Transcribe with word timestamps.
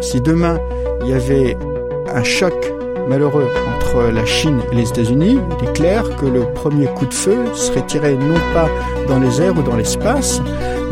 Si 0.00 0.20
demain 0.20 0.58
il 1.02 1.10
y 1.10 1.12
avait 1.12 1.56
un 2.14 2.24
choc 2.24 2.54
malheureux 3.08 3.48
entre 3.76 4.10
la 4.12 4.24
Chine 4.24 4.60
et 4.72 4.76
les 4.76 4.88
États-Unis, 4.88 5.38
il 5.60 5.68
est 5.68 5.72
clair 5.72 6.16
que 6.16 6.26
le 6.26 6.52
premier 6.52 6.86
coup 6.86 7.06
de 7.06 7.14
feu 7.14 7.54
serait 7.54 7.86
tiré 7.86 8.14
non 8.16 8.38
pas 8.52 8.68
dans 9.08 9.18
les 9.18 9.40
airs 9.40 9.56
ou 9.56 9.62
dans 9.62 9.76
l'espace, 9.76 10.40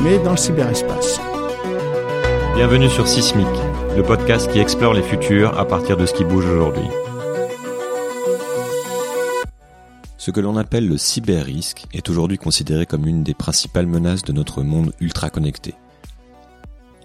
mais 0.02 0.18
dans 0.18 0.32
le 0.32 0.36
cyberespace. 0.36 1.20
Bienvenue 2.54 2.88
sur 2.88 3.08
Sismic, 3.08 3.46
le 3.96 4.02
podcast 4.02 4.50
qui 4.50 4.58
explore 4.58 4.94
les 4.94 5.02
futurs 5.02 5.58
à 5.58 5.64
partir 5.66 5.96
de 5.96 6.06
ce 6.06 6.12
qui 6.12 6.24
bouge 6.24 6.46
aujourd'hui. 6.46 6.88
Ce 10.18 10.30
que 10.30 10.40
l'on 10.40 10.56
appelle 10.56 10.86
le 10.86 10.98
cyber-risque 10.98 11.86
est 11.92 12.08
aujourd'hui 12.08 12.38
considéré 12.38 12.86
comme 12.86 13.08
une 13.08 13.24
des 13.24 13.34
principales 13.34 13.86
menaces 13.86 14.22
de 14.22 14.32
notre 14.32 14.62
monde 14.62 14.92
ultra 15.00 15.30
connecté. 15.30 15.74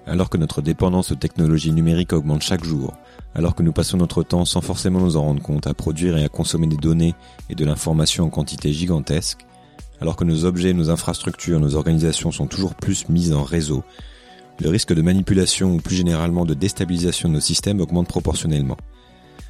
Alors 0.07 0.29
que 0.29 0.37
notre 0.37 0.61
dépendance 0.61 1.11
aux 1.11 1.15
technologies 1.15 1.73
numériques 1.73 2.13
augmente 2.13 2.41
chaque 2.41 2.63
jour, 2.63 2.93
alors 3.35 3.55
que 3.55 3.61
nous 3.61 3.73
passons 3.73 3.97
notre 3.97 4.23
temps 4.23 4.45
sans 4.45 4.61
forcément 4.61 5.01
nous 5.01 5.17
en 5.17 5.23
rendre 5.23 5.41
compte 5.41 5.67
à 5.67 5.73
produire 5.73 6.17
et 6.17 6.23
à 6.23 6.29
consommer 6.29 6.67
des 6.67 6.77
données 6.77 7.13
et 7.49 7.55
de 7.55 7.65
l'information 7.65 8.25
en 8.25 8.29
quantité 8.29 8.71
gigantesque, 8.71 9.45
alors 9.99 10.15
que 10.15 10.23
nos 10.23 10.45
objets, 10.45 10.73
nos 10.73 10.89
infrastructures, 10.89 11.59
nos 11.59 11.75
organisations 11.75 12.31
sont 12.31 12.47
toujours 12.47 12.73
plus 12.73 13.09
mises 13.09 13.33
en 13.33 13.43
réseau, 13.43 13.83
le 14.61 14.69
risque 14.69 14.93
de 14.93 15.01
manipulation 15.01 15.73
ou 15.73 15.77
plus 15.77 15.97
généralement 15.97 16.45
de 16.45 16.53
déstabilisation 16.53 17.27
de 17.27 17.33
nos 17.33 17.41
systèmes 17.41 17.81
augmente 17.81 18.07
proportionnellement. 18.07 18.77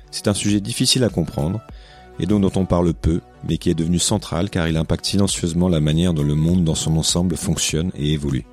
C'est 0.09 0.28
un 0.28 0.34
sujet 0.34 0.59
difficile 0.59 1.03
à 1.03 1.09
comprendre, 1.09 1.62
et 2.20 2.26
donc 2.26 2.42
dont 2.42 2.59
on 2.59 2.66
parle 2.66 2.95
peu, 2.95 3.22
mais 3.48 3.59
qui 3.59 3.70
est 3.70 3.76
devenu 3.76 4.00
central 4.00 4.50
car 4.50 4.67
il 4.67 4.76
impacte 4.76 5.05
silencieusement 5.05 5.70
la 5.70 5.81
manière 5.81 6.16
dont 6.16 6.23
le 6.23 6.34
monde 6.34 6.64
dans 6.64 6.76
son 6.76 6.98
ensemble 6.98 7.38
fonctionne 7.38 7.92
et 7.95 8.14
évolue. 8.14 8.45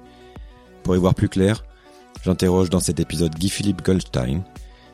Pour 0.83 0.95
y 0.95 0.99
voir 0.99 1.15
plus 1.15 1.31
clair, 1.31 1.65
j'interroge 2.25 2.71
dans 2.71 2.81
cet 2.81 3.01
épisode 3.01 3.35
Guy-Philippe 3.35 3.85
Goldstein, 3.85 4.43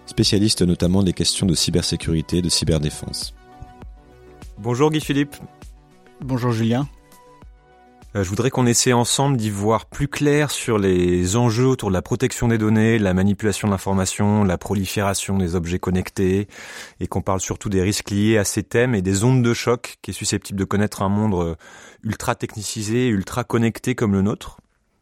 spécialiste 0.06 0.62
notamment 0.62 1.02
des 1.02 1.12
questions 1.12 1.46
de 1.46 1.54
cybersécurité 1.54 2.38
et 2.38 2.42
de 2.42 2.48
cyberdéfense. 2.48 3.34
Bonjour 4.58 4.90
Guy-Philippe. 4.90 5.36
Bonjour 6.20 6.52
Julien. 6.52 6.88
Euh, 8.16 8.24
je 8.24 8.28
voudrais 8.28 8.50
qu'on 8.50 8.66
essaie 8.66 8.92
ensemble 8.92 9.36
d'y 9.36 9.50
voir 9.50 9.86
plus 9.86 10.08
clair 10.08 10.50
sur 10.50 10.78
les 10.78 11.36
enjeux 11.36 11.66
autour 11.66 11.90
de 11.90 11.94
la 11.94 12.02
protection 12.02 12.48
des 12.48 12.58
données, 12.58 12.98
la 12.98 13.14
manipulation 13.14 13.68
de 13.68 13.72
l'information, 13.72 14.42
la 14.42 14.58
prolifération 14.58 15.38
des 15.38 15.54
objets 15.54 15.78
connectés, 15.78 16.48
et 16.98 17.06
qu'on 17.06 17.22
parle 17.22 17.40
surtout 17.40 17.68
des 17.68 17.82
risques 17.82 18.10
liés 18.10 18.36
à 18.36 18.44
ces 18.44 18.64
thèmes 18.64 18.96
et 18.96 19.02
des 19.02 19.22
ondes 19.22 19.44
de 19.44 19.54
choc 19.54 19.98
qui 20.02 20.10
est 20.10 20.14
susceptible 20.14 20.58
de 20.58 20.64
connaître 20.64 21.02
un 21.02 21.08
monde 21.08 21.34
euh, 21.34 21.54
ultra 22.02 22.34
technicisé, 22.34 23.06
ultra 23.06 23.44
connecté 23.44 23.94
comme 23.94 24.12
le 24.12 24.22
nôtre. 24.22 24.59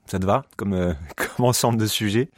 Ça 0.09 0.19
te 0.19 0.25
va 0.27 0.45
comme, 0.56 0.73
euh, 0.73 0.95
ensemble 1.39 1.78
de 1.78 1.87
sujets? 1.87 2.28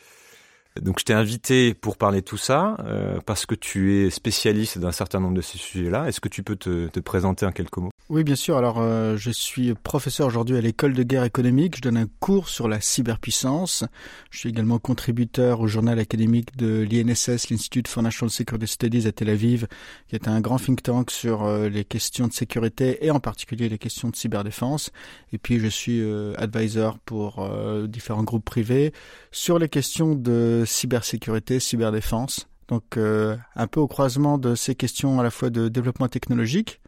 Donc 0.81 1.01
je 1.01 1.05
t'ai 1.05 1.13
invité 1.13 1.75
pour 1.75 1.97
parler 1.97 2.21
de 2.21 2.25
tout 2.25 2.37
ça, 2.37 2.77
euh, 2.85 3.19
parce 3.27 3.45
que 3.45 3.57
tu 3.57 3.97
es 3.97 4.11
spécialiste 4.11 4.79
d'un 4.79 4.93
certain 4.93 5.19
nombre 5.19 5.35
de 5.35 5.41
ces 5.41 5.59
sujets-là. 5.59 6.07
Est-ce 6.07 6.21
que 6.21 6.29
tu 6.29 6.45
peux 6.45 6.55
te, 6.55 6.87
te, 6.87 7.01
présenter 7.01 7.45
en 7.45 7.51
quelques 7.51 7.79
mots? 7.79 7.91
Oui, 8.09 8.23
bien 8.23 8.37
sûr. 8.37 8.57
Alors, 8.57 8.79
euh, 8.79 9.17
je 9.17 9.31
suis 9.33 9.75
professeur 9.75 10.29
aujourd'hui 10.29 10.57
à 10.57 10.61
l'école 10.61 10.93
de 10.93 11.03
guerre 11.03 11.25
économique. 11.25 11.77
Je 11.77 11.83
donne 11.83 11.97
un 11.97 12.07
cours 12.21 12.49
sur 12.49 12.69
la 12.69 12.81
cyberpuissance. 12.81 13.85
Je 14.31 14.39
suis 14.39 14.49
également 14.49 14.79
contributeur 14.79 15.61
au 15.61 15.67
journal 15.67 15.99
académique 15.99 16.57
de 16.57 16.87
l'INSS, 16.89 17.51
l'Institute 17.51 17.89
for 17.89 18.03
National 18.03 18.31
Security 18.31 18.69
Studies 18.69 19.07
à 19.09 19.13
Tel 19.13 19.29
Aviv, 19.29 19.67
qui 20.09 20.15
est 20.15 20.29
un 20.29 20.41
grand 20.41 20.59
think 20.59 20.85
tank 20.85 21.11
sur 21.11 21.43
euh, 21.45 21.69
les 21.69 21.85
questions 21.85 22.29
de 22.29 22.33
sécurité 22.33 23.05
et 23.05 23.11
en 23.11 23.19
particulier 23.19 23.69
les 23.69 23.79
questions 23.79 24.09
de 24.09 24.17
cyberdéfense. 24.17 24.93
Et 25.33 25.39
puis, 25.39 25.59
je 25.59 25.67
suis 25.67 26.01
euh, 26.01 26.35
advisor 26.37 26.99
pour 27.01 27.41
euh, 27.41 27.89
différents 27.89 28.25
groupes 28.25 28.45
privés 28.45 28.93
sur 29.33 29.59
les 29.59 29.69
questions 29.69 30.15
de 30.15 30.60
cybersécurité, 30.65 31.61
cyberdéfense. 31.61 32.49
Donc 32.69 32.97
euh, 32.97 33.37
un 33.57 33.67
peu 33.67 33.81
au 33.81 33.89
croisement 33.89 34.39
de 34.39 34.55
ces 34.55 34.75
questions 34.75 35.19
à 35.19 35.23
la 35.23 35.31
fois 35.31 35.51
de 35.51 35.69
développement 35.69 36.09
technologique, 36.09 36.81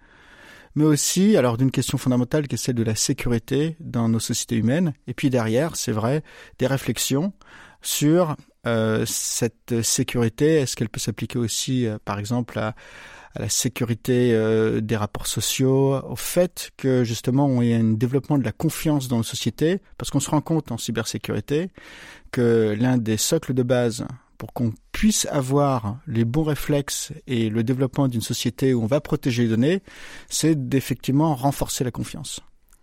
mais 0.74 0.84
aussi 0.84 1.36
alors 1.36 1.56
d'une 1.56 1.72
question 1.72 1.98
fondamentale 1.98 2.46
qui 2.46 2.54
est 2.54 2.58
celle 2.58 2.76
de 2.76 2.84
la 2.84 2.94
sécurité 2.94 3.76
dans 3.80 4.08
nos 4.08 4.20
sociétés 4.20 4.56
humaines. 4.56 4.94
Et 5.06 5.14
puis 5.14 5.28
derrière, 5.28 5.76
c'est 5.76 5.92
vrai, 5.92 6.22
des 6.58 6.66
réflexions 6.66 7.32
sur 7.82 8.36
euh, 8.64 9.04
cette 9.06 9.82
sécurité. 9.82 10.54
Est-ce 10.54 10.76
qu'elle 10.76 10.88
peut 10.88 11.00
s'appliquer 11.00 11.38
aussi, 11.38 11.86
euh, 11.86 11.98
par 12.04 12.20
exemple, 12.20 12.58
à, 12.58 12.74
à 13.34 13.40
la 13.40 13.48
sécurité 13.48 14.32
euh, 14.32 14.80
des 14.80 14.96
rapports 14.96 15.26
sociaux, 15.26 16.00
au 16.04 16.16
fait 16.16 16.70
que 16.76 17.04
justement 17.04 17.46
on 17.46 17.62
y 17.62 17.72
a 17.72 17.76
un 17.76 17.92
développement 17.92 18.38
de 18.38 18.44
la 18.44 18.52
confiance 18.52 19.08
dans 19.08 19.18
nos 19.18 19.22
sociétés, 19.22 19.80
parce 19.98 20.10
qu'on 20.10 20.20
se 20.20 20.30
rend 20.30 20.40
compte 20.40 20.70
en 20.70 20.78
cybersécurité 20.78 21.70
que 22.30 22.76
l'un 22.78 22.98
des 22.98 23.16
socles 23.16 23.54
de 23.54 23.62
base 23.62 24.06
pour 24.38 24.52
qu'on 24.52 24.72
puisse 24.90 25.26
avoir 25.26 25.98
les 26.06 26.24
bons 26.24 26.42
réflexes 26.42 27.12
et 27.26 27.48
le 27.48 27.62
développement 27.62 28.08
d'une 28.08 28.20
société 28.20 28.74
où 28.74 28.82
on 28.82 28.86
va 28.86 29.00
protéger 29.00 29.44
les 29.44 29.48
données, 29.48 29.82
c'est 30.28 30.68
d'effectivement 30.68 31.34
renforcer 31.34 31.84
la 31.84 31.92
confiance. 31.92 32.40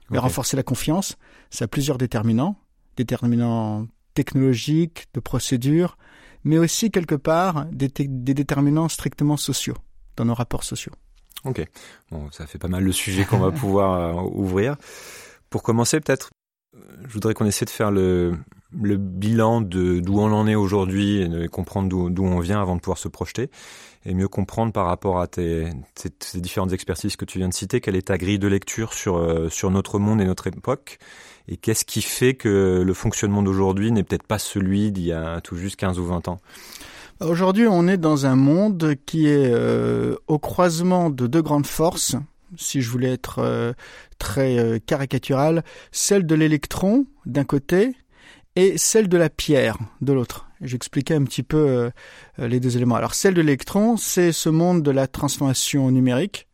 Mais 0.10 0.20
renforcer 0.20 0.56
la 0.56 0.64
confiance, 0.64 1.18
ça 1.50 1.66
a 1.66 1.68
plusieurs 1.68 1.98
déterminants, 1.98 2.56
déterminants 2.96 3.88
technologiques, 4.14 5.08
de 5.14 5.20
procédures, 5.20 5.98
mais 6.44 6.58
aussi 6.58 6.92
quelque 6.92 7.16
part 7.16 7.66
des, 7.72 7.90
des 7.90 8.34
déterminants 8.34 8.88
strictement 8.88 9.38
sociaux 9.38 9.76
dans 10.20 10.26
nos 10.26 10.34
rapports 10.34 10.64
sociaux. 10.64 10.92
Ok, 11.46 11.66
bon, 12.12 12.30
ça 12.32 12.46
fait 12.46 12.58
pas 12.58 12.68
mal 12.68 12.84
le 12.84 12.92
sujet 12.92 13.26
qu'on 13.26 13.40
va 13.40 13.52
pouvoir 13.64 13.94
euh, 13.94 14.22
ouvrir. 14.34 14.76
Pour 15.50 15.64
commencer, 15.64 16.00
peut-être, 16.00 16.30
je 16.74 17.14
voudrais 17.14 17.34
qu'on 17.34 17.46
essaie 17.46 17.66
de 17.66 17.70
faire 17.70 17.92
le, 17.92 18.38
le 18.72 18.98
bilan 18.98 19.62
de 19.62 20.00
d'où 20.00 20.20
on 20.20 20.32
en 20.32 20.48
est 20.48 20.56
aujourd'hui 20.56 21.22
et 21.22 21.28
de 21.28 21.48
comprendre 21.48 22.10
d'où 22.10 22.24
on 22.24 22.40
vient 22.40 22.62
avant 22.62 22.76
de 22.76 22.82
pouvoir 22.82 22.98
se 22.98 23.08
projeter 23.08 23.50
et 24.06 24.14
mieux 24.14 24.28
comprendre 24.28 24.72
par 24.72 24.86
rapport 24.86 25.20
à 25.20 25.28
tes, 25.28 25.70
tes, 25.96 26.10
ces 26.20 26.40
différentes 26.40 26.72
expertises 26.72 27.16
que 27.16 27.26
tu 27.26 27.38
viens 27.38 27.50
de 27.50 27.54
citer, 27.54 27.82
quelle 27.82 27.96
est 27.96 28.08
ta 28.08 28.18
grille 28.18 28.40
de 28.40 28.48
lecture 28.48 28.94
sur, 28.94 29.18
euh, 29.18 29.50
sur 29.50 29.72
notre 29.72 30.00
monde 30.00 30.22
et 30.22 30.26
notre 30.26 30.48
époque 30.48 31.00
et 31.48 31.58
qu'est-ce 31.58 31.84
qui 31.84 32.02
fait 32.02 32.36
que 32.36 32.84
le 32.86 32.94
fonctionnement 32.94 33.42
d'aujourd'hui 33.42 33.92
n'est 33.92 34.04
peut-être 34.04 34.28
pas 34.28 34.40
celui 34.40 34.92
d'il 34.92 35.06
y 35.06 35.14
a 35.14 35.42
tout 35.42 35.56
juste 35.56 35.78
15 35.78 35.98
ou 35.98 36.06
20 36.06 36.28
ans? 36.28 36.40
Aujourd'hui, 37.22 37.68
on 37.68 37.90
est 37.90 37.98
dans 37.98 38.26
un 38.26 38.38
monde 38.38 38.96
qui 39.06 39.28
est 39.28 39.52
euh, 39.52 40.16
au 40.28 40.40
croisement 40.40 41.10
de 41.10 41.28
deux 41.28 41.42
grandes 41.42 41.68
forces, 41.68 42.16
si 42.56 42.82
je 42.82 42.90
voulais 42.90 43.12
être 43.12 43.40
euh, 43.40 43.74
très 44.20 44.58
euh, 44.58 44.80
caricatural, 44.80 45.66
celle 45.92 46.26
de 46.26 46.34
l'électron 46.34 47.06
d'un 47.26 47.44
côté 47.44 47.94
et 48.56 48.78
celle 48.78 49.10
de 49.10 49.18
la 49.18 49.30
pierre 49.30 49.78
de 50.00 50.14
l'autre. 50.14 50.48
J'expliquais 50.62 51.14
un 51.14 51.26
petit 51.26 51.44
peu 51.44 51.58
euh, 51.58 52.48
les 52.48 52.62
deux 52.62 52.78
éléments. 52.78 52.96
Alors 52.96 53.14
celle 53.14 53.34
de 53.34 53.42
l'électron, 53.42 53.98
c'est 53.98 54.32
ce 54.32 54.48
monde 54.48 54.82
de 54.82 54.92
la 54.92 55.08
transformation 55.08 55.92
numérique 55.92 56.48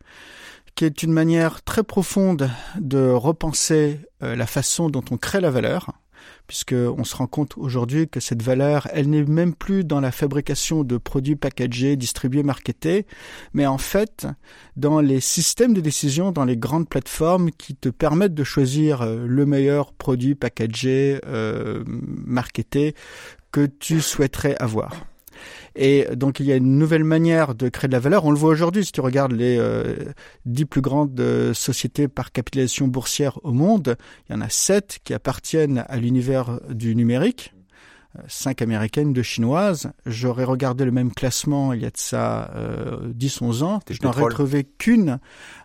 qui 0.74 0.84
est 0.84 1.04
une 1.04 1.14
manière 1.14 1.62
très 1.62 1.84
profonde 1.84 2.50
de 2.78 3.12
repenser 3.12 4.02
la 4.20 4.46
façon 4.46 4.90
dont 4.90 5.06
on 5.10 5.16
crée 5.16 5.40
la 5.40 5.50
valeur 5.50 5.94
puisqu'on 6.48 7.04
se 7.04 7.16
rend 7.16 7.28
compte 7.28 7.58
aujourd'hui 7.58 8.08
que 8.08 8.20
cette 8.20 8.42
valeur, 8.42 8.88
elle 8.94 9.10
n'est 9.10 9.24
même 9.24 9.54
plus 9.54 9.84
dans 9.84 10.00
la 10.00 10.12
fabrication 10.12 10.84
de 10.84 10.98
produits 10.98 11.36
packagés, 11.36 11.96
distribués, 11.96 12.44
marketés, 12.44 13.06
mais 13.54 13.66
en 13.66 13.78
fait 13.78 14.28
dans 14.76 15.00
les 15.00 15.20
systèmes 15.20 15.74
de 15.74 15.82
décision, 15.82 16.32
dans 16.32 16.46
les 16.46 16.58
grandes 16.58 16.90
plateformes 16.90 17.52
qui 17.52 17.76
te 17.76 17.90
permettent 17.90 18.34
de 18.34 18.44
choisir 18.44 19.02
euh, 19.02 19.26
le 19.28 19.46
meilleur 19.46 19.94
produit 19.94 20.36
packagé, 20.36 21.20
euh, 21.26 21.84
marketé 21.88 22.96
que 23.52 23.66
tu 23.66 24.02
souhaiterais 24.02 24.56
avoir. 24.60 24.92
Et 25.76 26.08
donc 26.16 26.40
il 26.40 26.46
y 26.46 26.52
a 26.52 26.56
une 26.56 26.78
nouvelle 26.78 27.04
manière 27.04 27.56
de 27.56 27.70
créer 27.70 27.88
de 27.88 27.94
la 27.94 28.00
valeur. 28.00 28.26
On 28.26 28.32
le 28.32 28.38
voit 28.38 28.52
aujourd'hui 28.52 28.86
si 28.86 28.92
tu 28.92 29.02
regardes 29.02 29.34
les 29.34 29.58
euh, 29.60 29.96
dix 30.46 30.66
plus 30.66 30.82
grandes 30.82 31.20
euh, 31.20 31.54
sociétés 31.54 32.08
par 32.08 32.32
capitalisation 32.32 32.88
boursière 32.88 33.40
au 33.44 33.52
monde. 33.52 33.98
Il 34.30 34.34
y 34.34 34.36
en 34.38 34.42
a 34.42 34.50
sept 34.50 35.00
qui 35.04 35.14
appartiennent 35.14 35.84
à 35.88 35.98
l'univers 35.98 36.60
du 36.70 36.96
numérique 36.96 37.54
euh, 38.18 38.22
cinq 38.28 38.62
américaines, 38.62 39.14
deux 39.14 39.24
chinoises. 39.24 39.92
J'aurais 40.06 40.44
regardé 40.44 40.86
le 40.86 40.92
même 40.92 41.12
classement 41.12 41.74
il 41.74 41.82
y 41.82 41.86
a 41.86 41.90
de 41.90 41.98
ça 41.98 42.52
euh, 42.56 43.12
10-11 43.14 43.64
ans. 43.64 43.80
Je 43.90 44.00
n'en 44.04 44.12
retrouvé 44.12 44.64
qu'une, 44.64 45.20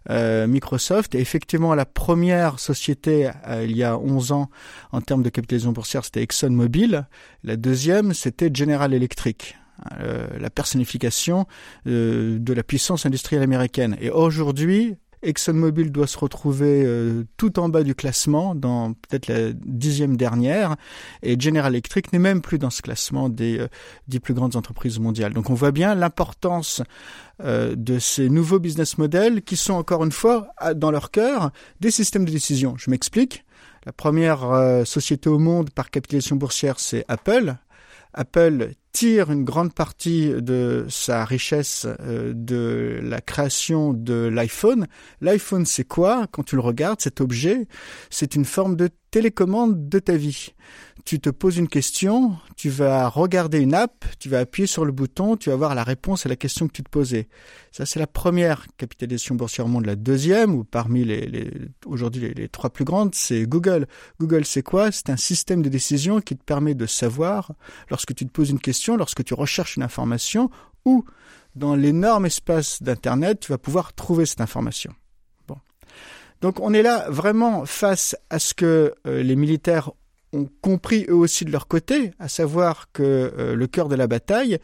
euh, 0.08 0.46
Microsoft. 0.46 1.14
Et 1.14 1.20
effectivement, 1.20 1.74
la 1.74 1.86
première 1.86 2.58
société 2.58 3.30
euh, 3.46 3.64
il 3.64 3.76
y 3.76 3.84
a 3.84 3.98
11 3.98 4.32
ans 4.32 4.50
en 4.92 5.00
termes 5.00 5.22
de 5.22 5.28
capitalisation 5.28 5.72
boursière, 5.72 6.04
c'était 6.04 6.22
ExxonMobil. 6.22 7.06
La 7.44 7.56
deuxième, 7.56 8.14
c'était 8.14 8.50
General 8.52 8.92
Electric. 8.92 9.56
Euh, 10.00 10.26
la 10.38 10.50
personnification 10.50 11.46
euh, 11.86 12.38
de 12.38 12.52
la 12.52 12.62
puissance 12.62 13.06
industrielle 13.06 13.42
américaine. 13.42 13.96
Et 14.00 14.10
aujourd'hui, 14.10 14.96
ExxonMobil 15.22 15.90
doit 15.90 16.06
se 16.06 16.18
retrouver 16.18 16.82
euh, 16.84 17.24
tout 17.36 17.58
en 17.58 17.68
bas 17.68 17.82
du 17.82 17.94
classement, 17.94 18.54
dans 18.54 18.92
peut-être 18.92 19.28
la 19.28 19.52
dixième 19.52 20.16
dernière, 20.16 20.76
et 21.22 21.38
General 21.38 21.72
Electric 21.72 22.12
n'est 22.12 22.18
même 22.18 22.42
plus 22.42 22.58
dans 22.58 22.70
ce 22.70 22.82
classement 22.82 23.28
des 23.28 23.58
euh, 23.58 24.18
plus 24.20 24.34
grandes 24.34 24.56
entreprises 24.56 24.98
mondiales. 24.98 25.32
Donc 25.32 25.48
on 25.48 25.54
voit 25.54 25.72
bien 25.72 25.94
l'importance 25.94 26.82
de 27.42 27.98
ces 27.98 28.28
nouveaux 28.28 28.58
business 28.58 28.98
models 28.98 29.40
qui 29.40 29.56
sont 29.56 29.72
encore 29.72 30.04
une 30.04 30.12
fois 30.12 30.48
dans 30.76 30.90
leur 30.90 31.10
cœur 31.10 31.52
des 31.80 31.90
systèmes 31.90 32.26
de 32.26 32.30
décision. 32.30 32.74
Je 32.76 32.90
m'explique. 32.90 33.46
La 33.86 33.92
première 33.92 34.40
société 34.84 35.30
au 35.30 35.38
monde 35.38 35.70
par 35.70 35.90
capitalisation 35.90 36.36
boursière, 36.36 36.78
c'est 36.78 37.02
Apple 37.08 37.56
Apple 38.12 38.72
tire 38.92 39.30
une 39.30 39.44
grande 39.44 39.72
partie 39.72 40.30
de 40.30 40.86
sa 40.88 41.24
richesse 41.24 41.86
euh, 42.00 42.32
de 42.34 43.00
la 43.02 43.20
création 43.20 43.92
de 43.92 44.28
l'iPhone. 44.32 44.86
L'iPhone, 45.20 45.64
c'est 45.64 45.84
quoi? 45.84 46.26
Quand 46.30 46.42
tu 46.42 46.56
le 46.56 46.60
regardes, 46.60 47.00
cet 47.00 47.20
objet, 47.20 47.66
c'est 48.10 48.34
une 48.34 48.44
forme 48.44 48.76
de 48.76 48.88
télécommande 49.10 49.88
de 49.88 49.98
ta 49.98 50.16
vie. 50.16 50.54
Tu 51.04 51.18
te 51.18 51.30
poses 51.30 51.56
une 51.56 51.68
question, 51.68 52.36
tu 52.56 52.68
vas 52.68 53.08
regarder 53.08 53.58
une 53.58 53.74
app, 53.74 54.04
tu 54.18 54.28
vas 54.28 54.40
appuyer 54.40 54.66
sur 54.66 54.84
le 54.84 54.92
bouton, 54.92 55.36
tu 55.36 55.50
vas 55.50 55.56
voir 55.56 55.74
la 55.74 55.82
réponse 55.82 56.26
à 56.26 56.28
la 56.28 56.36
question 56.36 56.68
que 56.68 56.72
tu 56.72 56.82
te 56.82 56.90
posais. 56.90 57.28
Ça, 57.72 57.86
c'est 57.86 57.98
la 57.98 58.06
première 58.06 58.66
capitalisation 58.76 59.34
boursière 59.34 59.66
au. 59.66 59.80
La 59.80 59.96
deuxième, 59.96 60.54
ou 60.54 60.64
parmi 60.64 61.04
les, 61.04 61.26
les 61.26 61.50
aujourd'hui 61.86 62.22
les, 62.22 62.34
les, 62.34 62.48
trois 62.48 62.70
plus 62.70 62.84
grandes, 62.84 63.14
c'est 63.14 63.46
Google. 63.46 63.86
Google, 64.20 64.44
c'est 64.44 64.62
quoi? 64.62 64.92
C'est 64.92 65.10
un 65.10 65.16
système 65.16 65.62
de 65.62 65.68
décision 65.68 66.20
qui 66.20 66.36
te 66.36 66.44
permet 66.44 66.74
de 66.74 66.86
savoir, 66.86 67.52
lorsque 67.88 68.14
tu 68.14 68.26
te 68.26 68.30
poses 68.30 68.50
une 68.50 68.60
question, 68.60 68.96
lorsque 68.96 69.24
tu 69.24 69.34
recherches 69.34 69.76
une 69.76 69.82
information, 69.82 70.50
ou 70.84 71.04
dans 71.56 71.74
l'énorme 71.74 72.26
espace 72.26 72.82
d'Internet, 72.82 73.40
tu 73.40 73.52
vas 73.52 73.58
pouvoir 73.58 73.92
trouver 73.94 74.26
cette 74.26 74.40
information. 74.40 74.92
Donc 76.40 76.60
on 76.60 76.72
est 76.72 76.82
là 76.82 77.06
vraiment 77.10 77.66
face 77.66 78.16
à 78.30 78.38
ce 78.38 78.54
que 78.54 78.94
euh, 79.06 79.22
les 79.22 79.36
militaires 79.36 79.90
ont 80.32 80.48
compris 80.60 81.06
eux 81.08 81.14
aussi 81.14 81.44
de 81.44 81.50
leur 81.50 81.66
côté, 81.66 82.12
à 82.18 82.28
savoir 82.28 82.90
que 82.92 83.02
euh, 83.02 83.54
le 83.54 83.66
cœur 83.66 83.88
de 83.88 83.96
la 83.96 84.06
bataille, 84.06 84.58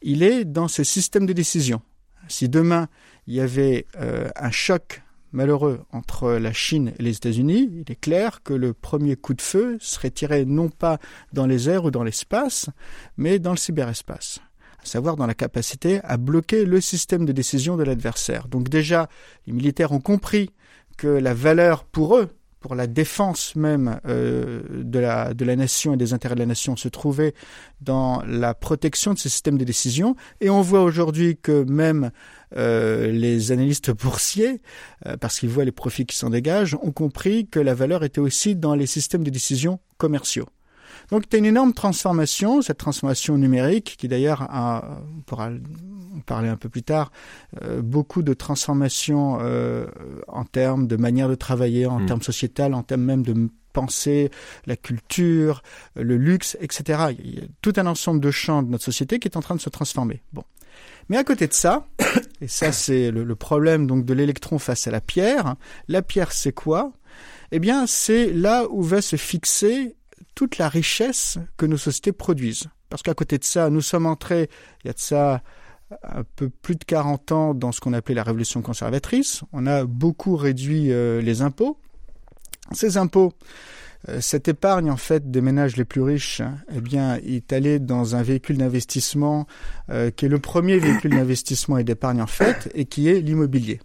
il 0.00 0.22
est 0.22 0.44
dans 0.44 0.68
ce 0.68 0.84
système 0.84 1.26
de 1.26 1.32
décision. 1.32 1.82
Si 2.28 2.48
demain 2.48 2.88
il 3.26 3.34
y 3.34 3.40
avait 3.40 3.86
euh, 4.00 4.28
un 4.36 4.50
choc 4.50 5.02
malheureux 5.32 5.82
entre 5.92 6.32
la 6.32 6.54
Chine 6.54 6.94
et 6.98 7.02
les 7.02 7.16
États-Unis, 7.16 7.68
il 7.86 7.92
est 7.92 8.00
clair 8.00 8.42
que 8.42 8.54
le 8.54 8.72
premier 8.72 9.16
coup 9.16 9.34
de 9.34 9.42
feu 9.42 9.76
serait 9.80 10.10
tiré 10.10 10.46
non 10.46 10.70
pas 10.70 10.98
dans 11.34 11.46
les 11.46 11.68
airs 11.68 11.84
ou 11.84 11.90
dans 11.90 12.04
l'espace, 12.04 12.70
mais 13.18 13.38
dans 13.38 13.50
le 13.50 13.58
cyberespace 13.58 14.40
à 14.80 14.86
savoir 14.86 15.16
dans 15.16 15.26
la 15.26 15.34
capacité 15.34 16.00
à 16.04 16.16
bloquer 16.16 16.64
le 16.64 16.80
système 16.80 17.26
de 17.26 17.32
décision 17.32 17.76
de 17.76 17.82
l'adversaire. 17.82 18.46
Donc 18.48 18.68
déjà, 18.68 19.08
les 19.46 19.52
militaires 19.52 19.90
ont 19.90 20.00
compris 20.00 20.50
que 20.98 21.06
la 21.06 21.32
valeur 21.32 21.84
pour 21.84 22.18
eux, 22.18 22.28
pour 22.60 22.74
la 22.74 22.86
défense 22.86 23.54
même 23.56 24.00
euh, 24.06 24.62
de, 24.70 24.98
la, 24.98 25.32
de 25.32 25.44
la 25.44 25.56
nation 25.56 25.94
et 25.94 25.96
des 25.96 26.12
intérêts 26.12 26.34
de 26.34 26.40
la 26.40 26.46
nation 26.46 26.76
se 26.76 26.88
trouvait 26.88 27.34
dans 27.80 28.22
la 28.26 28.52
protection 28.52 29.14
de 29.14 29.18
ces 29.18 29.28
systèmes 29.28 29.58
de 29.58 29.64
décision. 29.64 30.16
Et 30.40 30.50
on 30.50 30.60
voit 30.60 30.82
aujourd'hui 30.82 31.38
que 31.40 31.64
même 31.64 32.10
euh, 32.56 33.10
les 33.10 33.52
analystes 33.52 33.90
boursiers, 34.02 34.60
euh, 35.06 35.16
parce 35.16 35.38
qu'ils 35.38 35.48
voient 35.50 35.64
les 35.64 35.72
profits 35.72 36.04
qui 36.04 36.16
s'en 36.16 36.30
dégagent, 36.30 36.76
ont 36.82 36.92
compris 36.92 37.46
que 37.46 37.60
la 37.60 37.74
valeur 37.74 38.04
était 38.04 38.20
aussi 38.20 38.56
dans 38.56 38.74
les 38.74 38.86
systèmes 38.86 39.22
de 39.22 39.30
décision 39.30 39.78
commerciaux. 39.96 40.46
Donc, 41.10 41.28
tu 41.28 41.36
as 41.36 41.38
une 41.38 41.46
énorme 41.46 41.72
transformation, 41.72 42.62
cette 42.62 42.78
transformation 42.78 43.38
numérique, 43.38 43.96
qui 43.98 44.08
d'ailleurs 44.08 44.42
a, 44.42 45.00
on 45.16 45.20
pourra 45.22 45.48
en 45.48 46.20
parler 46.20 46.48
un 46.48 46.56
peu 46.56 46.68
plus 46.68 46.82
tard, 46.82 47.10
euh, 47.62 47.80
beaucoup 47.80 48.22
de 48.22 48.34
transformations 48.34 49.38
euh, 49.40 49.86
en 50.26 50.44
termes 50.44 50.86
de 50.86 50.96
manière 50.96 51.28
de 51.28 51.34
travailler, 51.34 51.86
en 51.86 52.00
mm. 52.00 52.06
termes 52.06 52.22
sociétal, 52.22 52.74
en 52.74 52.82
termes 52.82 53.02
même 53.02 53.22
de 53.22 53.48
penser, 53.72 54.30
la 54.66 54.76
culture, 54.76 55.62
le 55.94 56.16
luxe, 56.16 56.56
etc. 56.60 57.14
Il 57.18 57.34
y 57.36 57.38
a 57.38 57.46
tout 57.62 57.72
un 57.76 57.86
ensemble 57.86 58.20
de 58.20 58.30
champs 58.30 58.62
de 58.62 58.70
notre 58.70 58.84
société 58.84 59.18
qui 59.18 59.28
est 59.28 59.36
en 59.36 59.42
train 59.42 59.54
de 59.54 59.60
se 59.60 59.70
transformer. 59.70 60.22
Bon. 60.32 60.42
Mais 61.08 61.16
à 61.16 61.24
côté 61.24 61.46
de 61.46 61.52
ça, 61.52 61.86
et 62.40 62.48
ça 62.48 62.72
c'est 62.72 63.10
le, 63.10 63.24
le, 63.24 63.36
problème 63.36 63.86
donc 63.86 64.04
de 64.04 64.14
l'électron 64.14 64.58
face 64.58 64.86
à 64.86 64.90
la 64.90 65.00
pierre, 65.00 65.54
la 65.86 66.02
pierre 66.02 66.32
c'est 66.32 66.52
quoi? 66.52 66.92
Eh 67.52 67.60
bien 67.60 67.86
c'est 67.86 68.32
là 68.32 68.66
où 68.70 68.82
va 68.82 69.00
se 69.00 69.16
fixer 69.16 69.94
toute 70.38 70.58
la 70.58 70.68
richesse 70.68 71.36
que 71.56 71.66
nos 71.66 71.76
sociétés 71.76 72.12
produisent. 72.12 72.68
Parce 72.90 73.02
qu'à 73.02 73.12
côté 73.12 73.38
de 73.38 73.44
ça, 73.44 73.70
nous 73.70 73.80
sommes 73.80 74.06
entrés, 74.06 74.48
il 74.84 74.86
y 74.86 74.90
a 74.90 74.92
de 74.92 74.98
ça 75.00 75.42
un 76.04 76.22
peu 76.36 76.48
plus 76.48 76.76
de 76.76 76.84
40 76.84 77.32
ans 77.32 77.54
dans 77.54 77.72
ce 77.72 77.80
qu'on 77.80 77.92
appelait 77.92 78.14
la 78.14 78.22
révolution 78.22 78.62
conservatrice. 78.62 79.42
On 79.52 79.66
a 79.66 79.84
beaucoup 79.84 80.36
réduit 80.36 80.92
euh, 80.92 81.20
les 81.20 81.42
impôts. 81.42 81.76
Ces 82.70 82.98
impôts, 82.98 83.32
euh, 84.08 84.20
cette 84.20 84.46
épargne 84.46 84.92
en 84.92 84.96
fait 84.96 85.28
des 85.28 85.40
ménages 85.40 85.76
les 85.76 85.84
plus 85.84 86.02
riches, 86.02 86.40
hein, 86.40 86.58
eh 86.72 86.80
bien, 86.80 87.16
est 87.16 87.52
allée 87.52 87.80
dans 87.80 88.14
un 88.14 88.22
véhicule 88.22 88.58
d'investissement 88.58 89.48
euh, 89.90 90.12
qui 90.12 90.26
est 90.26 90.28
le 90.28 90.38
premier 90.38 90.78
véhicule 90.78 91.16
d'investissement 91.16 91.78
et 91.78 91.84
d'épargne 91.84 92.22
en 92.22 92.28
fait, 92.28 92.70
et 92.76 92.84
qui 92.84 93.08
est 93.08 93.20
l'immobilier 93.20 93.80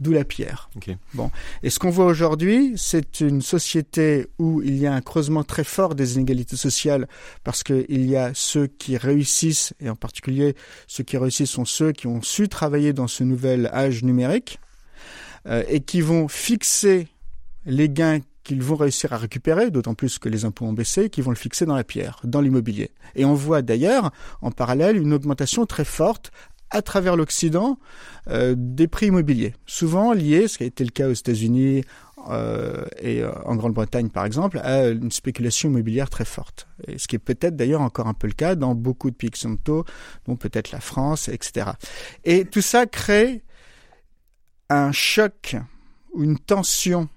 d'où 0.00 0.12
la 0.12 0.24
pierre. 0.24 0.70
Okay. 0.76 0.96
Bon. 1.14 1.30
Et 1.62 1.70
ce 1.70 1.78
qu'on 1.78 1.90
voit 1.90 2.06
aujourd'hui, 2.06 2.72
c'est 2.76 3.20
une 3.20 3.42
société 3.42 4.26
où 4.38 4.62
il 4.62 4.76
y 4.78 4.86
a 4.86 4.94
un 4.94 5.02
creusement 5.02 5.44
très 5.44 5.64
fort 5.64 5.94
des 5.94 6.16
inégalités 6.16 6.56
sociales 6.56 7.06
parce 7.44 7.62
qu'il 7.62 8.06
y 8.06 8.16
a 8.16 8.32
ceux 8.34 8.66
qui 8.66 8.96
réussissent, 8.96 9.74
et 9.80 9.90
en 9.90 9.96
particulier 9.96 10.56
ceux 10.86 11.04
qui 11.04 11.16
réussissent 11.16 11.50
sont 11.50 11.64
ceux 11.64 11.92
qui 11.92 12.06
ont 12.06 12.22
su 12.22 12.48
travailler 12.48 12.92
dans 12.92 13.06
ce 13.06 13.22
nouvel 13.24 13.66
âge 13.66 14.02
numérique 14.02 14.58
euh, 15.46 15.62
et 15.68 15.80
qui 15.80 16.00
vont 16.00 16.28
fixer 16.28 17.08
les 17.66 17.88
gains 17.88 18.20
qu'ils 18.42 18.62
vont 18.62 18.76
réussir 18.76 19.12
à 19.12 19.18
récupérer, 19.18 19.70
d'autant 19.70 19.94
plus 19.94 20.18
que 20.18 20.28
les 20.28 20.44
impôts 20.44 20.64
ont 20.64 20.72
baissé, 20.72 21.10
qui 21.10 21.20
vont 21.20 21.30
le 21.30 21.36
fixer 21.36 21.66
dans 21.66 21.76
la 21.76 21.84
pierre, 21.84 22.20
dans 22.24 22.40
l'immobilier. 22.40 22.90
Et 23.14 23.24
on 23.24 23.34
voit 23.34 23.62
d'ailleurs, 23.62 24.12
en 24.40 24.50
parallèle, 24.50 24.96
une 24.96 25.12
augmentation 25.12 25.66
très 25.66 25.84
forte 25.84 26.32
à 26.70 26.82
travers 26.82 27.16
l'Occident 27.16 27.78
euh, 28.28 28.54
des 28.56 28.88
prix 28.88 29.06
immobiliers, 29.06 29.54
souvent 29.66 30.12
liés, 30.12 30.48
ce 30.48 30.58
qui 30.58 30.64
a 30.64 30.66
été 30.66 30.84
le 30.84 30.90
cas 30.90 31.08
aux 31.08 31.12
États-Unis 31.12 31.84
euh, 32.28 32.84
et 33.00 33.22
euh, 33.22 33.32
en 33.44 33.56
Grande-Bretagne 33.56 34.08
par 34.08 34.24
exemple, 34.24 34.58
à 34.62 34.88
une 34.88 35.10
spéculation 35.10 35.68
immobilière 35.70 36.10
très 36.10 36.24
forte. 36.24 36.68
Et 36.86 36.98
ce 36.98 37.08
qui 37.08 37.16
est 37.16 37.20
peut-être 37.20 37.56
d'ailleurs 37.56 37.80
encore 37.80 38.06
un 38.06 38.14
peu 38.14 38.26
le 38.26 38.34
cas 38.34 38.54
dans 38.54 38.74
beaucoup 38.74 39.10
de 39.10 39.16
pays 39.16 39.28
occidentaux, 39.28 39.84
dont 40.26 40.36
peut-être 40.36 40.70
la 40.70 40.80
France, 40.80 41.28
etc. 41.28 41.70
Et 42.24 42.44
tout 42.44 42.62
ça 42.62 42.86
crée 42.86 43.42
un 44.68 44.92
choc 44.92 45.56
ou 46.14 46.22
une 46.22 46.38
tension 46.38 47.08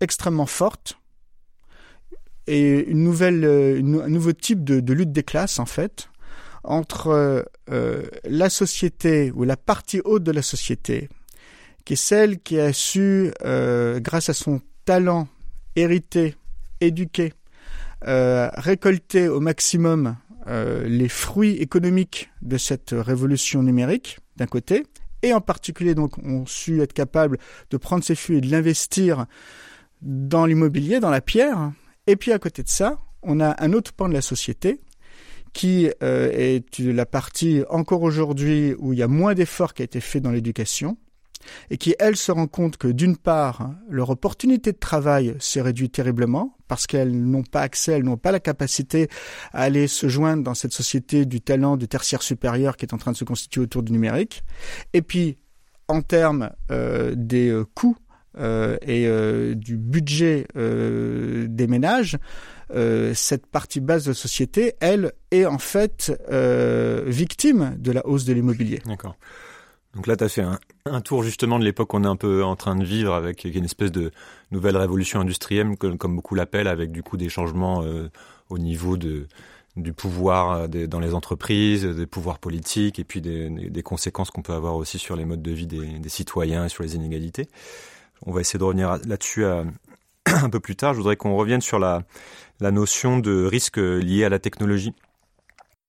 extrêmement 0.00 0.46
forte 0.46 0.98
et 2.46 2.84
une 2.90 3.02
nouvelle, 3.02 3.44
une, 3.44 4.02
un 4.02 4.08
nouveau 4.08 4.32
type 4.32 4.62
de 4.62 4.92
lutte 4.92 5.12
des 5.12 5.22
classes 5.22 5.58
en 5.58 5.66
fait 5.66 6.08
entre 6.64 7.46
euh, 7.70 8.02
la 8.24 8.50
société 8.50 9.30
ou 9.34 9.44
la 9.44 9.56
partie 9.56 10.00
haute 10.04 10.22
de 10.22 10.32
la 10.32 10.42
société, 10.42 11.08
qui 11.84 11.94
est 11.94 11.96
celle 11.96 12.40
qui 12.40 12.58
a 12.58 12.72
su, 12.72 13.32
euh, 13.44 14.00
grâce 14.00 14.28
à 14.28 14.34
son 14.34 14.60
talent 14.84 15.28
hérité, 15.76 16.34
éduqué, 16.80 17.32
euh, 18.06 18.50
récolter 18.54 19.28
au 19.28 19.40
maximum 19.40 20.16
euh, 20.46 20.86
les 20.86 21.08
fruits 21.08 21.56
économiques 21.56 22.30
de 22.42 22.58
cette 22.58 22.90
révolution 22.92 23.62
numérique, 23.62 24.18
d'un 24.36 24.46
côté, 24.46 24.84
et 25.22 25.32
en 25.32 25.40
particulier 25.40 25.94
donc 25.94 26.18
ont 26.18 26.44
su 26.44 26.82
être 26.82 26.92
capables 26.92 27.38
de 27.70 27.76
prendre 27.76 28.04
ces 28.04 28.14
fruits 28.14 28.38
et 28.38 28.40
de 28.40 28.50
l'investir 28.50 29.26
dans 30.02 30.44
l'immobilier, 30.44 31.00
dans 31.00 31.10
la 31.10 31.22
pierre. 31.22 31.72
Et 32.06 32.16
puis 32.16 32.32
à 32.32 32.38
côté 32.38 32.62
de 32.62 32.68
ça, 32.68 32.98
on 33.22 33.40
a 33.40 33.54
un 33.64 33.72
autre 33.72 33.92
pan 33.92 34.08
de 34.08 34.12
la 34.12 34.20
société 34.20 34.80
qui 35.54 35.88
euh, 36.02 36.30
est 36.32 36.78
la 36.80 37.06
partie 37.06 37.62
encore 37.70 38.02
aujourd'hui 38.02 38.74
où 38.78 38.92
il 38.92 38.98
y 38.98 39.02
a 39.02 39.08
moins 39.08 39.34
d'efforts 39.34 39.72
qui 39.72 39.82
a 39.82 39.84
été 39.86 40.00
fait 40.00 40.20
dans 40.20 40.32
l'éducation 40.32 40.98
et 41.70 41.76
qui, 41.76 41.94
elle, 41.98 42.16
se 42.16 42.32
rend 42.32 42.46
compte 42.46 42.76
que 42.76 42.88
d'une 42.88 43.16
part, 43.16 43.70
leur 43.88 44.10
opportunité 44.10 44.72
de 44.72 44.78
travail 44.78 45.36
s'est 45.38 45.60
réduite 45.60 45.92
terriblement 45.92 46.56
parce 46.68 46.86
qu'elles 46.86 47.14
n'ont 47.14 47.42
pas 47.42 47.60
accès, 47.60 47.92
elles 47.92 48.02
n'ont 48.02 48.16
pas 48.16 48.32
la 48.32 48.40
capacité 48.40 49.08
à 49.52 49.62
aller 49.62 49.86
se 49.86 50.08
joindre 50.08 50.42
dans 50.42 50.54
cette 50.54 50.72
société 50.72 51.26
du 51.26 51.40
talent 51.40 51.76
du 51.76 51.86
tertiaire 51.86 52.22
supérieur 52.22 52.76
qui 52.76 52.86
est 52.86 52.94
en 52.94 52.98
train 52.98 53.12
de 53.12 53.16
se 53.16 53.24
constituer 53.24 53.60
autour 53.60 53.82
du 53.82 53.92
numérique. 53.92 54.42
Et 54.92 55.02
puis, 55.02 55.38
en 55.86 56.00
termes 56.00 56.50
euh, 56.70 57.12
des 57.14 57.50
euh, 57.50 57.64
coûts 57.74 57.96
et 58.36 59.06
du 59.54 59.76
budget 59.76 60.48
des 60.56 61.66
ménages, 61.68 62.18
cette 63.14 63.46
partie 63.46 63.80
basse 63.80 64.04
de 64.04 64.10
la 64.10 64.14
société, 64.14 64.74
elle, 64.80 65.12
est 65.34 65.46
en 65.46 65.58
fait 65.58 66.12
euh, 66.30 67.02
victime 67.06 67.74
de 67.78 67.92
la 67.92 68.06
hausse 68.06 68.24
de 68.24 68.32
l'immobilier. 68.32 68.80
D'accord. 68.86 69.16
Donc 69.94 70.06
là, 70.06 70.16
tu 70.16 70.24
as 70.24 70.28
fait 70.28 70.44
un, 70.86 71.00
tour 71.00 71.22
justement 71.22 71.58
de 71.58 71.64
l'époque 71.64 71.88
qu'on 71.88 72.02
est 72.02 72.08
un 72.08 72.16
peu 72.16 72.42
en 72.42 72.56
train 72.56 72.74
de 72.74 72.84
vivre 72.84 73.14
avec 73.14 73.44
une 73.44 73.64
espèce 73.64 73.92
de 73.92 74.10
nouvelle 74.50 74.76
révolution 74.76 75.20
industrielle, 75.20 75.76
comme, 75.76 76.16
beaucoup 76.16 76.34
l'appellent, 76.34 76.66
avec 76.66 76.90
du 76.90 77.02
coup 77.02 77.16
des 77.16 77.28
changements 77.28 77.82
euh, 77.82 78.10
au 78.48 78.58
niveau 78.58 78.96
du 78.96 79.26
pouvoir 79.96 80.68
dans 80.68 80.98
les 80.98 81.14
entreprises, 81.14 81.84
des 81.84 82.06
pouvoirs 82.06 82.40
politiques, 82.40 82.98
et 82.98 83.04
puis 83.04 83.20
des, 83.20 83.48
des 83.48 83.82
conséquences 83.82 84.32
qu'on 84.32 84.42
peut 84.42 84.52
avoir 84.52 84.74
aussi 84.74 84.98
sur 84.98 85.14
les 85.14 85.24
modes 85.24 85.42
de 85.42 85.52
vie 85.52 85.68
des, 85.68 85.98
des 86.00 86.08
citoyens 86.08 86.64
et 86.64 86.68
sur 86.68 86.82
les 86.82 86.96
inégalités. 86.96 87.46
On 88.26 88.32
va 88.32 88.40
essayer 88.40 88.58
de 88.58 88.64
revenir 88.64 88.98
là-dessus 89.06 89.44
un 90.26 90.50
peu 90.50 90.58
plus 90.58 90.74
tard. 90.74 90.92
Je 90.94 90.98
voudrais 90.98 91.16
qu'on 91.16 91.36
revienne 91.36 91.60
sur 91.60 91.78
la, 91.78 92.02
la 92.60 92.70
notion 92.70 93.18
de 93.18 93.44
risque 93.44 93.78
lié 93.78 94.24
à 94.24 94.28
la 94.28 94.38
technologie. 94.38 94.94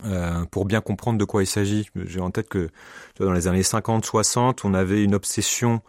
Euh, 0.04 0.44
pour 0.52 0.66
bien 0.66 0.82
comprendre 0.82 1.18
de 1.18 1.24
quoi 1.24 1.42
il 1.42 1.48
s'agit, 1.48 1.90
j'ai 1.96 2.20
en 2.20 2.30
tête 2.30 2.50
que 2.50 2.70
dans 3.20 3.32
les 3.32 3.48
années 3.48 3.62
50-60, 3.62 4.62
on 4.64 4.74
avait 4.74 5.04
une 5.04 5.16
obsession 5.16 5.82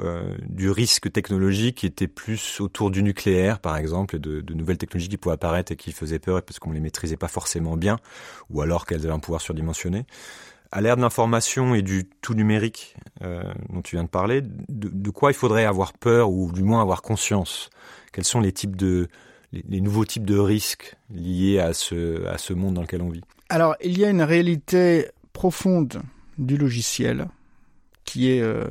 euh, 0.00 0.36
du 0.46 0.70
risque 0.70 1.10
technologique 1.10 1.78
qui 1.78 1.86
était 1.86 2.08
plus 2.08 2.60
autour 2.60 2.90
du 2.90 3.02
nucléaire, 3.02 3.60
par 3.60 3.76
exemple, 3.76 4.16
et 4.16 4.18
de, 4.18 4.42
nouvelles 4.52 4.76
technologies 4.76 5.08
qui 5.08 5.16
pouvaient 5.16 5.36
apparaître 5.36 5.72
et 5.72 5.76
qui 5.76 5.92
faisaient 5.92 6.18
peur 6.18 6.42
parce 6.42 6.58
qu'on 6.58 6.72
les 6.72 6.80
maîtrisait 6.80 7.16
pas 7.16 7.28
forcément 7.28 7.76
bien, 7.76 7.98
ou 8.50 8.60
alors 8.60 8.84
qu'elles 8.84 9.04
avaient 9.04 9.14
un 9.14 9.20
pouvoir 9.20 9.40
surdimensionné. 9.40 10.04
À 10.70 10.80
l'ère 10.80 10.96
de 10.96 11.02
l'information 11.02 11.74
et 11.74 11.80
du 11.80 12.10
tout 12.20 12.34
numérique 12.34 12.96
euh, 13.22 13.42
dont 13.70 13.80
tu 13.80 13.96
viens 13.96 14.04
de 14.04 14.08
parler, 14.08 14.42
de, 14.42 14.90
de, 14.92 15.10
quoi 15.10 15.30
il 15.30 15.34
faudrait 15.34 15.64
avoir 15.64 15.92
peur 15.94 16.30
ou 16.30 16.52
du 16.52 16.62
moins 16.62 16.82
avoir 16.82 17.00
conscience? 17.00 17.70
Quels 18.12 18.24
sont 18.24 18.40
les 18.40 18.52
types 18.52 18.76
de 18.76 19.08
les, 19.56 19.64
les 19.68 19.80
nouveaux 19.80 20.04
types 20.04 20.24
de 20.24 20.38
risques 20.38 20.96
liés 21.10 21.58
à 21.58 21.72
ce 21.72 22.26
à 22.26 22.38
ce 22.38 22.52
monde 22.52 22.74
dans 22.74 22.82
lequel 22.82 23.02
on 23.02 23.08
vit 23.08 23.22
Alors, 23.48 23.76
il 23.82 23.98
y 23.98 24.04
a 24.04 24.10
une 24.10 24.22
réalité 24.22 25.08
profonde 25.32 26.02
du 26.38 26.56
logiciel 26.56 27.28
qui 28.04 28.30
est 28.30 28.40
euh, 28.40 28.64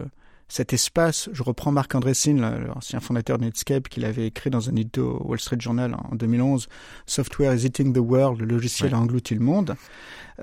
cet 0.47 0.73
espace, 0.73 1.29
je 1.33 1.43
reprends 1.43 1.71
Marc 1.71 1.95
Andreessen, 1.95 2.39
l'ancien 2.67 2.99
fondateur 2.99 3.37
de 3.37 3.45
Netscape, 3.45 3.89
qu'il 3.89 4.05
avait 4.05 4.27
écrit 4.27 4.49
dans 4.49 4.69
un 4.69 4.75
édito 4.75 5.21
Wall 5.25 5.39
Street 5.39 5.57
Journal 5.59 5.95
en 5.95 6.15
2011, 6.15 6.67
Software 7.07 7.53
is 7.53 7.65
eating 7.65 7.93
the 7.93 7.99
world, 7.99 8.39
le 8.39 8.45
logiciel 8.45 8.91
ouais. 8.91 8.95
a 8.95 8.99
englouti 8.99 9.33
le 9.33 9.41
monde. 9.41 9.75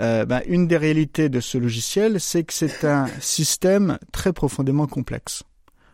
Euh, 0.01 0.25
ben, 0.25 0.43
une 0.47 0.67
des 0.67 0.77
réalités 0.77 1.29
de 1.29 1.41
ce 1.41 1.57
logiciel, 1.57 2.21
c'est 2.21 2.43
que 2.43 2.53
c'est 2.53 2.85
un 2.85 3.07
système 3.21 3.99
très 4.11 4.33
profondément 4.33 4.87
complexe. 4.87 5.45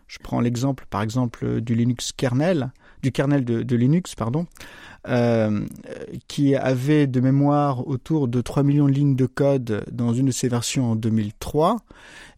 Je 0.07 0.19
prends 0.23 0.40
l'exemple, 0.40 0.87
par 0.88 1.02
exemple, 1.02 1.61
du 1.61 1.75
Linux 1.75 2.12
kernel, 2.12 2.73
du 3.02 3.12
kernel 3.12 3.45
de, 3.45 3.62
de 3.62 3.76
Linux, 3.76 4.14
pardon, 4.14 4.47
euh, 5.09 5.64
qui 6.26 6.55
avait 6.55 7.07
de 7.07 7.21
mémoire 7.21 7.87
autour 7.87 8.28
de 8.28 8.40
3 8.40 8.62
millions 8.62 8.87
de 8.87 8.93
lignes 8.93 9.17
de 9.17 9.26
code 9.26 9.85
dans 9.90 10.12
une 10.12 10.26
de 10.26 10.33
ses 10.33 10.49
versions 10.49 10.93
en 10.93 10.97
2003 10.97 11.76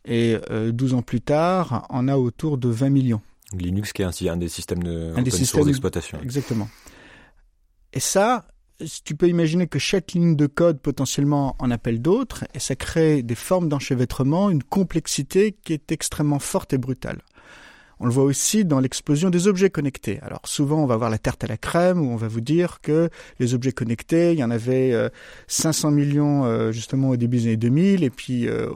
et 0.04 0.36
euh, 0.50 0.72
12 0.72 0.94
ans 0.94 1.02
plus 1.02 1.20
tard, 1.20 1.86
on 1.90 2.08
a 2.08 2.16
autour 2.16 2.58
de 2.58 2.68
20 2.68 2.90
millions. 2.90 3.20
Linux 3.52 3.92
qui 3.92 4.02
est 4.02 4.04
ainsi 4.04 4.28
un 4.28 4.36
des 4.36 4.48
systèmes 4.48 4.82
de 4.82 5.12
un 5.16 5.22
des 5.22 5.30
systèmes 5.30 5.64
d'exploitation. 5.64 6.18
Exactement. 6.22 6.68
Et 7.92 8.00
ça, 8.00 8.46
tu 9.04 9.14
peux 9.14 9.28
imaginer 9.28 9.66
que 9.66 9.78
chaque 9.78 10.12
ligne 10.12 10.36
de 10.36 10.46
code 10.46 10.80
potentiellement 10.80 11.56
en 11.58 11.70
appelle 11.70 12.00
d'autres, 12.00 12.44
et 12.54 12.60
ça 12.60 12.76
crée 12.76 13.22
des 13.22 13.34
formes 13.34 13.68
d'enchevêtrement, 13.68 14.50
une 14.50 14.62
complexité 14.62 15.56
qui 15.64 15.72
est 15.72 15.92
extrêmement 15.92 16.38
forte 16.38 16.72
et 16.72 16.78
brutale. 16.78 17.20
On 18.00 18.06
le 18.06 18.12
voit 18.12 18.24
aussi 18.24 18.64
dans 18.64 18.80
l'explosion 18.80 19.28
des 19.28 19.46
objets 19.46 19.68
connectés. 19.68 20.18
Alors 20.22 20.40
souvent, 20.44 20.82
on 20.82 20.86
va 20.86 20.96
voir 20.96 21.10
la 21.10 21.18
tarte 21.18 21.44
à 21.44 21.46
la 21.46 21.58
crème 21.58 22.00
où 22.00 22.10
on 22.10 22.16
va 22.16 22.28
vous 22.28 22.40
dire 22.40 22.80
que 22.80 23.10
les 23.38 23.52
objets 23.52 23.72
connectés, 23.72 24.32
il 24.32 24.38
y 24.38 24.44
en 24.44 24.50
avait 24.50 24.92
euh, 24.92 25.10
500 25.48 25.90
millions 25.90 26.46
euh, 26.46 26.72
justement 26.72 27.10
au 27.10 27.16
début 27.16 27.36
des 27.36 27.46
années 27.48 27.56
2000 27.58 28.02
et 28.02 28.08
puis 28.08 28.48
euh, 28.48 28.70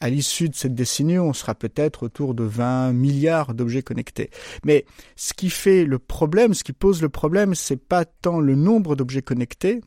à 0.00 0.08
l'issue 0.08 0.48
de 0.48 0.54
cette 0.54 0.76
décennie, 0.76 1.18
on 1.18 1.32
sera 1.32 1.56
peut-être 1.56 2.04
autour 2.04 2.34
de 2.34 2.44
20 2.44 2.92
milliards 2.92 3.54
d'objets 3.54 3.82
connectés. 3.82 4.30
Mais 4.64 4.84
ce 5.16 5.34
qui 5.34 5.50
fait 5.50 5.84
le 5.84 5.98
problème, 5.98 6.54
ce 6.54 6.62
qui 6.62 6.72
pose 6.72 7.02
le 7.02 7.08
problème, 7.08 7.56
c'est 7.56 7.76
pas 7.76 8.04
tant 8.04 8.38
le 8.38 8.54
nombre 8.54 8.94
d'objets 8.94 9.22
connectés 9.22 9.80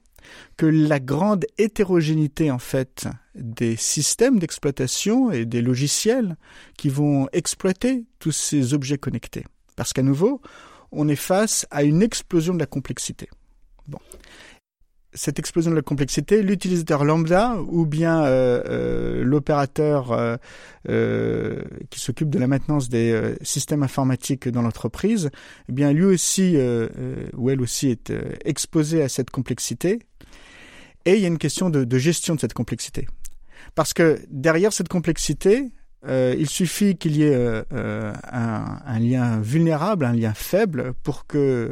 que 0.58 0.66
la 0.66 1.00
grande 1.00 1.46
hétérogénéité 1.58 2.52
en 2.52 2.60
fait 2.60 3.08
des 3.36 3.76
systèmes 3.76 4.40
d'exploitation 4.40 5.32
et 5.32 5.46
des 5.46 5.62
logiciels 5.62 6.36
qui 6.78 6.90
vont 6.90 7.28
exploiter 7.32 8.06
tous 8.20 8.32
ces 8.32 8.74
objets 8.74 8.98
connectés. 8.98 9.46
Parce 9.76 9.94
qu'à 9.94 10.04
nouveau, 10.04 10.42
on 10.92 11.08
est 11.08 11.16
face 11.16 11.66
à 11.72 11.84
une 11.84 12.02
explosion 12.02 12.54
de 12.54 12.60
la 12.60 12.66
complexité. 12.66 13.30
Cette 15.14 15.40
explosion 15.40 15.72
de 15.72 15.76
la 15.76 15.82
complexité, 15.82 16.42
l'utilisateur 16.42 17.04
lambda 17.04 17.58
ou 17.68 17.86
bien 17.86 18.24
euh, 18.24 18.64
euh, 18.66 19.24
l'opérateur 19.24 20.12
euh, 20.12 20.38
euh, 20.90 21.62
qui 21.90 22.00
s'occupe 22.00 22.30
de 22.30 22.40
la 22.40 22.48
maintenance 22.48 22.90
des 22.90 23.12
euh, 23.12 23.36
systèmes 23.42 23.84
informatiques 23.84 24.48
dans 24.48 24.62
l'entreprise, 24.62 25.30
eh 25.70 25.72
bien 25.72 25.92
lui 25.92 26.06
aussi 26.06 26.58
ou 27.36 27.50
elle 27.50 27.62
aussi 27.62 27.90
est 27.90 28.14
exposé 28.46 29.02
à 29.04 29.10
cette 29.10 29.30
complexité. 29.30 30.00
Et 31.06 31.16
il 31.16 31.22
y 31.22 31.26
a 31.26 31.28
une 31.28 31.40
question 31.40 31.70
de, 31.70 31.84
de 31.84 31.98
gestion 31.98 32.36
de 32.36 32.40
cette 32.40 32.54
complexité. 32.54 33.08
Parce 33.76 33.94
que 33.94 34.20
derrière 34.30 34.74
cette 34.74 34.90
complexité, 34.90 35.72
euh, 36.08 36.36
il 36.38 36.50
suffit 36.50 36.96
qu'il 36.96 37.16
y 37.16 37.24
ait 37.24 37.36
euh, 37.36 37.64
un, 38.32 38.80
un, 38.86 39.00
lien 39.00 39.40
vulnérable, 39.40 40.06
un 40.06 40.14
lien 40.14 40.34
faible, 40.34 40.94
pour 41.04 41.28
que 41.28 41.72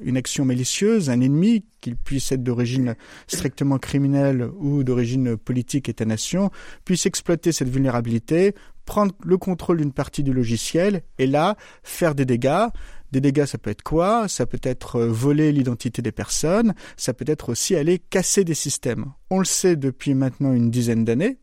une 0.00 0.16
action 0.16 0.44
malicieuse, 0.44 1.08
un 1.08 1.20
ennemi, 1.20 1.64
qu'il 1.80 1.96
puisse 1.96 2.30
être 2.32 2.42
d'origine 2.42 2.94
strictement 3.26 3.78
criminelle 3.78 4.48
ou 4.58 4.84
d'origine 4.84 5.36
politique 5.36 5.88
État-nation, 5.88 6.50
puisse 6.84 7.06
exploiter 7.06 7.50
cette 7.50 7.70
vulnérabilité, 7.70 8.54
prendre 8.84 9.14
le 9.24 9.38
contrôle 9.38 9.78
d'une 9.78 9.92
partie 9.92 10.22
du 10.22 10.32
logiciel 10.32 11.02
et 11.18 11.26
là 11.26 11.56
faire 11.82 12.14
des 12.14 12.26
dégâts. 12.26 12.66
Des 13.10 13.20
dégâts, 13.20 13.44
ça 13.44 13.58
peut 13.58 13.70
être 13.70 13.82
quoi? 13.82 14.26
Ça 14.26 14.46
peut 14.46 14.60
être 14.62 15.00
voler 15.02 15.52
l'identité 15.52 16.00
des 16.00 16.12
personnes, 16.12 16.72
ça 16.96 17.12
peut 17.12 17.26
être 17.28 17.50
aussi 17.50 17.76
aller 17.76 17.98
casser 17.98 18.42
des 18.42 18.54
systèmes. 18.54 19.12
On 19.28 19.38
le 19.38 19.44
sait 19.44 19.76
depuis 19.76 20.14
maintenant 20.14 20.52
une 20.54 20.70
dizaine 20.70 21.04
d'années, 21.04 21.38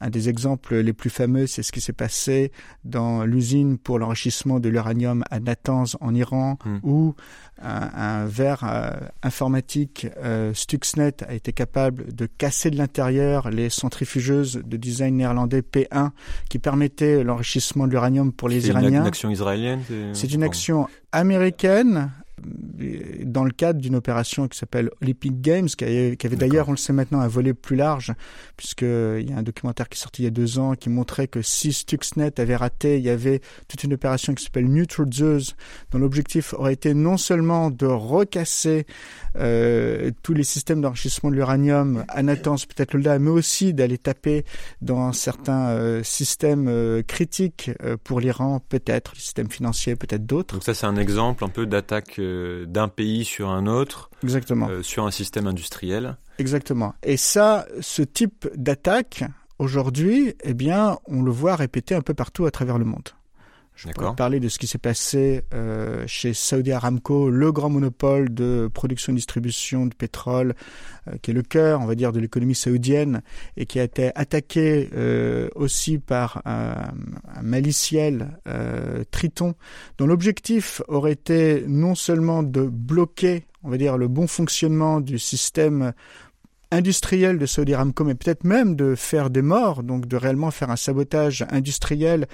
un 0.00 0.10
des 0.10 0.28
exemples 0.28 0.76
les 0.76 0.92
plus 0.92 1.10
fameux, 1.10 1.46
c'est 1.46 1.62
ce 1.62 1.72
qui 1.72 1.80
s'est 1.80 1.92
passé 1.92 2.52
dans 2.84 3.24
l'usine 3.24 3.78
pour 3.78 3.98
l'enrichissement 3.98 4.60
de 4.60 4.68
l'uranium 4.68 5.24
à 5.30 5.40
Natanz 5.40 5.96
en 6.00 6.14
Iran, 6.14 6.58
mmh. 6.64 6.78
où 6.82 7.14
un, 7.62 7.90
un 7.94 8.26
verre 8.26 8.64
euh, 8.64 8.90
informatique 9.22 10.06
euh, 10.18 10.52
Stuxnet 10.54 11.24
a 11.26 11.34
été 11.34 11.52
capable 11.52 12.14
de 12.14 12.26
casser 12.26 12.70
de 12.70 12.76
l'intérieur 12.76 13.50
les 13.50 13.70
centrifugeuses 13.70 14.62
de 14.64 14.76
design 14.76 15.16
néerlandais 15.16 15.60
P1 15.62 16.10
qui 16.48 16.58
permettaient 16.58 17.24
l'enrichissement 17.24 17.86
de 17.86 17.92
l'uranium 17.92 18.32
pour 18.32 18.48
les 18.48 18.68
Iraniens. 18.68 18.88
C'est 18.88 18.94
une, 18.94 19.02
une 19.02 19.06
action 19.06 19.30
israélienne 19.30 19.80
C'est 20.12 20.32
une 20.32 20.42
action 20.42 20.88
américaine 21.12 22.10
dans 23.24 23.44
le 23.44 23.50
cadre 23.50 23.80
d'une 23.80 23.96
opération 23.96 24.48
qui 24.48 24.58
s'appelle 24.58 24.90
Olympic 25.02 25.40
Games, 25.40 25.66
qui 25.68 25.84
avait, 25.84 26.16
avait 26.24 26.36
d'ailleurs, 26.36 26.68
on 26.68 26.72
le 26.72 26.76
sait 26.76 26.92
maintenant, 26.92 27.20
un 27.20 27.28
volet 27.28 27.54
plus 27.54 27.76
large, 27.76 28.12
puisqu'il 28.56 29.28
y 29.28 29.32
a 29.32 29.36
un 29.36 29.42
documentaire 29.42 29.88
qui 29.88 29.96
est 29.96 30.00
sorti 30.00 30.22
il 30.22 30.24
y 30.24 30.28
a 30.28 30.30
deux 30.30 30.58
ans 30.58 30.74
qui 30.74 30.90
montrait 30.90 31.28
que 31.28 31.42
si 31.42 31.72
Stuxnet 31.72 32.40
avait 32.40 32.56
raté, 32.56 32.98
il 32.98 33.04
y 33.04 33.10
avait 33.10 33.40
toute 33.68 33.84
une 33.84 33.94
opération 33.94 34.34
qui 34.34 34.44
s'appelle 34.44 34.68
Neutral 34.68 35.12
Zeus, 35.12 35.56
dont 35.90 35.98
l'objectif 35.98 36.54
aurait 36.54 36.74
été 36.74 36.94
non 36.94 37.16
seulement 37.16 37.70
de 37.70 37.86
recasser 37.86 38.86
euh, 39.38 40.10
tous 40.22 40.34
les 40.34 40.42
systèmes 40.42 40.80
d'enrichissement 40.80 41.30
de 41.30 41.36
l'uranium 41.36 42.04
à 42.08 42.22
Natanz, 42.22 42.66
peut-être 42.66 42.96
là, 42.96 43.18
mais 43.18 43.30
aussi 43.30 43.74
d'aller 43.74 43.98
taper 43.98 44.44
dans 44.82 45.12
certains 45.12 45.68
euh, 45.68 46.02
systèmes 46.02 46.68
euh, 46.68 47.02
critiques 47.02 47.70
pour 48.04 48.20
l'Iran, 48.20 48.60
peut-être, 48.68 49.12
les 49.14 49.20
systèmes 49.20 49.50
financiers, 49.50 49.96
peut-être 49.96 50.26
d'autres. 50.26 50.54
Donc 50.54 50.64
ça, 50.64 50.74
c'est 50.74 50.86
un 50.86 50.96
exemple 50.96 51.44
un 51.44 51.48
peu 51.48 51.66
d'attaque 51.66 52.20
d'un 52.20 52.88
pays 52.88 53.24
sur 53.24 53.50
un 53.50 53.66
autre, 53.66 54.10
exactement, 54.22 54.68
sur 54.82 55.06
un 55.06 55.10
système 55.10 55.46
industriel. 55.46 56.16
Exactement. 56.38 56.94
Et 57.02 57.16
ça, 57.16 57.66
ce 57.80 58.02
type 58.02 58.48
d'attaque, 58.54 59.24
aujourd'hui, 59.58 60.34
eh 60.44 60.54
bien, 60.54 60.98
on 61.06 61.22
le 61.22 61.30
voit 61.30 61.56
répété 61.56 61.94
un 61.94 62.00
peu 62.00 62.14
partout 62.14 62.46
à 62.46 62.50
travers 62.50 62.78
le 62.78 62.84
monde. 62.84 63.08
Je 63.78 63.88
pourrais 63.90 64.16
parler 64.16 64.40
de 64.40 64.48
ce 64.48 64.58
qui 64.58 64.66
s'est 64.66 64.76
passé 64.76 65.42
euh, 65.54 66.02
chez 66.08 66.34
Saudi 66.34 66.72
Aramco, 66.72 67.30
le 67.30 67.52
grand 67.52 67.70
monopole 67.70 68.34
de 68.34 68.68
production 68.74 69.12
et 69.12 69.16
distribution 69.16 69.86
de 69.86 69.94
pétrole, 69.94 70.54
euh, 71.06 71.12
qui 71.22 71.30
est 71.30 71.34
le 71.34 71.42
cœur, 71.42 71.80
on 71.80 71.86
va 71.86 71.94
dire, 71.94 72.10
de 72.10 72.18
l'économie 72.18 72.56
saoudienne, 72.56 73.22
et 73.56 73.66
qui 73.66 73.78
a 73.78 73.84
été 73.84 74.10
attaqué 74.16 74.90
euh, 74.94 75.48
aussi 75.54 75.98
par 75.98 76.42
un, 76.44 76.92
un 77.32 77.42
maliciel 77.42 78.40
euh, 78.48 79.04
Triton, 79.12 79.54
dont 79.96 80.08
l'objectif 80.08 80.82
aurait 80.88 81.12
été 81.12 81.62
non 81.68 81.94
seulement 81.94 82.42
de 82.42 82.62
bloquer, 82.62 83.44
on 83.62 83.70
va 83.70 83.76
dire, 83.76 83.96
le 83.96 84.08
bon 84.08 84.26
fonctionnement 84.26 85.00
du 85.00 85.20
système 85.20 85.92
industriel 86.70 87.38
de 87.38 87.46
Saudi 87.46 87.74
Aramco, 87.74 88.04
mais 88.04 88.14
peut-être 88.14 88.44
même 88.44 88.76
de 88.76 88.94
faire 88.94 89.30
des 89.30 89.42
morts, 89.42 89.82
donc 89.82 90.06
de 90.06 90.16
réellement 90.16 90.50
faire 90.50 90.70
un 90.70 90.76
sabotage 90.76 91.46
industriel 91.50 92.26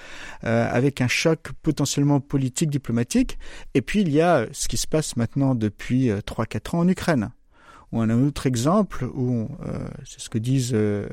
euh, 0.45 0.69
avec 0.71 1.01
un 1.01 1.09
choc 1.09 1.51
potentiellement 1.63 2.21
politique, 2.21 2.71
diplomatique. 2.71 3.39
Et 3.75 3.83
puis 3.83 4.01
il 4.01 4.11
y 4.11 4.21
a 4.21 4.47
ce 4.53 4.69
qui 4.69 4.77
se 4.77 4.87
passe 4.87 5.17
maintenant 5.17 5.55
depuis 5.55 6.11
euh, 6.11 6.19
3-4 6.19 6.77
ans 6.77 6.79
en 6.81 6.89
Ukraine. 6.89 7.31
Ou 7.93 8.01
un 8.01 8.11
autre 8.11 8.47
exemple 8.47 9.05
où, 9.05 9.49
euh, 9.67 9.87
c'est 10.05 10.21
ce 10.21 10.29
que 10.29 10.39
disent 10.39 10.73
euh, 10.75 11.07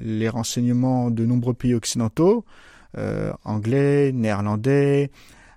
les 0.00 0.28
renseignements 0.28 1.10
de 1.10 1.26
nombreux 1.26 1.54
pays 1.54 1.74
occidentaux, 1.74 2.44
euh, 2.96 3.32
anglais, 3.44 4.12
néerlandais, 4.12 5.10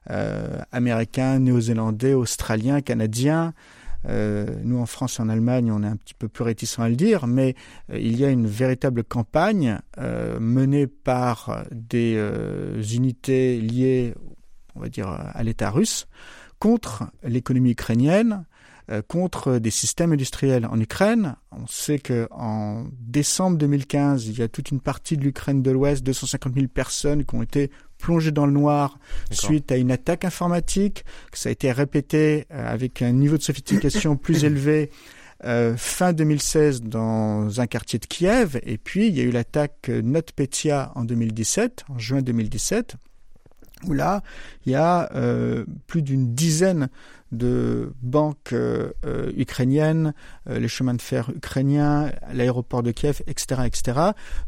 euh, 0.10 0.60
américains, 0.72 1.38
néo-zélandais, 1.38 2.16
australiens, 2.16 2.82
canadiens, 2.82 3.54
Euh, 3.54 3.54
nous, 4.08 4.80
en 4.80 4.86
France 4.86 5.20
et 5.20 5.22
en 5.22 5.30
Allemagne, 5.30 5.72
on 5.72 5.84
est 5.84 5.88
un 5.88 5.96
petit 5.96 6.14
peu 6.14 6.28
plus 6.28 6.44
réticents 6.44 6.84
à 6.84 6.90
le 6.90 6.96
dire, 6.96 7.28
mais 7.28 7.56
euh, 7.92 8.00
il 8.00 8.18
y 8.18 8.26
a 8.26 8.30
une 8.30 8.48
véritable 8.48 9.04
campagne 9.04 9.80
euh, 9.98 10.40
menée 10.40 10.88
par 10.88 11.64
des 11.72 12.16
euh, 12.18 12.82
unités 12.84 13.60
liées, 13.60 14.14
on 14.76 14.80
va 14.80 14.90
dire, 14.90 15.10
à 15.10 15.44
l'État 15.44 15.70
russe 15.70 16.08
contre 16.60 17.04
l'économie 17.24 17.72
ukrainienne, 17.72 18.46
euh, 18.92 19.02
contre 19.02 19.58
des 19.58 19.72
systèmes 19.72 20.14
industriels 20.14 20.68
en 20.68 20.80
Ukraine. 20.80 21.38
On 21.52 21.66
sait 21.66 21.98
qu'en 21.98 22.86
décembre 23.00 23.58
2015, 23.58 24.28
il 24.28 24.38
y 24.38 24.44
a 24.44 24.48
toute 24.48 24.70
une 24.70 24.80
partie 24.80 25.18
de 25.18 25.24
l'Ukraine 25.24 25.64
de 25.64 25.72
l'Ouest, 25.72 26.04
250 26.04 26.54
000 26.54 26.68
personnes 26.68 27.26
qui 27.26 27.34
ont 27.34 27.42
été 27.42 27.72
plongé 28.06 28.30
dans 28.30 28.46
le 28.46 28.52
noir 28.52 29.00
suite 29.32 29.72
à 29.72 29.78
une 29.78 29.90
attaque 29.90 30.26
informatique, 30.26 31.06
que 31.32 31.40
ça 31.40 31.50
a 31.50 31.52
été 31.52 31.72
répété 31.72 32.46
euh, 32.52 32.72
avec 32.72 33.02
un 33.02 33.12
niveau 33.12 33.36
de 33.36 33.42
sophistication 33.42 34.16
plus 34.26 34.44
élevé 34.44 34.92
euh, 35.44 35.76
fin 35.76 36.14
2016 36.14 36.84
dans 36.84 37.60
un 37.60 37.66
quartier 37.66 37.98
de 37.98 38.06
Kiev, 38.06 38.60
et 38.62 38.78
puis 38.78 39.08
il 39.08 39.18
y 39.18 39.22
a 39.22 39.24
eu 39.24 39.32
l'attaque 39.32 39.90
NotPetya 39.90 40.92
en 40.94 41.04
2017, 41.04 41.86
en 41.90 41.98
juin 41.98 42.22
2017 42.22 42.96
où 43.84 43.94
là, 43.94 44.22
il 44.66 44.72
y 44.72 44.76
a 44.76 45.10
euh, 45.16 45.66
plus 45.88 46.02
d'une 46.02 46.34
dizaine 46.34 46.90
de 47.32 47.94
banques 48.02 48.54
euh, 48.54 48.92
euh, 49.06 49.32
ukrainiennes, 49.36 50.14
les 50.48 50.68
chemins 50.68 50.94
de 50.94 51.02
fer 51.02 51.30
ukrainiens, 51.36 52.12
l'aéroport 52.34 52.84
de 52.84 52.92
Kiev, 52.92 53.22
etc., 53.28 53.62
etc., 53.66 54.00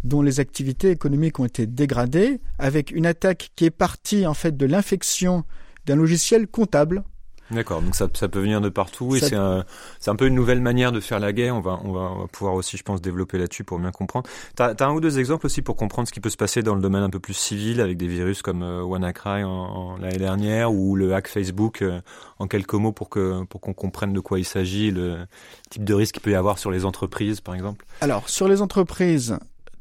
dont 0.03 0.22
les 0.22 0.39
activités 0.39 0.91
économiques 0.91 1.39
ont 1.39 1.46
été 1.46 1.65
dégradées, 1.67 2.39
avec 2.60 2.91
une 2.91 3.05
attaque 3.05 3.50
qui 3.55 3.65
est 3.65 3.72
partie 3.72 4.25
en 4.25 4.34
fait 4.34 4.55
de 4.55 4.65
l'infection 4.65 5.43
d'un 5.86 5.96
logiciel 5.96 6.48
comptable 6.48 7.03
D'accord, 7.49 7.81
donc 7.81 7.95
ça, 7.95 8.07
ça 8.13 8.27
peut 8.27 8.41
venir 8.41 8.59
de 8.59 8.69
partout 8.69 9.15
et 9.15 9.19
c'est 9.19 9.35
un, 9.35 9.63
un 10.05 10.15
peu 10.15 10.27
une 10.27 10.35
nouvelle 10.35 10.59
manière 10.59 10.91
de 10.91 10.99
faire 10.99 11.19
la 11.19 11.31
guerre. 11.31 11.55
On 11.55 11.61
va, 11.61 11.79
on 11.83 11.93
va, 11.93 11.99
on 11.99 12.19
va 12.19 12.27
pouvoir 12.27 12.55
aussi, 12.55 12.75
je 12.75 12.83
pense, 12.83 13.01
développer 13.01 13.37
là-dessus 13.37 13.63
pour 13.63 13.79
bien 13.79 13.91
comprendre. 13.91 14.27
Tu 14.55 14.63
as, 14.63 14.75
un 14.79 14.91
ou 14.91 14.99
deux 14.99 15.17
exemples 15.19 15.45
aussi 15.45 15.61
pour 15.61 15.77
comprendre 15.77 16.07
ce 16.07 16.13
qui 16.13 16.19
peut 16.19 16.29
se 16.29 16.37
passer 16.37 16.61
dans 16.61 16.75
le 16.75 16.81
domaine 16.81 17.03
un 17.03 17.09
peu 17.09 17.19
plus 17.19 17.33
civil 17.33 17.79
avec 17.79 17.97
des 17.97 18.07
virus 18.07 18.41
comme 18.41 18.63
euh, 18.63 18.83
WannaCry 18.83 19.43
en, 19.43 19.97
l'année 19.97 20.17
dernière 20.17 20.73
ou 20.73 20.95
le 20.95 21.13
hack 21.13 21.27
Facebook 21.27 21.81
euh, 21.81 22.01
en 22.39 22.47
quelques 22.47 22.73
mots 22.73 22.91
pour 22.91 23.09
que 23.09 23.43
pour 23.45 23.61
qu'on 23.61 23.73
comprenne 23.73 24.11
de 24.11 24.19
quoi 24.19 24.39
il 24.39 24.45
s'agit, 24.45 24.91
le 24.91 25.25
type 25.69 25.85
de 25.85 25.93
risque 25.93 26.15
qu'il 26.15 26.23
peut 26.23 26.31
y 26.31 26.35
avoir 26.35 26.59
sur 26.59 26.71
les 26.71 26.83
entreprises, 26.83 27.39
par 27.39 27.55
exemple. 27.55 27.85
Alors 28.01 28.27
sur 28.29 28.47
les 28.47 28.61
entreprises, 28.61 29.37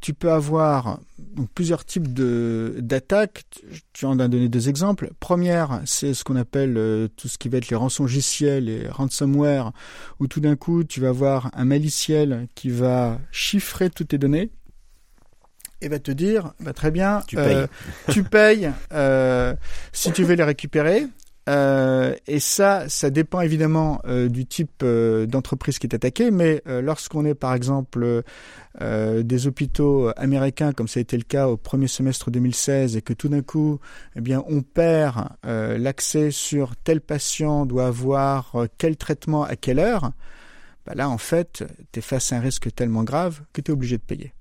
tu 0.06 0.14
peux 0.14 0.30
avoir 0.30 1.00
plusieurs 1.56 1.84
types 1.84 2.14
de 2.14 2.76
d'attaques. 2.78 3.44
Tu 3.92 4.04
en 4.04 4.20
as 4.20 4.28
donné 4.28 4.48
deux 4.48 4.68
exemples. 4.68 5.10
Première, 5.18 5.80
c'est 5.84 6.14
ce 6.14 6.22
qu'on 6.22 6.36
appelle 6.36 6.76
euh, 6.76 7.08
tout 7.16 7.26
ce 7.26 7.38
qui 7.38 7.48
va 7.48 7.58
être 7.58 7.70
les 7.70 7.74
rançongiciels 7.74 8.68
et 8.68 8.86
ransomware, 8.86 9.72
où 10.20 10.28
tout 10.28 10.38
d'un 10.38 10.54
coup, 10.54 10.84
tu 10.84 11.00
vas 11.00 11.08
avoir 11.08 11.50
un 11.54 11.64
maliciel 11.64 12.46
qui 12.54 12.70
va 12.70 13.18
chiffrer 13.32 13.90
toutes 13.90 14.06
tes 14.06 14.18
données 14.18 14.52
et 15.80 15.88
va 15.88 15.98
te 15.98 16.12
dire, 16.12 16.52
bah, 16.60 16.72
très 16.72 16.92
bien, 16.92 17.24
tu 17.26 17.34
payes, 17.34 17.56
euh, 17.56 17.66
tu 18.08 18.22
payes 18.22 18.70
euh, 18.92 19.56
si 19.92 20.12
tu 20.12 20.22
veux 20.22 20.36
les 20.36 20.44
récupérer. 20.44 21.08
Euh, 21.48 22.14
et 22.26 22.40
ça, 22.40 22.88
ça 22.88 23.10
dépend 23.10 23.40
évidemment 23.40 24.00
euh, 24.06 24.28
du 24.28 24.46
type 24.46 24.82
euh, 24.82 25.26
d'entreprise 25.26 25.78
qui 25.78 25.86
est 25.86 25.94
attaquée, 25.94 26.30
mais 26.30 26.62
lorsqu'on 26.66 27.24
est 27.24 27.34
par 27.34 27.54
exemple 27.54 28.22
des 28.78 29.46
hôpitaux 29.46 30.10
américains, 30.16 30.72
comme 30.72 30.88
ça 30.88 30.98
a 30.98 31.02
été 31.02 31.16
le 31.16 31.22
cas 31.22 31.48
au 31.48 31.56
premier 31.56 31.88
semestre 31.88 32.30
2016, 32.30 32.96
et 32.96 33.02
que 33.02 33.14
tout 33.14 33.28
d'un 33.28 33.42
coup, 33.42 33.78
eh 34.16 34.20
bien, 34.20 34.44
on 34.48 34.60
perd 34.62 35.28
l'accès 35.44 36.30
sur 36.30 36.76
tel 36.76 37.00
patient 37.00 37.64
doit 37.64 37.86
avoir 37.86 38.54
quel 38.76 38.96
traitement 38.96 39.44
à 39.44 39.56
quelle 39.56 39.78
heure, 39.78 40.12
bah 40.84 40.92
là, 40.94 41.08
en 41.08 41.18
fait, 41.18 41.64
tu 41.92 42.00
es 42.00 42.02
face 42.02 42.32
à 42.32 42.36
un 42.36 42.40
risque 42.40 42.74
tellement 42.74 43.02
grave 43.02 43.40
que 43.52 43.60
tu 43.60 43.70
es 43.70 43.72
obligé 43.72 43.96
de 43.96 44.02
payer. 44.02 44.35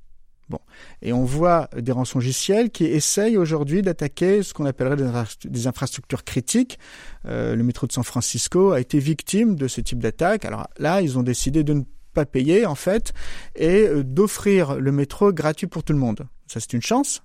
Bon. 0.50 0.60
Et 1.02 1.12
on 1.12 1.24
voit 1.24 1.70
des 1.76 1.92
rançongiciels 1.92 2.70
qui 2.70 2.86
essayent 2.86 3.38
aujourd'hui 3.38 3.82
d'attaquer 3.82 4.44
ce 4.44 4.54
qu'on 4.54 4.66
appellerait 4.66 4.98
des, 5.46 5.68
infrastructures 5.68 6.24
critiques. 6.24 6.78
Euh, 7.26 7.56
le 7.56 7.64
métro 7.64 7.88
de 7.88 7.92
San 7.92 8.04
Francisco 8.04 8.72
a 8.72 8.80
été 8.80 9.00
victime 9.00 9.56
de 9.56 9.68
ce 9.68 9.82
type 9.82 10.00
d'attaque. 10.00 10.46
Alors 10.46 10.68
là, 10.78 11.02
ils 11.02 11.18
ont 11.18 11.24
décidé 11.24 11.64
de 11.64 11.74
ne 11.74 11.82
pas 12.14 12.26
payer, 12.26 12.66
en 12.66 12.76
fait, 12.76 13.14
et 13.56 13.88
euh, 13.88 14.04
d'offrir 14.04 14.76
le 14.76 14.92
métro 14.92 15.34
gratuit 15.34 15.68
pour 15.68 15.84
tout 15.84 15.94
le 15.94 16.00
monde. 16.00 16.28
Ça, 16.48 16.60
c'est 16.60 16.74
une 16.74 16.82
chance. 16.82 17.24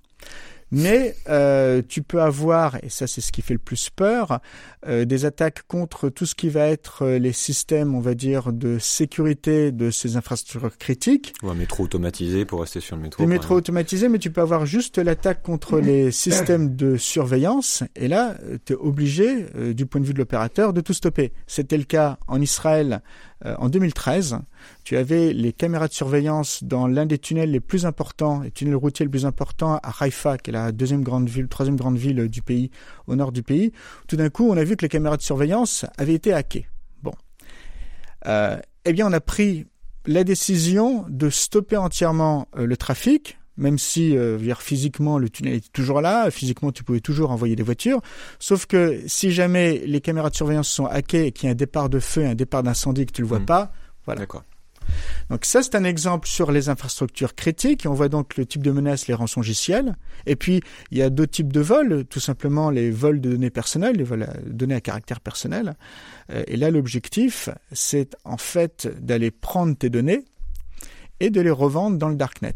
Mais 0.71 1.15
euh, 1.27 1.81
tu 1.87 2.01
peux 2.01 2.21
avoir, 2.21 2.77
et 2.83 2.89
ça 2.89 3.05
c'est 3.05 3.19
ce 3.19 3.31
qui 3.31 3.41
fait 3.41 3.53
le 3.53 3.59
plus 3.59 3.89
peur, 3.89 4.39
euh, 4.87 5.03
des 5.03 5.25
attaques 5.25 5.63
contre 5.67 6.09
tout 6.09 6.25
ce 6.25 6.33
qui 6.33 6.47
va 6.47 6.67
être 6.67 7.03
euh, 7.03 7.19
les 7.19 7.33
systèmes, 7.33 7.93
on 7.93 7.99
va 7.99 8.13
dire, 8.13 8.53
de 8.53 8.79
sécurité 8.79 9.71
de 9.73 9.91
ces 9.91 10.15
infrastructures 10.15 10.77
critiques. 10.77 11.33
Ou 11.43 11.49
un 11.49 11.55
métro 11.55 11.83
automatisé 11.83 12.45
pour 12.45 12.61
rester 12.61 12.79
sur 12.79 12.95
le 12.95 13.01
métro. 13.01 13.21
Des 13.21 13.27
métros 13.27 13.55
automatisés, 13.55 14.07
mais 14.07 14.19
tu 14.19 14.31
peux 14.31 14.41
avoir 14.41 14.65
juste 14.65 14.97
l'attaque 14.97 15.43
contre 15.43 15.79
les 15.79 16.11
systèmes 16.11 16.75
de 16.75 16.95
surveillance. 16.95 17.83
Et 17.97 18.07
là, 18.07 18.37
tu 18.65 18.73
es 18.73 18.75
obligé, 18.77 19.45
du 19.73 19.85
point 19.85 19.99
de 19.99 20.05
vue 20.05 20.13
de 20.13 20.19
l'opérateur, 20.19 20.71
de 20.71 20.79
tout 20.81 20.93
stopper. 20.93 21.33
C'était 21.47 21.77
le 21.77 21.83
cas 21.83 22.17
en 22.27 22.41
Israël 22.41 23.01
en 23.43 23.69
2013 23.69 24.39
tu 24.83 24.97
avais 24.97 25.33
les 25.33 25.53
caméras 25.53 25.87
de 25.87 25.93
surveillance 25.93 26.63
dans 26.63 26.87
l'un 26.87 27.05
des 27.05 27.17
tunnels 27.17 27.51
les 27.51 27.59
plus 27.59 27.85
importants, 27.85 28.41
les 28.41 28.51
tunnels 28.51 28.75
routiers 28.75 29.05
les 29.05 29.09
plus 29.09 29.25
importants 29.25 29.75
à 29.75 29.93
Haïfa, 29.99 30.37
qui 30.37 30.49
est 30.49 30.53
la 30.53 30.71
deuxième 30.71 31.03
grande 31.03 31.29
ville, 31.29 31.47
troisième 31.47 31.75
grande 31.75 31.97
ville 31.97 32.27
du 32.27 32.41
pays, 32.41 32.71
au 33.07 33.15
nord 33.15 33.31
du 33.31 33.43
pays. 33.43 33.71
Tout 34.07 34.15
d'un 34.15 34.29
coup, 34.29 34.49
on 34.49 34.57
a 34.57 34.63
vu 34.63 34.75
que 34.75 34.83
les 34.83 34.89
caméras 34.89 35.17
de 35.17 35.21
surveillance 35.21 35.85
avaient 35.97 36.13
été 36.13 36.33
hackées. 36.33 36.67
Bon. 37.03 37.13
Euh, 38.27 38.57
eh 38.85 38.93
bien, 38.93 39.07
on 39.07 39.13
a 39.13 39.21
pris 39.21 39.65
la 40.05 40.23
décision 40.23 41.05
de 41.09 41.29
stopper 41.29 41.77
entièrement 41.77 42.47
euh, 42.57 42.65
le 42.65 42.77
trafic, 42.77 43.37
même 43.57 43.77
si 43.77 44.17
euh, 44.17 44.37
physiquement 44.55 45.17
le 45.17 45.29
tunnel 45.29 45.55
était 45.55 45.69
toujours 45.71 46.01
là, 46.01 46.31
physiquement 46.31 46.71
tu 46.71 46.83
pouvais 46.83 46.99
toujours 46.99 47.31
envoyer 47.31 47.55
des 47.55 47.63
voitures, 47.63 48.01
sauf 48.39 48.65
que 48.65 49.01
si 49.07 49.31
jamais 49.31 49.79
les 49.85 50.01
caméras 50.01 50.29
de 50.29 50.35
surveillance 50.35 50.69
sont 50.69 50.85
hackées 50.85 51.27
et 51.27 51.31
qu'il 51.31 51.47
y 51.47 51.49
a 51.49 51.51
un 51.51 51.55
départ 51.55 51.89
de 51.89 51.99
feu, 51.99 52.25
un 52.25 52.35
départ 52.35 52.63
d'incendie 52.63 53.05
que 53.05 53.11
tu 53.11 53.21
le 53.21 53.27
vois 53.27 53.39
mmh. 53.39 53.45
pas, 53.45 53.71
voilà. 54.05 54.21
D'accord. 54.21 54.43
Donc 55.29 55.45
ça, 55.45 55.63
c'est 55.63 55.75
un 55.75 55.83
exemple 55.83 56.27
sur 56.27 56.51
les 56.51 56.69
infrastructures 56.69 57.35
critiques. 57.35 57.85
on 57.87 57.93
voit 57.93 58.09
donc 58.09 58.37
le 58.37 58.45
type 58.45 58.63
de 58.63 58.71
menace, 58.71 59.07
les 59.07 59.13
rançongiciels. 59.13 59.95
Et 60.25 60.35
puis, 60.35 60.61
il 60.91 60.97
y 60.97 61.01
a 61.01 61.09
d'autres 61.09 61.31
types 61.31 61.53
de 61.53 61.61
vols, 61.61 62.05
tout 62.05 62.19
simplement 62.19 62.69
les 62.69 62.91
vols 62.91 63.21
de 63.21 63.31
données 63.31 63.49
personnelles, 63.49 63.95
les 63.95 64.03
vols 64.03 64.27
de 64.45 64.51
données 64.51 64.75
à 64.75 64.81
caractère 64.81 65.19
personnel. 65.19 65.75
Euh, 66.31 66.43
et 66.47 66.57
là, 66.57 66.69
l'objectif, 66.71 67.49
c'est 67.71 68.15
en 68.25 68.37
fait 68.37 68.89
d'aller 68.99 69.31
prendre 69.31 69.75
tes 69.75 69.89
données 69.89 70.25
et 71.19 71.29
de 71.29 71.41
les 71.41 71.51
revendre 71.51 71.97
dans 71.97 72.09
le 72.09 72.15
darknet. 72.15 72.55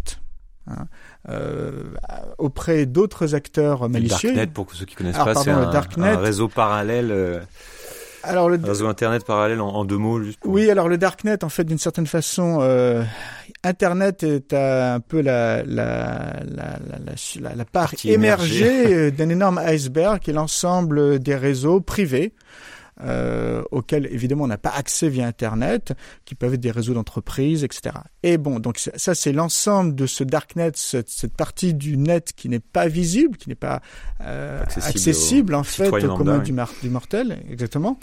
Hein, 0.68 0.88
euh, 1.30 1.84
auprès 2.40 2.88
d'autres 2.88 3.36
acteurs 3.36 3.88
malicieux. 3.88 4.32
Le 4.32 4.36
darknet, 4.36 4.54
pour 4.54 4.74
ceux 4.74 4.86
qui 4.86 4.96
connaissent 4.96 5.16
pas, 5.16 5.36
c'est 5.36 5.52
un, 5.52 5.62
un, 5.62 6.18
réseau 6.18 6.48
parallèle. 6.48 7.12
Euh, 7.12 7.40
alors 8.26 8.50
le 8.50 8.60
réseau 8.62 8.88
internet 8.88 9.26
parallèle 9.26 9.62
en, 9.62 9.86
deux 9.86 9.98
mots 9.98 10.22
juste. 10.22 10.40
Oui, 10.46 10.70
alors 10.70 10.88
le 10.88 10.98
darknet 10.98 11.44
en 11.44 11.50
fait 11.50 11.64
d'une 11.64 11.78
certaine 11.78 12.08
façon 12.08 12.60
euh, 12.62 13.04
internet 13.64 14.24
est 14.24 14.54
un 14.54 15.00
peu 15.00 15.22
la 15.22 15.64
la 15.64 16.34
la 16.46 16.80
la, 17.40 17.56
la, 17.56 17.66
part 17.66 17.94
émergée 18.04 19.12
d'un 19.18 19.30
énorme 19.30 19.62
iceberg 19.66 20.20
qui 20.20 20.32
est 20.32 20.34
l'ensemble 20.34 21.20
des 21.20 21.36
réseaux 21.36 21.82
privés 21.82 22.34
euh, 23.02 23.62
auxquels 23.72 24.06
évidemment 24.08 24.46
on 24.46 24.48
n'a 24.48 24.58
pas 24.58 24.70
accès 24.70 25.10
via 25.10 25.28
Internet, 25.28 25.94
qui 26.24 26.36
peuvent 26.36 26.54
être 26.54 26.62
des 26.62 26.72
réseaux 26.72 26.94
d'entreprise, 26.94 27.64
etc. 27.64 27.96
Et 28.24 28.38
bon, 28.38 28.60
donc 28.60 28.78
ça 28.78 29.16
c'est 29.16 29.34
l'ensemble 29.34 29.96
de 29.96 30.06
ce 30.06 30.24
darknet, 30.24 30.72
cette, 30.76 31.10
cette, 31.10 31.36
partie 31.36 31.74
du 31.74 31.98
net 31.98 32.34
qui 32.36 32.50
n'est 32.50 32.60
pas 32.60 32.88
visible, 32.88 33.38
qui 33.38 33.50
n'est 33.50 33.56
pas 33.56 33.82
euh, 34.22 34.64
accessible, 34.78 35.56
en 35.56 35.64
fait 35.64 35.90
au 35.90 36.16
commun 36.16 36.40
du, 36.40 36.54
du, 36.82 36.90
mortel, 36.90 37.40
exactement. 37.50 38.00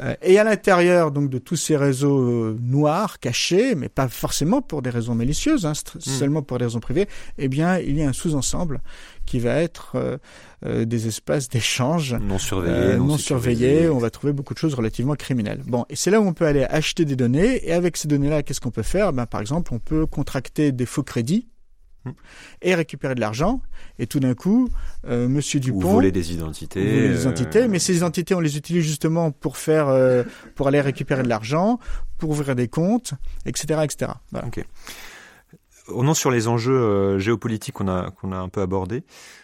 Euh, 0.00 0.14
et 0.22 0.38
à 0.38 0.44
l'intérieur 0.44 1.10
donc 1.10 1.30
de 1.30 1.38
tous 1.38 1.56
ces 1.56 1.76
réseaux 1.76 2.20
euh, 2.20 2.58
noirs, 2.60 3.18
cachés, 3.20 3.74
mais 3.74 3.88
pas 3.88 4.08
forcément 4.08 4.60
pour 4.60 4.82
des 4.82 4.90
raisons 4.90 5.14
malicieuses, 5.14 5.66
hein, 5.66 5.72
hmm. 5.72 6.00
seulement 6.00 6.42
pour 6.42 6.58
des 6.58 6.64
raisons 6.64 6.80
privées, 6.80 7.08
eh 7.38 7.48
bien 7.48 7.78
il 7.78 7.96
y 7.96 8.02
a 8.02 8.08
un 8.08 8.12
sous-ensemble 8.12 8.80
qui 9.26 9.38
va 9.38 9.56
être 9.56 9.92
euh, 9.96 10.18
euh, 10.66 10.84
des 10.84 11.06
espaces 11.06 11.48
d'échange 11.48 12.14
non 12.14 12.38
surveillés. 12.38 12.74
Euh, 12.74 12.96
non, 12.96 13.18
surveillés. 13.18 13.88
On 13.88 13.98
va 13.98 14.10
trouver 14.10 14.32
beaucoup 14.32 14.54
de 14.54 14.58
choses 14.58 14.74
relativement 14.74 15.14
criminelles. 15.14 15.62
Bon, 15.66 15.84
et 15.88 15.96
c'est 15.96 16.10
là 16.10 16.20
où 16.20 16.26
on 16.26 16.32
peut 16.32 16.46
aller 16.46 16.64
acheter 16.64 17.04
des 17.04 17.16
données. 17.16 17.66
Et 17.68 17.72
avec 17.72 17.96
ces 17.96 18.08
données-là, 18.08 18.42
qu'est-ce 18.42 18.60
qu'on 18.60 18.70
peut 18.70 18.82
faire? 18.82 19.12
Ben, 19.12 19.26
Par 19.26 19.40
exemple, 19.40 19.74
on 19.74 19.78
peut 19.78 20.06
contracter 20.06 20.72
des 20.72 20.86
faux 20.86 21.02
crédits 21.02 21.48
hmm. 22.04 22.12
et 22.62 22.74
récupérer 22.74 23.14
de 23.14 23.20
l'argent. 23.20 23.60
Et 23.98 24.06
tout 24.06 24.20
d'un 24.20 24.34
coup, 24.34 24.68
euh, 25.06 25.28
Monsieur 25.28 25.60
Dupont... 25.60 25.78
Ou 25.78 25.92
voler 25.92 26.12
des 26.12 26.32
identités. 26.32 26.82
Voler 26.82 27.08
des 27.10 27.20
identités, 27.22 27.68
mais 27.68 27.78
ces 27.78 27.96
identités, 27.96 28.34
on 28.34 28.40
les 28.40 28.56
utilise 28.56 28.84
justement 28.84 29.32
pour 29.32 29.58
faire, 29.58 29.86
pour 30.54 30.68
aller 30.68 30.80
récupérer 30.80 31.22
de 31.22 31.28
l'argent, 31.28 31.78
pour 32.16 32.30
ouvrir 32.30 32.54
des 32.56 32.68
comptes, 32.68 33.12
etc., 33.44 33.80
etc. 33.84 34.12
Voilà. 34.32 34.46
Okay 34.48 34.64
nom 35.88 36.14
sur 36.14 36.30
les 36.30 36.48
enjeux 36.48 36.76
euh, 36.76 37.18
géopolitiques 37.18 37.74
qu'on 37.74 37.88
a, 37.88 38.10
qu'on 38.10 38.32
a 38.32 38.36
un 38.36 38.48
peu 38.48 38.60
abordés, 38.60 39.02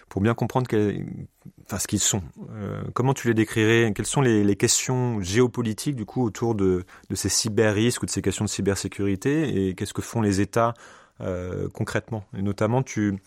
pour 0.09 0.20
bien 0.20 0.35
comprendre 0.35 0.66
ce 0.70 1.87
qu'ils 1.87 2.00
sont. 2.00 2.22
Euh, 2.53 2.83
comment 2.94 3.14
tu 3.14 3.29
les 3.29 3.35
décrirais? 3.35 3.92
Quelles 3.94 4.07
sont 4.07 4.20
les, 4.20 4.42
les, 4.42 4.57
questions 4.57 5.20
géopolitiques 5.22 5.96
du 5.96 6.05
coup 6.05 6.24
autour 6.24 6.55
de, 6.55 6.85
de 7.09 7.14
ces 7.14 7.29
cyber-risques 7.29 8.03
ou 8.03 8.07
de 8.07 8.11
ces 8.11 8.22
questions 8.22 8.44
de 8.44 8.50
cybersécurité? 8.50 9.68
Et 9.68 9.74
qu'est-ce 9.74 9.94
que 9.94 10.03
font 10.03 10.20
les 10.20 10.40
États 10.40 10.74
euh, 11.20 11.68
concrètement? 11.72 12.24
Et 12.37 12.42
notamment, 12.42 12.83
tu, 12.83 13.18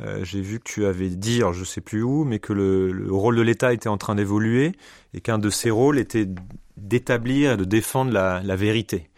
euh, 0.00 0.24
j'ai 0.24 0.40
vu 0.40 0.58
que 0.58 0.64
tu 0.64 0.84
avais 0.84 1.08
dit, 1.08 1.40
je 1.52 1.64
sais 1.64 1.80
plus 1.80 2.02
où, 2.02 2.24
mais 2.24 2.38
que 2.38 2.52
le, 2.52 2.92
le 2.92 3.12
rôle 3.12 3.36
de 3.36 3.42
l'État 3.42 3.72
était 3.72 3.88
en 3.88 3.96
train 3.96 4.14
d'évoluer 4.14 4.72
et 5.14 5.20
qu'un 5.20 5.38
de 5.38 5.50
ses 5.50 5.70
rôles 5.70 5.98
était 5.98 6.28
d'établir 6.76 7.52
et 7.52 7.56
de 7.56 7.64
défendre 7.64 8.12
la 8.12 8.56
vérité. 8.56 9.10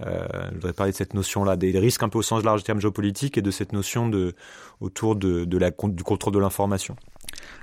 Euh, 0.00 0.26
je 0.50 0.54
voudrais 0.54 0.72
parler 0.72 0.92
de 0.92 0.96
cette 0.96 1.14
notion-là, 1.14 1.56
des 1.56 1.78
risques 1.78 2.02
un 2.02 2.08
peu 2.08 2.18
au 2.18 2.22
sens 2.22 2.42
large 2.42 2.60
du 2.60 2.64
terme 2.64 2.80
géopolitique 2.80 3.38
et 3.38 3.42
de 3.42 3.50
cette 3.50 3.72
notion 3.72 4.08
de, 4.08 4.34
autour 4.80 5.14
de, 5.16 5.44
du 5.44 6.04
contrôle 6.04 6.34
de 6.34 6.38
l'information. 6.38 6.96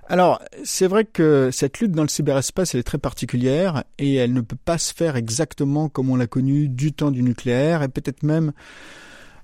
Alors, 0.07 0.41
c'est 0.63 0.87
vrai 0.87 1.05
que 1.05 1.49
cette 1.51 1.79
lutte 1.79 1.91
dans 1.91 2.01
le 2.01 2.07
cyberespace, 2.07 2.73
elle 2.73 2.81
est 2.81 2.83
très 2.83 2.97
particulière 2.97 3.83
et 3.97 4.15
elle 4.15 4.33
ne 4.33 4.41
peut 4.41 4.57
pas 4.63 4.77
se 4.77 4.93
faire 4.93 5.15
exactement 5.15 5.89
comme 5.89 6.09
on 6.09 6.15
l'a 6.15 6.27
connu 6.27 6.67
du 6.67 6.93
temps 6.93 7.11
du 7.11 7.23
nucléaire 7.23 7.83
et 7.83 7.87
peut-être 7.87 8.23
même 8.23 8.51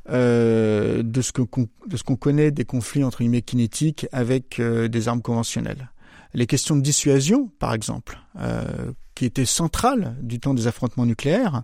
euh, 0.09 1.03
de 1.03 1.21
ce 1.21 1.31
qu'on 1.31 2.15
connaît 2.15 2.51
des 2.51 2.65
conflits 2.65 3.03
entre 3.03 3.19
guillemets 3.19 3.41
kinétiques 3.41 4.07
avec 4.11 4.59
euh, 4.59 4.87
des 4.87 5.07
armes 5.07 5.21
conventionnelles. 5.21 5.89
Les 6.33 6.47
questions 6.47 6.75
de 6.75 6.81
dissuasion, 6.81 7.51
par 7.59 7.73
exemple, 7.73 8.19
euh, 8.39 8.91
qui 9.17 9.25
étaient 9.25 9.45
centrales 9.45 10.15
du 10.21 10.39
temps 10.39 10.53
des 10.53 10.67
affrontements 10.67 11.07
nucléaires, 11.07 11.63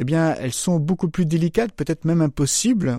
eh 0.00 0.04
bien, 0.04 0.34
elles 0.34 0.52
sont 0.52 0.80
beaucoup 0.80 1.08
plus 1.08 1.26
délicates, 1.26 1.70
peut-être 1.70 2.04
même 2.04 2.20
impossibles, 2.20 2.98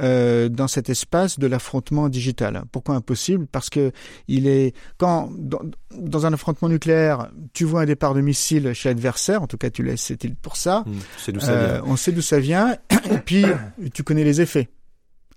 euh, 0.00 0.48
dans 0.48 0.66
cet 0.66 0.88
espace 0.88 1.38
de 1.38 1.46
l'affrontement 1.46 2.08
digital. 2.08 2.64
Pourquoi 2.72 2.94
impossible? 2.94 3.46
Parce 3.46 3.68
que 3.68 3.92
il 4.28 4.46
est 4.46 4.74
quand 4.96 5.30
dans, 5.36 6.26
un 6.26 6.32
affrontement 6.32 6.70
nucléaire, 6.70 7.30
tu 7.52 7.66
vois 7.66 7.82
un 7.82 7.84
départ 7.84 8.14
de 8.14 8.22
missile 8.22 8.72
chez 8.72 8.88
l'adversaire, 8.88 9.42
en 9.42 9.46
tout 9.46 9.58
cas, 9.58 9.68
tu 9.68 9.82
laisses 9.82 10.04
cette 10.04 10.24
île 10.24 10.36
pour 10.36 10.56
ça? 10.56 10.82
Mmh, 10.86 11.38
ça 11.38 11.50
euh, 11.50 11.80
on 11.84 11.96
sait 11.96 12.12
d'où 12.12 12.22
ça 12.22 12.40
vient, 12.40 12.78
et 13.10 13.18
puis 13.18 13.44
tu 13.92 14.02
connais 14.04 14.24
les 14.24 14.40
effets, 14.40 14.70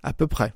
à 0.02 0.14
peu 0.14 0.28
près. 0.28 0.54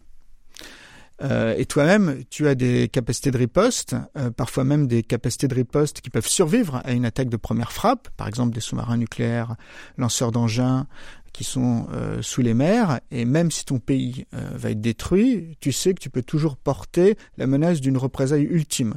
Euh, 1.22 1.56
et 1.58 1.66
toi-même, 1.66 2.24
tu 2.30 2.48
as 2.48 2.56
des 2.56 2.88
capacités 2.88 3.32
de 3.32 3.38
riposte, 3.38 3.96
euh, 4.18 4.32
parfois 4.32 4.64
même 4.64 4.88
des 4.88 5.04
capacités 5.04 5.48
de 5.48 5.54
riposte 5.54 6.02
qui 6.02 6.10
peuvent 6.10 6.28
survivre 6.28 6.82
à 6.84 6.92
une 6.92 7.06
attaque 7.06 7.30
de 7.30 7.38
première 7.38 7.72
frappe, 7.72 8.10
par 8.18 8.28
exemple 8.28 8.54
des 8.54 8.62
sous-marins 8.62 8.98
nucléaires, 8.98 9.56
lanceurs 9.98 10.32
d'engins 10.32 10.88
qui 11.32 11.44
sont 11.44 11.88
euh, 11.94 12.22
sous 12.22 12.42
les 12.42 12.54
mers, 12.54 13.00
et 13.12 13.24
même 13.24 13.52
si 13.52 13.64
ton 13.64 13.80
pays 13.80 14.26
va 14.32 14.72
être 14.72 14.82
détruit, 14.82 15.58
tu 15.62 15.72
sais 15.72 15.94
que 15.94 16.00
tu 16.00 16.10
peux 16.10 16.24
toujours 16.24 16.58
porter 16.58 17.18
la 17.38 17.48
menace 17.48 17.80
d'une 17.80 17.98
représaille 17.98 18.44
ultime. 18.44 18.96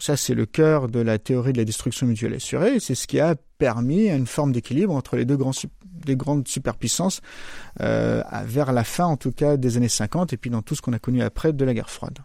Ça, 0.00 0.16
c'est 0.16 0.34
le 0.34 0.46
cœur 0.46 0.88
de 0.88 1.00
la 1.00 1.18
théorie 1.18 1.52
de 1.52 1.58
la 1.58 1.64
destruction 1.64 2.06
mutuelle 2.06 2.34
assurée. 2.34 2.80
C'est 2.80 2.94
ce 2.94 3.06
qui 3.06 3.20
a 3.20 3.36
permis 3.58 4.08
une 4.08 4.26
forme 4.26 4.52
d'équilibre 4.52 4.94
entre 4.94 5.16
les 5.16 5.24
deux 5.24 5.36
grands, 5.36 5.52
des 6.04 6.16
grandes 6.16 6.48
superpuissances 6.48 7.20
euh, 7.80 8.22
vers 8.44 8.72
la 8.72 8.84
fin, 8.84 9.06
en 9.06 9.16
tout 9.16 9.32
cas, 9.32 9.56
des 9.56 9.76
années 9.76 9.88
50 9.88 10.32
et 10.32 10.36
puis 10.36 10.50
dans 10.50 10.62
tout 10.62 10.74
ce 10.74 10.82
qu'on 10.82 10.92
a 10.92 10.98
connu 10.98 11.22
après 11.22 11.52
de 11.52 11.64
la 11.64 11.74
guerre 11.74 11.90
froide. 11.90 12.18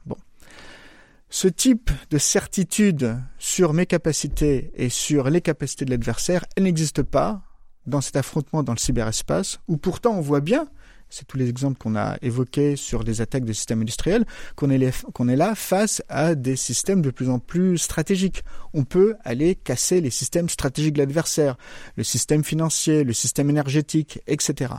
Ce 1.29 1.47
type 1.47 1.89
de 2.11 2.17
certitude 2.17 3.17
sur 3.39 3.73
mes 3.73 3.85
capacités 3.85 4.71
et 4.75 4.89
sur 4.89 5.29
les 5.29 5.41
capacités 5.41 5.85
de 5.85 5.89
l'adversaire, 5.89 6.45
elle 6.55 6.63
n'existe 6.63 7.01
pas 7.01 7.41
dans 7.87 8.01
cet 8.01 8.15
affrontement 8.15 8.63
dans 8.63 8.73
le 8.73 8.77
cyberespace, 8.77 9.59
où 9.67 9.77
pourtant 9.77 10.11
on 10.11 10.21
voit 10.21 10.41
bien 10.41 10.67
c'est 11.13 11.25
tous 11.25 11.37
les 11.37 11.47
exemples 11.47 11.77
qu'on 11.77 11.95
a 11.95 12.17
évoqués 12.23 12.75
sur 12.75 13.03
des 13.03 13.21
attaques 13.21 13.45
de 13.45 13.53
systèmes 13.53 13.81
industriels, 13.81 14.25
qu'on 14.55 14.71
est, 14.71 15.35
là 15.35 15.53
face 15.53 16.01
à 16.09 16.33
des 16.33 16.55
systèmes 16.55 17.03
de 17.03 17.11
plus 17.11 17.29
en 17.29 17.37
plus 17.37 17.77
stratégiques. 17.77 18.43
On 18.73 18.83
peut 18.83 19.15
aller 19.23 19.53
casser 19.53 20.01
les 20.01 20.09
systèmes 20.09 20.49
stratégiques 20.49 20.93
de 20.93 20.99
l'adversaire, 20.99 21.55
le 21.97 22.03
système 22.03 22.43
financier, 22.43 23.03
le 23.03 23.13
système 23.13 23.51
énergétique, 23.51 24.21
etc. 24.25 24.73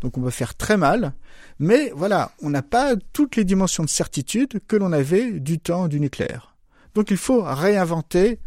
Donc 0.00 0.18
on 0.18 0.20
peut 0.20 0.30
faire 0.30 0.54
très 0.54 0.76
mal, 0.76 1.14
mais 1.58 1.90
voilà, 1.96 2.32
on 2.42 2.50
n'a 2.50 2.62
pas 2.62 2.94
toutes 3.14 3.36
les 3.36 3.44
dimensions 3.44 3.84
de 3.84 3.88
certitude 3.88 4.60
que 4.68 4.76
l'on 4.76 4.92
avait 4.92 5.40
du 5.40 5.58
temps 5.58 5.88
du 5.88 6.00
nucléaire. 6.00 6.54
Donc 6.94 7.10
il 7.10 7.16
faut 7.16 7.42
réinventer 7.42 8.40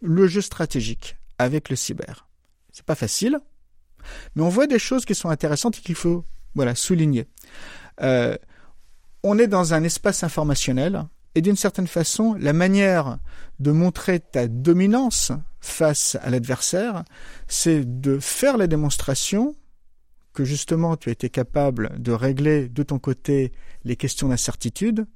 le 0.00 0.26
jeu 0.26 0.40
stratégique 0.40 1.16
avec 1.38 1.68
le 1.68 1.76
cyber. 1.76 2.26
C'est 2.72 2.84
pas 2.84 2.96
facile, 2.96 3.38
mais 4.34 4.42
on 4.42 4.48
voit 4.48 4.66
des 4.66 4.80
choses 4.80 5.04
qui 5.04 5.14
sont 5.14 5.28
intéressantes 5.28 5.78
et 5.78 5.82
qu'il 5.82 5.94
faut 5.94 6.24
voilà, 6.54 6.74
souligner. 6.74 7.26
Euh, 8.00 8.36
on 9.22 9.38
est 9.38 9.46
dans 9.46 9.74
un 9.74 9.82
espace 9.84 10.22
informationnel 10.22 11.04
et 11.34 11.40
d'une 11.40 11.56
certaine 11.56 11.86
façon, 11.86 12.34
la 12.34 12.52
manière 12.52 13.18
de 13.58 13.72
montrer 13.72 14.20
ta 14.20 14.46
dominance 14.46 15.32
face 15.60 16.16
à 16.22 16.30
l'adversaire, 16.30 17.04
c'est 17.48 18.00
de 18.00 18.18
faire 18.18 18.56
la 18.56 18.66
démonstration 18.66 19.56
que 20.32 20.44
justement 20.44 20.96
tu 20.96 21.08
as 21.08 21.12
été 21.12 21.30
capable 21.30 22.00
de 22.00 22.12
régler 22.12 22.68
de 22.68 22.82
ton 22.82 22.98
côté 22.98 23.52
les 23.84 23.96
questions 23.96 24.28
d'incertitude, 24.28 25.06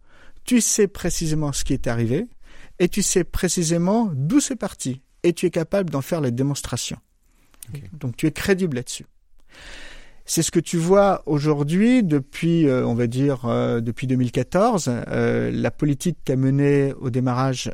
tu 0.44 0.60
sais 0.60 0.88
précisément 0.88 1.52
ce 1.52 1.64
qui 1.64 1.72
est 1.72 1.86
arrivé, 1.86 2.26
et 2.78 2.88
tu 2.88 3.02
sais 3.02 3.24
précisément 3.24 4.10
d'où 4.14 4.40
c'est 4.40 4.56
parti, 4.56 5.02
et 5.22 5.32
tu 5.32 5.46
es 5.46 5.50
capable 5.50 5.90
d'en 5.90 6.02
faire 6.02 6.20
la 6.20 6.30
démonstration. 6.30 6.98
Donc 7.92 8.16
tu 8.16 8.26
es 8.26 8.32
crédible 8.32 8.76
là-dessus. 8.76 9.06
C'est 10.30 10.42
ce 10.42 10.50
que 10.50 10.60
tu 10.60 10.76
vois 10.76 11.22
aujourd'hui 11.24 12.02
depuis, 12.02 12.68
euh, 12.68 12.86
on 12.86 12.92
va 12.92 13.06
dire, 13.06 13.46
euh, 13.46 13.80
depuis 13.80 14.06
2014. 14.06 14.90
Euh, 15.08 15.50
la 15.50 15.70
politique 15.70 16.18
qu'a 16.22 16.36
menée 16.36 16.92
au 17.00 17.08
démarrage 17.08 17.72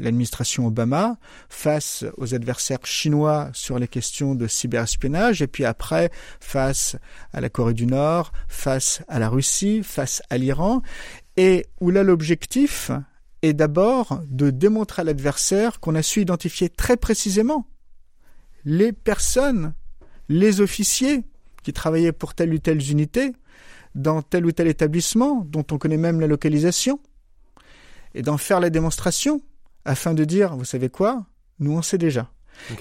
l'administration 0.00 0.66
Obama 0.66 1.18
face 1.50 2.06
aux 2.16 2.34
adversaires 2.34 2.86
chinois 2.86 3.50
sur 3.52 3.78
les 3.78 3.88
questions 3.88 4.34
de 4.34 4.46
cyberespionnage, 4.46 5.42
et 5.42 5.46
puis 5.48 5.66
après 5.66 6.10
face 6.40 6.96
à 7.34 7.42
la 7.42 7.50
Corée 7.50 7.74
du 7.74 7.84
Nord, 7.84 8.32
face 8.48 9.02
à 9.06 9.18
la 9.18 9.28
Russie, 9.28 9.82
face 9.82 10.22
à 10.30 10.38
l'Iran, 10.38 10.80
et 11.36 11.66
où 11.82 11.90
là 11.90 12.04
l'objectif 12.04 12.90
est 13.42 13.52
d'abord 13.52 14.22
de 14.30 14.48
démontrer 14.48 15.02
à 15.02 15.04
l'adversaire 15.04 15.78
qu'on 15.78 15.94
a 15.94 16.02
su 16.02 16.22
identifier 16.22 16.70
très 16.70 16.96
précisément 16.96 17.66
les 18.64 18.92
personnes 18.92 19.74
les 20.28 20.60
officiers 20.60 21.24
qui 21.62 21.72
travaillaient 21.72 22.12
pour 22.12 22.34
telle 22.34 22.52
ou 22.52 22.58
telle 22.58 22.82
unité 22.90 23.32
dans 23.94 24.22
tel 24.22 24.46
ou 24.46 24.52
tel 24.52 24.68
établissement 24.68 25.44
dont 25.46 25.64
on 25.70 25.78
connaît 25.78 25.96
même 25.96 26.20
la 26.20 26.26
localisation 26.26 27.00
et 28.14 28.22
d'en 28.22 28.38
faire 28.38 28.60
la 28.60 28.70
démonstration 28.70 29.42
afin 29.84 30.14
de 30.14 30.24
dire, 30.24 30.56
vous 30.56 30.64
savez 30.64 30.88
quoi, 30.88 31.26
nous 31.58 31.72
on 31.72 31.82
sait 31.82 31.98
déjà. 31.98 32.30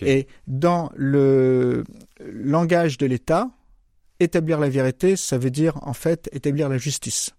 Et 0.02 0.28
dans 0.48 0.92
le 0.96 1.84
langage 2.20 2.98
de 2.98 3.06
l'État, 3.06 3.50
établir 4.20 4.60
la 4.60 4.70
vérité, 4.70 5.16
ça 5.16 5.38
veut 5.38 5.52
dire 5.52 5.78
en 5.84 5.94
fait 5.94 6.30
établir 6.34 6.70
la 6.70 6.78
justice. 6.78 7.32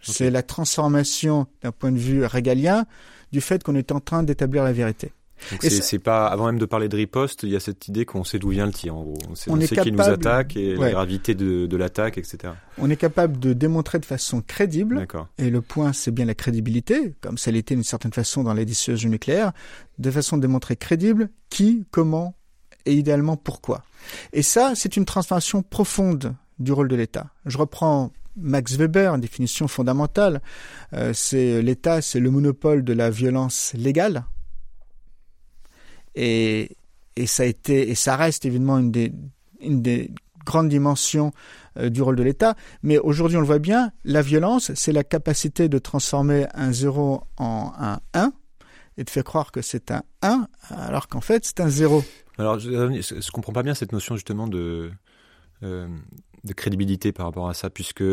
C'est 0.00 0.30
la 0.30 0.42
transformation 0.42 1.46
d'un 1.62 1.70
point 1.70 1.92
de 1.92 1.98
vue 1.98 2.24
régalien 2.24 2.86
du 3.30 3.40
fait 3.40 3.62
qu'on 3.62 3.76
est 3.76 3.92
en 3.92 4.00
train 4.00 4.24
d'établir 4.24 4.64
la 4.64 4.72
vérité. 4.72 5.12
C'est 5.60 5.98
pas 5.98 6.26
avant 6.26 6.46
même 6.46 6.58
de 6.58 6.66
parler 6.66 6.88
de 6.88 6.96
riposte, 6.96 7.42
il 7.42 7.50
y 7.50 7.56
a 7.56 7.60
cette 7.60 7.88
idée 7.88 8.04
qu'on 8.04 8.24
sait 8.24 8.38
d'où 8.38 8.50
vient 8.50 8.66
le 8.66 8.72
tir. 8.72 8.96
En 8.96 9.02
gros. 9.02 9.18
On 9.30 9.34
sait, 9.34 9.50
on 9.50 9.60
sait 9.60 9.76
qui 9.76 9.92
nous 9.92 10.00
attaque 10.00 10.56
et 10.56 10.74
la 10.76 10.90
gravité 10.90 11.34
de, 11.34 11.66
de 11.66 11.76
l'attaque, 11.76 12.18
etc. 12.18 12.54
On 12.78 12.90
est 12.90 12.96
capable 12.96 13.38
de 13.38 13.52
démontrer 13.52 13.98
de 13.98 14.04
façon 14.04 14.42
crédible. 14.42 15.06
Et 15.38 15.50
le 15.50 15.60
point, 15.60 15.92
c'est 15.92 16.10
bien 16.10 16.24
la 16.24 16.34
crédibilité, 16.34 17.14
comme 17.20 17.38
ça 17.38 17.50
l'était 17.50 17.74
d'une 17.74 17.84
certaine 17.84 18.12
façon 18.12 18.42
dans 18.42 18.54
les 18.54 18.64
dissuasions 18.64 19.10
nucléaires, 19.10 19.52
de 19.98 20.10
façon 20.10 20.36
de 20.36 20.42
démontrer 20.42 20.76
crédible 20.76 21.30
qui, 21.50 21.84
comment 21.90 22.34
et 22.84 22.94
idéalement 22.94 23.36
pourquoi. 23.36 23.84
Et 24.32 24.42
ça, 24.42 24.72
c'est 24.74 24.96
une 24.96 25.04
transformation 25.04 25.62
profonde 25.62 26.34
du 26.58 26.72
rôle 26.72 26.88
de 26.88 26.96
l'État. 26.96 27.26
Je 27.46 27.58
reprends 27.58 28.10
Max 28.36 28.76
Weber, 28.76 29.14
une 29.14 29.20
définition 29.20 29.68
fondamentale. 29.68 30.40
Euh, 30.94 31.12
c'est 31.14 31.62
l'État, 31.62 32.02
c'est 32.02 32.20
le 32.20 32.30
monopole 32.30 32.82
de 32.82 32.92
la 32.92 33.10
violence 33.10 33.72
légale 33.74 34.24
et, 36.14 36.76
ça 37.26 37.42
a 37.42 37.46
été 37.46 37.90
et 37.90 37.94
ça 37.94 38.16
reste 38.16 38.44
évidemment 38.44 38.78
une 38.78 38.90
des, 38.90 40.10
grandes 40.44 40.68
dimensions 40.68 41.32
euh, 41.76 41.88
du 41.88 42.02
rôle 42.02 42.16
de 42.16 42.22
l'État. 42.22 42.56
Mais 42.82 42.98
aujourd'hui, 42.98 43.36
on 43.36 43.40
le 43.40 43.46
voit 43.46 43.60
bien, 43.60 43.92
la 44.04 44.22
violence, 44.22 44.72
c'est 44.74 44.90
la 44.90 45.04
capacité 45.04 45.68
de 45.68 45.78
transformer 45.78 46.46
un 46.54 46.72
zéro 46.72 47.22
en 47.36 47.72
un 47.78 48.00
1 48.14 48.32
et 48.96 49.04
de 49.04 49.10
faire 49.10 49.24
croire 49.24 49.52
que 49.52 49.62
c'est 49.62 49.90
un 49.90 50.02
1 50.22 50.48
alors 50.70 51.08
qu'en 51.08 51.20
fait 51.20 51.44
c'est 51.44 51.60
un 51.60 51.68
0. 51.68 52.04
Alors 52.38 52.58
je 52.58 52.70
ne 52.70 53.30
comprends 53.30 53.52
pas 53.52 53.62
bien 53.62 53.74
cette 53.74 53.92
notion 53.92 54.16
justement 54.16 54.48
de, 54.48 54.90
euh, 55.62 55.86
de 56.44 56.52
crédibilité 56.52 57.12
par 57.12 57.26
rapport 57.26 57.48
à 57.48 57.54
ça, 57.54 57.70
puisque 57.70 58.04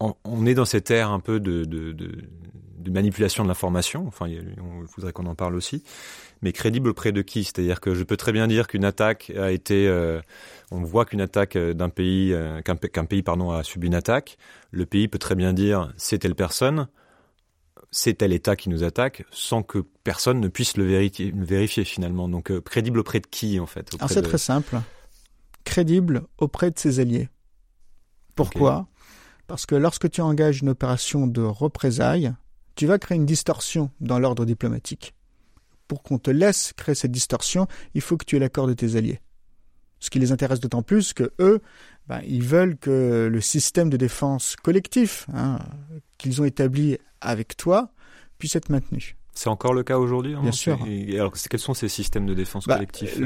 on, 0.00 0.46
est 0.46 0.54
dans 0.54 0.64
cette 0.64 0.90
ère 0.90 1.10
un 1.10 1.20
peu 1.20 1.40
de, 1.40 1.64
de, 1.64 2.90
manipulation 2.90 3.42
de 3.42 3.48
l'information, 3.48 4.06
enfin 4.06 4.26
on 4.60 4.84
voudrait 4.94 5.12
qu'on 5.12 5.26
en 5.26 5.34
parle 5.34 5.56
aussi, 5.56 5.82
mais 6.42 6.52
crédible 6.52 6.90
auprès 6.90 7.12
de 7.12 7.22
qui? 7.22 7.44
C'est-à-dire 7.44 7.80
que 7.80 7.94
je 7.94 8.04
peux 8.04 8.16
très 8.16 8.32
bien 8.32 8.46
dire 8.46 8.66
qu'une 8.66 8.84
attaque 8.84 9.32
a 9.36 9.50
été, 9.50 9.86
euh, 9.88 10.20
on 10.70 10.82
voit 10.82 11.04
qu'une 11.04 11.20
attaque 11.20 11.56
d'un 11.56 11.88
pays, 11.88 12.32
euh, 12.32 12.60
qu'un 12.62 13.04
pays 13.04 13.22
pardon 13.22 13.50
a 13.50 13.62
subi 13.62 13.86
une 13.86 13.94
attaque, 13.94 14.38
le 14.70 14.86
pays 14.86 15.08
peut 15.08 15.18
très 15.18 15.34
bien 15.34 15.52
dire 15.52 15.92
c'est 15.96 16.18
telle 16.18 16.34
personne, 16.34 16.88
c'est 17.90 18.14
tel 18.14 18.32
État 18.32 18.56
qui 18.56 18.68
nous 18.68 18.84
attaque, 18.84 19.24
sans 19.30 19.62
que 19.62 19.84
personne 20.04 20.40
ne 20.40 20.48
puisse 20.48 20.76
le 20.76 20.84
vérifier, 20.84 21.32
vérifier 21.34 21.84
finalement. 21.84 22.28
Donc 22.28 22.50
euh, 22.50 22.60
crédible 22.60 22.98
auprès 22.98 23.20
de 23.20 23.26
qui 23.26 23.58
en 23.60 23.66
fait? 23.66 23.90
C'est 24.08 24.22
très 24.22 24.38
simple, 24.38 24.80
crédible 25.64 26.22
auprès 26.38 26.70
de 26.70 26.78
ses 26.78 27.00
alliés. 27.00 27.28
Pourquoi? 28.34 28.86
Parce 29.46 29.64
que 29.64 29.74
lorsque 29.74 30.10
tu 30.10 30.20
engages 30.20 30.60
une 30.60 30.68
opération 30.68 31.26
de 31.26 31.40
représailles, 31.40 32.34
tu 32.74 32.86
vas 32.86 32.98
créer 32.98 33.16
une 33.16 33.26
distorsion 33.26 33.90
dans 34.00 34.18
l'ordre 34.18 34.44
diplomatique 34.44 35.15
pour 35.88 36.02
qu'on 36.02 36.18
te 36.18 36.30
laisse 36.30 36.72
créer 36.72 36.94
cette 36.94 37.12
distorsion, 37.12 37.66
il 37.94 38.00
faut 38.00 38.16
que 38.16 38.24
tu 38.24 38.36
aies 38.36 38.40
l'accord 38.40 38.66
de 38.66 38.74
tes 38.74 38.96
alliés. 38.96 39.20
Ce 39.98 40.10
qui 40.10 40.18
les 40.18 40.32
intéresse 40.32 40.60
d'autant 40.60 40.82
plus 40.82 41.12
que 41.12 41.32
eux, 41.40 41.60
ben, 42.06 42.20
ils 42.26 42.42
veulent 42.42 42.76
que 42.76 43.28
le 43.30 43.40
système 43.40 43.90
de 43.90 43.96
défense 43.96 44.56
collectif 44.56 45.26
hein, 45.32 45.58
qu'ils 46.18 46.40
ont 46.42 46.44
établi 46.44 46.98
avec 47.20 47.56
toi 47.56 47.90
puisse 48.38 48.56
être 48.56 48.68
maintenue. 48.68 49.16
C'est 49.32 49.48
encore 49.48 49.74
le 49.74 49.82
cas 49.82 49.98
aujourd'hui 49.98 50.34
Bien 50.34 50.52
sûr. 50.52 50.78
Et 50.86 51.18
alors, 51.18 51.34
quels 51.50 51.60
sont 51.60 51.74
ces 51.74 51.88
systèmes 51.88 52.26
de 52.26 52.34
défense 52.34 52.66
bah, 52.66 52.74
collectifs 52.74 53.20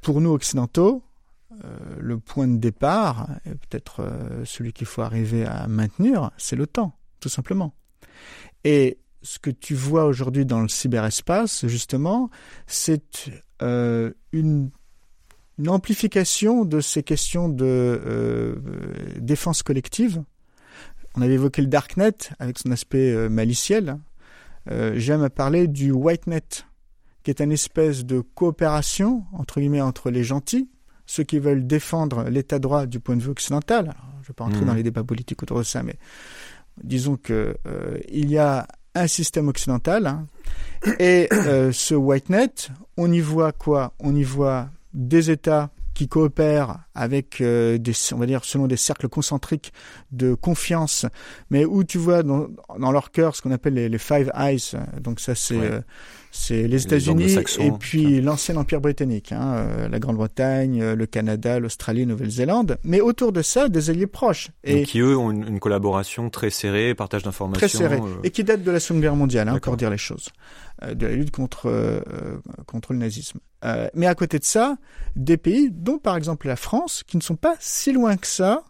Pour 0.00 0.20
nous 0.20 0.30
occidentaux, 0.30 1.02
le 1.98 2.18
point 2.18 2.48
de 2.48 2.56
départ, 2.56 3.28
et 3.44 3.50
peut-être 3.50 4.10
celui 4.44 4.72
qu'il 4.72 4.86
faut 4.86 5.02
arriver 5.02 5.44
à 5.44 5.66
maintenir, 5.66 6.30
c'est 6.38 6.56
temps, 6.66 6.96
tout 7.20 7.28
simplement. 7.28 7.74
Et 8.64 8.98
ce 9.22 9.38
que 9.38 9.50
tu 9.50 9.74
vois 9.74 10.04
aujourd'hui 10.04 10.46
dans 10.46 10.60
le 10.60 10.68
cyberespace, 10.68 11.66
justement, 11.66 12.30
c'est 12.66 13.30
euh, 13.62 14.12
une, 14.32 14.70
amplification 15.66 16.64
de 16.64 16.80
ces 16.80 17.02
questions 17.02 17.48
de 17.48 17.64
euh, 17.64 18.54
défense 19.18 19.64
collective. 19.64 20.22
On 21.16 21.22
avait 21.22 21.34
évoqué 21.34 21.62
le 21.62 21.66
darknet 21.66 22.12
avec 22.38 22.60
son 22.60 22.70
aspect 22.70 23.12
euh, 23.12 23.28
maliciel. 23.28 23.98
J'aime 24.96 25.22
à 25.22 25.30
parler 25.30 25.66
du 25.66 25.92
whitenet, 25.92 26.42
qui 27.22 27.30
est 27.30 27.40
une 27.40 27.52
espèce 27.52 28.04
de 28.04 28.20
coopération 28.20 29.24
entre 29.32 29.60
guillemets 29.60 29.80
entre 29.80 30.10
les 30.10 30.22
gentils, 30.22 30.68
ceux 31.06 31.22
qui 31.22 31.38
veulent 31.38 31.66
défendre 31.66 32.24
l'état 32.24 32.58
droit 32.58 32.84
du 32.84 33.00
point 33.00 33.16
de 33.16 33.22
vue 33.22 33.30
occidental. 33.30 33.94
je 34.16 34.18
ne 34.18 34.26
vais 34.26 34.34
pas 34.34 34.44
entrer 34.44 34.60
mmh. 34.60 34.66
dans 34.66 34.74
les 34.74 34.82
débats 34.82 35.04
politiques 35.04 35.42
autour 35.42 35.56
de 35.56 35.62
ça, 35.62 35.82
mais 35.82 35.96
disons 36.84 37.16
que 37.16 37.56
il 38.10 38.30
y 38.30 38.36
a 38.36 38.68
un 39.00 39.06
système 39.06 39.48
occidental. 39.48 40.06
Hein. 40.06 40.26
Et 40.98 41.28
euh, 41.32 41.72
ce 41.72 41.94
whitenet, 41.94 42.68
on 42.96 43.10
y 43.12 43.20
voit 43.20 43.52
quoi? 43.52 43.92
On 43.98 44.14
y 44.14 44.22
voit 44.22 44.68
des 44.94 45.30
États 45.30 45.70
qui 45.94 46.06
coopèrent 46.06 46.78
avec 46.94 47.40
euh, 47.40 47.76
des, 47.76 47.92
on 48.12 48.18
va 48.18 48.26
dire, 48.26 48.44
selon 48.44 48.68
des 48.68 48.76
cercles 48.76 49.08
concentriques 49.08 49.72
de 50.12 50.34
confiance, 50.34 51.06
mais 51.50 51.64
où 51.64 51.82
tu 51.82 51.98
vois 51.98 52.22
dans, 52.22 52.46
dans 52.78 52.92
leur 52.92 53.10
cœur 53.10 53.34
ce 53.34 53.42
qu'on 53.42 53.50
appelle 53.50 53.74
les, 53.74 53.88
les, 53.88 53.98
Five 53.98 54.30
Eyes. 54.36 54.76
Donc 55.00 55.18
ça, 55.18 55.34
c'est 55.34 55.58
euh, 55.58 55.80
c'est 56.38 56.68
les 56.68 56.84
États-Unis 56.84 57.36
et 57.58 57.70
puis 57.72 58.20
l'ancien 58.20 58.56
empire 58.56 58.80
britannique, 58.80 59.32
hein, 59.32 59.54
euh, 59.56 59.88
la 59.88 59.98
Grande-Bretagne, 59.98 60.92
le 60.92 61.06
Canada, 61.06 61.58
l'Australie, 61.58 62.06
Nouvelle-Zélande, 62.06 62.78
mais 62.84 63.00
autour 63.00 63.32
de 63.32 63.42
ça, 63.42 63.68
des 63.68 63.90
alliés 63.90 64.06
proches. 64.06 64.50
Et 64.64 64.84
qui 64.84 65.00
eux 65.00 65.16
ont 65.16 65.30
une, 65.30 65.58
collaboration 65.58 66.30
très 66.30 66.50
serrée, 66.50 66.94
partage 66.94 67.22
d'informations. 67.24 67.66
Très 67.66 67.76
serrée, 67.76 68.00
et 68.22 68.30
qui 68.30 68.44
date 68.44 68.62
de 68.62 68.70
la 68.70 68.80
Seconde 68.80 69.02
Guerre 69.02 69.16
mondiale, 69.16 69.48
hein, 69.48 69.58
pour 69.60 69.76
dire 69.76 69.90
les 69.90 69.98
choses, 69.98 70.28
de 70.88 71.06
la 71.06 71.12
lutte 71.12 71.32
contre 71.32 72.02
contre 72.66 72.92
le 72.92 73.00
nazisme. 73.00 73.40
Euh, 73.64 73.88
mais 73.94 74.06
à 74.06 74.14
côté 74.14 74.38
de 74.38 74.44
ça, 74.44 74.76
des 75.16 75.36
pays, 75.36 75.70
dont 75.70 75.98
par 75.98 76.16
exemple 76.16 76.46
la 76.46 76.56
France, 76.56 77.02
qui 77.06 77.16
ne 77.16 77.22
sont 77.22 77.36
pas 77.36 77.56
si 77.58 77.92
loin 77.92 78.16
que 78.16 78.26
ça 78.26 78.62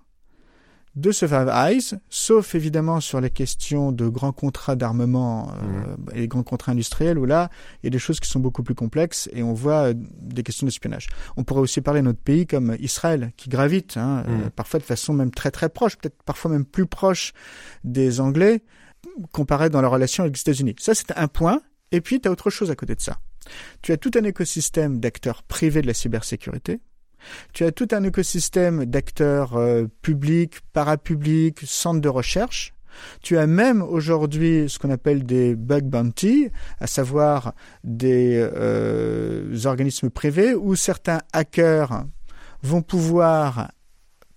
de 0.99 1.13
ce 1.13 1.27
Five 1.27 1.49
Eyes, 1.49 1.95
sauf 2.09 2.55
évidemment 2.55 3.01
sur 3.01 3.21
les 3.21 3.31
questions 3.31 3.93
de 3.93 4.09
grands 4.09 4.33
contrats 4.33 4.75
d'armement 4.75 5.53
euh, 5.53 5.97
mmh. 5.97 6.19
et 6.19 6.29
grands 6.29 6.43
contrats 6.43 6.73
industriels, 6.73 7.19
où 7.19 7.25
là, 7.25 7.51
il 7.83 7.87
y 7.87 7.89
a 7.89 7.91
des 7.91 8.01
choses 8.01 8.19
qui 8.19 8.29
sont 8.29 8.41
beaucoup 8.41 8.65
plus 8.65 8.75
complexes 8.75 9.29
et 9.33 9.45
on 9.45 9.55
voit 9.55 9.91
euh, 9.91 9.95
des 9.97 10.43
questions 10.43 10.67
d'espionnage. 10.67 11.07
On 11.37 11.45
pourrait 11.45 11.61
aussi 11.61 11.81
parler 11.81 12.01
de 12.01 12.07
notre 12.07 12.21
pays 12.21 12.47
comme 12.47 12.77
Israël, 12.81 13.33
qui 13.37 13.49
gravite, 13.49 13.97
hein, 13.97 14.25
mmh. 14.27 14.51
parfois 14.51 14.81
de 14.81 14.85
façon 14.85 15.13
même 15.13 15.31
très 15.31 15.53
très 15.53 15.69
proche, 15.69 15.97
peut-être 15.97 16.21
parfois 16.25 16.51
même 16.51 16.65
plus 16.65 16.87
proche 16.87 17.33
des 17.85 18.21
Anglais, 18.21 18.65
comparé 19.31 19.71
dans 19.71 19.81
leur 19.81 19.93
relation 19.93 20.25
avec 20.25 20.37
les 20.37 20.41
États-Unis. 20.41 20.75
Ça, 20.81 20.95
c'est 20.95 21.17
un 21.17 21.29
point. 21.29 21.63
Et 21.93 22.01
puis, 22.01 22.21
tu 22.21 22.29
as 22.29 22.33
autre 22.33 22.51
chose 22.51 22.71
à 22.73 22.75
côté 22.75 22.97
de 22.97 23.01
ça. 23.01 23.19
Tu 23.83 23.93
as 23.93 23.97
tout 23.97 24.11
un 24.17 24.25
écosystème 24.25 24.99
d'acteurs 24.99 25.45
privés 25.45 25.81
de 25.81 25.87
la 25.87 25.95
cybersécurité. 25.95 26.81
Tu 27.53 27.65
as 27.65 27.73
tout 27.73 27.89
un 27.93 28.05
écosystème 28.05 28.85
d'acteurs 28.85 29.57
euh, 29.57 29.87
publics, 30.03 30.61
parapublics, 30.73 31.61
centres 31.65 32.01
de 32.01 32.09
recherche. 32.09 32.75
Tu 33.23 33.39
as 33.39 33.47
même 33.47 33.83
aujourd'hui 33.83 34.69
ce 34.69 34.79
qu'on 34.79 34.91
appelle 34.91 35.25
des 35.25 35.55
bug 35.55 35.85
bounty, 35.85 36.51
à 36.81 36.87
savoir 36.87 37.55
des 37.85 38.35
euh, 38.37 39.57
organismes 39.65 40.11
privés 40.11 40.55
où 40.55 40.75
certains 40.75 41.21
hackers 41.33 42.05
vont 42.63 42.83
pouvoir 42.83 43.71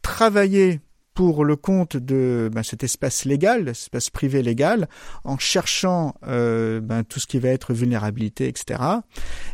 travailler 0.01 0.79
pour 1.13 1.43
le 1.43 1.55
compte 1.55 1.97
de 1.97 2.49
ben, 2.53 2.63
cet 2.63 2.83
espace 2.83 3.25
légal, 3.25 3.67
espace 3.69 4.09
privé 4.09 4.41
légal, 4.41 4.87
en 5.23 5.37
cherchant 5.37 6.15
euh, 6.25 6.79
ben, 6.79 7.03
tout 7.03 7.19
ce 7.19 7.27
qui 7.27 7.39
va 7.39 7.49
être 7.49 7.73
vulnérabilité, 7.73 8.47
etc. 8.47 8.81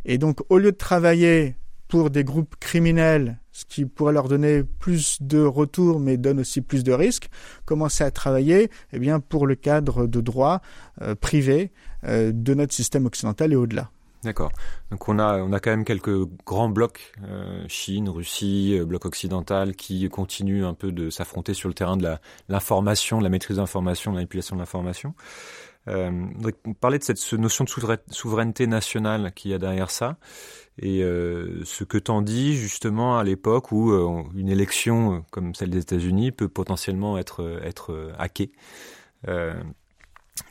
Et 0.06 0.18
donc, 0.18 0.40
au 0.50 0.60
lieu 0.60 0.72
de 0.72 0.78
travailler 0.78 1.56
pour 1.88 2.10
des 2.10 2.24
groupes 2.24 2.56
criminels, 2.60 3.40
ce 3.52 3.66
qui 3.66 3.86
pourrait 3.86 4.14
leur 4.14 4.28
donner 4.28 4.64
plus 4.64 5.22
de 5.22 5.42
retours, 5.42 6.00
mais 6.00 6.18
donne 6.18 6.40
aussi 6.40 6.62
plus 6.62 6.84
de 6.84 6.92
risques, 6.92 7.30
commencer 7.66 8.04
à 8.04 8.12
travailler 8.12 8.70
eh 8.94 9.00
bien, 9.00 9.20
pour 9.20 9.48
le 9.48 9.56
cadre 9.56 10.08
de 10.08 10.22
droit 10.22 10.62
euh, 11.02 11.16
privé 11.16 11.72
euh, 12.04 12.32
de 12.34 12.54
notre 12.54 12.74
système 12.74 13.06
occidental 13.06 13.54
et 13.54 13.56
au-delà. 13.56 13.90
D'accord. 14.24 14.52
Donc 14.92 15.08
on 15.08 15.20
a 15.20 15.38
on 15.38 15.54
a 15.54 15.60
quand 15.60 15.70
même 15.70 15.86
quelques 15.86 16.26
grands 16.46 16.70
blocs 16.70 17.14
euh, 17.24 17.64
Chine, 17.68 18.10
Russie, 18.10 18.78
euh, 18.78 18.86
bloc 18.86 19.06
occidental 19.06 19.76
qui 19.76 20.10
continuent 20.10 20.66
un 20.66 20.74
peu 20.74 20.92
de 20.92 21.10
s'affronter 21.10 21.54
sur 21.54 21.70
le 21.70 21.76
terrain 21.76 21.98
de 21.98 22.10
l'information, 22.50 23.20
de 23.20 23.24
la 23.24 23.30
maîtrise 23.30 23.58
de 23.58 23.62
l'information, 23.62 24.12
de 24.12 24.16
la 24.16 24.20
manipulation 24.20 24.56
de 24.56 24.62
l'information. 24.62 25.14
Euh, 25.88 26.28
parlait 26.82 27.00
de 27.00 27.04
cette 27.04 27.34
notion 27.34 27.64
de 27.64 27.70
souveraineté 28.12 28.68
nationale 28.68 29.32
qu'il 29.34 29.52
y 29.52 29.54
a 29.54 29.58
derrière 29.58 29.90
ça 29.90 30.18
et 30.80 31.02
euh, 31.02 31.64
ce 31.64 31.84
que 31.84 31.98
t'en 31.98 32.22
dis 32.22 32.56
justement 32.56 33.18
à 33.18 33.24
l'époque 33.24 33.72
où 33.72 33.92
euh, 33.92 34.24
une 34.36 34.50
élection 34.50 35.24
comme 35.32 35.56
celle 35.56 35.70
des 35.70 35.80
États-Unis 35.80 36.32
peut 36.32 36.50
potentiellement 36.50 37.18
être 37.18 37.62
être 37.64 38.14
hackée. 38.18 38.52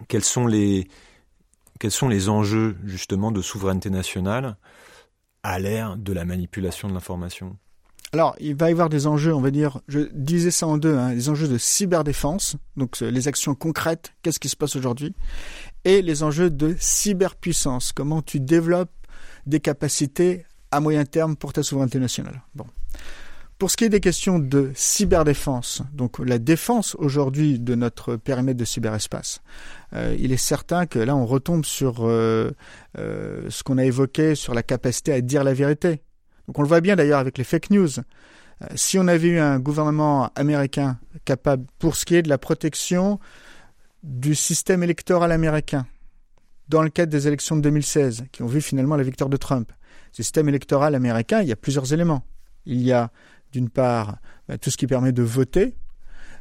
quels 0.09 0.25
sont 0.25 0.47
les 0.47 0.89
enjeux 2.29 2.77
justement 2.85 3.31
de 3.31 3.43
souveraineté 3.43 3.91
nationale 3.91 4.57
à 5.43 5.59
l'ère 5.59 5.97
de 5.97 6.13
la 6.13 6.25
manipulation 6.25 6.89
de 6.89 6.95
l'information? 6.95 7.57
Alors, 8.13 8.37
il 8.41 8.55
va 8.55 8.69
y 8.69 8.73
avoir 8.73 8.89
des 8.89 9.07
enjeux, 9.07 9.35
on 9.35 9.41
va 9.41 9.51
dire, 9.51 9.81
je 9.89 10.01
disais 10.15 10.51
ça 10.51 10.67
en 10.67 10.79
deux, 10.79 10.97
hein, 10.97 11.13
les 11.13 11.29
enjeux 11.29 11.49
de 11.49 11.59
cyberdéfense, 11.59 12.57
donc 12.77 13.03
euh, 13.03 13.11
les 13.11 13.29
actions 13.29 13.55
concrètes, 13.55 14.13
qu'est-ce 14.23 14.39
qui 14.39 14.49
se 14.49 14.57
passe 14.57 14.77
aujourd'hui, 14.77 15.15
et 15.85 16.03
les 16.03 16.23
enjeux 16.23 16.49
de 16.49 16.77
cyberpuissance, 16.79 17.93
comment 17.93 18.23
tu 18.23 18.41
développes 18.41 18.91
des 19.47 19.61
capacités 19.61 20.47
à 20.71 20.81
moyen 20.81 21.05
terme 21.05 21.37
pour 21.37 21.53
ta 21.53 21.63
souveraineté 21.63 21.99
nationale. 21.99 22.43
Bon. 22.55 22.67
Pour 23.59 23.71
ce 23.71 23.77
qui 23.77 23.85
est 23.85 23.89
des 23.89 24.01
questions 24.01 24.39
de 24.39 24.71
cyberdéfense, 24.75 25.83
donc 25.93 26.19
la 26.19 26.39
défense 26.39 26.95
aujourd'hui 26.99 27.59
de 27.59 27.75
notre 27.75 28.17
périmètre 28.17 28.59
de 28.59 28.65
cyberespace, 28.65 29.41
euh, 29.95 30.15
il 30.19 30.33
est 30.33 30.37
certain 30.37 30.87
que 30.87 30.99
là 30.99 31.17
on 31.17 31.27
retombe 31.27 31.65
sur 31.65 32.07
euh, 32.07 32.51
ce 32.95 33.63
qu'on 33.63 33.79
a 33.79 33.85
évoqué 33.85 34.35
sur 34.35 34.55
la 34.55 34.63
capacité 34.63 35.13
à 35.13 35.21
dire 35.21 35.43
la 35.43 35.55
vérité. 35.55 36.03
Donc 36.47 36.59
on 36.59 36.63
le 36.63 36.69
voit 36.69 36.81
bien 36.81 36.97
d'ailleurs 36.97 37.19
avec 37.19 37.39
les 37.39 37.45
fake 37.45 37.71
news. 37.71 37.89
si 38.75 38.99
on 38.99 39.07
avait 39.09 39.29
eu 39.29 39.39
un 39.39 39.59
gouvernement 39.59 40.31
américain 40.35 40.99
capable, 41.25 41.67
pour 41.79 41.97
ce 41.97 42.05
qui 42.05 42.15
est 42.15 42.23
de 42.23 42.29
la 42.29 42.39
protection 42.39 43.19
du 44.03 44.35
système 44.35 44.83
électoral 44.83 45.33
américain, 45.33 45.87
dans 46.69 46.83
le 46.83 46.91
cadre 46.91 47.11
des 47.11 47.29
élections 47.29 47.57
de 47.57 47.61
2016, 47.63 48.25
qui 48.33 48.43
ont 48.43 48.47
vu 48.47 48.61
finalement 48.61 48.97
la 48.97 49.03
victoire 49.03 49.31
de 49.31 49.37
Trump, 49.37 49.71
système 50.13 50.49
électoral 50.49 50.95
américain, 50.95 51.43
il 51.43 51.49
y 51.49 51.53
a 51.53 51.57
plusieurs 51.57 51.93
éléments. 51.93 52.25
Il 52.65 52.83
y 52.83 52.93
a 52.93 53.11
d'une 53.53 53.69
part, 53.69 54.19
bah, 54.49 54.59
tout 54.59 54.71
ce 54.71 54.77
qui 54.77 54.87
permet 54.87 55.13
de 55.13 55.23
voter, 55.23 55.75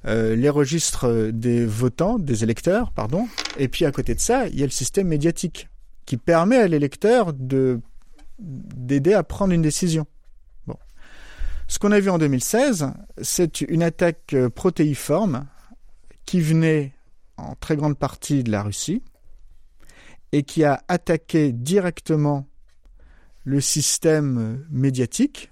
euh, 0.08 0.36
les 0.36 0.50
registres 0.50 1.32
des 1.32 1.66
votants, 1.66 2.20
des 2.20 2.44
électeurs, 2.44 2.92
pardon, 2.92 3.28
et 3.58 3.68
puis 3.68 3.86
à 3.86 3.92
côté 3.92 4.16
de 4.16 4.20
ça, 4.20 4.48
il 4.48 4.60
y 4.60 4.64
a 4.64 4.66
le 4.66 4.72
système 4.72 5.08
médiatique 5.08 5.70
qui 6.06 6.18
permet 6.18 6.58
à 6.58 6.68
l'électeur 6.68 7.34
de 7.34 7.80
d'aider 8.40 9.14
à 9.14 9.24
prendre 9.24 9.54
une 9.54 9.62
décision. 9.62 10.06
Ce 11.68 11.80
qu'on 11.80 11.92
a 11.92 12.00
vu 12.00 12.12
en 12.12 12.20
2016, 12.20 12.92
c'est 13.22 13.62
une 13.62 13.82
attaque 13.82 14.34
euh, 14.34 14.50
protéiforme 14.50 15.48
qui 16.26 16.40
venait 16.40 16.94
en 17.38 17.56
très 17.56 17.76
grande 17.76 17.98
partie 17.98 18.44
de 18.44 18.52
la 18.52 18.62
Russie 18.62 19.02
et 20.32 20.44
qui 20.44 20.64
a 20.64 20.84
attaqué 20.88 21.52
directement 21.52 22.48
le 23.46 23.62
système 23.62 24.64
médiatique 24.70 25.52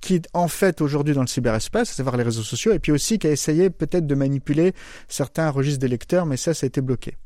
qui 0.00 0.20
en 0.34 0.48
fait 0.48 0.80
aujourd'hui 0.80 1.14
dans 1.14 1.20
le 1.20 1.28
cyberespace, 1.28 1.90
à 1.90 1.92
savoir 1.94 2.16
les 2.16 2.24
réseaux 2.24 2.42
sociaux, 2.42 2.72
et 2.72 2.78
puis 2.78 2.92
aussi 2.92 3.18
qui 3.18 3.28
a 3.28 3.30
essayé 3.30 3.70
peut-être 3.70 4.06
de 4.06 4.14
manipuler 4.14 4.74
certains 5.08 5.48
registres 5.48 5.80
d'électeurs, 5.80 6.26
mais 6.26 6.36
ça, 6.36 6.54
ça 6.54 6.64
a 6.64 6.68
été 6.68 6.80
bloqué. 6.80 7.16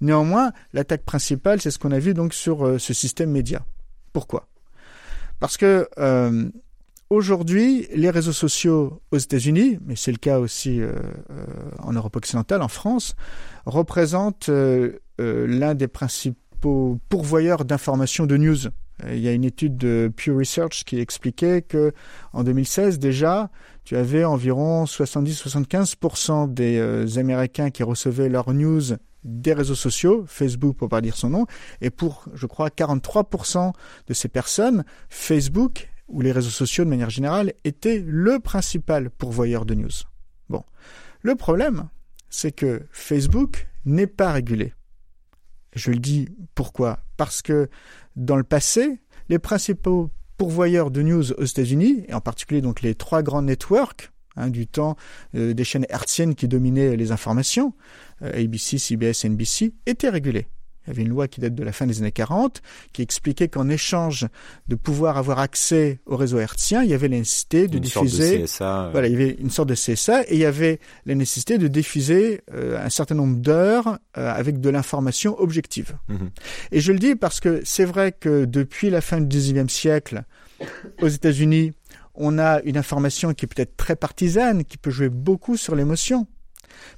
Néanmoins, 0.00 0.52
l'attaque 0.72 1.04
principale, 1.04 1.60
c'est 1.60 1.70
ce 1.70 1.78
qu'on 1.78 1.92
a 1.92 1.98
vu 1.98 2.14
donc 2.14 2.34
sur 2.34 2.66
euh, 2.66 2.78
ce 2.78 2.92
système 2.94 3.30
média. 3.30 3.64
Pourquoi? 4.12 4.48
Parce 5.40 5.56
que 5.56 5.88
euh, 5.98 6.48
aujourd'hui, 7.10 7.88
les 7.94 8.10
réseaux 8.10 8.32
sociaux 8.32 9.02
aux 9.10 9.18
États-Unis, 9.18 9.78
mais 9.84 9.96
c'est 9.96 10.12
le 10.12 10.18
cas 10.18 10.38
aussi 10.38 10.80
euh, 10.80 10.94
en 11.78 11.92
Europe 11.92 12.16
occidentale, 12.16 12.62
en 12.62 12.68
France, 12.68 13.14
représentent 13.66 14.50
l'un 15.18 15.74
des 15.74 15.88
principaux 15.88 16.98
pourvoyeurs 17.08 17.64
d'informations 17.64 18.26
de 18.26 18.36
news 18.36 18.56
il 19.10 19.18
y 19.18 19.28
a 19.28 19.32
une 19.32 19.44
étude 19.44 19.76
de 19.76 20.10
Pew 20.16 20.34
Research 20.34 20.84
qui 20.84 20.98
expliquait 20.98 21.60
que 21.60 21.92
en 22.32 22.44
2016 22.44 22.98
déjà, 22.98 23.50
tu 23.84 23.94
avais 23.96 24.24
environ 24.24 24.84
70-75% 24.84 26.52
des 26.52 27.18
Américains 27.18 27.70
qui 27.70 27.82
recevaient 27.82 28.30
leurs 28.30 28.54
news 28.54 28.96
des 29.26 29.52
réseaux 29.52 29.74
sociaux, 29.74 30.24
Facebook 30.26 30.76
pour 30.76 30.88
pas 30.88 31.00
dire 31.00 31.16
son 31.16 31.30
nom, 31.30 31.46
et 31.80 31.90
pour, 31.90 32.24
je 32.32 32.46
crois, 32.46 32.68
43% 32.68 33.72
de 34.06 34.14
ces 34.14 34.28
personnes, 34.28 34.84
Facebook 35.08 35.90
ou 36.08 36.20
les 36.20 36.32
réseaux 36.32 36.50
sociaux 36.50 36.84
de 36.84 36.90
manière 36.90 37.10
générale 37.10 37.52
étaient 37.64 38.02
le 38.06 38.38
principal 38.38 39.10
pourvoyeur 39.10 39.66
de 39.66 39.74
news. 39.74 39.90
Bon. 40.48 40.62
Le 41.22 41.34
problème, 41.34 41.88
c'est 42.30 42.52
que 42.52 42.86
Facebook 42.92 43.66
n'est 43.84 44.06
pas 44.06 44.30
régulé. 44.32 44.72
Je 45.74 45.90
le 45.90 45.98
dis 45.98 46.28
pourquoi? 46.54 47.00
Parce 47.16 47.42
que 47.42 47.68
dans 48.14 48.36
le 48.36 48.44
passé, 48.44 49.00
les 49.28 49.40
principaux 49.40 50.10
pourvoyeurs 50.36 50.90
de 50.90 51.02
news 51.02 51.32
aux 51.32 51.44
États-Unis, 51.44 52.04
et 52.08 52.14
en 52.14 52.20
particulier 52.20 52.60
donc 52.60 52.82
les 52.82 52.94
trois 52.94 53.22
grands 53.22 53.42
networks 53.42 54.12
hein, 54.36 54.48
du 54.48 54.66
temps 54.66 54.96
euh, 55.34 55.54
des 55.54 55.64
chaînes 55.64 55.86
hertziennes 55.88 56.34
qui 56.34 56.48
dominaient 56.48 56.96
les 56.96 57.12
informations, 57.12 57.74
euh, 58.22 58.42
ABC, 58.42 58.78
CBS, 58.78 59.24
NBC, 59.24 59.72
étaient 59.86 60.10
régulés. 60.10 60.46
Il 60.86 60.90
y 60.90 60.92
avait 60.92 61.02
une 61.02 61.08
loi 61.08 61.26
qui 61.26 61.40
date 61.40 61.54
de 61.54 61.64
la 61.64 61.72
fin 61.72 61.86
des 61.86 61.98
années 61.98 62.12
40 62.12 62.62
qui 62.92 63.02
expliquait 63.02 63.48
qu'en 63.48 63.68
échange 63.68 64.26
de 64.68 64.76
pouvoir 64.76 65.16
avoir 65.16 65.40
accès 65.40 65.98
au 66.06 66.16
réseau 66.16 66.38
hertzien, 66.38 66.84
il 66.84 66.90
y 66.90 66.94
avait 66.94 67.08
la 67.08 67.18
nécessité 67.18 67.66
de 67.66 67.78
diffuser. 67.78 68.44
CSA, 68.44 68.90
Voilà, 68.92 69.08
il 69.08 69.12
y 69.12 69.16
avait 69.16 69.36
une 69.40 69.50
sorte 69.50 69.68
de 69.68 69.74
CSA 69.74 70.22
et 70.22 70.34
il 70.34 70.38
y 70.38 70.44
avait 70.44 70.78
la 71.04 71.16
nécessité 71.16 71.58
de 71.58 71.66
diffuser 71.66 72.42
euh, 72.54 72.78
un 72.80 72.90
certain 72.90 73.16
nombre 73.16 73.36
d'heures 73.36 73.98
euh, 74.16 74.32
avec 74.32 74.60
de 74.60 74.70
l'information 74.70 75.38
objective. 75.40 75.96
Mhm. 76.08 76.30
Et 76.70 76.80
je 76.80 76.92
le 76.92 77.00
dis 77.00 77.16
parce 77.16 77.40
que 77.40 77.62
c'est 77.64 77.84
vrai 77.84 78.12
que 78.12 78.44
depuis 78.44 78.90
la 78.90 79.00
fin 79.00 79.20
du 79.20 79.26
XIXe 79.26 79.72
siècle, 79.72 80.22
aux 81.02 81.08
États-Unis, 81.08 81.72
on 82.16 82.38
a 82.38 82.60
une 82.62 82.76
information 82.76 83.34
qui 83.34 83.44
est 83.44 83.48
peut-être 83.48 83.76
très 83.76 83.96
partisane, 83.96 84.64
qui 84.64 84.76
peut 84.76 84.90
jouer 84.90 85.08
beaucoup 85.08 85.56
sur 85.56 85.74
l'émotion. 85.74 86.26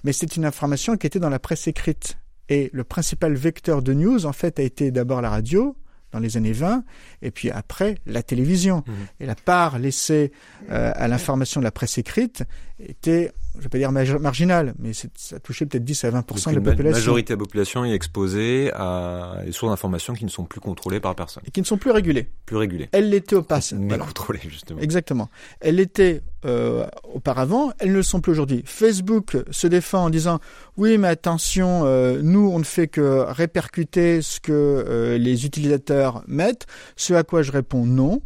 Mais 0.04 0.12
c'est 0.12 0.37
une 0.37 0.44
information 0.44 0.96
qui 0.96 1.07
était 1.07 1.20
dans 1.20 1.31
la 1.31 1.38
presse 1.38 1.66
écrite. 1.66 2.18
Et 2.48 2.70
le 2.72 2.85
principal 2.85 3.35
vecteur 3.35 3.83
de 3.83 3.92
news, 3.92 4.26
en 4.26 4.33
fait, 4.33 4.59
a 4.59 4.62
été 4.62 4.90
d'abord 4.90 5.20
la 5.20 5.31
radio, 5.31 5.76
dans 6.12 6.18
les 6.18 6.37
années 6.37 6.52
20, 6.52 6.85
et 7.20 7.31
puis 7.31 7.50
après 7.50 7.96
la 8.07 8.22
télévision. 8.22 8.83
Mhm. 8.87 8.94
Et 9.20 9.26
la 9.26 9.35
part 9.35 9.78
laissée 9.78 10.33
euh, 10.70 10.92
à 10.94 11.09
l'information 11.09 11.61
de 11.61 11.64
la 11.64 11.70
presse 11.70 11.98
écrite 11.98 12.44
était, 12.81 13.33
je 13.59 13.64
vais 13.64 13.68
pas 13.68 13.79
dire 13.79 13.92
marg- 13.92 14.18
marginale, 14.21 14.75
mais 14.79 14.92
ça 14.92 15.38
touchait 15.40 15.66
peut-être 15.66 15.85
10 15.85 16.05
à 16.05 16.11
20% 16.11 16.12
Donc, 16.12 16.55
de 16.55 16.61
la 16.61 16.71
population. 16.73 16.99
majorité 16.99 17.35
de 17.35 17.38
la 17.38 17.44
population 17.44 17.85
est 17.85 17.92
exposée 17.92 18.71
à 18.75 19.38
des 19.44 19.53
sources 19.53 19.71
d'informations 19.73 20.14
qui 20.14 20.25
ne 20.25 20.31
sont 20.31 20.44
plus 20.44 20.61
contrôlées 20.61 21.01
par 21.01 21.14
personne, 21.14 21.42
Et 21.47 21.51
qui 21.51 21.61
ne 21.61 21.66
sont 21.66 21.77
plus 21.79 21.90
régulées. 21.90 22.29
plus 22.47 22.57
régulées. 22.57 22.88
Elles 22.92 23.11
l'étaient 23.11 23.37
au 23.37 23.42
passé. 23.42 23.77
Mais 23.77 23.88
Voilà. 23.88 24.05
contrôlées, 24.05 24.40
justement. 24.49 24.81
Exactement. 24.81 25.29
Elles 25.61 25.77
l'étaient 25.77 26.23
euh, 26.44 26.87
auparavant, 27.12 27.73
elles 27.81 27.88
ne 27.90 27.94
le 27.97 28.03
sont 28.05 28.21
plus 28.21 28.31
aujourd'hui. 28.33 28.62
Facebook 28.64 29.37
se 29.51 29.66
défend 29.66 30.05
en 30.05 30.11
disant 30.11 30.38
oui, 30.77 30.97
mais 30.97 31.09
attention, 31.09 31.83
euh, 31.85 32.21
nous 32.23 32.49
on 32.53 32.61
ne 32.61 32.64
fait 32.64 32.87
que 32.87 33.25
répercuter 33.29 34.23
ce 34.23 34.38
que 34.38 34.53
euh, 34.53 35.18
les 35.18 35.47
utilisateurs 35.47 36.23
mettent. 36.29 36.66
Ce 36.97 37.12
à 37.14 37.25
quoi 37.25 37.42
je 37.42 37.51
réponds 37.51 37.85
non, 37.87 38.23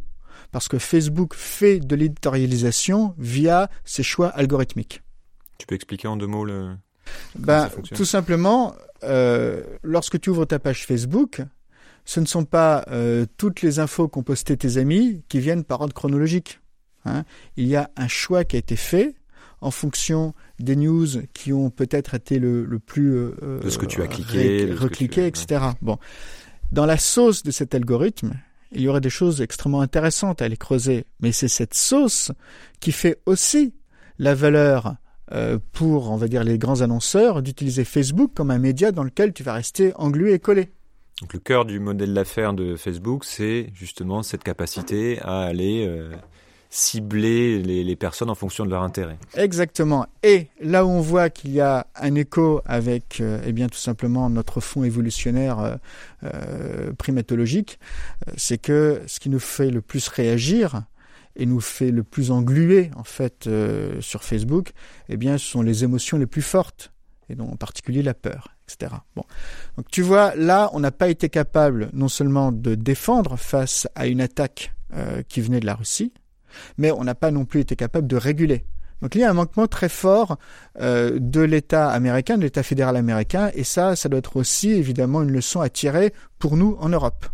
parce 0.51 0.69
que 0.69 0.77
Facebook 0.79 1.33
fait 1.35 1.81
de 1.81 1.97
l'éditorialisation 1.97 3.15
via 3.19 3.71
ses 3.85 4.03
choix 4.03 4.29
algorithmiques. 4.29 5.03
Tu 5.63 5.67
peux 5.67 5.77
expliquer 5.77 6.09
en 6.09 6.17
deux 6.17 6.27
mots 6.27 6.45
le... 6.45 6.71
Ben, 7.39 7.69
tout 7.95 8.05
simplement, 8.05 8.75
euh, 9.05 9.63
lorsque 9.85 10.21
tu 10.21 10.29
ouvres 10.31 10.45
ta 10.45 10.59
page 10.59 10.85
Facebook, 10.87 11.41
ce 12.05 12.19
ne 12.19 12.27
sont 12.27 12.45
pas 12.45 12.85
euh, 12.91 13.27
toutes 13.37 13.63
les 13.63 13.79
infos 13.79 14.09
qu'ont 14.09 14.25
postées 14.25 14.57
tes 14.57 14.77
amis 14.77 15.23
qui 15.29 15.39
viennent 15.39 15.63
par 15.63 15.81
ordre 15.83 15.95
chronologique. 15.95 16.59
hein. 17.05 17.23
Il 17.57 17.69
y 17.69 17.77
a 17.77 17.91
un 17.97 18.09
choix 18.09 18.43
qui 18.43 18.57
a 18.57 18.59
été 18.59 18.75
fait 18.75 19.15
en 19.61 19.71
fonction 19.71 20.35
des 20.59 20.75
news 20.75 21.07
qui 21.33 21.53
ont 21.53 21.71
peut-être 21.71 22.15
été 22.15 22.41
le, 22.41 22.65
le 22.65 22.79
plus 22.81 23.15
euh, 23.15 23.61
De 23.63 23.71
ce 23.71 23.79
que 23.79 23.87
tu 23.87 24.03
as 24.03 24.09
cliqué, 24.09 24.65
ré- 24.65 24.75
recliqué, 24.75 25.31
tu- 25.31 25.43
etc. 25.45 25.65
Bon, 25.81 25.97
dans 26.73 26.87
la 26.87 26.99
sauce 26.99 27.45
de 27.45 27.53
cet 27.53 27.73
algorithme, 27.77 28.33
il 28.73 28.81
y 28.81 28.89
aurait 28.89 29.01
des 29.01 29.11
choses 29.11 29.41
extrêmement 29.43 29.81
intéressantes 29.83 30.43
à 30.43 30.47
aller 30.47 30.57
creuser, 30.57 31.05
mais 31.21 31.31
c'est 31.31 31.47
cette 31.47 31.75
sauce 31.75 32.33
qui 32.81 32.91
fait 32.91 33.21
aussi 33.27 33.75
la 34.19 34.35
valeur 34.35 34.97
euh, 35.33 35.59
pour, 35.73 36.11
on 36.11 36.17
va 36.17 36.29
dire, 36.29 36.45
les 36.45 36.59
grands 36.59 36.81
annonceurs 36.81 37.43
d'utiliser 37.43 37.85
Facebook 37.85 38.33
comme 38.35 38.51
un 38.51 38.59
média 38.59 38.93
dans 38.93 39.05
lequel 39.05 39.33
tu 39.33 39.43
vas 39.43 39.55
rester 39.55 39.93
englué 39.97 40.35
et 40.35 40.39
collé. 40.39 40.71
Donc 41.21 41.35
le 41.35 41.39
cœur 41.39 41.65
du 41.65 41.79
modèle 41.79 42.15
d'affaires 42.15 42.53
de 42.53 42.77
Facebook, 42.77 43.25
c'est 43.25 43.69
justement 43.75 44.23
cette 44.23 44.43
capacité 44.43 45.21
à 45.23 45.43
aller 45.43 45.87
euh, 45.87 46.11
cibler 46.69 47.59
les, 47.63 47.85
les 47.85 47.97
personnes 47.97 48.31
en 48.31 48.35
fonction 48.35 48.65
de 48.65 48.71
leur 48.71 48.83
intérêt. 48.83 49.19
Exactement. 49.37 50.07
Et 50.23 50.49
là 50.61 50.85
où 50.85 50.89
on 50.89 51.01
voit 51.01 51.29
qu'il 51.31 51.53
y 51.53 51.61
a 51.61 51.87
un 51.95 52.15
écho 52.15 52.63
avec, 52.65 53.21
euh, 53.21 53.41
eh 53.47 53.53
bien, 53.53 53.69
tout 53.69 53.79
simplement 53.79 54.29
notre 54.31 54.61
fond 54.61 54.83
évolutionnaire 54.83 55.79
euh, 56.25 56.93
primatologique, 56.99 57.79
c'est 58.37 58.59
que 58.59 59.03
ce 59.07 59.21
qui 59.21 59.29
nous 59.29 59.39
fait 59.39 59.71
le 59.71 59.83
plus 59.83 60.09
réagir 60.09 60.83
et 61.37 61.47
nous 61.47 61.61
fait 61.61 61.91
le 61.91 62.03
plus 62.03 62.31
engluer 62.31 62.91
en 62.97 63.05
fait 63.05 63.47
euh, 63.47 64.01
sur 64.01 64.25
Facebook, 64.25 64.73
eh 65.09 65.17
bien, 65.17 65.39
ce 65.39 65.47
sont 65.47 65.63
les 65.63 65.85
émotions 65.85 66.19
les 66.19 66.27
plus 66.27 66.43
fortes 66.43 66.93
et 67.29 67.35
donc 67.35 67.53
en 67.53 67.57
particulier 67.57 68.03
la 68.03 68.15
peur, 68.15 68.49
etc. 68.69 68.93
Bon, 69.17 69.25
donc 69.77 69.89
tu 69.91 70.03
vois, 70.03 70.35
là, 70.37 70.71
on 70.73 70.81
n'a 70.81 70.91
pas 70.91 71.09
été 71.09 71.29
capable 71.29 71.91
non 71.93 72.09
seulement 72.09 72.53
de 72.53 72.75
défendre 72.75 73.37
face 73.37 73.89
à 73.95 74.07
une 74.07 74.21
attaque 74.21 74.75
euh, 74.95 75.23
qui 75.29 75.41
venait 75.41 75.61
de 75.61 75.67
la 75.67 75.75
Russie, 75.75 76.13
mais 76.77 76.91
on 76.93 77.05
n'a 77.05 77.15
pas 77.15 77.31
non 77.31 77.45
plus 77.45 77.61
été 77.61 77.77
capable 77.77 78.07
de 78.07 78.17
réguler. 78.17 78.65
Donc 79.01 79.17
il 79.17 79.21
y 79.21 79.25
a 79.25 79.31
un 79.31 79.35
manquement 79.35 79.67
très 79.67 79.89
fort 79.89 80.37
euh, 80.81 81.19
de 81.21 81.41
l'État 81.41 81.91
américain, 81.91 82.37
de 82.37 82.43
l'État 82.43 82.63
fédéral 82.63 82.97
américain, 82.97 83.51
et 83.55 83.65
ça, 83.65 83.97
ça 83.97 84.09
doit 84.09 84.19
être 84.19 84.37
aussi 84.37 84.71
évidemment 84.71 85.23
une 85.23 85.33
leçon 85.33 85.61
à 85.61 85.69
tirer 85.69 86.13
pour 86.39 86.57
nous 86.57 86.77
en 86.79 86.89
Europe. 86.89 87.27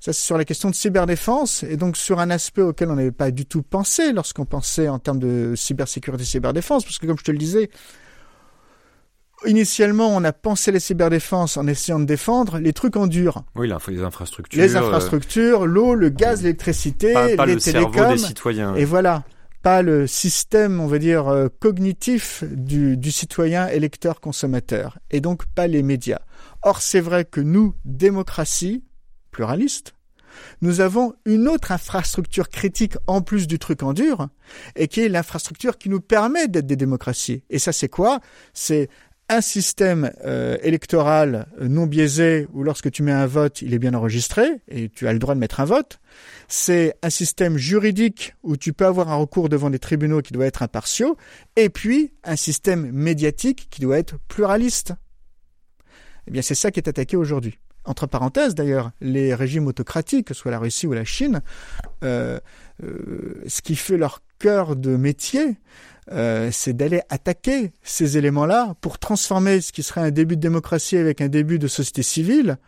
Ça, 0.00 0.12
c'est 0.12 0.24
sur 0.24 0.38
la 0.38 0.44
question 0.44 0.70
de 0.70 0.74
cyberdéfense, 0.76 1.64
et 1.64 1.76
donc 1.76 1.96
sur 1.96 2.20
un 2.20 2.30
aspect 2.30 2.62
auquel 2.62 2.90
on 2.90 2.94
n'avait 2.94 3.10
pas 3.10 3.32
du 3.32 3.46
tout 3.46 3.62
pensé 3.62 4.12
lorsqu'on 4.12 4.44
pensait 4.44 4.88
en 4.88 5.00
termes 5.00 5.18
de 5.18 5.54
cybersécurité, 5.56 6.24
cyberdéfense, 6.24 6.84
parce 6.84 6.98
que 6.98 7.06
comme 7.06 7.18
je 7.18 7.24
te 7.24 7.32
le 7.32 7.38
disais, 7.38 7.68
initialement, 9.44 10.14
on 10.14 10.22
a 10.22 10.32
pensé 10.32 10.70
les 10.70 10.78
cyberdéfenses 10.78 11.56
en 11.56 11.66
essayant 11.66 11.98
de 11.98 12.04
défendre 12.04 12.58
les 12.58 12.72
trucs 12.72 12.96
en 12.96 13.08
dur. 13.08 13.42
Oui, 13.56 13.72
faut 13.80 13.90
les 13.90 14.02
infrastructures. 14.02 14.62
Les 14.62 14.76
euh, 14.76 14.80
infrastructures, 14.80 15.66
l'eau, 15.66 15.94
le 15.94 16.10
gaz, 16.10 16.42
l'électricité, 16.42 17.12
les 17.14 17.54
le 17.54 17.58
cerveau 17.58 17.90
télécoms. 17.90 18.12
des 18.12 18.18
citoyens. 18.18 18.74
Et 18.76 18.84
voilà, 18.84 19.24
pas 19.64 19.82
le 19.82 20.06
système, 20.06 20.80
on 20.80 20.86
va 20.86 20.98
dire, 21.00 21.26
euh, 21.26 21.48
cognitif 21.58 22.44
du, 22.44 22.96
du 22.96 23.10
citoyen 23.10 23.66
électeur-consommateur, 23.66 24.98
et 25.10 25.20
donc 25.20 25.46
pas 25.46 25.66
les 25.66 25.82
médias. 25.82 26.20
Or, 26.62 26.80
c'est 26.80 27.00
vrai 27.00 27.24
que 27.24 27.40
nous, 27.40 27.74
démocratie 27.84 28.84
pluraliste, 29.30 29.94
nous 30.60 30.80
avons 30.80 31.14
une 31.24 31.48
autre 31.48 31.72
infrastructure 31.72 32.48
critique 32.48 32.94
en 33.06 33.20
plus 33.20 33.46
du 33.46 33.58
truc 33.58 33.82
en 33.82 33.92
dur, 33.92 34.28
et 34.76 34.88
qui 34.88 35.00
est 35.00 35.08
l'infrastructure 35.08 35.78
qui 35.78 35.88
nous 35.88 36.00
permet 36.00 36.48
d'être 36.48 36.66
des 36.66 36.76
démocraties. 36.76 37.42
Et 37.50 37.58
ça, 37.58 37.72
c'est 37.72 37.88
quoi? 37.88 38.20
C'est 38.52 38.88
un 39.30 39.40
système 39.42 40.10
euh, 40.24 40.56
électoral 40.62 41.48
euh, 41.60 41.68
non 41.68 41.86
biaisé 41.86 42.48
où 42.54 42.62
lorsque 42.62 42.90
tu 42.90 43.02
mets 43.02 43.12
un 43.12 43.26
vote, 43.26 43.60
il 43.60 43.74
est 43.74 43.78
bien 43.78 43.92
enregistré 43.92 44.62
et 44.68 44.88
tu 44.88 45.06
as 45.06 45.12
le 45.12 45.18
droit 45.18 45.34
de 45.34 45.40
mettre 45.40 45.60
un 45.60 45.66
vote. 45.66 46.00
C'est 46.48 46.94
un 47.02 47.10
système 47.10 47.58
juridique 47.58 48.34
où 48.42 48.56
tu 48.56 48.72
peux 48.72 48.86
avoir 48.86 49.10
un 49.10 49.16
recours 49.16 49.50
devant 49.50 49.68
des 49.68 49.78
tribunaux 49.78 50.22
qui 50.22 50.32
doit 50.32 50.46
être 50.46 50.62
impartiaux 50.62 51.18
et 51.56 51.68
puis 51.68 52.14
un 52.24 52.36
système 52.36 52.90
médiatique 52.90 53.68
qui 53.70 53.82
doit 53.82 53.98
être 53.98 54.16
pluraliste. 54.28 54.94
Eh 56.26 56.30
bien, 56.30 56.42
c'est 56.42 56.54
ça 56.54 56.70
qui 56.70 56.80
est 56.80 56.88
attaqué 56.88 57.16
aujourd'hui. 57.16 57.58
Entre 57.88 58.06
parenthèses, 58.06 58.54
d'ailleurs, 58.54 58.90
les 59.00 59.34
régimes 59.34 59.66
autocratiques, 59.66 60.26
que 60.26 60.34
ce 60.34 60.40
soit 60.40 60.50
la 60.50 60.58
Russie 60.58 60.86
ou 60.86 60.92
la 60.92 61.06
Chine, 61.06 61.40
euh, 62.04 62.38
euh, 62.84 63.42
ce 63.46 63.62
qui 63.62 63.76
fait 63.76 63.96
leur 63.96 64.20
cœur 64.38 64.76
de 64.76 64.94
métier, 64.94 65.56
euh, 66.12 66.50
c'est 66.52 66.74
d'aller 66.74 67.00
attaquer 67.08 67.72
ces 67.82 68.18
éléments-là 68.18 68.74
pour 68.82 68.98
transformer 68.98 69.62
ce 69.62 69.72
qui 69.72 69.82
serait 69.82 70.02
un 70.02 70.10
début 70.10 70.36
de 70.36 70.42
démocratie 70.42 70.98
avec 70.98 71.22
un 71.22 71.28
début 71.28 71.58
de 71.58 71.66
société 71.66 72.02
civile, 72.02 72.58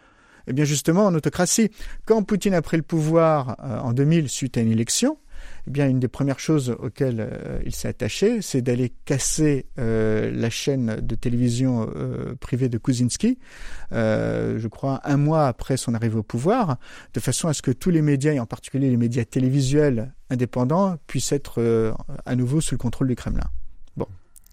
eh 0.47 0.55
bien 0.55 0.65
justement 0.65 1.05
en 1.05 1.15
autocratie. 1.15 1.71
Quand 2.07 2.23
Poutine 2.23 2.55
a 2.55 2.63
pris 2.63 2.79
le 2.79 2.83
pouvoir 2.83 3.57
en 3.85 3.93
2000 3.93 4.31
suite 4.31 4.57
à 4.57 4.63
une 4.63 4.73
élection, 4.73 5.19
eh 5.67 5.71
bien 5.71 5.89
une 5.89 6.01
des 6.01 6.09
premières 6.09 6.39
choses 6.39 6.71
auxquelles 6.79 7.21
euh, 7.21 7.61
il 7.65 7.75
s'est 7.75 7.89
attaché, 7.89 8.43
c'est 8.43 8.63
d'aller 8.63 8.93
casser 9.05 9.67
euh, 9.79 10.31
la 10.31 10.51
chaîne 10.51 10.97
de 11.01 11.15
télévision 11.15 11.91
euh, 11.95 12.35
privée 12.37 12.69
de 12.69 12.79
Kuczynski, 12.79 13.39
je 13.93 14.67
crois 14.69 15.01
un 15.05 15.17
mois 15.17 15.47
après 15.47 15.77
son 15.77 15.95
arrivée 15.95 16.19
au 16.19 16.23
pouvoir, 16.23 16.79
de 17.15 17.21
façon 17.21 17.49
à 17.49 17.55
ce 17.55 17.63
que 17.63 17.71
tous 17.71 17.91
les 17.91 18.03
médias, 18.03 18.33
et 18.33 18.41
en 18.41 18.47
particulier 18.47 18.91
les 18.91 18.97
médias 18.97 19.25
télévisuels 19.25 20.15
indépendants, 20.31 20.97
puissent 21.07 21.33
être 21.33 21.95
à 22.25 22.37
nouveau 22.37 22.61
sous 22.61 22.75
le 22.75 22.79
contrôle 22.79 23.09
du 23.09 23.17
Kremlin. 23.17 23.49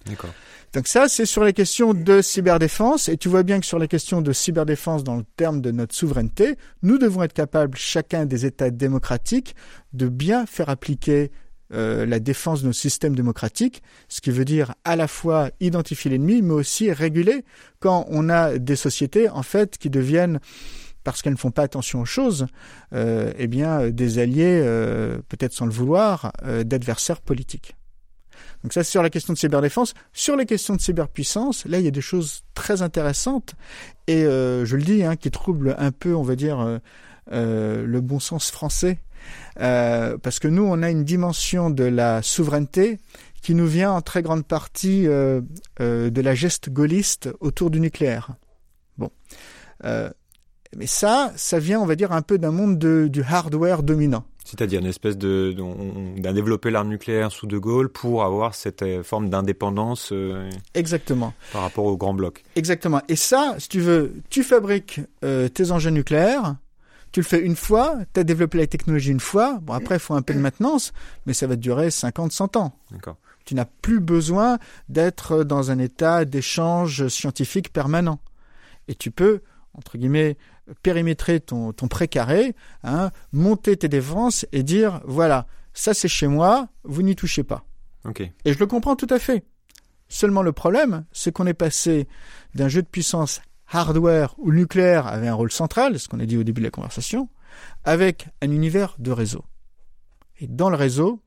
D'accord. 0.05 0.32
Donc 0.78 0.88
ça, 0.88 1.09
c'est 1.09 1.25
sur 1.25 1.43
les 1.43 1.53
questions 1.53 1.95
de 1.95 2.21
cyberdéfense. 2.21 3.09
Et 3.09 3.17
tu 3.17 3.30
vois 3.30 3.41
bien 3.41 3.59
que 3.59 3.65
sur 3.65 3.80
les 3.80 3.88
questions 3.88 4.21
de 4.21 4.32
cyberdéfense, 4.32 5.03
dans 5.03 5.15
le 5.15 5.23
terme 5.36 5.59
de 5.59 5.71
notre 5.71 5.95
souveraineté, 5.95 6.55
nous 6.84 6.99
devons 6.99 7.23
être 7.23 7.34
capables, 7.34 7.75
chacun 7.75 8.28
des 8.28 8.45
États 8.45 8.69
démocratiques, 8.69 9.55
de 9.93 10.07
bien 10.07 10.45
faire 10.45 10.69
appliquer 10.69 11.32
euh, 11.73 12.05
la 12.05 12.19
défense 12.19 12.61
de 12.61 12.67
nos 12.67 12.73
systèmes 12.73 13.15
démocratiques, 13.15 13.82
ce 14.07 14.21
qui 14.21 14.30
veut 14.30 14.45
dire 14.45 14.75
à 14.86 14.95
la 14.95 15.07
fois 15.07 15.49
identifier 15.59 16.11
l'ennemi, 16.11 16.43
mais 16.43 16.53
aussi 16.53 16.91
réguler 16.91 17.43
quand 17.80 18.05
on 18.09 18.30
a 18.30 18.59
des 18.59 18.75
sociétés 18.75 19.30
en 19.30 19.41
fait 19.41 19.80
qui 19.80 19.89
deviennent 19.89 20.39
parce 21.03 21.23
qu'elles 21.23 21.34
ne 21.34 21.39
font 21.39 21.49
pas 21.49 21.63
attention 21.63 22.01
aux 22.01 22.05
choses, 22.05 22.45
euh, 22.93 23.34
eh 23.39 23.47
bien 23.47 23.89
des 23.89 24.19
alliés, 24.19 24.61
euh, 24.63 25.17
peut-être 25.28 25.53
sans 25.53 25.65
le 25.65 25.71
vouloir, 25.71 26.34
d'adversaires 26.65 27.21
politiques. 27.21 27.73
Donc 28.68 28.74
ça, 28.74 28.84
c'est 28.84 28.91
sur 28.91 29.01
la 29.01 29.09
question 29.09 29.32
de 29.32 29.38
cyberdéfense. 29.38 29.93
Sur 30.11 30.36
les 30.36 30.45
questions 30.45 30.76
de 30.76 30.82
cyberpuissance, 30.82 31.65
là, 31.68 31.80
il 31.80 31.86
y 31.86 31.88
a 31.88 31.91
des 31.91 32.01
choses 32.01 32.43
très 32.53 32.82
intéressantes 32.82 33.55
et 34.07 34.26
euh, 34.26 34.65
je 34.65 34.76
le 34.76 34.84
dis, 34.84 35.05
hein, 35.05 35.15
qui 35.15 35.32
troublent 35.32 35.74
un 35.78 35.93
peu, 35.93 36.13
on 36.13 36.22
va 36.22 36.36
dire, 36.36 36.59
euh, 36.59 36.80
euh, 37.32 37.86
le 37.86 38.01
bon 38.01 38.20
sens 38.20 38.51
français, 38.51 38.99
parce 39.55 40.39
que 40.39 40.49
nous, 40.49 40.63
on 40.63 40.84
a 40.84 40.89
une 40.89 41.05
dimension 41.05 41.70
de 41.70 41.86
la 41.86 42.22
souveraineté 42.22 42.99
qui 43.41 43.55
nous 43.55 43.68
vient 43.68 43.93
en 43.93 44.01
très 44.01 44.22
grande 44.22 44.45
partie 44.45 45.03
de 45.03 46.22
la 46.22 46.36
geste 46.36 46.70
gaulliste 46.70 47.30
autour 47.39 47.70
du 47.70 47.80
nucléaire. 47.80 48.32
Bon. 48.97 49.11
Mais 50.76 50.88
ça, 50.88 51.32
ça 51.38 51.57
vient, 51.57 51.80
on 51.80 51.86
va 51.86 51.95
dire, 51.95 52.11
un 52.11 52.22
peu 52.22 52.38
d'un 52.38 52.51
monde 52.51 52.78
de, 52.78 53.07
du 53.07 53.24
hardware 53.24 53.82
dominant. 53.82 54.26
C'est-à-dire 54.48 54.80
une 54.80 54.88
espèce 54.88 55.18
de, 55.18 55.54
d'un 56.18 56.32
développer 56.32 56.72
l'arme 56.72 56.88
nucléaire 56.88 57.34
sous 57.34 57.48
De 57.48 57.58
Gaulle 57.58 57.89
pour 57.89 58.24
avoir 58.24 58.56
cette 58.56 58.82
euh, 58.82 59.04
forme 59.04 59.30
d'indépendance 59.30 60.12
euh, 60.14 60.50
Exactement. 60.74 61.34
par 61.52 61.64
rapport 61.64 61.84
au 61.84 61.98
grand 61.98 62.14
bloc. 62.14 62.45
Exactement. 62.56 63.02
Et 63.10 63.18
ça, 63.18 63.56
si 63.58 63.68
tu 63.68 63.82
veux, 63.82 64.14
tu 64.30 64.43
fabriques 64.43 65.02
euh, 65.26 65.50
tes 65.50 65.72
engins 65.72 65.91
nucléaires, 65.91 66.56
tu 67.12 67.20
le 67.20 67.26
fais 67.26 67.41
une 67.41 67.58
fois, 67.58 67.98
tu 68.14 68.22
as 68.22 68.24
développé 68.24 68.58
la 68.58 68.68
technologie 68.68 69.12
une 69.12 69.20
fois, 69.20 69.60
bon 69.62 69.74
après 69.74 69.95
il 69.95 70.00
faut 70.00 70.14
un 70.14 70.22
peu 70.22 70.34
de 70.34 70.39
maintenance, 70.39 70.93
mais 71.26 71.34
ça 71.34 71.45
va 71.45 71.58
durer 71.58 71.91
50, 71.91 72.32
100 72.32 72.56
ans. 72.56 72.74
D'accord. 72.91 73.18
Tu 73.43 73.54
n'as 73.54 73.66
plus 73.66 74.00
besoin 74.00 74.60
d'être 74.88 75.43
dans 75.43 75.72
un 75.72 75.80
état 75.80 76.24
d'échange 76.24 77.10
scientifique 77.10 77.74
permanent. 77.74 78.20
Et 78.88 78.95
tu 78.95 79.12
peux, 79.12 79.41
entre 79.74 79.98
guillemets, 79.98 80.38
périmétrer 80.84 81.39
ton, 81.39 81.74
ton 81.74 81.88
précaré, 81.88 82.55
hein, 82.84 83.11
monter 83.32 83.78
tes 83.78 83.89
défenses 83.89 84.45
et 84.51 84.63
dire, 84.63 85.01
voilà, 85.05 85.47
ça 85.74 85.93
c'est 85.93 86.07
chez 86.07 86.28
moi, 86.28 86.70
vous 86.84 87.01
n'y 87.01 87.15
touchez 87.15 87.43
pas. 87.43 87.65
Et 88.45 88.53
je 88.53 88.59
le 88.59 88.68
comprends 88.68 88.95
tout 88.95 89.07
à 89.09 89.20
fait. 89.20 89.43
Seulement 90.09 90.41
le 90.41 90.53
problème, 90.53 91.05
c'est 91.11 91.32
qu'on 91.32 91.47
est 91.47 91.53
passé 91.53 92.07
d'un 92.55 92.70
jeu 92.70 92.82
de 92.82 92.88
puissance 92.88 93.41
hardware 93.70 94.34
où 94.38 94.51
le 94.51 94.59
nucléaire 94.59 95.07
avait 95.07 95.28
un 95.28 95.34
rôle 95.34 95.51
central, 95.51 95.99
ce 95.99 96.07
qu'on 96.07 96.20
a 96.20 96.26
dit 96.26 96.38
au 96.38 96.43
début 96.43 96.61
de 96.61 96.68
la 96.68 96.72
conversation, 96.72 97.30
avec 97.84 98.28
un 98.41 98.51
univers 98.51 98.95
de 98.99 99.11
réseau. 99.11 99.43
Et 100.39 100.47
dans 100.47 100.70
le 100.70 100.78
réseau, 100.78 101.22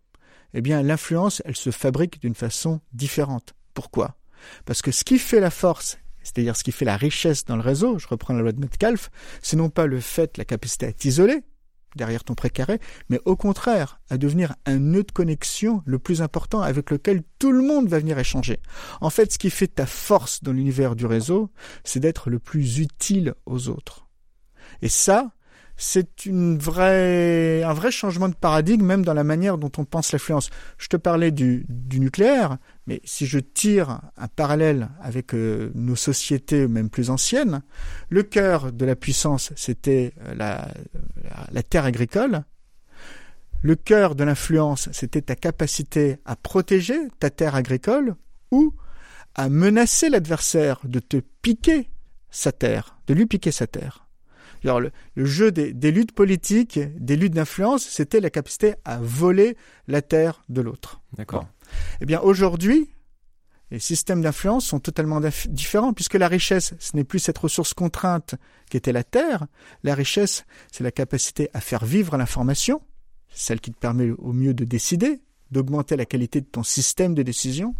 eh 0.54 0.62
bien, 0.62 0.82
l'influence, 0.82 1.42
elle 1.44 1.56
se 1.56 1.70
fabrique 1.70 2.20
d'une 2.20 2.34
façon 2.34 2.80
différente. 2.92 3.54
Pourquoi? 3.74 4.16
Parce 4.64 4.82
que 4.82 4.90
ce 4.90 5.04
qui 5.04 5.18
fait 5.18 5.40
la 5.40 5.50
force, 5.50 5.98
c'est-à-dire 6.22 6.56
ce 6.56 6.64
qui 6.64 6.72
fait 6.72 6.84
la 6.84 6.96
richesse 6.96 7.44
dans 7.44 7.56
le 7.56 7.62
réseau, 7.62 7.98
je 7.98 8.06
reprends 8.08 8.34
la 8.34 8.40
loi 8.40 8.52
de 8.52 8.60
Metcalfe, 8.60 9.10
c'est 9.42 9.56
non 9.56 9.70
pas 9.70 9.86
le 9.86 10.00
fait, 10.00 10.36
la 10.38 10.44
capacité 10.44 10.86
à 10.86 10.92
t'isoler 10.92 11.42
derrière 11.96 12.24
ton 12.24 12.34
précaré, 12.34 12.78
mais 13.08 13.20
au 13.24 13.36
contraire, 13.36 14.00
à 14.10 14.18
devenir 14.18 14.54
un 14.66 14.78
nœud 14.78 15.02
de 15.02 15.10
connexion 15.10 15.82
le 15.86 15.98
plus 15.98 16.22
important 16.22 16.60
avec 16.60 16.90
lequel 16.90 17.22
tout 17.38 17.52
le 17.52 17.62
monde 17.62 17.88
va 17.88 17.98
venir 17.98 18.18
échanger. 18.18 18.60
En 19.00 19.10
fait, 19.10 19.32
ce 19.32 19.38
qui 19.38 19.50
fait 19.50 19.66
ta 19.66 19.86
force 19.86 20.42
dans 20.42 20.52
l'univers 20.52 20.94
du 20.94 21.06
réseau, 21.06 21.50
c'est 21.84 22.00
d'être 22.00 22.30
le 22.30 22.38
plus 22.38 22.78
utile 22.78 23.34
aux 23.46 23.68
autres. 23.68 24.06
Et 24.82 24.88
ça, 24.88 25.32
c'est 25.76 26.26
une 26.26 26.58
un 26.62 27.72
vrai 27.72 27.90
changement 27.90 28.28
de 28.28 28.34
paradigme, 28.34 28.84
même 28.84 29.04
dans 29.04 29.14
la 29.14 29.24
manière 29.24 29.56
dont 29.56 29.72
on 29.78 29.84
pense 29.84 30.12
l'influence. 30.12 30.50
Je 30.76 30.88
te 30.88 30.96
parlais 30.96 31.30
du, 31.30 31.64
nucléaire, 31.94 32.58
mais 32.90 33.00
si 33.04 33.24
je 33.24 33.38
tire 33.38 34.00
un 34.16 34.26
parallèle 34.26 34.88
avec 35.00 35.32
euh, 35.32 35.70
nos 35.76 35.94
sociétés, 35.94 36.66
même 36.66 36.90
plus 36.90 37.08
anciennes, 37.08 37.62
le 38.08 38.24
cœur 38.24 38.72
de 38.72 38.84
la 38.84 38.96
puissance, 38.96 39.52
c'était 39.54 40.12
la, 40.34 40.74
la, 41.52 41.62
terre 41.62 41.84
agricole. 41.84 42.42
Le 43.62 43.76
cœur 43.76 44.16
de 44.16 44.24
l'influence, 44.24 44.88
c'était 44.90 45.22
ta 45.22 45.36
capacité 45.36 46.18
à 46.24 46.34
protéger 46.34 46.98
ta 47.20 47.30
terre 47.30 47.54
agricole 47.54 48.16
ou 48.50 48.74
à 49.36 49.48
menacer 49.48 50.08
l'adversaire 50.08 50.80
de 50.82 50.98
te 50.98 51.18
piquer 51.42 51.90
sa 52.32 52.50
terre, 52.50 52.98
de 53.06 53.14
lui 53.14 53.26
piquer 53.26 53.52
sa 53.52 53.68
terre. 53.68 54.08
Le, 54.64 54.90
jeu 55.16 55.52
des, 55.52 55.90
luttes 55.92 56.12
politiques, 56.12 56.80
des 56.98 57.16
luttes 57.16 57.34
d'influence, 57.34 57.88
c'était 57.88 58.20
la 58.20 58.30
capacité 58.30 58.74
à 58.84 58.98
voler 59.00 59.56
la 59.86 60.02
terre 60.02 60.42
de 60.48 60.60
l'autre. 60.60 61.00
D'accord. 61.16 61.46
Eh 62.00 62.06
bien, 62.06 62.20
aujourd'hui, 62.20 62.90
les 63.70 63.78
systèmes 63.78 64.22
d'influence 64.22 64.66
sont 64.66 64.80
totalement 64.80 65.20
différents, 65.48 65.92
puisque 65.92 66.14
la 66.14 66.28
richesse, 66.28 66.74
ce 66.78 66.96
n'est 66.96 67.04
plus 67.04 67.20
cette 67.20 67.38
ressource 67.38 67.72
contrainte 67.72 68.34
qu'était 68.68 68.92
la 68.92 69.04
terre. 69.04 69.46
La 69.84 69.94
richesse, 69.94 70.44
c'est 70.72 70.84
la 70.84 70.90
capacité 70.90 71.48
à 71.52 71.60
faire 71.60 71.84
vivre 71.84 72.16
l'information, 72.16 72.80
celle 73.30 73.60
qui 73.60 73.70
te 73.70 73.78
permet 73.78 74.10
au 74.10 74.32
mieux 74.32 74.54
de 74.54 74.64
décider, 74.64 75.20
d'augmenter 75.52 75.96
la 75.96 76.06
qualité 76.06 76.40
de 76.40 76.46
ton 76.46 76.62
système 76.62 77.14
de 77.14 77.22
décision. 77.22 77.74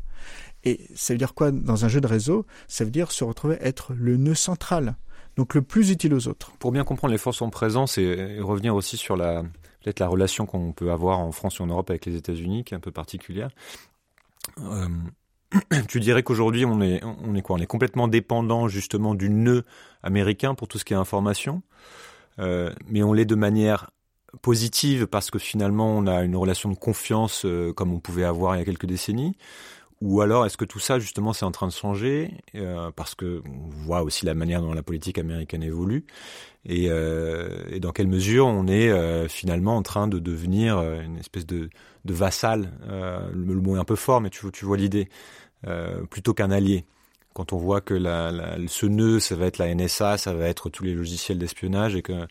Et 0.63 0.89
ça 0.95 1.15
veut 1.15 1.19
dire 1.19 1.35
quoi 1.35 1.51
dans 1.51 1.85
un 1.85 1.89
jeu 1.89 2.01
de 2.01 2.07
réseau? 2.07 2.47
Ça 2.69 2.85
veut 2.85 2.91
dire 2.91 3.11
se 3.11 3.25
retrouver 3.25 3.57
être 3.61 3.93
le 3.95 4.17
nœud 4.17 4.35
central 4.35 4.97
donc 5.37 5.55
le 5.55 5.63
plus 5.63 5.91
utile 5.91 6.15
aux 6.15 6.29
autres. 6.29 6.53
Pour 6.59 6.73
bien 6.73 6.85
comprendre 6.85 7.13
les 7.13 7.19
forces 7.19 7.41
en 7.43 7.51
présence 7.51 7.99
et, 7.99 8.41
revenir 8.41 8.75
aussi 8.75 8.97
sur 8.97 9.17
la 9.17 9.43
peut-être 9.83 10.01
la 10.01 10.09
relation 10.09 10.47
qu'on 10.47 10.73
peut 10.73 10.91
avoir 10.91 11.19
en 11.19 11.33
France 11.33 11.61
ou 11.61 11.65
en 11.65 11.67
Europe 11.67 11.91
avec 11.91 12.07
les 12.07 12.17
États-Unis, 12.17 12.65
qui 12.65 12.75
est 12.75 12.77
un 12.77 12.81
peu 12.81 12.93
particulière. 12.93 13.51
Euh, 14.59 14.89
tu 15.89 16.01
dirais 16.01 16.23
qu'aujourd'hui 16.23 16.65
on 16.65 16.81
est 16.81 17.03
on 17.05 17.35
est 17.35 17.43
quoi? 17.43 17.57
On 17.57 17.59
est 17.59 17.67
complètement 17.67 18.09
dépendant 18.09 18.69
justement 18.69 19.15
du 19.15 19.31
nœud 19.31 19.65
américain 20.03 20.55
pour 20.55 20.69
tout 20.69 20.79
ce 20.79 20.85
qui 20.85 20.93
est 20.93 20.97
information, 20.97 21.63
euh, 22.39 22.73
mais 22.89 23.03
on 23.03 23.13
l'est 23.13 23.25
de 23.25 23.35
manière 23.35 23.91
positive 24.43 25.07
parce 25.07 25.31
que 25.31 25.39
finalement 25.39 25.97
on 25.97 26.07
a 26.07 26.23
une 26.23 26.37
relation 26.37 26.69
de 26.71 26.77
confiance 26.77 27.45
euh, 27.45 27.73
comme 27.73 27.93
on 27.93 27.99
pouvait 27.99 28.25
avoir 28.25 28.55
il 28.55 28.61
y 28.61 28.63
a 28.63 28.65
quelques 28.65 28.87
décennies 28.87 29.37
ou 30.01 30.23
alors 30.23 30.47
est-ce 30.47 30.57
que 30.57 30.65
tout 30.65 30.79
ça 30.79 30.99
justement 30.99 31.33
c'est 31.33 31.45
en 31.45 31.51
train 31.51 31.67
de 31.67 31.73
changer 31.73 32.33
euh, 32.55 32.91
parce 32.95 33.15
que 33.15 33.43
on 33.47 33.69
voit 33.69 34.03
aussi 34.03 34.25
la 34.25 34.35
manière 34.35 34.63
dont 34.63 34.73
la 34.73 34.83
politique 34.83 35.19
américaine 35.19 35.63
évolue 35.63 36.07
et, 36.65 36.87
euh, 36.89 37.65
et 37.69 37.81
dans 37.81 37.93
quelle 37.93 38.07
mesure 38.07 38.47
on 38.47 38.67
est 38.67 38.89
euh, 38.89 39.29
finalement 39.29 39.77
en 39.77 39.83
train 39.83 40.09
de 40.09 40.19
devenir 40.19 40.79
euh, 40.79 41.03
une 41.03 41.19
espèce 41.19 41.47
de, 41.47 41.69
de 42.05 42.15
vassal 42.15 42.73
euh, 42.89 43.29
le, 43.33 43.55
le, 43.55 43.61
mot 43.61 43.77
est 43.77 43.81
un 43.81 43.85
peu 43.85 43.97
fort 43.97 44.21
mais 44.21 44.31
tu, 44.31 44.51
tu 44.53 44.65
vois 44.65 44.79
l'idée 44.79 45.09
euh, 45.67 46.03
plutôt 46.07 46.33
qu'un 46.33 46.51
allié 46.51 46.87
quand 47.35 47.53
on 47.53 47.59
voit 47.59 47.83
que 47.83 47.95
la, 47.95 48.33
la, 48.33 48.57
ce 48.69 48.87
nœud 48.87 49.21
ça 49.21 49.37
va 49.37 49.47
être 49.47 49.59
la 49.59 49.75
NSA 49.75 50.17
ça 50.17 50.33
va 50.33 50.47
être 50.47 50.71
tous 50.71 50.85
les 50.85 50.95
logiciels 50.95 51.39
d'espionnage 51.39 51.95
et 51.95 52.03
que 52.03 52.27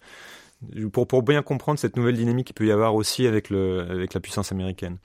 pour, 0.91 1.07
pour 1.07 1.23
bien 1.23 1.43
comprendre 1.43 1.79
cette 1.79 1.95
nouvelle 1.95 2.17
dynamique 2.17 2.47
qu'il 2.47 2.55
peut 2.55 2.65
y 2.65 2.71
avoir 2.71 2.95
aussi 2.95 3.27
avec, 3.27 3.49
le, 3.49 3.87
avec 3.89 4.13
la 4.13 4.19
puissance 4.19 4.51
américaine. 4.51 4.97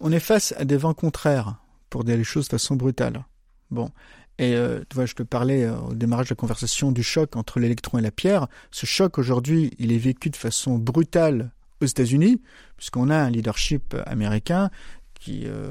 On 0.00 0.10
est 0.10 0.18
face 0.18 0.52
à 0.58 0.64
des 0.64 0.76
vents 0.76 0.94
contraires 0.94 1.56
pour 1.90 2.04
dire 2.04 2.16
les 2.16 2.24
choses 2.24 2.46
de 2.46 2.50
façon 2.50 2.76
brutale. 2.76 3.24
Bon. 3.70 3.90
Et 4.38 4.54
euh, 4.54 4.80
tu 4.88 4.96
vois, 4.96 5.06
je 5.06 5.14
te 5.14 5.22
parlais 5.22 5.64
euh, 5.64 5.76
au 5.78 5.94
démarrage 5.94 6.26
de 6.26 6.32
la 6.32 6.36
conversation 6.36 6.92
du 6.92 7.02
choc 7.02 7.36
entre 7.36 7.58
l'électron 7.58 7.98
et 7.98 8.02
la 8.02 8.10
pierre. 8.10 8.48
Ce 8.70 8.84
choc 8.84 9.18
aujourd'hui, 9.18 9.72
il 9.78 9.92
est 9.92 9.98
vécu 9.98 10.28
de 10.28 10.36
façon 10.36 10.76
brutale 10.76 11.52
aux 11.80 11.86
États-Unis, 11.86 12.42
puisqu'on 12.76 13.10
a 13.10 13.16
un 13.16 13.30
leadership 13.30 13.96
américain 14.06 14.70
qui, 15.18 15.44
euh, 15.46 15.70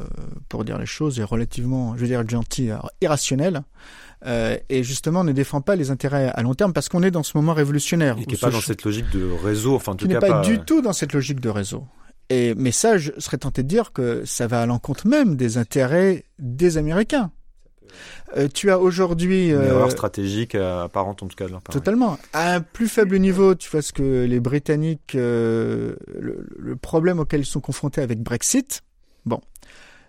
pour 0.49 0.65
dire 0.65 0.79
les 0.79 0.85
choses, 0.87 1.19
est 1.19 1.23
relativement, 1.23 1.95
je 1.95 2.01
veux 2.01 2.07
dire, 2.07 2.27
gentil, 2.27 2.69
irrationnel. 3.01 3.63
Euh, 4.25 4.57
et 4.69 4.83
justement 4.83 5.23
ne 5.23 5.31
défend 5.33 5.61
pas 5.61 5.75
les 5.75 5.91
intérêts 5.91 6.31
à 6.33 6.41
long 6.41 6.55
terme 6.55 6.73
parce 6.73 6.89
qu'on 6.89 7.03
est 7.03 7.11
dans 7.11 7.21
ce 7.21 7.37
moment 7.37 7.53
révolutionnaire. 7.53 8.17
Et 8.17 8.25
qui 8.25 8.33
n'est 8.33 8.39
pas 8.39 8.49
dans 8.49 8.61
cette 8.61 8.83
logique 8.83 9.09
de 9.11 9.29
réseau, 9.31 9.75
enfin 9.75 9.91
en 9.91 9.95
tout 9.95 10.07
qui 10.07 10.13
cas 10.13 10.19
n'est 10.19 10.27
pas, 10.27 10.41
pas 10.41 10.47
du 10.47 10.59
tout 10.59 10.81
dans 10.81 10.93
cette 10.93 11.13
logique 11.13 11.39
de 11.39 11.49
réseau. 11.49 11.85
Et, 12.29 12.55
mais 12.55 12.71
ça, 12.71 12.97
je 12.97 13.11
serais 13.19 13.37
tenté 13.37 13.63
de 13.63 13.67
dire 13.67 13.91
que 13.91 14.25
ça 14.25 14.47
va 14.47 14.61
à 14.61 14.65
l'encontre 14.65 15.07
même 15.07 15.35
des 15.35 15.57
intérêts 15.57 16.25
des 16.39 16.77
Américains. 16.77 17.31
Euh, 18.35 18.47
tu 18.53 18.71
as 18.71 18.79
aujourd'hui 18.79 19.49
une 19.49 19.61
erreur 19.61 19.91
stratégique 19.91 20.55
apparente 20.55 21.23
en 21.23 21.27
tout 21.27 21.35
cas 21.35 21.45
de 21.45 21.51
leur 21.51 21.61
part. 21.61 21.73
Totalement. 21.73 22.17
À 22.33 22.55
un 22.55 22.61
plus 22.61 22.89
faible 22.89 23.17
niveau, 23.19 23.55
tu 23.55 23.69
vois 23.69 23.81
ce 23.81 23.93
que 23.93 24.25
les 24.25 24.39
Britanniques, 24.39 25.15
euh, 25.15 25.95
le, 26.13 26.45
le, 26.57 26.75
problème 26.75 27.19
auquel 27.19 27.41
ils 27.41 27.45
sont 27.45 27.61
confrontés 27.61 28.01
avec 28.01 28.21
Brexit. 28.21 28.81
Bon, 29.25 29.39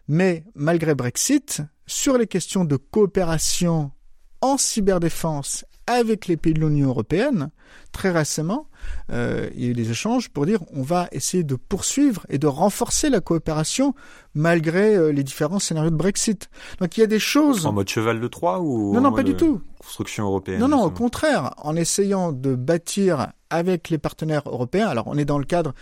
mais 0.09 0.45
malgré 0.55 0.95
Brexit, 0.95 1.63
sur 1.87 2.19
les 2.19 2.27
questions 2.27 2.65
de 2.65 2.77
coopération 2.77 3.93
en 4.41 4.59
cyberdéfense 4.59 5.65
avec 5.87 6.27
les 6.27 6.37
pays 6.37 6.55
de 6.55 6.61
l'Union 6.61 6.89
européenne, 6.89 7.51
très 7.93 8.11
récemment, 8.11 8.69
euh, 9.13 9.49
il 9.55 9.65
y 9.65 9.67
a 9.69 9.71
eu 9.71 9.75
des 9.75 9.91
échanges 9.91 10.29
pour 10.29 10.47
dire 10.47 10.61
on 10.73 10.83
va 10.83 11.09
essayer 11.13 11.45
de 11.45 11.55
poursuivre 11.55 12.27
et 12.29 12.39
de 12.39 12.47
renforcer 12.47 13.09
la 13.11 13.21
coopération 13.21 13.95
malgré 14.35 14.95
euh, 14.95 15.13
les 15.13 15.23
différents 15.23 15.59
scénarios 15.59 15.91
de 15.91 15.97
Brexit. 15.97 16.51
Donc 16.81 16.97
il 16.97 17.01
y 17.01 17.05
a 17.05 17.07
des 17.07 17.19
choses... 17.19 17.67
En 17.67 17.73
mode 17.73 17.89
cheval 17.89 18.21
de 18.21 18.29
Troie 18.29 18.61
ou 18.61 18.95
Non, 18.95 19.01
non, 19.01 19.13
pas 19.13 19.23
du 19.23 19.35
tout. 19.35 19.61
Construction 19.79 20.25
européenne 20.25 20.61
Non, 20.61 20.69
non, 20.69 20.83
au 20.83 20.91
contraire, 20.91 21.55
en 21.59 21.77
essayant 21.77 22.33
de 22.33 22.55
bâtir 22.55 23.29
avec 23.51 23.91
les 23.91 23.99
partenaires 23.99 24.43
européens, 24.47 24.89
alors 24.89 25.07
on 25.07 25.17
est 25.17 25.25
dans 25.25 25.39
le 25.39 25.45
cadre 25.45 25.73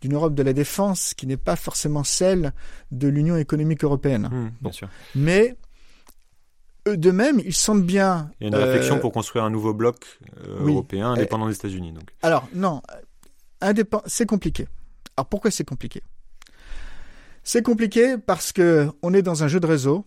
d'une 0.00 0.14
Europe 0.14 0.34
de 0.34 0.42
la 0.42 0.52
défense 0.52 1.14
qui 1.14 1.26
n'est 1.26 1.36
pas 1.36 1.56
forcément 1.56 2.04
celle 2.04 2.52
de 2.92 3.08
l'Union 3.08 3.36
économique 3.36 3.82
européenne. 3.82 4.28
Mmh, 4.30 4.50
bien 4.60 4.72
sûr. 4.72 4.88
Mais 5.14 5.56
eux 6.86 6.96
de 6.96 7.10
même, 7.10 7.40
ils 7.44 7.54
sentent 7.54 7.84
bien. 7.84 8.30
Il 8.40 8.44
y 8.44 8.46
a 8.46 8.56
une 8.56 8.64
réflexion 8.64 8.96
euh, 8.96 9.00
pour 9.00 9.12
construire 9.12 9.44
un 9.44 9.50
nouveau 9.50 9.74
bloc 9.74 10.18
euh, 10.46 10.66
européen 10.66 11.12
indépendant 11.12 11.48
des 11.48 11.54
États-Unis. 11.54 11.92
Donc. 11.92 12.10
Alors 12.22 12.48
non, 12.54 12.82
c'est 14.06 14.26
compliqué. 14.26 14.68
Alors 15.16 15.26
pourquoi 15.26 15.50
c'est 15.50 15.64
compliqué? 15.64 16.02
C'est 17.42 17.62
compliqué 17.62 18.16
parce 18.18 18.52
que 18.52 18.88
on 19.02 19.14
est 19.14 19.22
dans 19.22 19.42
un 19.42 19.48
jeu 19.48 19.60
de 19.60 19.66
réseau 19.66 20.04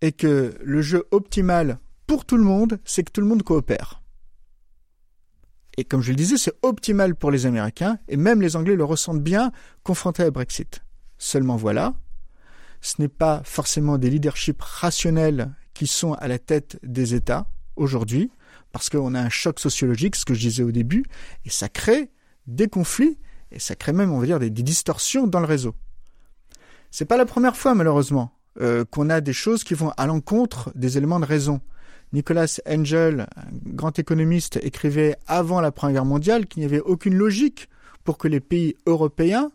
et 0.00 0.12
que 0.12 0.54
le 0.62 0.82
jeu 0.82 1.04
optimal 1.10 1.78
pour 2.06 2.24
tout 2.24 2.36
le 2.36 2.42
monde, 2.42 2.78
c'est 2.84 3.04
que 3.04 3.12
tout 3.12 3.20
le 3.20 3.26
monde 3.26 3.42
coopère. 3.42 4.02
Et 5.78 5.84
comme 5.84 6.02
je 6.02 6.10
le 6.10 6.16
disais, 6.16 6.36
c'est 6.36 6.52
optimal 6.62 7.14
pour 7.14 7.30
les 7.30 7.46
Américains, 7.46 7.98
et 8.08 8.16
même 8.16 8.42
les 8.42 8.56
Anglais 8.56 8.76
le 8.76 8.84
ressentent 8.84 9.22
bien 9.22 9.52
confrontés 9.84 10.24
à 10.24 10.30
Brexit. 10.30 10.82
Seulement 11.16 11.56
voilà, 11.56 11.94
ce 12.82 13.00
n'est 13.00 13.08
pas 13.08 13.42
forcément 13.44 13.96
des 13.96 14.10
leaderships 14.10 14.60
rationnels 14.60 15.54
qui 15.74 15.86
sont 15.86 16.14
à 16.14 16.28
la 16.28 16.38
tête 16.38 16.78
des 16.82 17.14
États 17.14 17.46
aujourd'hui, 17.76 18.30
parce 18.72 18.88
qu'on 18.88 19.14
a 19.14 19.20
un 19.20 19.28
choc 19.28 19.60
sociologique, 19.60 20.16
ce 20.16 20.24
que 20.24 20.34
je 20.34 20.40
disais 20.40 20.62
au 20.62 20.72
début, 20.72 21.04
et 21.44 21.50
ça 21.50 21.68
crée 21.68 22.10
des 22.46 22.68
conflits, 22.68 23.18
et 23.50 23.58
ça 23.58 23.76
crée 23.76 23.92
même, 23.92 24.10
on 24.10 24.18
va 24.18 24.26
dire, 24.26 24.38
des, 24.38 24.50
distorsions 24.50 25.26
dans 25.26 25.40
le 25.40 25.46
réseau. 25.46 25.74
C'est 26.90 27.04
pas 27.04 27.16
la 27.16 27.26
première 27.26 27.56
fois, 27.56 27.74
malheureusement, 27.74 28.32
euh, 28.60 28.84
qu'on 28.84 29.10
a 29.10 29.20
des 29.20 29.32
choses 29.32 29.64
qui 29.64 29.74
vont 29.74 29.90
à 29.96 30.06
l'encontre 30.06 30.72
des 30.74 30.98
éléments 30.98 31.20
de 31.20 31.26
raison. 31.26 31.60
Nicolas 32.12 32.60
Engel, 32.68 33.26
un 33.36 33.74
grand 33.74 33.98
économiste, 33.98 34.58
écrivait 34.62 35.16
avant 35.26 35.60
la 35.60 35.72
Première 35.72 35.94
Guerre 35.94 36.04
mondiale 36.04 36.46
qu'il 36.46 36.60
n'y 36.60 36.66
avait 36.66 36.80
aucune 36.80 37.14
logique 37.14 37.68
pour 38.04 38.18
que 38.18 38.28
les 38.28 38.40
pays 38.40 38.76
européens, 38.86 39.50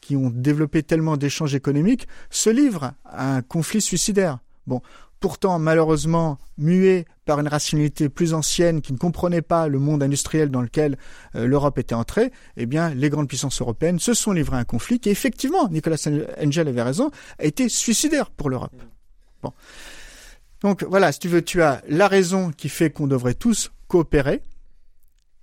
qui 0.00 0.16
ont 0.16 0.30
développé 0.30 0.82
tellement 0.82 1.16
d'échanges 1.16 1.54
économiques, 1.54 2.08
se 2.30 2.50
livrent 2.50 2.92
à 3.04 3.36
un 3.36 3.42
conflit 3.42 3.80
suicidaire. 3.80 4.38
Bon, 4.66 4.82
pourtant 5.22 5.60
malheureusement 5.60 6.36
muet 6.58 7.06
par 7.24 7.38
une 7.38 7.46
rationalité 7.46 8.08
plus 8.08 8.34
ancienne 8.34 8.82
qui 8.82 8.92
ne 8.92 8.98
comprenait 8.98 9.40
pas 9.40 9.68
le 9.68 9.78
monde 9.78 10.02
industriel 10.02 10.50
dans 10.50 10.60
lequel 10.60 10.98
euh, 11.36 11.46
l'Europe 11.46 11.78
était 11.78 11.94
entrée, 11.94 12.32
eh 12.56 12.66
bien 12.66 12.90
les 12.90 13.08
grandes 13.08 13.28
puissances 13.28 13.60
européennes 13.62 14.00
se 14.00 14.14
sont 14.14 14.32
livrées 14.32 14.56
à 14.56 14.60
un 14.60 14.64
conflit 14.64 14.98
qui 14.98 15.10
effectivement, 15.10 15.68
Nicolas 15.68 16.08
Engel 16.42 16.68
avait 16.68 16.82
raison, 16.82 17.10
a 17.38 17.44
été 17.44 17.68
suicidaire 17.68 18.30
pour 18.30 18.50
l'Europe. 18.50 18.82
Bon. 19.42 19.52
Donc 20.60 20.82
voilà, 20.82 21.12
si 21.12 21.20
tu 21.20 21.28
veux, 21.28 21.42
tu 21.42 21.62
as 21.62 21.82
la 21.88 22.08
raison 22.08 22.50
qui 22.50 22.68
fait 22.68 22.90
qu'on 22.90 23.06
devrait 23.06 23.34
tous 23.34 23.70
coopérer, 23.86 24.42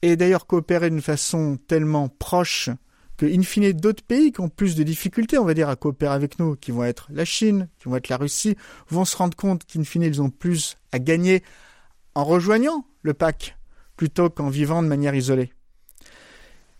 et 0.01 0.17
d'ailleurs 0.17 0.45
coopérer 0.45 0.89
d'une 0.89 1.01
façon 1.01 1.57
tellement 1.67 2.09
proche 2.09 2.69
que, 3.19 3.25
in 3.25 3.43
fine, 3.43 3.73
d'autres 3.73 4.01
pays 4.01 4.31
qui 4.31 4.39
ont 4.39 4.47
plus 4.47 4.75
de 4.75 4.83
difficultés, 4.83 5.37
on 5.37 5.43
va 5.43 5.51
à 5.69 5.75
coopérer 5.75 6.13
avec 6.13 6.39
nous, 6.39 6.55
qui 6.55 6.71
vont 6.71 6.85
être 6.85 7.09
la 7.11 7.25
Chine, 7.25 7.67
qui 7.77 7.89
vont 7.89 7.97
être 7.97 8.07
la 8.07 8.15
Russie, 8.15 8.55
vont 8.87 9.03
se 9.03 9.17
rendre 9.17 9.35
compte 9.35 9.65
qu'in 9.65 9.83
fine, 9.83 10.03
ils 10.03 10.21
ont 10.21 10.29
plus 10.29 10.77
à 10.93 10.99
gagner 10.99 11.43
en 12.15 12.23
rejoignant 12.23 12.85
le 13.01 13.13
PAC 13.13 13.57
plutôt 13.97 14.29
qu'en 14.29 14.47
vivant 14.47 14.81
de 14.81 14.87
manière 14.87 15.13
isolée. 15.13 15.51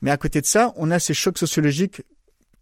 Mais 0.02 0.12
à 0.12 0.18
côté 0.18 0.40
de 0.40 0.46
ça, 0.46 0.72
on 0.78 0.92
a 0.92 1.00
ces 1.00 1.14
chocs 1.14 1.38
sociologiques 1.38 2.04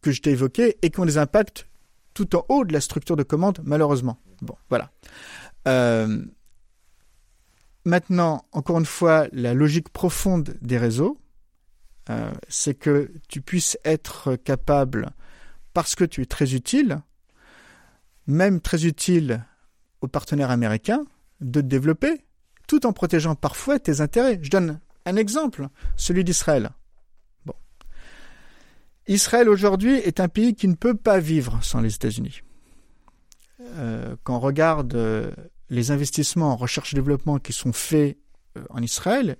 que 0.01 0.11
je 0.11 0.23
t'ai 0.23 0.31
évoqués 0.31 0.79
et 0.81 0.89
qui 0.89 0.99
ont 0.99 1.05
des 1.05 1.19
impacts 1.19 1.67
tout 2.15 2.35
en 2.35 2.45
haut 2.49 2.65
de 2.65 2.73
la 2.73 2.81
structure 2.81 3.15
de 3.15 3.21
commande, 3.21 3.59
malheureusement. 3.63 4.17
Bon, 4.41 4.55
voilà. 4.69 4.89
Euh, 5.67 6.25
maintenant, 7.85 8.43
encore 8.53 8.79
une 8.79 8.87
fois, 8.87 9.27
la 9.33 9.53
logique 9.53 9.89
profonde 9.89 10.57
des 10.63 10.79
réseaux, 10.79 11.19
euh, 12.09 12.31
c'est 12.47 12.73
que 12.73 13.11
tu 13.27 13.41
puisses 13.41 13.77
être 13.83 14.35
capable, 14.35 15.11
parce 15.73 15.95
que 15.95 16.03
tu 16.03 16.21
es 16.21 16.25
très 16.25 16.53
utile, 16.53 17.01
même 18.27 18.61
très 18.61 18.85
utile 18.85 19.45
aux 20.01 20.07
partenaires 20.07 20.51
américains, 20.51 21.03
de 21.41 21.61
te 21.61 21.65
développer, 21.65 22.25
tout 22.67 22.85
en 22.85 22.93
protégeant 22.93 23.35
parfois 23.35 23.79
tes 23.79 24.01
intérêts. 24.01 24.39
Je 24.41 24.49
donne 24.49 24.79
un 25.05 25.15
exemple, 25.15 25.67
celui 25.95 26.23
d'Israël. 26.23 26.71
Israël 29.09 29.47
aujourd'hui 29.47 29.93
est 29.93 30.19
un 30.19 30.27
pays 30.27 30.53
qui 30.53 30.67
ne 30.67 30.75
peut 30.75 30.95
pas 30.95 31.19
vivre 31.19 31.59
sans 31.61 31.79
les 31.79 31.95
États-Unis. 31.95 32.41
Euh, 33.61 34.17
quand 34.23 34.35
on 34.35 34.39
regarde 34.39 34.93
euh, 34.95 35.31
les 35.69 35.91
investissements 35.91 36.51
en 36.51 36.57
recherche 36.57 36.93
et 36.93 36.95
développement 36.97 37.39
qui 37.39 37.53
sont 37.53 37.71
faits 37.71 38.17
en 38.69 38.81
Israël, 38.81 39.37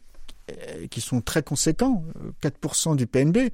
qui 0.90 1.02
sont 1.02 1.22
très 1.22 1.44
conséquents, 1.44 2.04
4% 2.42 2.96
du 2.96 3.08
PNB. 3.08 3.50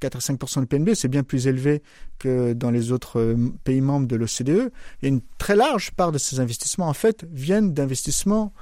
4 0.00 0.16
à 0.16 0.18
5% 0.18 0.60
du 0.60 0.66
PNB, 0.66 0.94
c'est 0.94 1.08
bien 1.08 1.22
plus 1.22 1.46
élevé 1.46 1.82
que 2.18 2.54
dans 2.54 2.70
les 2.70 2.90
autres 2.90 3.20
euh, 3.20 3.52
pays 3.64 3.80
membres 3.80 4.06
de 4.06 4.16
l'OCDE. 4.16 4.72
Et 5.02 5.08
une 5.08 5.20
très 5.38 5.54
large 5.54 5.92
part 5.92 6.10
de 6.10 6.18
ces 6.18 6.40
investissements, 6.40 6.88
en 6.88 6.94
fait, 6.94 7.24
viennent 7.30 7.72
d'investissements 7.72 8.52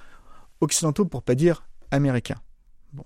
occidentaux, 0.61 1.05
pour 1.05 1.23
pas 1.23 1.37
dire 1.37 1.65
américains. 1.91 2.41
Bon. 2.93 3.05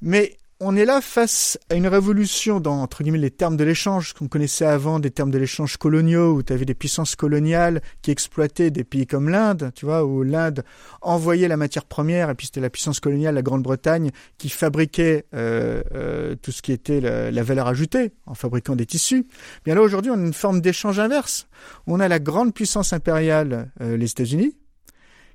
Mais 0.00 0.36
on 0.62 0.76
est 0.76 0.84
là 0.84 1.00
face 1.00 1.58
à 1.70 1.74
une 1.74 1.86
révolution 1.86 2.60
dans, 2.60 2.82
entre 2.82 3.02
les 3.02 3.30
termes 3.30 3.56
de 3.56 3.64
l'échange 3.64 4.12
qu'on 4.12 4.28
connaissait 4.28 4.66
avant, 4.66 5.00
des 5.00 5.10
termes 5.10 5.30
de 5.30 5.38
l'échange 5.38 5.78
coloniaux, 5.78 6.34
où 6.34 6.42
tu 6.42 6.52
avais 6.52 6.66
des 6.66 6.74
puissances 6.74 7.16
coloniales 7.16 7.80
qui 8.02 8.10
exploitaient 8.10 8.70
des 8.70 8.84
pays 8.84 9.06
comme 9.06 9.30
l'Inde, 9.30 9.72
tu 9.74 9.86
vois, 9.86 10.04
où 10.04 10.22
l'Inde 10.22 10.62
envoyait 11.00 11.48
la 11.48 11.56
matière 11.56 11.86
première, 11.86 12.28
et 12.28 12.34
puis 12.34 12.46
c'était 12.46 12.60
la 12.60 12.68
puissance 12.68 13.00
coloniale, 13.00 13.36
la 13.36 13.42
Grande-Bretagne, 13.42 14.10
qui 14.36 14.50
fabriquait 14.50 15.24
euh, 15.34 15.82
euh, 15.94 16.36
tout 16.36 16.52
ce 16.52 16.60
qui 16.60 16.72
était 16.72 17.00
la, 17.00 17.42
valeur 17.42 17.66
ajoutée, 17.66 18.12
en 18.26 18.34
fabriquant 18.34 18.76
des 18.76 18.86
tissus. 18.86 19.26
Bien 19.64 19.74
là, 19.74 19.80
aujourd'hui, 19.80 20.10
on 20.10 20.18
a 20.18 20.26
une 20.26 20.34
forme 20.34 20.60
d'échange 20.60 20.98
inverse. 20.98 21.48
On 21.86 22.00
a 22.00 22.08
la 22.08 22.18
grande 22.18 22.52
puissance 22.52 22.92
impériale, 22.92 23.70
euh, 23.80 23.96
les 23.96 24.10
États-Unis, 24.10 24.58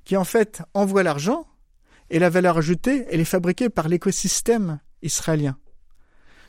qui 0.04 0.16
en 0.16 0.24
fait 0.24 0.62
envoie 0.72 1.02
l'argent, 1.02 1.46
et 2.10 2.20
la 2.20 2.30
valeur 2.30 2.58
ajoutée, 2.58 3.04
elle 3.10 3.18
est 3.18 3.24
fabriquée 3.24 3.68
par 3.68 3.88
l'écosystème 3.88 4.78
israélien. 5.02 5.56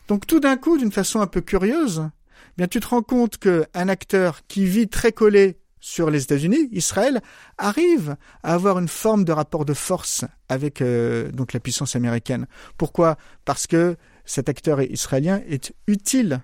Donc 0.08 0.26
tout 0.26 0.40
d'un 0.40 0.58
coup, 0.58 0.78
d'une 0.78 0.92
façon 0.92 1.20
un 1.20 1.28
peu 1.28 1.42
curieuse, 1.42 2.04
eh 2.08 2.54
bien 2.58 2.68
tu 2.68 2.80
te 2.80 2.88
rends 2.88 3.02
compte 3.02 3.38
qu'un 3.38 3.88
acteur 3.90 4.42
qui 4.48 4.66
vit 4.66 4.88
très 4.88 5.12
collé 5.12 5.60
sur 5.80 6.10
les 6.10 6.24
États-Unis, 6.24 6.70
Israël, 6.72 7.22
arrive 7.58 8.18
à 8.44 8.54
avoir 8.54 8.80
une 8.80 8.88
forme 8.88 9.24
de 9.24 9.32
rapport 9.32 9.64
de 9.64 9.74
force 9.74 10.26
avec 10.50 10.82
euh, 10.82 11.32
donc 11.32 11.54
la 11.54 11.60
puissance 11.60 11.96
américaine. 11.96 12.48
Pourquoi? 12.78 13.18
Parce 13.46 13.68
que 13.68 13.96
cet 14.26 14.50
acteur 14.50 14.82
israélien 14.82 15.42
est 15.48 15.74
utile 15.88 16.42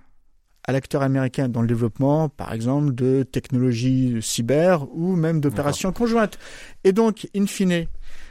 à 0.66 0.72
l'acteur 0.72 1.02
américain 1.02 1.50
dans 1.50 1.62
le 1.62 1.68
développement, 1.68 2.30
par 2.30 2.54
exemple, 2.54 2.94
de 2.94 3.24
technologies 3.24 4.18
cyber 4.22 4.88
ou 4.96 5.16
même 5.16 5.42
d'opérations 5.42 5.92
conjointes. 5.92 6.40
Et 6.84 6.94
donc, 6.94 7.28
in 7.36 7.46
fine, 7.48 7.88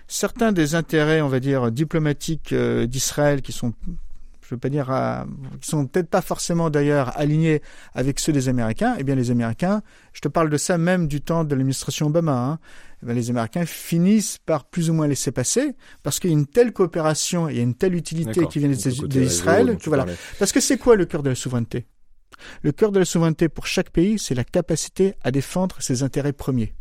certains 0.09 0.53
des 0.53 0.75
intérêts, 0.75 1.21
on 1.21 1.29
va 1.29 1.41
dire, 1.41 1.71
diplomatiques 1.71 2.53
euh, 2.53 2.87
d'Israël 2.87 3.43
qui 3.43 3.53
sont 3.53 3.75
je 4.53 4.57
veux 4.57 4.61
pas 4.61 4.69
dire, 4.69 4.93
qui 5.63 5.71
sont 5.71 5.87
peut-être 5.87 6.11
pas 6.11 6.21
forcément 6.21 6.69
d'ailleurs 6.69 7.19
alignés 7.19 7.63
avec 7.95 8.21
ceux 8.21 8.33
des 8.33 8.51
Américains, 8.51 8.97
eh 8.99 9.03
bien 9.03 9.15
les 9.15 9.31
Américains, 9.31 9.81
je 10.13 10.21
te 10.21 10.29
parle 10.29 10.51
de 10.51 10.59
ça 10.59 10.77
même 10.77 11.09
du 11.09 11.23
temps 11.23 11.45
de 11.45 11.55
l'administration 11.55 12.09
Obama, 12.09 12.37
hein, 12.37 12.59
eh 13.09 13.15
les 13.15 13.31
Américains 13.31 13.65
finissent 13.65 14.37
par 14.45 14.67
plus 14.67 14.91
ou 14.91 14.93
moins 14.93 15.07
laisser 15.07 15.33
passer 15.33 15.75
parce 16.03 16.21
qu'il 16.21 16.31
y 16.31 16.35
a 16.35 16.37
une 16.37 16.47
telle 16.47 16.75
coopération, 16.75 17.49
il 17.49 17.57
y 17.57 17.61
a 17.61 17.63
une 17.63 17.75
telle 17.75 17.95
utilité 17.95 18.47
qui 18.47 18.59
vient 18.59 18.69
d'Israël, 18.69 19.79
voilà. 19.87 20.05
Parce 20.39 20.53
que 20.53 20.61
c'est 20.61 20.77
quoi 20.77 20.97
le 20.97 21.07
cœur 21.07 21.23
de 21.23 21.31
la 21.31 21.35
souveraineté? 21.35 21.87
Le 22.63 22.73
cœur 22.73 22.93
de 22.93 22.99
la 22.99 23.05
souveraineté 23.05 23.49
pour 23.49 23.67
chaque 23.67 23.91
pays, 23.91 24.19
c'est 24.19 24.35
la 24.35 24.45
capacité 24.45 25.15
à 25.23 25.31
défendre 25.31 25.77
ses 25.81 26.03
intérêts 26.03 26.33
premiers. 26.33 26.75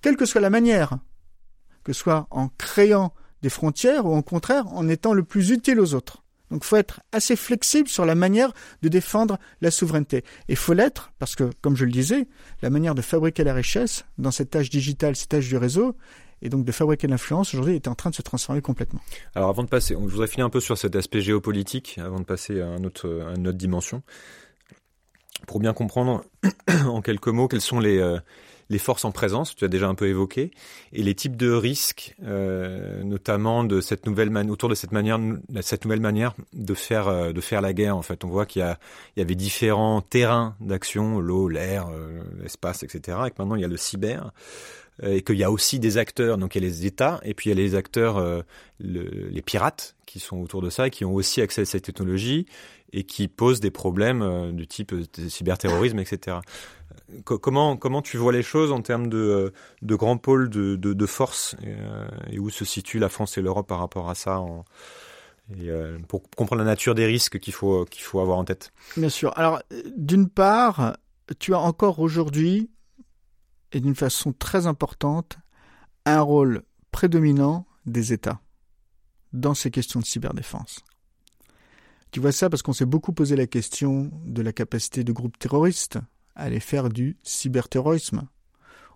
Quelle 0.00 0.16
que 0.16 0.26
soit 0.26 0.40
la 0.40 0.50
manière, 0.50 0.98
que 1.84 1.92
ce 1.92 2.00
soit 2.00 2.26
en 2.30 2.48
créant 2.48 3.14
des 3.42 3.50
frontières 3.50 4.06
ou 4.06 4.16
au 4.16 4.22
contraire 4.22 4.66
en 4.68 4.88
étant 4.88 5.12
le 5.12 5.22
plus 5.22 5.50
utile 5.50 5.78
aux 5.78 5.94
autres. 5.94 6.24
Donc 6.50 6.62
il 6.64 6.66
faut 6.66 6.76
être 6.76 7.00
assez 7.12 7.36
flexible 7.36 7.88
sur 7.88 8.06
la 8.06 8.14
manière 8.14 8.52
de 8.80 8.88
défendre 8.88 9.38
la 9.60 9.70
souveraineté. 9.70 10.18
Et 10.18 10.52
il 10.52 10.56
faut 10.56 10.72
l'être 10.72 11.12
parce 11.18 11.34
que, 11.34 11.50
comme 11.60 11.76
je 11.76 11.84
le 11.84 11.90
disais, 11.90 12.26
la 12.62 12.70
manière 12.70 12.94
de 12.94 13.02
fabriquer 13.02 13.44
la 13.44 13.52
richesse 13.52 14.04
dans 14.18 14.30
cette 14.30 14.54
âge 14.56 14.70
digital, 14.70 15.14
cet 15.14 15.34
âge 15.34 15.48
du 15.48 15.56
réseau, 15.56 15.96
et 16.44 16.50
donc 16.50 16.64
de 16.64 16.72
fabriquer 16.72 17.08
l'influence 17.08 17.54
aujourd'hui 17.54 17.74
est 17.74 17.88
en 17.88 17.94
train 17.94 18.10
de 18.10 18.14
se 18.14 18.22
transformer 18.22 18.60
complètement. 18.60 19.00
Alors 19.34 19.48
avant 19.48 19.64
de 19.64 19.68
passer, 19.68 19.94
je 19.94 19.98
voudrais 19.98 20.28
finir 20.28 20.46
un 20.46 20.50
peu 20.50 20.60
sur 20.60 20.78
cet 20.78 20.94
aspect 20.94 21.22
géopolitique 21.22 21.98
avant 21.98 22.20
de 22.20 22.24
passer 22.24 22.60
à, 22.60 22.76
une 22.76 22.86
autre 22.86 23.32
dimension. 23.52 24.02
Pour 25.46 25.58
bien 25.58 25.72
comprendre 25.72 26.24
en 26.86 27.02
quelques 27.02 27.28
mots 27.28 27.48
quels 27.48 27.60
sont 27.60 27.80
les, 27.80 27.98
euh, 27.98 28.18
les 28.70 28.78
forces 28.78 29.04
en 29.04 29.10
présence, 29.10 29.54
tu 29.54 29.64
as 29.64 29.68
déjà 29.68 29.88
un 29.88 29.94
peu 29.94 30.06
évoqué, 30.06 30.52
et 30.92 31.02
les 31.02 31.14
types 31.14 31.36
de 31.36 31.50
risques, 31.50 32.14
euh, 32.22 33.02
notamment 33.02 33.64
de 33.64 33.80
cette 33.80 34.06
nouvelle 34.06 34.30
man 34.30 34.50
autour 34.50 34.68
de 34.68 34.74
cette 34.74 34.92
manière, 34.92 35.18
cette 35.60 35.84
nouvelle 35.84 36.00
manière 36.00 36.34
de 36.52 36.74
faire 36.74 37.08
euh, 37.08 37.32
de 37.32 37.40
faire 37.40 37.60
la 37.60 37.72
guerre. 37.72 37.96
En 37.96 38.02
fait, 38.02 38.24
on 38.24 38.28
voit 38.28 38.46
qu'il 38.46 38.64
y, 39.16 39.20
avait 39.20 39.34
différents 39.34 40.00
terrains 40.00 40.56
d'action, 40.60 41.20
l'eau, 41.20 41.48
l'air, 41.48 41.88
l'espace, 42.42 42.82
etc. 42.82 43.18
Et 43.26 43.30
que 43.30 43.36
maintenant 43.38 43.56
il 43.56 43.62
y 43.62 43.66
a 43.66 43.68
le 43.68 43.76
cyber 43.76 44.32
et 45.02 45.22
qu'il 45.22 45.36
y 45.36 45.44
a 45.44 45.50
aussi 45.50 45.78
des 45.78 45.98
acteurs, 45.98 46.38
donc 46.38 46.54
il 46.54 46.62
y 46.62 46.64
a 46.64 46.68
les 46.68 46.86
États, 46.86 47.20
et 47.24 47.34
puis 47.34 47.50
il 47.50 47.56
y 47.56 47.60
a 47.60 47.62
les 47.62 47.74
acteurs, 47.74 48.44
les 48.80 49.42
pirates 49.42 49.96
qui 50.06 50.20
sont 50.20 50.38
autour 50.38 50.62
de 50.62 50.70
ça, 50.70 50.86
et 50.86 50.90
qui 50.90 51.04
ont 51.04 51.14
aussi 51.14 51.40
accès 51.40 51.62
à 51.62 51.64
cette 51.64 51.84
technologie, 51.84 52.46
et 52.92 53.02
qui 53.02 53.26
posent 53.26 53.60
des 53.60 53.72
problèmes 53.72 54.52
du 54.52 54.66
type 54.66 54.94
cyberterrorisme, 55.28 55.98
etc. 55.98 56.38
comment 57.24 57.76
comment 57.76 58.02
tu 58.02 58.16
vois 58.16 58.32
les 58.32 58.44
choses 58.44 58.70
en 58.70 58.82
termes 58.82 59.08
de, 59.08 59.52
grands 59.82 60.16
pôles 60.16 60.48
de, 60.48 61.06
force 61.06 61.56
et, 62.30 62.38
où 62.38 62.50
se 62.50 62.64
situent 62.64 63.00
la 63.00 63.08
France 63.08 63.36
et 63.36 63.42
l'Europe 63.42 63.66
par 63.66 63.80
rapport 63.80 64.08
à 64.08 64.14
ça 64.14 64.40
pour 66.08 66.22
comprendre 66.36 66.62
la 66.62 66.66
nature 66.66 66.94
des 66.94 67.06
risques 67.06 67.38
qu'il 67.40 67.52
faut 67.52 67.84
qu'il 67.84 68.02
faut 68.02 68.20
avoir 68.20 68.38
en 68.38 68.44
tête? 68.44 68.72
Bien 68.96 69.08
sûr. 69.08 69.32
Alors 69.36 69.60
d'une 69.96 70.28
part, 70.28 70.96
tu 71.40 71.52
as 71.52 71.58
encore 71.58 71.98
aujourd'hui 71.98 72.70
et 73.74 73.80
d'une 73.80 73.94
façon 73.94 74.32
très 74.32 74.66
importante 74.66 75.38
un 76.06 76.20
rôle 76.20 76.62
prédominant 76.92 77.66
des 77.84 78.12
États 78.12 78.40
dans 79.32 79.54
ces 79.54 79.70
questions 79.70 80.00
de 80.00 80.06
cyberdéfense. 80.06 80.80
Tu 82.12 82.20
vois 82.20 82.32
ça 82.32 82.48
parce 82.48 82.62
qu'on 82.62 82.72
s'est 82.72 82.86
beaucoup 82.86 83.12
posé 83.12 83.34
la 83.34 83.48
question 83.48 84.10
de 84.24 84.40
la 84.40 84.52
capacité 84.52 85.02
de 85.02 85.12
groupes 85.12 85.38
terroristes 85.38 85.98
à 86.36 86.44
aller 86.44 86.60
faire 86.60 86.88
du 86.88 87.16
cyberterrorisme. 87.24 88.28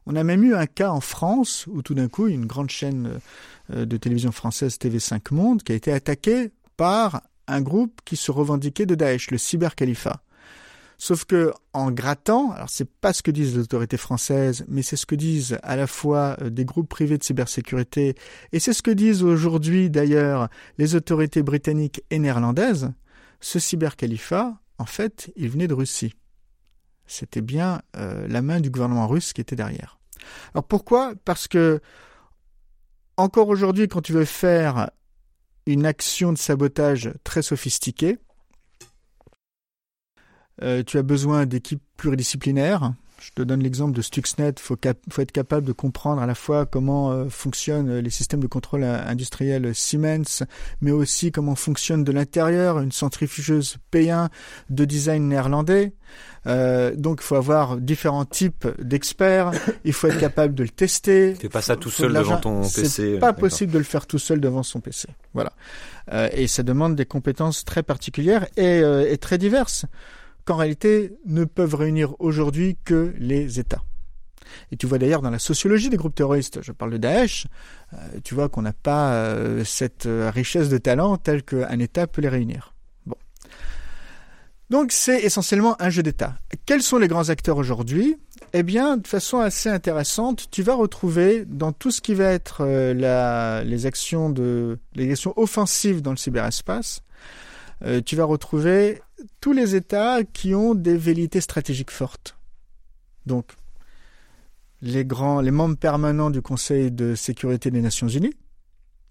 On 0.06 0.14
a 0.14 0.22
même 0.22 0.44
eu 0.44 0.54
un 0.54 0.66
cas 0.66 0.90
en 0.90 1.00
France 1.00 1.66
où 1.66 1.82
tout 1.82 1.94
d'un 1.94 2.08
coup 2.08 2.28
une 2.28 2.46
grande 2.46 2.70
chaîne 2.70 3.20
euh, 3.70 3.84
de 3.84 3.96
télévision 3.96 4.30
française 4.30 4.76
TV5 4.76 5.34
Monde 5.34 5.62
qui 5.64 5.72
a 5.72 5.74
été 5.74 5.92
attaquée 5.92 6.52
par 6.76 7.22
un 7.48 7.60
groupe 7.60 8.00
qui 8.04 8.16
se 8.16 8.30
revendiquait 8.30 8.86
de 8.86 8.94
Daesh, 8.94 9.30
le 9.30 9.38
cybercalifat. 9.38 10.22
Sauf 11.00 11.24
que 11.24 11.52
en 11.72 11.92
grattant, 11.92 12.50
alors 12.50 12.68
c'est 12.68 12.90
pas 12.90 13.12
ce 13.12 13.22
que 13.22 13.30
disent 13.30 13.54
les 13.54 13.62
autorités 13.62 13.96
françaises, 13.96 14.64
mais 14.66 14.82
c'est 14.82 14.96
ce 14.96 15.06
que 15.06 15.14
disent 15.14 15.56
à 15.62 15.76
la 15.76 15.86
fois 15.86 16.36
euh, 16.42 16.50
des 16.50 16.64
groupes 16.64 16.88
privés 16.88 17.16
de 17.16 17.22
cybersécurité 17.22 18.16
et 18.50 18.58
c'est 18.58 18.72
ce 18.72 18.82
que 18.82 18.90
disent 18.90 19.22
aujourd'hui 19.22 19.90
d'ailleurs 19.90 20.48
les 20.76 20.96
autorités 20.96 21.44
britanniques 21.44 22.02
et 22.10 22.18
néerlandaises. 22.18 22.90
Ce 23.40 23.60
cybercalifat, 23.60 24.58
en 24.78 24.86
fait, 24.86 25.32
il 25.36 25.48
venait 25.48 25.68
de 25.68 25.74
Russie. 25.74 26.14
C'était 27.06 27.42
bien 27.42 27.80
euh, 27.96 28.26
la 28.26 28.42
main 28.42 28.58
du 28.58 28.68
gouvernement 28.68 29.06
russe 29.06 29.32
qui 29.32 29.40
était 29.40 29.56
derrière. 29.56 30.00
Alors 30.52 30.64
pourquoi? 30.64 31.14
Parce 31.24 31.46
que 31.46 31.80
encore 33.16 33.48
aujourd'hui, 33.48 33.86
quand 33.86 34.02
tu 34.02 34.12
veux 34.12 34.24
faire 34.24 34.90
une 35.66 35.86
action 35.86 36.32
de 36.32 36.38
sabotage 36.38 37.12
très 37.22 37.42
sophistiquée, 37.42 38.18
euh, 40.62 40.82
tu 40.84 40.98
as 40.98 41.02
besoin 41.02 41.46
d'équipes 41.46 41.82
pluridisciplinaires. 41.96 42.92
Je 43.20 43.30
te 43.34 43.42
donne 43.42 43.62
l'exemple 43.62 43.96
de 43.96 44.02
Stuxnet. 44.02 44.50
Il 44.50 44.60
faut, 44.60 44.76
être 45.20 45.32
capable 45.32 45.66
de 45.66 45.72
comprendre 45.72 46.22
à 46.22 46.26
la 46.26 46.36
fois 46.36 46.66
comment 46.66 47.10
euh, 47.10 47.28
fonctionnent 47.28 47.98
les 47.98 48.10
systèmes 48.10 48.40
de 48.40 48.46
contrôle 48.46 48.84
industriel 48.84 49.74
Siemens, 49.74 50.44
mais 50.80 50.92
aussi 50.92 51.32
comment 51.32 51.56
fonctionne 51.56 52.04
de 52.04 52.12
l'intérieur 52.12 52.78
une 52.78 52.92
centrifugeuse 52.92 53.78
P1 53.92 54.28
de 54.70 54.84
design 54.84 55.28
néerlandais. 55.28 55.94
Euh, 56.46 56.94
donc, 56.96 57.18
il 57.20 57.24
faut 57.24 57.34
avoir 57.34 57.76
différents 57.76 58.24
types 58.24 58.66
d'experts. 58.80 59.50
Il 59.84 59.92
faut 59.92 60.06
être 60.06 60.18
capable 60.18 60.54
de 60.54 60.62
le 60.62 60.68
tester. 60.68 61.34
Tu 61.34 61.42
fais 61.42 61.48
pas 61.48 61.62
ça 61.62 61.76
tout 61.76 61.90
seul 61.90 62.12
devant 62.12 62.38
ton 62.38 62.62
PC. 62.62 62.84
C'est 62.88 63.18
pas 63.18 63.32
possible 63.32 63.72
de 63.72 63.78
le 63.78 63.84
faire 63.84 64.06
tout 64.06 64.18
seul 64.18 64.40
devant 64.40 64.62
son 64.62 64.80
PC. 64.80 65.08
Voilà. 65.34 65.52
Euh, 66.12 66.28
et 66.32 66.46
ça 66.46 66.62
demande 66.62 66.94
des 66.94 67.04
compétences 67.04 67.64
très 67.64 67.82
particulières 67.82 68.46
et, 68.56 68.80
euh, 68.80 69.10
et 69.10 69.18
très 69.18 69.38
diverses 69.38 69.84
qu'en 70.48 70.56
réalité 70.56 71.12
ne 71.26 71.44
peuvent 71.44 71.74
réunir 71.74 72.14
aujourd'hui 72.20 72.78
que 72.82 73.12
les 73.18 73.60
États. 73.60 73.82
Et 74.72 74.78
tu 74.78 74.86
vois 74.86 74.96
d'ailleurs 74.96 75.20
dans 75.20 75.28
la 75.28 75.38
sociologie 75.38 75.90
des 75.90 75.98
groupes 75.98 76.14
terroristes, 76.14 76.62
je 76.62 76.72
parle 76.72 76.92
de 76.92 76.96
Daesh, 76.96 77.46
euh, 77.92 77.96
tu 78.24 78.34
vois 78.34 78.48
qu'on 78.48 78.62
n'a 78.62 78.72
pas 78.72 79.12
euh, 79.12 79.62
cette 79.62 80.06
euh, 80.06 80.30
richesse 80.34 80.70
de 80.70 80.78
talent 80.78 81.18
telle 81.18 81.42
qu'un 81.42 81.78
État 81.78 82.06
peut 82.06 82.22
les 82.22 82.30
réunir. 82.30 82.72
Bon. 83.04 83.16
Donc 84.70 84.90
c'est 84.90 85.20
essentiellement 85.20 85.76
un 85.82 85.90
jeu 85.90 86.02
d'État. 86.02 86.36
Quels 86.64 86.82
sont 86.82 86.96
les 86.96 87.08
grands 87.08 87.28
acteurs 87.28 87.58
aujourd'hui? 87.58 88.16
Eh 88.54 88.62
bien, 88.62 88.96
de 88.96 89.06
façon 89.06 89.40
assez 89.40 89.68
intéressante, 89.68 90.48
tu 90.50 90.62
vas 90.62 90.76
retrouver 90.76 91.44
dans 91.44 91.72
tout 91.72 91.90
ce 91.90 92.00
qui 92.00 92.14
va 92.14 92.24
être 92.24 92.64
les 92.64 93.84
actions 93.84 94.30
de 94.30 94.78
les 94.94 95.10
actions 95.10 95.34
offensives 95.36 96.00
dans 96.00 96.12
le 96.12 96.16
cyberespace, 96.16 97.02
tu 98.06 98.16
vas 98.16 98.24
retrouver 98.24 99.02
tous 99.40 99.52
les 99.52 99.74
États 99.74 100.22
qui 100.24 100.54
ont 100.54 100.74
des 100.74 100.96
velléités 100.96 101.40
stratégiques 101.40 101.90
fortes. 101.90 102.36
Donc, 103.26 103.52
les 104.80 105.04
grands, 105.04 105.40
les 105.40 105.50
membres 105.50 105.76
permanents 105.76 106.30
du 106.30 106.42
Conseil 106.42 106.90
de 106.90 107.14
sécurité 107.14 107.70
des 107.70 107.80
Nations 107.80 108.08
Unies, 108.08 108.34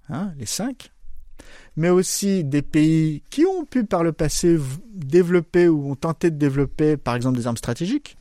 hein, 0.10 0.34
les 0.38 0.45
cinq, 0.45 0.91
mais 1.76 1.89
aussi 1.89 2.43
des 2.43 2.62
pays 2.62 3.22
qui 3.30 3.45
ont 3.45 3.66
pu 3.66 3.86
par 3.86 4.03
le 4.03 4.12
passé 4.12 4.58
développer 4.93 5.68
ou 5.68 5.91
ont 5.91 5.95
tenté 5.95 6.32
de 6.32 6.38
développer, 6.38 6.97
par 6.97 7.16
exemple, 7.16 7.38
des 7.38 7.47
armes 7.47 7.58
stratégiques, 7.58 8.16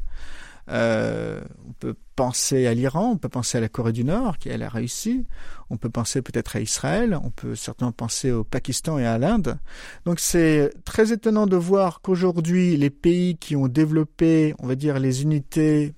euh, 0.69 1.41
on 1.69 1.73
peut 1.73 1.95
penser 2.17 2.67
à 2.67 2.75
l'Iran, 2.75 3.12
on 3.12 3.17
peut 3.17 3.29
penser 3.29 3.59
à 3.59 3.61
la 3.61 3.69
Corée 3.69 3.93
du 3.93 4.05
Nord, 4.05 4.39
qui 4.39 4.49
elle 4.49 4.62
a 4.62 4.69
réussi. 4.69 5.27
On 5.71 5.77
peut 5.77 5.91
penser 5.91 6.23
peut-être 6.23 6.57
à 6.57 6.61
Israël. 6.61 7.19
On 7.23 7.31
peut 7.31 7.55
certainement 7.55 7.93
penser 7.93 8.31
au 8.31 8.45
Pakistan 8.45 8.99
et 8.99 9.07
à 9.07 9.19
l'Inde. 9.19 9.59
Donc 10.05 10.21
c'est 10.21 10.73
très 10.85 11.12
étonnant 11.12 11.47
de 11.47 11.57
voir 11.57 12.01
qu'aujourd'hui, 12.01 12.77
les 12.77 12.91
pays 12.91 13.37
qui 13.37 13.55
ont 13.57 13.69
développé, 13.69 14.55
on 14.59 14.67
va 14.67 14.75
dire, 14.75 14.99
les 14.99 15.23
unités 15.23 15.95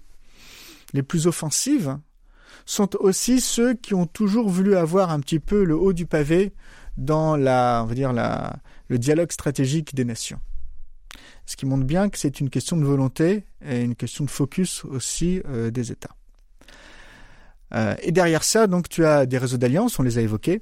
les 0.93 1.03
plus 1.03 1.27
offensives 1.27 1.99
sont 2.65 2.97
aussi 2.97 3.41
ceux 3.41 3.75
qui 3.75 3.95
ont 3.95 4.07
toujours 4.07 4.49
voulu 4.49 4.77
avoir 4.77 5.11
un 5.11 5.21
petit 5.21 5.39
peu 5.39 5.65
le 5.65 5.77
haut 5.77 5.93
du 5.93 6.07
pavé 6.07 6.53
dans 6.97 7.37
la, 7.37 7.83
on 7.85 7.87
va 7.87 7.95
dire, 7.95 8.13
la, 8.13 8.57
le 8.89 8.99
dialogue 8.99 9.33
stratégique 9.33 9.95
des 9.95 10.05
nations 10.05 10.41
ce 11.49 11.57
qui 11.57 11.65
montre 11.65 11.85
bien 11.85 12.11
que 12.11 12.19
c'est 12.19 12.41
une 12.41 12.51
question 12.51 12.77
de 12.77 12.85
volonté 12.85 13.45
et 13.67 13.81
une 13.81 13.95
question 13.95 14.25
de 14.25 14.31
focus 14.31 14.85
aussi 14.85 15.41
euh, 15.49 15.71
des 15.71 15.91
États. 15.91 16.15
Euh, 17.75 17.95
et 18.03 18.13
derrière 18.13 18.45
ça, 18.45 18.67
donc, 18.67 18.91
tu 18.91 19.07
as 19.07 19.25
des 19.25 19.39
réseaux 19.39 19.57
d'alliances, 19.57 19.99
on 19.99 20.03
les 20.03 20.19
a 20.19 20.21
évoqués, 20.21 20.61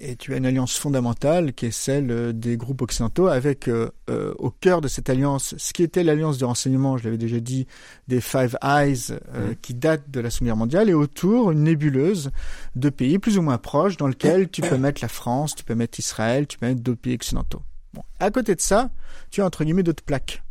et 0.00 0.16
tu 0.16 0.34
as 0.34 0.38
une 0.38 0.46
alliance 0.46 0.76
fondamentale 0.76 1.52
qui 1.52 1.66
est 1.66 1.70
celle 1.70 2.10
euh, 2.10 2.32
des 2.32 2.56
groupes 2.56 2.82
occidentaux, 2.82 3.28
avec 3.28 3.70
au 4.08 4.50
cœur 4.50 4.80
de 4.80 4.88
cette 4.88 5.10
alliance 5.10 5.54
ce 5.58 5.72
qui 5.72 5.84
était 5.84 6.02
l'alliance 6.02 6.38
de 6.38 6.44
renseignement, 6.44 6.96
je 6.96 7.04
l'avais 7.04 7.16
déjà 7.16 7.38
dit, 7.38 7.68
des 8.08 8.20
Five 8.20 8.58
Eyes, 8.60 9.12
mmh. 9.12 9.54
qui 9.62 9.74
date 9.74 10.10
de 10.10 10.18
la 10.18 10.30
Seconde 10.30 10.46
Guerre 10.46 10.56
mondiale, 10.56 10.90
et 10.90 10.94
autour 10.94 11.52
une 11.52 11.62
nébuleuse 11.62 12.32
de 12.74 12.90
pays 12.90 13.20
plus 13.20 13.38
ou 13.38 13.42
moins 13.42 13.58
proches 13.58 13.96
dans 13.96 14.08
lequel 14.08 14.48
tu 14.48 14.60
peux 14.60 14.76
mettre 14.78 15.02
la 15.02 15.08
France, 15.08 15.54
tu 15.54 15.62
peux 15.62 15.76
mettre 15.76 16.00
Israël, 16.00 16.48
tu 16.48 16.58
peux 16.58 16.66
mettre 16.66 16.80
d'autres 16.80 17.00
pays 17.00 17.14
occidentaux. 17.14 17.62
Bon. 17.92 18.02
À 18.20 18.30
côté 18.30 18.54
de 18.54 18.60
ça, 18.60 18.90
tu 19.30 19.42
as 19.42 19.46
entre 19.46 19.64
guillemets 19.64 19.82
d'autres 19.82 20.04
plaques. 20.04 20.42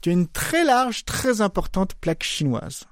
Tu 0.00 0.10
as 0.10 0.12
une 0.12 0.28
très 0.28 0.64
large, 0.64 1.04
très 1.04 1.40
importante 1.40 1.94
plaque 1.94 2.22
chinoise. 2.22 2.84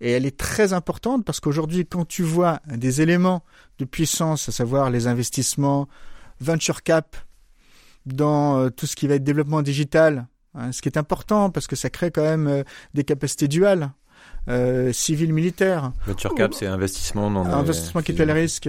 Et 0.00 0.10
elle 0.10 0.26
est 0.26 0.36
très 0.36 0.72
importante 0.72 1.24
parce 1.24 1.40
qu'aujourd'hui, 1.40 1.86
quand 1.86 2.04
tu 2.04 2.22
vois 2.22 2.60
des 2.66 3.00
éléments 3.00 3.42
de 3.78 3.84
puissance, 3.84 4.48
à 4.48 4.52
savoir 4.52 4.90
les 4.90 5.06
investissements 5.06 5.88
venture 6.40 6.82
cap 6.82 7.16
dans 8.06 8.58
euh, 8.58 8.70
tout 8.70 8.86
ce 8.86 8.96
qui 8.96 9.06
va 9.06 9.14
être 9.14 9.24
développement 9.24 9.62
digital, 9.62 10.26
hein, 10.54 10.72
ce 10.72 10.82
qui 10.82 10.88
est 10.88 10.98
important 10.98 11.50
parce 11.50 11.66
que 11.66 11.76
ça 11.76 11.90
crée 11.90 12.10
quand 12.10 12.22
même 12.22 12.46
euh, 12.48 12.62
des 12.92 13.04
capacités 13.04 13.48
duales. 13.48 13.90
Euh, 14.48 14.92
civil 14.92 15.32
militaire. 15.32 15.92
Venture 16.06 16.34
cap, 16.34 16.52
c'est 16.52 16.66
investissement 16.66 17.30
dans 17.30 17.46
investissement 17.46 18.02
qui 18.02 18.12
le 18.12 18.32
risque 18.32 18.68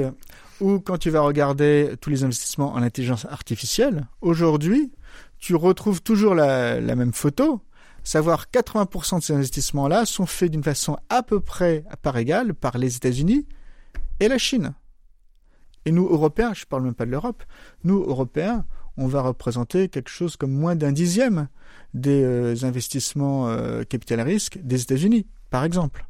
ou 0.61 0.79
quand 0.79 0.97
tu 0.97 1.09
vas 1.09 1.21
regarder 1.21 1.95
tous 1.99 2.09
les 2.09 2.23
investissements 2.23 2.73
en 2.73 2.81
intelligence 2.81 3.25
artificielle, 3.25 4.07
aujourd'hui, 4.21 4.91
tu 5.37 5.55
retrouves 5.55 6.01
toujours 6.01 6.33
la, 6.33 6.79
même 6.79 7.13
photo, 7.13 7.61
savoir 8.03 8.47
80% 8.53 9.19
de 9.19 9.23
ces 9.23 9.33
investissements-là 9.33 10.05
sont 10.05 10.25
faits 10.25 10.51
d'une 10.51 10.63
façon 10.63 10.97
à 11.09 11.23
peu 11.23 11.39
près 11.39 11.83
à 11.89 11.97
part 11.97 12.17
égale 12.17 12.53
par 12.53 12.77
les 12.77 12.95
États-Unis 12.95 13.45
et 14.19 14.27
la 14.27 14.37
Chine. 14.37 14.73
Et 15.85 15.91
nous, 15.91 16.07
Européens, 16.07 16.53
je 16.53 16.61
ne 16.61 16.65
parle 16.65 16.83
même 16.83 16.95
pas 16.95 17.05
de 17.05 17.11
l'Europe, 17.11 17.43
nous, 17.83 18.03
Européens, 18.03 18.65
on 18.97 19.07
va 19.07 19.21
représenter 19.21 19.89
quelque 19.89 20.09
chose 20.09 20.37
comme 20.37 20.51
moins 20.51 20.75
d'un 20.75 20.93
dixième 20.93 21.49
des 21.93 22.23
euh, 22.23 22.55
investissements 22.63 23.49
euh, 23.49 23.83
capital 23.83 24.21
risque 24.21 24.57
des 24.63 24.81
États-Unis, 24.81 25.27
par 25.49 25.63
exemple. 25.63 26.07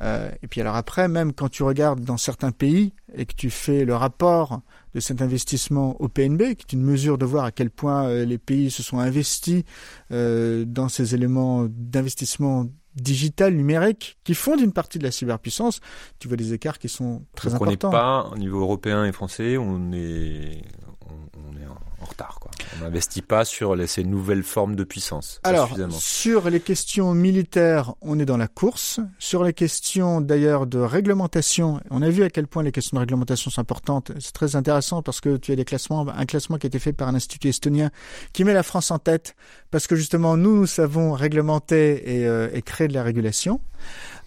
Euh, 0.00 0.30
et 0.42 0.48
puis 0.48 0.60
alors 0.60 0.76
après, 0.76 1.08
même 1.08 1.32
quand 1.32 1.48
tu 1.48 1.62
regardes 1.62 2.00
dans 2.00 2.16
certains 2.16 2.50
pays 2.50 2.92
et 3.14 3.26
que 3.26 3.34
tu 3.34 3.50
fais 3.50 3.84
le 3.84 3.94
rapport 3.94 4.60
de 4.94 5.00
cet 5.00 5.22
investissement 5.22 6.00
au 6.00 6.08
PNB, 6.08 6.54
qui 6.54 6.64
est 6.66 6.72
une 6.72 6.82
mesure 6.82 7.18
de 7.18 7.24
voir 7.24 7.44
à 7.44 7.52
quel 7.52 7.70
point 7.70 8.06
euh, 8.06 8.24
les 8.24 8.38
pays 8.38 8.70
se 8.70 8.82
sont 8.82 8.98
investis 8.98 9.64
euh, 10.10 10.64
dans 10.64 10.88
ces 10.88 11.14
éléments 11.14 11.66
d'investissement 11.68 12.66
digital, 12.94 13.54
numérique, 13.54 14.18
qui 14.24 14.34
font 14.34 14.58
une 14.58 14.72
partie 14.72 14.98
de 14.98 15.04
la 15.04 15.10
cyberpuissance, 15.10 15.80
tu 16.18 16.28
vois 16.28 16.36
des 16.36 16.52
écarts 16.52 16.78
qui 16.78 16.88
sont 16.88 17.22
très 17.34 17.50
Donc 17.50 17.62
importants. 17.62 17.88
On 17.88 17.92
n'est 17.92 17.98
pas, 17.98 18.30
au 18.32 18.38
niveau 18.38 18.60
européen 18.60 19.04
et 19.06 19.12
français, 19.12 19.56
on 19.56 19.92
est, 19.92 20.62
on, 21.06 21.56
est 21.58 21.66
en, 21.66 21.78
retard. 22.04 22.38
Quoi. 22.40 22.50
On 22.76 22.84
n'investit 22.84 23.22
pas 23.22 23.44
sur 23.44 23.76
ces 23.88 24.04
nouvelles 24.04 24.42
formes 24.42 24.76
de 24.76 24.84
puissance. 24.84 25.40
Alors, 25.44 25.70
sur 25.90 26.50
les 26.50 26.60
questions 26.60 27.14
militaires, 27.14 27.94
on 28.00 28.18
est 28.18 28.24
dans 28.24 28.36
la 28.36 28.48
course. 28.48 29.00
Sur 29.18 29.44
les 29.44 29.52
questions 29.52 30.20
d'ailleurs 30.20 30.66
de 30.66 30.78
réglementation, 30.78 31.80
on 31.90 32.02
a 32.02 32.10
vu 32.10 32.22
à 32.22 32.30
quel 32.30 32.46
point 32.46 32.62
les 32.62 32.72
questions 32.72 32.96
de 32.96 33.00
réglementation 33.00 33.50
sont 33.50 33.60
importantes. 33.60 34.12
C'est 34.20 34.32
très 34.32 34.56
intéressant 34.56 35.02
parce 35.02 35.20
que 35.20 35.36
tu 35.36 35.52
as 35.52 35.56
des 35.56 35.64
classements, 35.64 36.06
un 36.08 36.26
classement 36.26 36.58
qui 36.58 36.66
a 36.66 36.68
été 36.68 36.78
fait 36.78 36.92
par 36.92 37.08
un 37.08 37.14
institut 37.14 37.48
estonien 37.48 37.90
qui 38.32 38.44
met 38.44 38.54
la 38.54 38.62
France 38.62 38.90
en 38.90 38.98
tête 38.98 39.34
parce 39.70 39.86
que 39.86 39.96
justement 39.96 40.36
nous, 40.36 40.56
nous 40.56 40.66
savons 40.66 41.12
réglementer 41.12 42.20
et, 42.20 42.26
euh, 42.26 42.48
et 42.52 42.62
créer 42.62 42.88
de 42.88 42.94
la 42.94 43.02
régulation. 43.02 43.60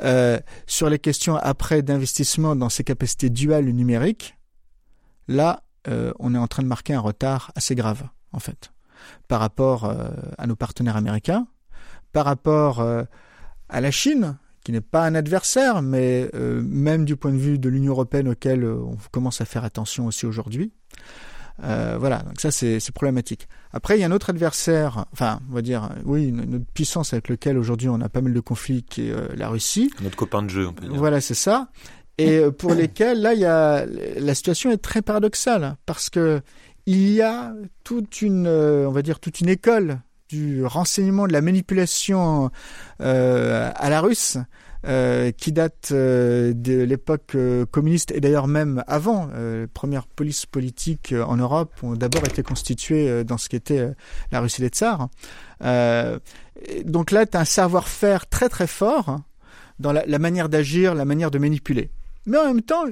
Euh, 0.02 0.40
sur 0.68 0.90
les 0.90 1.00
questions 1.00 1.36
après 1.36 1.82
d'investissement 1.82 2.56
dans 2.56 2.70
ces 2.70 2.84
capacités 2.84 3.30
duales 3.30 3.66
numériques, 3.66 4.36
là, 5.28 5.64
euh, 5.88 6.12
on 6.20 6.34
est 6.34 6.38
en 6.38 6.48
train 6.48 6.64
de 6.64 6.68
marquer 6.68 6.94
un 6.94 7.00
retard 7.00 7.52
assez 7.56 7.76
grave, 7.76 8.04
en 8.32 8.40
fait, 8.40 8.72
par 9.28 9.40
rapport 9.40 9.86
euh, 9.86 10.10
à 10.38 10.48
nos 10.48 10.56
partenaires 10.56 10.98
américains, 10.98 11.48
par 12.12 12.26
rapport 12.26 12.80
euh, 12.80 13.04
à 13.70 13.82
la 13.82 13.92
Chine, 13.92 14.38
qui 14.64 14.72
n'est 14.72 14.82
pas 14.82 15.06
un 15.06 15.14
adversaire, 15.14 15.84
mais 15.84 16.28
même 16.34 17.06
du 17.06 17.16
point 17.16 17.32
de 17.32 17.38
vue 17.38 17.60
de 17.60 17.70
l'Union 17.70 17.92
européenne 17.92 18.30
auquel 18.30 18.66
on 18.66 18.98
commence 19.12 19.40
à 19.40 19.46
faire 19.46 19.64
attention 19.64 20.08
aussi 20.08 20.26
aujourd'hui. 20.26 20.72
voilà, 21.60 22.24
donc 22.24 22.42
ça 22.42 22.50
c'est 22.50 22.92
problématique. 22.92 23.48
Après, 23.74 23.96
il 23.96 24.02
y 24.02 24.04
a 24.04 24.08
un 24.08 24.12
autre 24.12 24.32
adversaire, 24.32 25.06
enfin, 25.14 25.40
on 25.52 25.54
va 25.54 25.62
dire, 25.62 25.92
oui, 26.04 26.30
une, 26.30 26.56
autre 26.56 26.66
puissance 26.74 27.14
avec 27.14 27.30
laquelle 27.30 27.60
aujourd'hui 27.60 27.90
on 27.90 28.02
a 28.02 28.10
pas 28.10 28.22
mal 28.22 28.34
de 28.34 28.40
conflits, 28.40 28.82
qui 28.82 29.10
est 29.10 29.36
la 29.36 29.50
Russie. 29.50 29.92
Notre 30.02 30.16
copain 30.16 30.42
de 30.42 30.50
jeu, 30.50 30.68
on 30.68 30.74
peut 30.74 30.88
dire. 30.88 30.96
Voilà, 30.96 31.22
c'est 31.22 31.36
ça 31.36 31.70
et 32.18 32.38
euh, 32.38 32.52
pour 32.52 32.74
lesquels 32.76 33.22
là 33.22 33.34
il 33.34 33.40
y 33.40 33.46
a 33.46 33.86
la 33.86 34.36
situation 34.36 34.72
est 34.72 34.78
très 34.78 35.02
paradoxale 35.02 35.76
parce 35.86 36.10
que 36.10 36.42
il 36.86 37.10
y 37.10 37.22
a 37.22 37.54
toute 37.84 38.22
une 38.22 38.48
euh, 38.48 38.88
on 38.88 38.92
va 38.92 39.02
dire 39.02 39.20
toute 39.20 39.42
une 39.42 39.50
école 39.50 40.00
du 40.30 40.66
renseignement 40.66 41.28
de 41.28 41.34
la 41.34 41.42
manipulation 41.42 42.50
euh, 43.02 43.72
à 43.76 43.90
la 43.90 44.02
russe 44.02 44.38
euh, 44.88 45.32
qui 45.32 45.52
date 45.52 45.90
euh, 45.92 46.54
de 46.54 46.82
l'époque 46.82 47.36
communiste 47.72 48.12
et 48.12 48.20
d'ailleurs 48.20 48.48
même 48.48 48.84
avant. 48.88 49.28
les 49.36 49.68
premières 49.68 50.08
polices 50.08 50.46
politiques 50.46 51.14
en 51.14 51.38
Europe 51.38 51.72
ont 51.84 51.94
d'abord 51.94 52.24
été 52.26 52.44
constituées 52.44 53.24
dans 53.24 53.38
ce 53.38 53.50
qui 53.50 53.56
était 53.56 53.90
la 54.32 54.40
Russie 54.40 54.62
des 54.62 54.70
tsars. 54.70 55.10
donc 56.86 57.12
là, 57.12 57.26
tu 57.26 57.38
as 57.38 57.42
un 57.42 57.46
savoir-faire 57.46 58.28
très 58.28 58.50
très 58.50 58.68
fort 58.68 59.20
dans 59.80 59.92
la, 59.92 60.06
la 60.06 60.20
manière 60.20 60.50
d'agir, 60.50 60.96
la 60.96 61.06
manière 61.06 61.32
de 61.32 61.38
manipuler. 61.38 61.90
Mais 62.26 62.38
en 62.38 62.46
même 62.46 62.62
temps, 62.62 62.86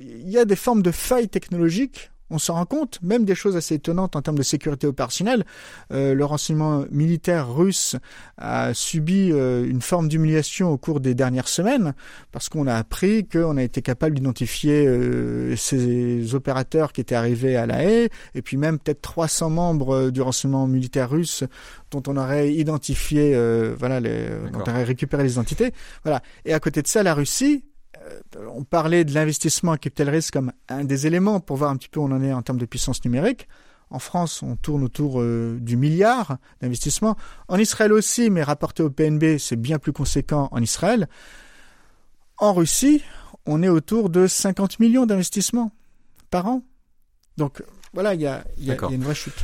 il 0.00 0.28
y 0.28 0.38
a 0.38 0.44
des 0.44 0.56
formes 0.56 0.82
de 0.82 0.90
failles 0.90 1.28
technologiques 1.28 2.12
on 2.32 2.38
s'en 2.38 2.54
rend 2.54 2.64
compte, 2.64 2.98
même 3.02 3.24
des 3.24 3.34
choses 3.34 3.56
assez 3.56 3.74
étonnantes 3.74 4.16
en 4.16 4.22
termes 4.22 4.38
de 4.38 4.42
sécurité 4.42 4.86
opérationnelle. 4.86 5.44
Euh, 5.92 6.14
le 6.14 6.24
renseignement 6.24 6.84
militaire 6.90 7.54
russe 7.54 7.96
a 8.38 8.72
subi 8.74 9.30
euh, 9.30 9.68
une 9.68 9.82
forme 9.82 10.08
d'humiliation 10.08 10.70
au 10.70 10.78
cours 10.78 11.00
des 11.00 11.14
dernières 11.14 11.48
semaines 11.48 11.94
parce 12.32 12.48
qu'on 12.48 12.66
a 12.66 12.74
appris 12.74 13.28
qu'on 13.28 13.56
a 13.58 13.62
été 13.62 13.82
capable 13.82 14.16
d'identifier 14.16 14.86
euh, 14.86 15.54
ces 15.56 16.34
opérateurs 16.34 16.92
qui 16.92 17.02
étaient 17.02 17.14
arrivés 17.14 17.56
à 17.56 17.66
La 17.66 17.84
Haye 17.84 18.08
et 18.34 18.42
puis 18.42 18.56
même 18.56 18.78
peut-être 18.78 19.02
300 19.02 19.50
membres 19.50 20.10
du 20.10 20.22
renseignement 20.22 20.66
militaire 20.66 21.10
russe 21.10 21.44
dont 21.90 22.02
on 22.06 22.16
aurait 22.16 22.54
identifié, 22.54 23.36
voilà, 23.78 24.00
les, 24.00 24.28
dont 24.50 24.60
on 24.66 24.70
aurait 24.70 24.84
récupéré 24.84 25.22
les 25.24 25.32
identités. 25.32 25.72
Voilà. 26.04 26.22
Et 26.46 26.54
à 26.54 26.60
côté 26.60 26.80
de 26.80 26.86
ça, 26.86 27.02
la 27.02 27.12
Russie 27.12 27.62
euh, 27.62 27.71
on 28.36 28.64
parlait 28.64 29.04
de 29.04 29.12
l'investissement 29.14 29.72
à 29.72 29.78
capital 29.78 30.10
risque 30.10 30.34
comme 30.34 30.52
un 30.68 30.84
des 30.84 31.06
éléments 31.06 31.40
pour 31.40 31.56
voir 31.56 31.70
un 31.70 31.76
petit 31.76 31.88
peu 31.88 32.00
où 32.00 32.04
on 32.04 32.12
en 32.12 32.22
est 32.22 32.32
en 32.32 32.42
termes 32.42 32.58
de 32.58 32.66
puissance 32.66 33.04
numérique. 33.04 33.48
En 33.90 33.98
France, 33.98 34.42
on 34.42 34.56
tourne 34.56 34.82
autour 34.84 35.20
euh, 35.20 35.58
du 35.60 35.76
milliard 35.76 36.38
d'investissement. 36.62 37.16
En 37.48 37.58
Israël 37.58 37.92
aussi, 37.92 38.30
mais 38.30 38.42
rapporté 38.42 38.82
au 38.82 38.88
PNB, 38.88 39.36
c'est 39.38 39.56
bien 39.56 39.78
plus 39.78 39.92
conséquent 39.92 40.48
en 40.50 40.62
Israël. 40.62 41.08
En 42.38 42.54
Russie, 42.54 43.02
on 43.44 43.62
est 43.62 43.68
autour 43.68 44.08
de 44.08 44.26
50 44.26 44.80
millions 44.80 45.04
d'investissements 45.04 45.72
par 46.30 46.46
an. 46.46 46.62
Donc 47.36 47.62
voilà, 47.92 48.14
il 48.14 48.22
y 48.22 48.26
a, 48.26 48.44
une 48.90 49.02
vraie 49.02 49.14
chute. 49.14 49.34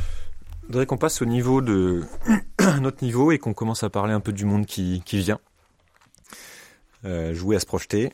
Je 0.63 0.67
voudrais 0.67 0.87
qu'on 0.87 0.97
passe 0.97 1.21
au 1.21 1.25
niveau 1.25 1.61
de 1.61 2.03
notre 2.81 3.03
niveau 3.03 3.31
et 3.31 3.37
qu'on 3.37 3.53
commence 3.53 3.83
à 3.83 3.89
parler 3.91 4.13
un 4.13 4.19
peu 4.19 4.33
du 4.33 4.45
monde 4.45 4.65
qui, 4.65 5.03
vient. 5.05 5.39
Euh, 7.05 7.33
jouer 7.33 7.55
à 7.55 7.59
se 7.59 7.65
projeter 7.65 8.11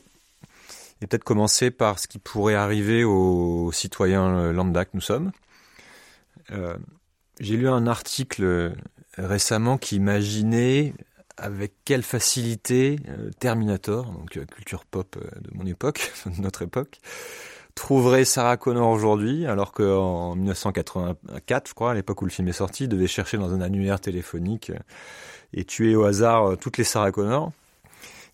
et 1.00 1.06
peut-être 1.06 1.24
commencer 1.24 1.70
par 1.70 1.98
ce 1.98 2.08
qui 2.08 2.18
pourrait 2.18 2.54
arriver 2.54 3.04
aux 3.04 3.70
citoyens 3.72 4.52
lambda 4.52 4.84
que 4.84 4.90
nous 4.94 5.00
sommes. 5.00 5.32
Euh, 6.52 6.76
j'ai 7.40 7.56
lu 7.56 7.68
un 7.68 7.86
article 7.86 8.74
récemment 9.16 9.78
qui 9.78 9.96
imaginait 9.96 10.94
avec 11.36 11.74
quelle 11.84 12.02
facilité 12.02 12.98
euh, 13.08 13.30
Terminator, 13.38 14.10
donc 14.10 14.36
euh, 14.38 14.46
culture 14.46 14.86
pop 14.86 15.18
de 15.18 15.50
mon 15.54 15.66
époque, 15.66 16.12
de 16.26 16.40
notre 16.40 16.62
époque, 16.62 16.98
trouverait 17.74 18.24
Sarah 18.24 18.56
Connor 18.56 18.88
aujourd'hui, 18.88 19.46
alors 19.46 19.72
qu'en 19.72 20.34
1984, 20.34 21.68
je 21.68 21.74
crois, 21.74 21.90
à 21.90 21.94
l'époque 21.94 22.22
où 22.22 22.24
le 22.24 22.30
film 22.30 22.48
est 22.48 22.52
sorti, 22.52 22.84
il 22.84 22.88
devait 22.88 23.06
chercher 23.06 23.36
dans 23.36 23.52
un 23.52 23.60
annuaire 23.60 24.00
téléphonique 24.00 24.72
et 25.52 25.64
tuer 25.64 25.94
au 25.94 26.04
hasard 26.04 26.56
toutes 26.56 26.78
les 26.78 26.84
Sarah 26.84 27.12
Connor 27.12 27.52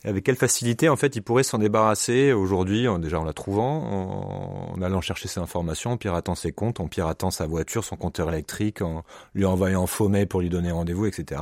avec 0.05 0.25
quelle 0.25 0.37
facilité 0.37 0.89
en 0.89 0.97
fait 0.97 1.15
il 1.17 1.23
pourrait 1.23 1.43
s'en 1.43 1.59
débarrasser 1.59 2.33
aujourd'hui, 2.33 2.87
déjà 2.99 3.21
en 3.21 3.25
la 3.25 3.33
trouvant, 3.33 4.73
en, 4.75 4.83
allant 4.83 5.01
chercher 5.01 5.29
ses 5.29 5.41
informations, 5.41 5.93
en 5.93 5.97
piratant 5.97 6.35
ses 6.35 6.53
comptes, 6.53 6.81
en 6.81 6.89
piratant 6.89 7.31
sa 7.31 7.47
voiture, 7.47 7.85
son 7.85 7.97
compteur 7.97 8.29
électrique, 8.29 8.83
en 8.83 9.05
lui 9.35 9.45
envoyant 9.45 9.87
faux 9.87 10.09
mail 10.09 10.27
pour 10.27 10.41
lui 10.41 10.51
donner 10.51 10.73
rendez-vous, 10.73 11.07
etc. 11.07 11.41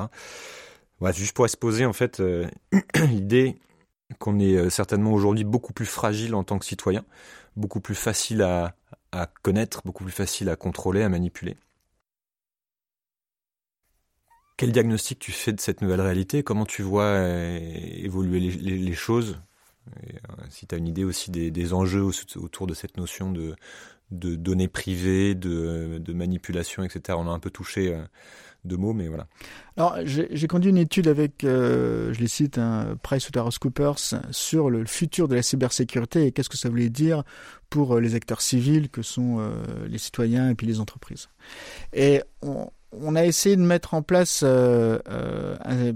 Voilà, 0.99 1.15
juste 1.15 1.35
pour 1.35 1.47
exposer 1.47 1.87
en 1.87 1.95
fait 1.95 2.21
euh, 2.21 2.47
l'idée 3.09 3.59
qu'on 4.19 4.39
est 4.39 4.57
euh, 4.57 4.71
certainement 4.71 5.13
aujourd'hui 5.13 5.45
beaucoup 5.45 5.73
plus 5.73 5.87
fragile 5.87 6.35
en 6.35 6.45
tant 6.45 6.59
que 6.59 6.67
citoyen, 6.67 7.05
beaucoup 7.57 7.81
plus 7.81 7.95
facile 7.95 8.43
à 8.43 8.75
connaître, 9.43 9.81
beaucoup 9.85 10.05
plus 10.05 10.13
facile 10.13 10.49
à 10.51 10.57
contrôler, 10.57 11.03
à 11.03 11.09
manipuler. 11.09 11.57
Quel 14.61 14.73
diagnostic 14.73 15.19
tu 15.19 15.33
fais 15.33 15.55
de 15.55 15.61
cette 15.61 15.81
nouvelle 15.81 16.03
réalité? 16.03 16.43
Comment 16.43 16.67
tu 16.67 16.83
vois 16.83 17.05
euh, 17.05 17.59
évoluer 17.95 18.41
les, 18.41 18.93
choses? 18.93 19.41
Euh, 19.89 20.19
Si 20.51 20.67
tu 20.67 20.75
as 20.75 20.79
une 20.79 20.87
idée 20.87 21.03
aussi 21.03 21.31
des, 21.31 21.73
enjeux 21.73 22.03
autour 22.37 22.67
de 22.67 22.75
cette 22.75 22.99
notion 22.99 23.33
de, 23.33 23.57
données 24.11 24.69
privées, 24.69 25.35
de, 25.35 26.13
manipulation, 26.13 26.83
etc. 26.83 27.17
On 27.19 27.27
a 27.27 27.31
un 27.31 27.39
peu 27.39 27.49
touché 27.49 27.95
euh, 27.95 28.03
deux 28.67 28.77
mots, 28.77 28.93
mais 28.93 29.09
voilà. 29.09 29.29
Alors, 29.79 29.97
j'ai 30.05 30.47
conduit 30.47 30.69
une 30.69 30.77
étude 30.77 31.09
avec, 31.09 31.37
je 31.41 32.21
les 32.21 32.29
cite, 32.29 32.59
un 32.59 32.99
PricewaterhouseCoopers 33.03 33.97
sur 34.31 34.69
le 34.69 34.85
futur 34.85 35.27
de 35.27 35.37
la 35.37 35.43
cybersécurité 35.43 36.27
et 36.27 36.33
qu'est-ce 36.33 36.51
que 36.51 36.59
ça 36.59 36.69
voulait 36.69 36.91
dire 36.91 37.23
pour 37.71 37.99
les 37.99 38.15
acteurs 38.15 38.43
civils 38.43 38.91
que 38.91 39.01
sont 39.01 39.41
les 39.89 39.97
citoyens 39.97 40.51
et 40.51 40.55
puis 40.55 40.67
les 40.67 40.81
entreprises. 40.81 41.31
Et 41.95 42.21
on, 42.43 42.71
on 42.93 43.15
a 43.15 43.25
essayé 43.25 43.57
de 43.57 43.63
mettre 43.63 43.95
en 43.95 44.03
place 44.03 44.43
euh, 44.43 44.99
euh, 45.09 45.93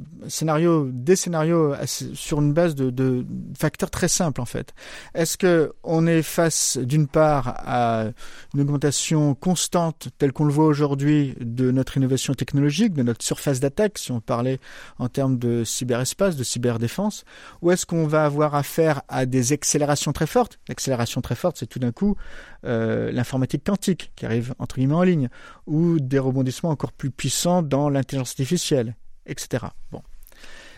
des 0.92 1.16
scénarios 1.16 1.74
sur 1.86 2.40
une 2.40 2.52
base 2.52 2.74
de, 2.74 3.26
facteurs 3.58 3.90
très 3.90 4.08
simples 4.08 4.40
en 4.40 4.44
fait. 4.44 4.74
Est-ce 5.14 5.36
que 5.36 5.72
on 5.82 6.06
est 6.06 6.22
face 6.22 6.78
d'une 6.78 7.08
part 7.08 7.54
à 7.58 8.06
une 8.54 8.60
augmentation 8.60 9.34
constante 9.34 10.08
telle 10.18 10.32
qu'on 10.32 10.44
le 10.44 10.52
voit 10.52 10.66
aujourd'hui 10.66 11.34
de 11.40 11.70
notre 11.70 11.96
innovation 11.96 12.34
technologique, 12.34 12.94
de 12.94 13.02
notre 13.02 13.24
surface 13.24 13.60
d'attaque, 13.60 13.98
si 13.98 14.12
on 14.12 14.20
parlait 14.20 14.60
en 14.98 15.08
termes 15.08 15.38
de 15.38 15.64
cyberespace, 15.64 16.36
de 16.36 16.44
cyberdéfense, 16.44 17.24
ou 17.62 17.70
est-ce 17.70 17.86
qu'on 17.86 18.06
va 18.06 18.24
avoir 18.24 18.54
affaire 18.54 19.02
à 19.08 19.26
des 19.26 19.52
accélérations 19.52 20.12
très 20.12 20.26
fortes? 20.26 20.58
L'accélération 20.68 21.20
très 21.20 21.34
forte, 21.34 21.56
c'est 21.58 21.66
tout 21.66 21.78
d'un 21.78 21.92
coup 21.92 22.16
euh, 22.64 23.10
l'informatique 23.12 23.64
quantique 23.64 24.12
qui 24.16 24.24
arrive 24.24 24.54
entre 24.58 24.76
guillemets 24.76 24.94
en 24.94 25.02
ligne, 25.02 25.28
ou 25.66 25.98
des 26.00 26.18
rebondissements 26.18 26.70
plus 26.92 27.10
puissants 27.10 27.62
dans 27.62 27.88
l'intelligence 27.88 28.30
artificielle, 28.30 28.96
etc. 29.26 29.66
Bon. 29.90 30.02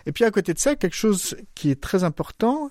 Et 0.07 0.13
puis 0.13 0.25
à 0.25 0.31
côté 0.31 0.55
de 0.55 0.59
ça, 0.59 0.77
quelque 0.77 0.97
chose 0.97 1.37
qui 1.55 1.71
est 1.71 1.81
très 1.81 2.05
important 2.05 2.71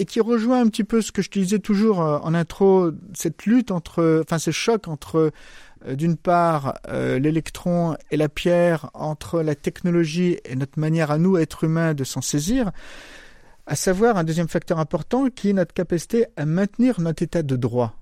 et 0.00 0.04
qui 0.04 0.20
rejoint 0.20 0.60
un 0.60 0.68
petit 0.68 0.82
peu 0.82 1.00
ce 1.00 1.12
que 1.12 1.22
je 1.22 1.30
disais 1.30 1.60
toujours 1.60 2.02
euh, 2.02 2.18
en 2.18 2.34
intro, 2.34 2.90
cette 3.14 3.46
lutte 3.46 3.70
entre, 3.70 4.22
enfin 4.24 4.38
ce 4.38 4.50
choc 4.50 4.88
entre 4.88 5.32
euh, 5.86 5.94
d'une 5.94 6.16
part 6.16 6.78
l'électron 6.88 7.94
et 8.10 8.16
la 8.16 8.30
pierre, 8.30 8.90
entre 8.94 9.42
la 9.42 9.54
technologie 9.54 10.38
et 10.46 10.56
notre 10.56 10.78
manière 10.80 11.10
à 11.10 11.18
nous, 11.18 11.36
êtres 11.36 11.64
humains, 11.64 11.92
de 11.92 12.04
s'en 12.04 12.22
saisir, 12.22 12.72
à 13.66 13.76
savoir 13.76 14.16
un 14.16 14.24
deuxième 14.24 14.48
facteur 14.48 14.78
important 14.78 15.28
qui 15.28 15.50
est 15.50 15.52
notre 15.52 15.74
capacité 15.74 16.26
à 16.36 16.44
maintenir 16.46 17.00
notre 17.00 17.22
état 17.22 17.42
de 17.42 17.56
droit. 17.56 17.96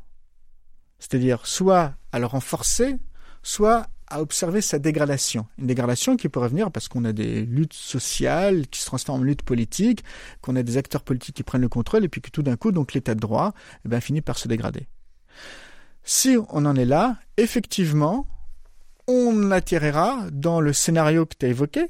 C'est-à-dire 0.99 1.47
soit 1.47 1.95
à 2.12 2.18
le 2.18 2.26
renforcer, 2.26 2.97
soit 3.43 3.87
à 4.12 4.20
observer 4.20 4.60
sa 4.60 4.78
dégradation. 4.78 5.46
Une 5.58 5.66
dégradation 5.66 6.16
qui 6.16 6.28
peut 6.28 6.40
revenir 6.40 6.70
parce 6.70 6.88
qu'on 6.88 7.04
a 7.04 7.12
des 7.12 7.46
luttes 7.46 7.72
sociales 7.72 8.66
qui 8.68 8.80
se 8.80 8.86
transforment 8.86 9.22
en 9.22 9.24
luttes 9.24 9.42
politiques, 9.42 10.04
qu'on 10.42 10.54
a 10.54 10.62
des 10.62 10.76
acteurs 10.76 11.02
politiques 11.02 11.36
qui 11.36 11.42
prennent 11.42 11.62
le 11.62 11.68
contrôle 11.68 12.04
et 12.04 12.08
puis 12.08 12.20
que 12.20 12.30
tout 12.30 12.42
d'un 12.42 12.56
coup, 12.56 12.72
donc 12.72 12.92
l'état 12.92 13.14
de 13.14 13.20
droit 13.20 13.54
eh 13.84 13.88
ben, 13.88 14.00
finit 14.00 14.20
par 14.20 14.38
se 14.38 14.48
dégrader. 14.48 14.86
Si 16.04 16.36
on 16.50 16.66
en 16.66 16.76
est 16.76 16.84
là, 16.84 17.16
effectivement, 17.38 18.26
on 19.06 19.50
atterrira 19.50 20.26
dans 20.30 20.60
le 20.60 20.72
scénario 20.72 21.24
que 21.24 21.34
tu 21.38 21.46
as 21.46 21.48
évoqué, 21.48 21.88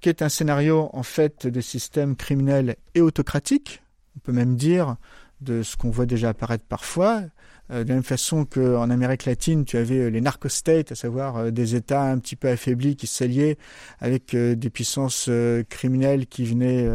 qui 0.00 0.08
est 0.10 0.22
un 0.22 0.28
scénario 0.28 0.90
en 0.92 1.02
fait 1.02 1.46
de 1.46 1.60
système 1.60 2.14
criminel 2.14 2.76
et 2.94 3.00
autocratique. 3.00 3.82
On 4.16 4.20
peut 4.20 4.32
même 4.32 4.56
dire 4.56 4.96
de 5.40 5.62
ce 5.62 5.76
qu'on 5.76 5.90
voit 5.90 6.06
déjà 6.06 6.30
apparaître 6.30 6.64
parfois, 6.68 7.22
de 7.70 7.88
la 7.88 7.94
même 7.94 8.02
façon 8.02 8.44
qu'en 8.44 8.90
Amérique 8.90 9.24
latine, 9.24 9.64
tu 9.64 9.76
avais 9.76 9.98
euh, 9.98 10.08
les 10.08 10.20
narco-states, 10.20 10.92
à 10.92 10.94
savoir 10.94 11.36
euh, 11.36 11.50
des 11.50 11.74
États 11.74 12.02
un 12.02 12.18
petit 12.18 12.36
peu 12.36 12.48
affaiblis 12.48 12.96
qui 12.96 13.06
s'alliaient 13.06 13.58
avec 14.00 14.34
des 14.36 14.70
puissances 14.70 15.30
criminelles 15.68 16.26
qui 16.26 16.44
venaient 16.44 16.88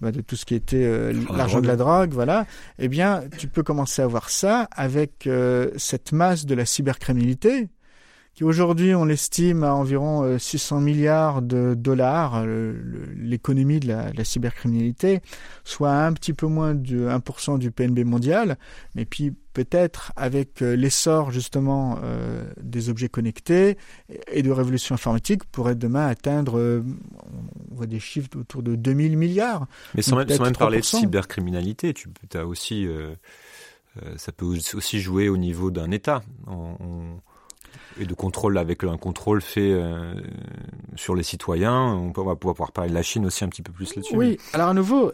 bah, 0.00 0.12
de 0.12 0.20
tout 0.20 0.36
ce 0.36 0.44
qui 0.44 0.54
était 0.54 1.12
l'argent 1.32 1.60
de 1.60 1.66
la 1.66 1.76
drogue, 1.76 2.12
voilà. 2.12 2.46
Eh 2.78 2.88
bien, 2.88 3.22
tu 3.38 3.48
peux 3.48 3.62
commencer 3.62 4.02
à 4.02 4.06
voir 4.06 4.30
ça 4.30 4.68
avec 4.72 5.28
cette 5.76 6.12
masse 6.12 6.46
de 6.46 6.54
la 6.54 6.66
cybercriminalité 6.66 7.68
qui 8.34 8.44
aujourd'hui 8.44 8.94
on 8.94 9.04
l'estime 9.04 9.64
à 9.64 9.74
environ 9.74 10.38
600 10.38 10.80
milliards 10.80 11.42
de 11.42 11.74
dollars, 11.74 12.44
l'économie 13.16 13.80
de 13.80 13.88
la, 13.88 14.12
la, 14.12 14.24
cybercriminalité, 14.24 15.20
soit 15.64 15.92
un 15.92 16.12
petit 16.12 16.32
peu 16.32 16.46
moins 16.46 16.74
de 16.74 17.08
1% 17.08 17.58
du 17.58 17.70
PNB 17.70 18.04
mondial, 18.04 18.56
mais 18.94 19.04
puis 19.04 19.32
peut-être 19.54 20.12
avec 20.16 20.60
euh, 20.60 20.74
l'essor 20.74 21.30
justement 21.30 21.98
euh, 22.02 22.44
des 22.60 22.90
objets 22.90 23.08
connectés 23.08 23.78
et 24.30 24.42
de 24.42 24.50
révolution 24.50 24.96
informatique 24.96 25.44
pourrait 25.44 25.76
demain 25.76 26.06
atteindre, 26.06 26.58
euh, 26.58 26.82
on 27.70 27.74
voit 27.76 27.86
des 27.86 28.00
chiffres 28.00 28.28
autour 28.36 28.62
de 28.62 28.74
2000 28.74 29.16
milliards. 29.16 29.66
Mais 29.94 30.02
sans 30.02 30.16
même, 30.16 30.28
sans 30.28 30.42
même 30.42 30.56
parler 30.56 30.80
de 30.80 30.84
cybercriminalité, 30.84 31.94
tu 31.94 32.08
as 32.34 32.44
aussi, 32.44 32.86
ça 34.16 34.32
peut 34.32 34.44
aussi 34.44 35.00
jouer 35.00 35.28
au 35.28 35.36
niveau 35.36 35.70
d'un 35.70 35.90
État. 35.90 36.22
on, 36.46 37.20
et 37.98 38.06
de 38.06 38.14
contrôle 38.14 38.58
avec 38.58 38.84
un 38.84 38.96
contrôle 38.96 39.40
fait 39.40 39.72
euh, 39.72 40.14
sur 40.96 41.14
les 41.14 41.22
citoyens. 41.22 41.74
On, 41.74 42.10
va 42.22 42.36
pouvoir 42.36 42.72
parler 42.72 42.90
de 42.90 42.94
la 42.94 43.02
Chine 43.02 43.26
aussi 43.26 43.44
un 43.44 43.48
petit 43.48 43.62
peu 43.62 43.72
plus 43.72 43.94
là-dessus. 43.94 44.16
Oui, 44.16 44.38
alors 44.52 44.68
à 44.68 44.74
nouveau, 44.74 45.12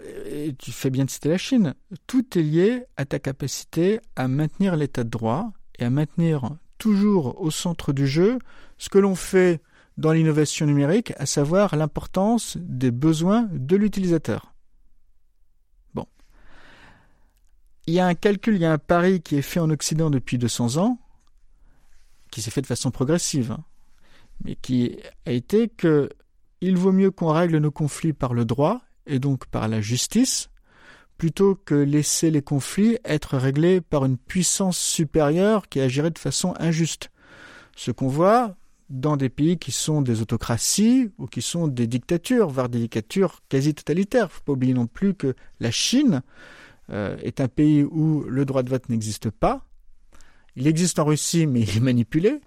tu 0.59 0.73
fais 0.73 0.91
bien 0.91 1.05
de 1.05 1.11
citer 1.11 1.29
la 1.29 1.39
Chine. 1.39 1.75
Tout 2.07 2.39
est 2.39 2.43
lié 2.43 2.85
à 2.97 3.05
ta 3.05 3.19
capacité 3.19 4.01
à 4.17 4.29
maintenir 4.29 4.77
l'état 4.77 5.05
de 5.05 5.11
droit 5.11 5.51
et 5.79 5.85
à 5.85 5.91
maintenir 5.91 6.51
toujours 6.79 7.41
au 7.41 7.51
centre 7.51 7.93
du 7.93 8.07
jeu 8.07 8.39
ce 8.79 8.89
que 8.89 8.99
l'on 8.99 9.15
fait 9.15 9.61
dans 9.99 10.13
l'innovation 10.13 10.67
numérique, 10.67 11.13
à 11.19 11.27
savoir 11.27 11.77
l'importance 11.77 12.57
des 12.59 12.91
besoins 12.91 13.49
de 13.53 13.77
l'utilisateur. 13.77 14.55
Bon. 15.95 16.07
Il 17.87 17.95
y 17.95 18.01
a 18.01 18.07
un 18.07 18.15
calcul, 18.15 18.55
il 18.55 18.63
y 18.63 18.65
a 18.65 18.73
un 18.73 18.79
pari 18.79 19.21
qui 19.21 19.37
est 19.37 19.43
fait 19.43 19.61
en 19.61 19.69
Occident 19.69 20.09
depuis 20.09 20.39
200 20.39 20.79
ans, 20.79 20.99
qui 22.31 22.43
s'est 22.43 22.51
fait 22.51 22.63
de 22.63 22.67
façon 22.67 22.91
progressive, 22.91 23.53
hein, 23.53 23.65
mais 24.45 24.57
qui 24.57 24.97
a 25.27 25.33
été 25.33 25.69
que 25.69 26.09
il 26.61 26.77
vaut 26.77 26.93
mieux 26.93 27.11
qu'on 27.11 27.33
règle 27.33 27.59
nos 27.59 27.71
conflits 27.71 28.13
par 28.13 28.35
le 28.35 28.45
droit 28.45 28.83
et 29.07 29.19
donc 29.19 29.47
par 29.47 29.67
la 29.69 29.81
justice, 29.81 30.51
plutôt 31.17 31.55
que 31.55 31.75
laisser 31.75 32.31
les 32.31 32.43
conflits 32.43 32.99
être 33.05 33.37
réglés 33.37 33.81
par 33.81 34.05
une 34.05 34.19
puissance 34.19 34.79
supérieure 34.79 35.69
qui 35.69 35.81
agirait 35.81 36.11
de 36.11 36.19
façon 36.19 36.55
injuste. 36.59 37.11
Ce 37.77 37.91
qu'on 37.91 38.09
voit 38.09 38.57
dans 38.91 39.17
des 39.17 39.29
pays 39.29 39.57
qui 39.57 39.73
sont 39.73 40.03
des 40.03 40.21
autocraties 40.21 41.11
ou 41.19 41.27
qui 41.27 41.43
sont 41.43 41.69
des 41.69 41.87
dictatures, 41.87 42.49
voire 42.49 42.69
des 42.69 42.81
dictatures 42.81 43.41
quasi 43.49 43.73
totalitaires. 43.73 44.25
Il 44.25 44.33
ne 44.33 44.33
faut 44.33 44.43
pas 44.45 44.53
oublier 44.53 44.75
non 44.75 44.87
plus 44.87 45.15
que 45.15 45.35
la 45.61 45.71
Chine 45.71 46.23
euh, 46.91 47.17
est 47.23 47.41
un 47.41 47.49
pays 47.49 47.85
où 47.85 48.25
le 48.25 48.45
droit 48.45 48.63
de 48.63 48.71
vote 48.71 48.89
n'existe 48.89 49.31
pas, 49.31 49.65
il 50.57 50.67
existe 50.67 50.99
en 50.99 51.05
Russie, 51.05 51.47
mais 51.47 51.61
il 51.61 51.77
est 51.77 51.81
manipulé, 51.81 52.41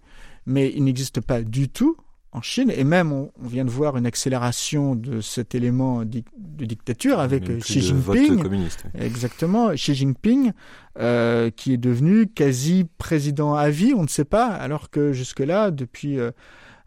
mais 0.45 0.72
il 0.76 0.84
n'existe 0.84 1.22
pas 1.22 1.41
du 1.41 1.70
tout 1.70 1.97
en 2.32 2.41
Chine, 2.41 2.72
et 2.76 2.84
même 2.84 3.12
on, 3.12 3.32
vient 3.43 3.64
de 3.64 3.70
voir 3.70 3.95
une 3.95 4.08
accélération 4.08 4.95
de 4.95 5.22
cet 5.22 5.54
élément 5.54 6.04
de 6.04 6.66
dictature 6.66 7.20
avec 7.20 7.43
Xi 7.60 7.82
Jinping. 7.82 8.43
Exactement, 8.95 9.72
Xi 9.74 9.93
Jinping, 9.93 10.51
euh, 10.97 11.51
qui 11.51 11.74
est 11.74 11.78
devenu 11.78 12.26
quasi 12.26 12.88
président 12.97 13.54
à 13.54 13.70
vie, 13.70 13.93
on 13.95 14.01
ne 14.01 14.08
sait 14.08 14.26
pas, 14.26 14.47
alors 14.47 14.89
que 14.89 15.14
jusque-là, 15.14 15.70
depuis 15.70 16.18
euh, 16.18 16.32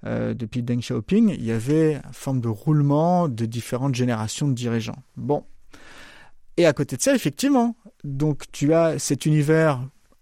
euh, 0.05 0.35
depuis 0.35 0.63
Deng 0.63 0.81
Xiaoping, 0.81 1.31
il 1.31 1.45
y 1.45 1.53
avait 1.53 1.95
une 1.95 2.13
forme 2.13 2.41
de 2.41 2.49
roulement 2.49 3.29
de 3.29 3.47
différentes 3.47 3.95
générations 3.95 4.47
de 4.47 4.53
dirigeants. 4.53 5.03
Bon. 5.17 5.45
Et 6.57 6.67
à 6.67 6.73
côté 6.73 6.97
de 6.97 7.03
ça, 7.03 7.15
effectivement, 7.15 7.77
donc 8.05 8.45
tu 8.53 8.73
as 8.73 8.99
cet 8.99 9.27
univers 9.27 9.81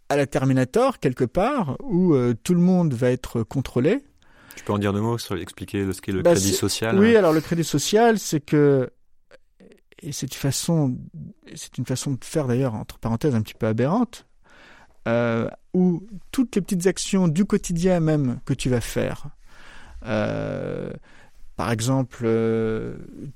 à 0.09 0.17
la 0.17 0.27
Terminator, 0.27 0.99
quelque 0.99 1.25
part, 1.25 1.77
où 1.83 2.15
euh, 2.15 2.35
tout 2.43 2.55
le 2.55 2.61
monde 2.61 2.95
va 2.95 3.11
être 3.11 3.43
contrôlé. 3.43 4.05
Tu 4.57 4.65
peux 4.65 4.73
en 4.73 4.79
dire 4.79 4.93
deux 4.93 5.01
mots 5.01 5.19
sur 5.19 5.37
expliquer 5.37 5.91
ce 5.93 6.01
qu'est 6.01 6.13
le 6.13 6.23
bah, 6.23 6.33
crédit 6.33 6.53
social 6.53 6.99
Oui, 6.99 7.17
alors 7.17 7.33
le 7.33 7.41
crédit 7.41 7.65
social, 7.65 8.19
c'est 8.19 8.41
que 8.41 8.91
et 10.01 10.13
c'est 10.13 10.27
une 10.27 10.39
façon, 10.39 10.99
c'est 11.55 11.79
une 11.79 11.87
façon 11.87 12.13
de 12.13 12.25
faire 12.25 12.47
d'ailleurs 12.47 12.75
entre 12.75 12.99
parenthèses 12.99 13.35
un 13.35 13.41
petit 13.41 13.55
peu 13.55 13.67
aberrante, 13.67 14.27
euh, 15.09 15.49
où 15.73 16.07
toutes 16.31 16.57
les 16.57 16.63
petites 16.63 16.87
actions 16.87 17.27
du 17.27 17.47
quotidien 17.47 18.01
même 18.01 18.39
que 18.45 18.53
tu 18.53 18.69
vas 18.69 18.83
faire, 18.83 19.29
euh, 20.05 20.93
par 21.57 21.71
exemple, 21.71 22.27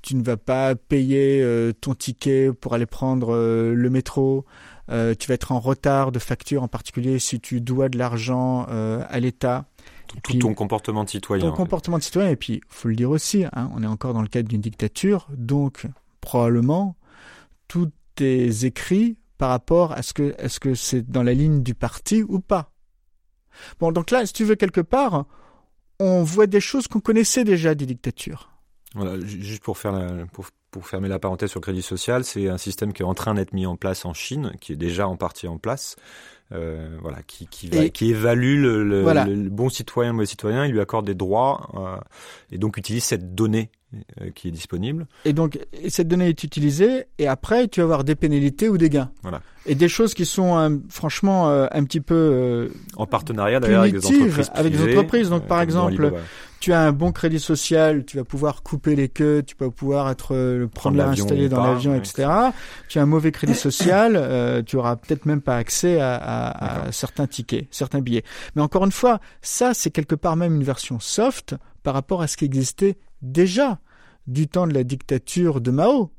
tu 0.03 0.17
ne 0.17 0.23
vas 0.23 0.37
pas 0.37 0.75
payer 0.75 1.73
ton 1.81 1.95
ticket 1.95 2.53
pour 2.53 2.75
aller 2.75 2.85
prendre 2.85 3.35
le 3.37 3.91
métro, 3.91 4.45
euh, 4.91 5.15
tu 5.19 5.29
vas 5.29 5.35
être 5.35 5.53
en 5.53 5.61
retard 5.61 6.13
de 6.13 6.19
facture, 6.19 6.63
en 6.63 6.69
particulier 6.69 7.19
si 7.19 7.41
tu 7.41 7.61
dois 7.61 7.89
de 7.89 7.99
l'argent 7.99 8.67
euh, 8.71 9.05
à 9.09 9.21
l'État. 9.21 9.67
Tout 10.23 10.39
ton 10.39 10.55
comportement 10.55 11.05
de 11.05 11.11
citoyen. 11.11 11.51
Ton 11.51 11.55
comportement 11.55 11.99
de 11.99 12.03
citoyen, 12.03 12.31
et 12.31 12.37
puis 12.37 12.63
faut 12.69 12.89
le 12.89 12.97
dire 12.97 13.11
aussi, 13.11 13.45
hein, 13.45 13.71
on 13.75 13.83
est 13.83 13.87
encore 13.87 14.15
dans 14.15 14.23
le 14.23 14.29
cadre 14.29 14.49
d'une 14.49 14.63
dictature, 14.63 15.29
donc 15.37 15.87
probablement 16.23 16.97
tous 17.69 17.91
tes 18.15 18.65
écrits 18.65 19.19
par 19.37 19.51
rapport 19.51 19.93
à 19.93 20.03
ce 20.03 20.15
que 20.15 20.35
est-ce 20.39 20.59
que 20.61 20.75
c'est 20.75 21.09
dans 21.09 21.23
la 21.23 21.35
ligne 21.35 21.63
du 21.63 21.75
parti 21.75 22.23
ou 22.23 22.41
pas. 22.41 22.73
Bon, 23.81 23.93
donc 23.93 24.11
là, 24.11 24.25
si 24.25 24.33
tu 24.33 24.45
veux 24.45 24.55
quelque 24.55 24.81
part, 24.81 25.27
on 26.01 26.23
voit 26.23 26.47
des 26.47 26.61
choses 26.61 26.89
qu'on 26.89 27.01
connaissait 27.01 27.45
déjà 27.45 27.75
des 27.75 27.87
dictatures. 27.87 28.51
Voilà, 28.99 29.25
juste 29.25 29.63
pour 29.63 29.79
faire 29.79 29.93
la, 29.93 30.27
pour, 30.33 30.47
pour 30.71 30.87
fermer 30.87 31.09
la 31.09 31.19
parenthèse 31.19 31.51
sur 31.51 31.61
le 31.61 31.63
crédit 31.63 31.83
social, 31.83 32.25
c'est 32.25 32.49
un 32.49 32.59
système 32.59 32.93
qui 32.93 33.03
est 33.03 33.07
en 33.07 33.15
train 33.15 33.35
d'être 33.35 33.53
mis 33.53 33.65
en 33.65 33.77
place 33.77 34.05
en 34.05 34.13
Chine, 34.13 34.53
qui 34.61 34.73
est 34.73 34.77
déjà 34.77 35.07
en 35.07 35.17
partie 35.17 35.47
en 35.47 35.57
place, 35.57 35.97
euh, 36.53 36.99
voilà, 37.01 37.23
qui, 37.23 37.47
qui, 37.47 37.69
va, 37.69 37.89
qui 37.89 38.11
évalue 38.11 38.61
le, 38.61 38.83
le, 38.83 39.49
bon 39.51 39.69
citoyen, 39.69 40.11
le 40.11 40.17
mauvais 40.17 40.27
citoyen, 40.27 40.67
il 40.67 40.73
lui 40.73 40.81
accorde 40.81 41.07
des 41.07 41.15
droits 41.15 41.71
euh, 41.75 41.97
et 42.51 42.59
donc 42.59 42.77
utilise 42.77 43.05
cette 43.05 43.35
donnée 43.35 43.71
qui 44.35 44.49
est 44.49 44.51
disponible. 44.51 45.07
Et 45.25 45.33
donc 45.33 45.59
cette 45.89 46.09
donnée 46.09 46.29
est 46.29 46.45
utilisée 46.45 47.07
et 47.19 47.27
après 47.27 47.69
tu 47.69 47.81
vas 47.81 47.85
avoir 47.85 48.05
des 48.05 48.15
pénalités 48.15 48.69
ou 48.69 48.79
des 48.79 48.91
gains. 48.91 49.11
Voilà. 49.23 49.41
Et 49.67 49.75
des 49.75 49.89
choses 49.89 50.15
qui 50.15 50.27
sont 50.27 50.81
franchement 50.89 51.49
un 51.49 51.85
petit 51.85 52.01
peu 52.01 52.71
en 52.97 53.07
partenariat 53.07 53.61
d'ailleurs 53.61 53.83
avec 53.83 53.95
des 53.95 54.07
entreprises. 54.07 54.51
Avec 54.55 54.77
des 54.77 54.83
entreprises. 54.83 55.31
Donc 55.31 55.47
par 55.47 55.61
exemple, 55.61 56.13
tu 56.61 56.73
as 56.73 56.81
un 56.81 56.93
bon 56.93 57.13
crédit 57.13 57.39
social, 57.39 58.05
tu 58.05 58.17
vas 58.17 58.25
pouvoir 58.25 58.63
couper 58.63 58.97
les 58.97 59.09
queues, 59.09 59.43
tu 59.47 59.55
vas 59.59 59.71
pouvoir 59.71 60.11
être 60.11 60.35
le 60.35 60.67
premier 60.69 61.03
à 61.03 61.09
installer 61.09 61.49
dans 61.49 61.65
l'avion, 61.65 61.95
etc. 61.95 62.29
Tu 62.89 62.99
as 62.99 63.03
un 63.03 63.07
mauvais 63.07 63.33
crédit 63.33 63.55
social, 63.69 64.15
euh, 64.17 64.63
tu 64.63 64.77
auras 64.77 64.97
peut-être 64.97 65.27
même 65.27 65.41
pas 65.41 65.57
accès 65.57 66.01
à, 66.01 66.15
à, 66.15 66.87
à, 66.87 66.93
certains 66.93 67.27
tickets, 67.27 67.67
certains 67.71 68.01
billets. 68.01 68.25
Mais 68.57 68.63
encore 68.63 68.85
une 68.85 68.93
fois, 68.93 69.21
ça 69.41 69.75
c'est 69.75 69.91
quelque 69.91 70.15
part 70.15 70.37
même 70.37 70.57
une 70.57 70.65
version 70.65 70.99
soft 71.01 71.55
par 71.83 71.95
rapport 71.95 72.23
à 72.23 72.27
ce 72.27 72.37
qui 72.37 72.45
existait 72.45 72.97
déjà 73.23 73.79
du 74.27 74.49
temps 74.49 74.67
de 74.67 74.75
la 74.75 74.85
dictature 74.85 75.61
de 75.61 75.71
Mao, 75.71 76.11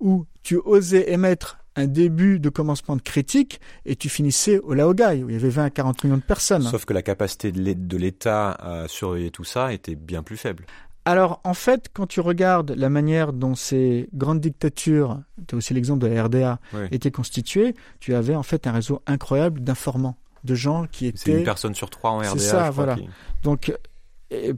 où 0.00 0.26
tu 0.42 0.56
osais 0.56 1.10
émettre 1.12 1.58
un 1.74 1.86
début 1.86 2.40
de 2.40 2.48
commencement 2.48 2.96
de 2.96 3.02
critique 3.02 3.60
et 3.84 3.96
tu 3.96 4.08
finissais 4.08 4.58
au 4.60 4.72
Laogai 4.72 5.22
où 5.22 5.28
il 5.28 5.34
y 5.34 5.36
avait 5.36 5.50
20 5.50 5.64
à 5.64 5.70
40 5.70 6.04
millions 6.04 6.16
de 6.16 6.22
personnes. 6.22 6.62
Sauf 6.62 6.86
que 6.86 6.94
la 6.94 7.02
capacité 7.02 7.52
de 7.52 7.96
l'État 7.96 8.52
à 8.52 8.88
surveiller 8.88 9.30
tout 9.30 9.44
ça 9.44 9.72
était 9.72 9.94
bien 9.94 10.22
plus 10.22 10.38
faible. 10.38 10.64
Alors 11.04 11.40
en 11.44 11.54
fait, 11.54 11.90
quand 11.92 12.06
tu 12.06 12.20
regardes 12.20 12.70
la 12.70 12.88
manière 12.88 13.32
dont 13.32 13.54
ces 13.54 14.08
grandes 14.14 14.40
dictatures, 14.40 15.20
tu 15.46 15.54
as 15.54 15.58
aussi 15.58 15.74
l'exemple 15.74 16.00
de 16.00 16.06
la 16.06 16.24
RDA, 16.24 16.58
étaient 16.90 17.10
constituées, 17.10 17.74
tu 18.00 18.14
avais 18.14 18.34
en 18.34 18.42
fait 18.42 18.66
un 18.66 18.72
réseau 18.72 19.02
incroyable 19.06 19.60
d'informants, 19.60 20.16
de 20.44 20.54
gens 20.54 20.86
qui 20.86 21.06
étaient... 21.06 21.18
C'est 21.18 21.38
une 21.38 21.44
personne 21.44 21.74
sur 21.74 21.90
trois 21.90 22.10
en 22.10 22.18
RDA. 22.18 22.30
C'est 22.30 22.38
ça, 22.38 22.70
voilà. 22.70 22.96
Donc 23.42 23.72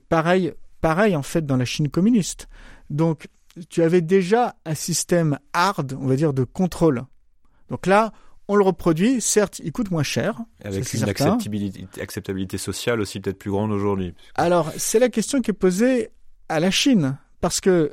pareil, 0.08 0.52
pareil 0.80 1.16
en 1.16 1.22
fait 1.22 1.44
dans 1.46 1.56
la 1.56 1.64
Chine 1.64 1.88
communiste. 1.88 2.48
Donc 2.90 3.28
tu 3.68 3.82
avais 3.82 4.00
déjà 4.00 4.54
un 4.64 4.74
système 4.74 5.38
hard, 5.52 5.96
on 6.00 6.06
va 6.06 6.16
dire, 6.16 6.32
de 6.32 6.44
contrôle. 6.44 7.04
Donc 7.70 7.86
là, 7.86 8.12
on 8.46 8.56
le 8.56 8.64
reproduit, 8.64 9.20
certes, 9.20 9.60
il 9.62 9.72
coûte 9.72 9.90
moins 9.90 10.02
cher. 10.02 10.40
Avec 10.64 10.92
une 10.94 11.08
acceptabilité, 11.08 11.86
acceptabilité, 12.00 12.56
sociale 12.56 13.00
aussi 13.00 13.20
peut-être 13.20 13.38
plus 13.38 13.50
grande 13.50 13.72
aujourd'hui. 13.72 14.14
Alors, 14.36 14.72
c'est 14.76 14.98
la 14.98 15.10
question 15.10 15.42
qui 15.42 15.50
est 15.50 15.54
posée 15.54 16.10
à 16.48 16.60
la 16.60 16.70
Chine. 16.70 17.18
Parce 17.40 17.60
que, 17.60 17.92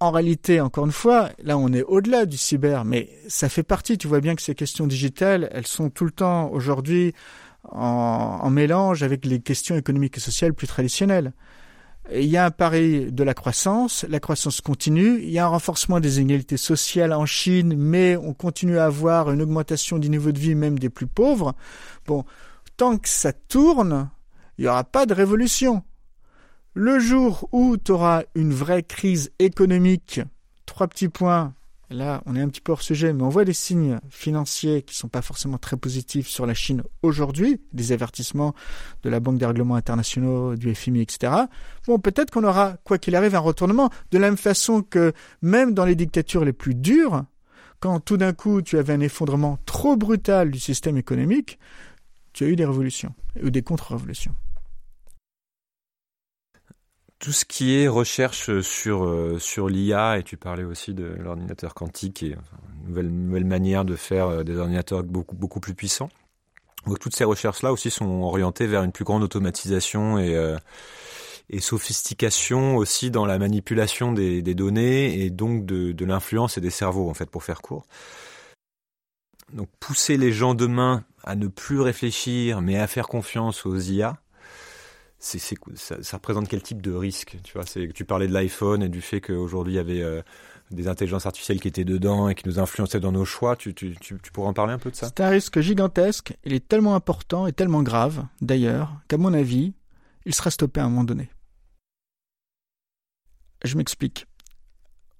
en 0.00 0.10
réalité, 0.10 0.60
encore 0.60 0.84
une 0.84 0.92
fois, 0.92 1.30
là, 1.42 1.58
on 1.58 1.72
est 1.72 1.82
au-delà 1.82 2.26
du 2.26 2.36
cyber, 2.36 2.84
mais 2.84 3.10
ça 3.28 3.48
fait 3.48 3.62
partie. 3.62 3.98
Tu 3.98 4.06
vois 4.06 4.20
bien 4.20 4.34
que 4.34 4.42
ces 4.42 4.54
questions 4.54 4.86
digitales, 4.86 5.48
elles 5.52 5.66
sont 5.66 5.90
tout 5.90 6.04
le 6.04 6.10
temps 6.10 6.50
aujourd'hui 6.50 7.14
en, 7.64 8.50
mélange 8.50 9.02
avec 9.02 9.24
les 9.24 9.40
questions 9.40 9.74
économiques 9.74 10.18
et 10.18 10.20
sociales 10.20 10.52
plus 10.52 10.66
traditionnelles. 10.66 11.32
Il 12.12 12.26
y 12.26 12.36
a 12.36 12.44
un 12.44 12.50
pari 12.50 13.10
de 13.10 13.24
la 13.24 13.32
croissance, 13.32 14.04
la 14.08 14.20
croissance 14.20 14.60
continue, 14.60 15.22
il 15.22 15.30
y 15.30 15.38
a 15.38 15.46
un 15.46 15.48
renforcement 15.48 16.00
des 16.00 16.20
inégalités 16.20 16.58
sociales 16.58 17.14
en 17.14 17.24
Chine, 17.24 17.76
mais 17.78 18.16
on 18.16 18.34
continue 18.34 18.78
à 18.78 18.84
avoir 18.84 19.30
une 19.30 19.40
augmentation 19.40 19.98
du 19.98 20.10
niveau 20.10 20.30
de 20.30 20.38
vie 20.38 20.54
même 20.54 20.78
des 20.78 20.90
plus 20.90 21.06
pauvres. 21.06 21.54
Bon, 22.06 22.24
tant 22.76 22.98
que 22.98 23.08
ça 23.08 23.32
tourne, 23.32 24.10
il 24.58 24.62
n'y 24.62 24.68
aura 24.68 24.84
pas 24.84 25.06
de 25.06 25.14
révolution. 25.14 25.82
Le 26.74 26.98
jour 26.98 27.48
où 27.52 27.78
tu 27.78 27.92
auras 27.92 28.24
une 28.34 28.52
vraie 28.52 28.82
crise 28.82 29.30
économique, 29.38 30.20
trois 30.66 30.88
petits 30.88 31.08
points, 31.08 31.54
là 31.94 32.22
on 32.26 32.36
est 32.36 32.40
un 32.40 32.48
petit 32.48 32.60
peu 32.60 32.72
hors 32.72 32.82
sujet, 32.82 33.12
mais 33.12 33.22
on 33.22 33.28
voit 33.28 33.44
des 33.44 33.52
signes 33.52 33.98
financiers 34.10 34.82
qui 34.82 34.94
ne 34.94 34.98
sont 34.98 35.08
pas 35.08 35.22
forcément 35.22 35.58
très 35.58 35.76
positifs 35.76 36.28
sur 36.28 36.46
la 36.46 36.54
Chine 36.54 36.82
aujourd'hui, 37.02 37.60
des 37.72 37.92
avertissements 37.92 38.54
de 39.02 39.10
la 39.10 39.20
Banque 39.20 39.38
des 39.38 39.46
règlements 39.46 39.76
internationaux, 39.76 40.56
du 40.56 40.74
FMI, 40.74 41.00
etc. 41.02 41.32
Bon, 41.86 41.98
peut-être 41.98 42.30
qu'on 42.30 42.44
aura, 42.44 42.76
quoi 42.84 42.98
qu'il 42.98 43.16
arrive, 43.16 43.34
un 43.34 43.40
retournement, 43.40 43.90
de 44.10 44.18
la 44.18 44.28
même 44.28 44.36
façon 44.36 44.82
que 44.82 45.12
même 45.42 45.74
dans 45.74 45.84
les 45.84 45.94
dictatures 45.94 46.44
les 46.44 46.52
plus 46.52 46.74
dures, 46.74 47.24
quand 47.80 48.00
tout 48.00 48.16
d'un 48.16 48.32
coup 48.32 48.62
tu 48.62 48.78
avais 48.78 48.92
un 48.92 49.00
effondrement 49.00 49.58
trop 49.66 49.96
brutal 49.96 50.50
du 50.50 50.58
système 50.58 50.96
économique, 50.96 51.58
tu 52.32 52.44
as 52.44 52.48
eu 52.48 52.56
des 52.56 52.64
révolutions 52.64 53.14
ou 53.42 53.50
des 53.50 53.62
contre-révolutions 53.62 54.34
tout 57.24 57.32
ce 57.32 57.46
qui 57.46 57.74
est 57.74 57.88
recherche 57.88 58.60
sur, 58.60 59.06
euh, 59.06 59.38
sur 59.38 59.70
l'IA, 59.70 60.18
et 60.18 60.22
tu 60.22 60.36
parlais 60.36 60.62
aussi 60.62 60.92
de 60.92 61.04
l'ordinateur 61.04 61.72
quantique 61.72 62.22
et 62.22 62.36
une 62.82 62.88
nouvelle, 62.88 63.08
nouvelle 63.08 63.46
manière 63.46 63.86
de 63.86 63.96
faire 63.96 64.26
euh, 64.26 64.44
des 64.44 64.58
ordinateurs 64.58 65.02
beaucoup, 65.02 65.34
beaucoup 65.34 65.58
plus 65.58 65.74
puissants. 65.74 66.10
Donc 66.86 66.98
toutes 66.98 67.16
ces 67.16 67.24
recherches-là 67.24 67.72
aussi 67.72 67.90
sont 67.90 68.20
orientées 68.20 68.66
vers 68.66 68.82
une 68.82 68.92
plus 68.92 69.06
grande 69.06 69.22
automatisation 69.22 70.18
et, 70.18 70.34
euh, 70.34 70.58
et 71.48 71.60
sophistication 71.60 72.76
aussi 72.76 73.10
dans 73.10 73.24
la 73.24 73.38
manipulation 73.38 74.12
des, 74.12 74.42
des 74.42 74.54
données 74.54 75.18
et 75.24 75.30
donc 75.30 75.64
de, 75.64 75.92
de 75.92 76.04
l'influence 76.04 76.58
et 76.58 76.60
des 76.60 76.68
cerveaux, 76.68 77.08
en 77.08 77.14
fait, 77.14 77.30
pour 77.30 77.42
faire 77.42 77.62
court. 77.62 77.86
Donc 79.54 79.70
pousser 79.80 80.18
les 80.18 80.30
gens 80.30 80.52
demain 80.52 81.04
à 81.22 81.36
ne 81.36 81.46
plus 81.46 81.80
réfléchir, 81.80 82.60
mais 82.60 82.78
à 82.78 82.86
faire 82.86 83.08
confiance 83.08 83.64
aux 83.64 83.78
IA, 83.78 84.18
ça, 85.24 86.16
représente 86.16 86.48
quel 86.48 86.62
type 86.62 86.82
de 86.82 86.92
risque 86.92 87.38
Tu 87.94 88.04
parlais 88.04 88.26
de 88.26 88.32
l'iPhone 88.32 88.82
et 88.82 88.88
du 88.88 89.00
fait 89.00 89.20
qu'aujourd'hui 89.22 89.74
il 89.74 89.76
y 89.76 89.80
avait 89.80 90.02
euh, 90.02 90.20
des 90.70 90.86
intelligences 90.86 91.24
artificielles 91.24 91.60
qui 91.60 91.68
étaient 91.68 91.84
dedans 91.84 92.28
et 92.28 92.34
qui 92.34 92.46
nous 92.46 92.58
influençaient 92.58 93.00
dans 93.00 93.12
nos 93.12 93.24
choix. 93.24 93.56
Tu, 93.56 93.74
tu, 93.74 93.96
en 94.36 94.52
parler 94.52 94.74
un 94.74 94.78
peu 94.78 94.90
de 94.90 94.96
ça? 94.96 95.06
C'est 95.06 95.20
un 95.20 95.30
risque 95.30 95.60
gigantesque. 95.60 96.36
Il 96.44 96.52
est 96.52 96.68
tellement 96.68 96.94
important 96.94 97.46
et 97.46 97.52
tellement 97.52 97.82
grave, 97.82 98.26
d'ailleurs, 98.42 99.00
qu'à 99.08 99.16
mon 99.16 99.32
avis, 99.32 99.72
il 100.26 100.34
sera 100.34 100.50
stoppé 100.50 100.80
à 100.80 100.84
un 100.84 100.88
moment 100.90 101.04
donné. 101.04 101.30
Je 103.64 103.76
m'explique. 103.78 104.26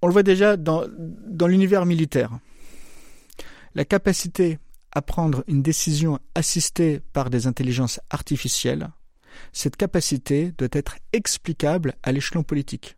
On 0.03 0.07
le 0.07 0.13
voit 0.13 0.23
déjà 0.23 0.55
dans 0.55 0.85
l'univers 1.47 1.87
militaire. 1.87 2.29
La 3.73 3.85
capacité 3.85 4.59
à 4.91 5.01
prendre 5.01 5.43
une 5.47 5.63
décision 5.63 6.19
assistée 6.35 7.01
par 7.11 7.31
des 7.31 7.47
intelligences 7.47 7.99
artificielles 8.11 8.89
cette 9.53 9.75
capacité 9.75 10.51
doit 10.57 10.69
être 10.71 10.97
explicable 11.13 11.95
à 12.03 12.11
l'échelon 12.11 12.43
politique. 12.43 12.97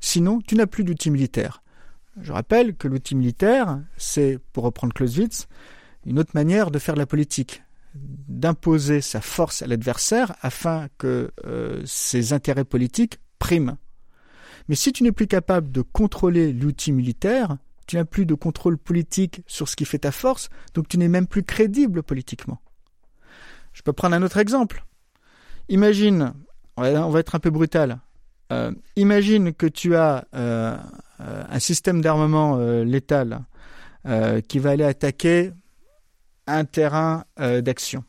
Sinon, 0.00 0.40
tu 0.46 0.54
n'as 0.54 0.66
plus 0.66 0.84
d'outil 0.84 1.10
militaire. 1.10 1.62
Je 2.20 2.32
rappelle 2.32 2.76
que 2.76 2.88
l'outil 2.88 3.14
militaire, 3.14 3.80
c'est, 3.96 4.38
pour 4.52 4.64
reprendre 4.64 4.94
Clausewitz, 4.94 5.48
une 6.06 6.18
autre 6.18 6.32
manière 6.34 6.70
de 6.70 6.78
faire 6.78 6.96
la 6.96 7.06
politique, 7.06 7.62
d'imposer 7.94 9.00
sa 9.00 9.20
force 9.20 9.62
à 9.62 9.66
l'adversaire 9.66 10.34
afin 10.42 10.88
que 10.98 11.30
euh, 11.46 11.82
ses 11.86 12.32
intérêts 12.32 12.64
politiques 12.64 13.18
priment. 13.38 13.78
Mais 14.68 14.74
si 14.74 14.92
tu 14.92 15.02
n'es 15.02 15.12
plus 15.12 15.26
capable 15.26 15.70
de 15.70 15.82
contrôler 15.82 16.52
l'outil 16.52 16.92
militaire, 16.92 17.58
tu 17.86 17.96
n'as 17.96 18.04
plus 18.04 18.26
de 18.26 18.34
contrôle 18.34 18.78
politique 18.78 19.42
sur 19.46 19.68
ce 19.68 19.76
qui 19.76 19.84
fait 19.84 19.98
ta 19.98 20.12
force, 20.12 20.48
donc 20.74 20.88
tu 20.88 20.98
n'es 20.98 21.08
même 21.08 21.26
plus 21.26 21.42
crédible 21.42 22.02
politiquement. 22.02 22.60
Je 23.72 23.82
peux 23.82 23.92
prendre 23.92 24.14
un 24.14 24.22
autre 24.22 24.38
exemple. 24.38 24.84
Imagine, 25.68 26.34
on 26.76 27.10
va 27.10 27.20
être 27.20 27.34
un 27.34 27.40
peu 27.40 27.50
brutal. 27.50 28.00
Euh, 28.52 28.72
imagine 28.96 29.54
que 29.54 29.66
tu 29.66 29.96
as 29.96 30.26
euh, 30.34 30.76
un 31.18 31.58
système 31.58 32.02
d'armement 32.02 32.58
euh, 32.58 32.84
létal 32.84 33.44
qui 34.48 34.58
va 34.58 34.72
aller 34.72 34.84
attaquer 34.84 35.50
un 36.46 36.66
terrain 36.66 37.24
d'action. 37.38 38.04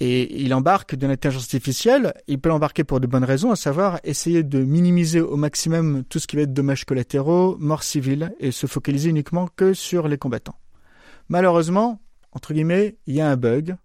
Et 0.00 0.42
il 0.42 0.54
embarque 0.54 0.94
de 0.94 1.06
l'intelligence 1.06 1.42
artificielle, 1.42 2.14
il 2.28 2.40
peut 2.40 2.48
l'embarquer 2.48 2.82
pour 2.82 2.98
de 2.98 3.06
bonnes 3.06 3.24
raisons, 3.24 3.50
à 3.50 3.56
savoir 3.56 4.00
essayer 4.04 4.42
de 4.42 4.64
minimiser 4.64 5.20
au 5.20 5.36
maximum 5.36 6.02
tout 6.04 6.18
ce 6.18 6.26
qui 6.26 6.36
va 6.36 6.42
être 6.42 6.54
dommages 6.54 6.86
collatéraux, 6.86 7.58
morts 7.58 7.82
civiles, 7.82 8.34
et 8.40 8.52
se 8.52 8.66
focaliser 8.66 9.10
uniquement 9.10 9.48
que 9.54 9.74
sur 9.74 10.08
les 10.08 10.16
combattants. 10.16 10.58
Malheureusement, 11.28 12.00
entre 12.32 12.54
guillemets, 12.54 12.96
il 13.06 13.16
y 13.16 13.20
a 13.20 13.28
un 13.28 13.36
bug, 13.36 13.76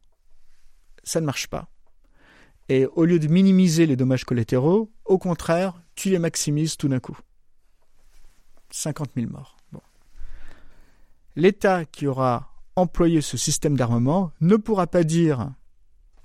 ça 1.03 1.19
ne 1.19 1.25
marche 1.25 1.47
pas. 1.47 1.67
Et 2.69 2.85
au 2.85 3.05
lieu 3.05 3.19
de 3.19 3.27
minimiser 3.27 3.85
les 3.85 3.95
dommages 3.95 4.25
collatéraux, 4.25 4.91
au 5.05 5.17
contraire, 5.17 5.81
tu 5.95 6.09
les 6.09 6.19
maximises 6.19 6.77
tout 6.77 6.87
d'un 6.87 6.99
coup. 6.99 7.17
50 8.71 9.11
000 9.15 9.31
morts. 9.31 9.57
L'État 11.35 11.85
qui 11.85 12.07
aura 12.07 12.51
employé 12.75 13.21
ce 13.21 13.37
système 13.37 13.77
d'armement 13.77 14.31
ne 14.41 14.55
pourra 14.55 14.87
pas 14.87 15.03
dire 15.03 15.51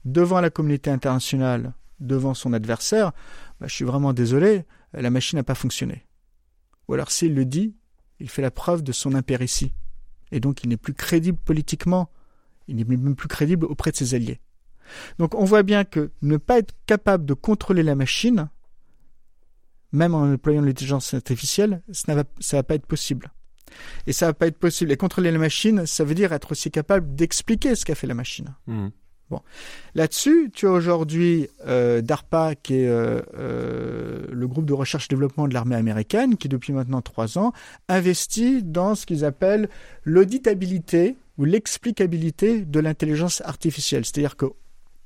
devant 0.05 0.41
la 0.41 0.51
communauté 0.51 0.91
internationale, 0.91 1.75
devant 2.01 2.35
son 2.35 2.53
adversaire, 2.53 3.13
bah, 3.61 3.67
je 3.69 3.75
suis 3.75 3.85
vraiment 3.85 4.13
désolé, 4.13 4.65
la 4.93 5.11
machine 5.11 5.39
n'a 5.39 5.45
pas 5.45 5.55
fonctionné. 5.55 6.07
Ou 6.89 6.95
alors 6.95 7.11
s'il 7.11 7.35
le 7.35 7.45
dit, 7.45 7.77
il 8.21 8.29
fait 8.29 8.43
la 8.43 8.51
preuve 8.51 8.83
de 8.83 8.93
son 8.93 9.15
impéritie. 9.15 9.75
Et 10.31 10.41
donc 10.41 10.65
il 10.65 10.71
n'est 10.71 10.77
plus 10.77 10.95
crédible 10.95 11.39
politiquement, 11.39 12.11
il 12.67 12.77
n'est 12.77 12.85
même 12.85 13.17
plus 13.17 13.29
crédible 13.29 13.67
auprès 13.67 13.91
de 13.91 13.97
ses 13.97 14.15
alliés. 14.15 14.41
Donc 15.19 15.35
on 15.35 15.45
voit 15.45 15.63
bien 15.63 15.85
que 15.85 16.11
ne 16.23 16.37
pas 16.37 16.59
être 16.59 16.75
capable 16.87 17.25
de 17.25 17.35
contrôler 17.35 17.83
la 17.83 17.95
machine, 17.95 18.49
même 19.93 20.15
en 20.15 20.33
employant 20.33 20.63
l'intelligence 20.63 21.15
artificielle, 21.15 21.83
ça 21.93 22.15
ne 22.15 22.23
va, 22.23 22.63
pas 22.63 22.75
être 22.75 22.87
possible. 22.87 23.31
Et 24.07 24.13
ça 24.13 24.27
va 24.27 24.33
pas 24.33 24.47
être 24.47 24.59
possible. 24.59 24.93
Et 24.93 24.97
contrôler 24.97 25.31
la 25.31 25.39
machine, 25.39 25.87
ça 25.87 26.05
veut 26.05 26.15
dire 26.15 26.33
être 26.33 26.53
aussi 26.53 26.71
capable 26.71 27.15
d'expliquer 27.15 27.75
ce 27.75 27.85
qu'a 27.85 27.95
fait 27.95 28.07
la 28.07 28.15
machine. 28.15 28.55
Mmh. 28.67 28.89
Bon, 29.33 29.41
là-dessus, 29.95 30.51
tu 30.53 30.67
as 30.67 30.71
aujourd'hui 30.71 31.49
euh, 31.67 32.03
DARPA, 32.03 32.55
qui 32.55 32.75
est 32.75 32.87
euh, 32.87 33.23
euh, 33.35 34.27
le 34.31 34.47
groupe 34.47 34.67
de 34.67 34.75
recherche 34.75 35.07
et 35.07 35.09
développement 35.09 35.49
de 35.49 35.55
l'armée 35.55 35.75
américaine, 35.75 36.37
qui 36.37 36.51
depuis 36.51 36.75
maintenant 36.75 37.01
trois 37.01 37.39
ans 37.39 37.53
investit 37.89 38.63
dans 38.63 38.95
ce 38.95 39.07
qu'ils 39.07 39.25
appellent 39.25 39.71
l'auditabilité 40.05 41.17
ou 41.39 41.47
l'explicabilité 41.47 42.61
de 42.61 42.79
l'intelligence 42.79 43.41
artificielle. 43.47 44.05
C'est-à-dire 44.05 44.37
que 44.37 44.53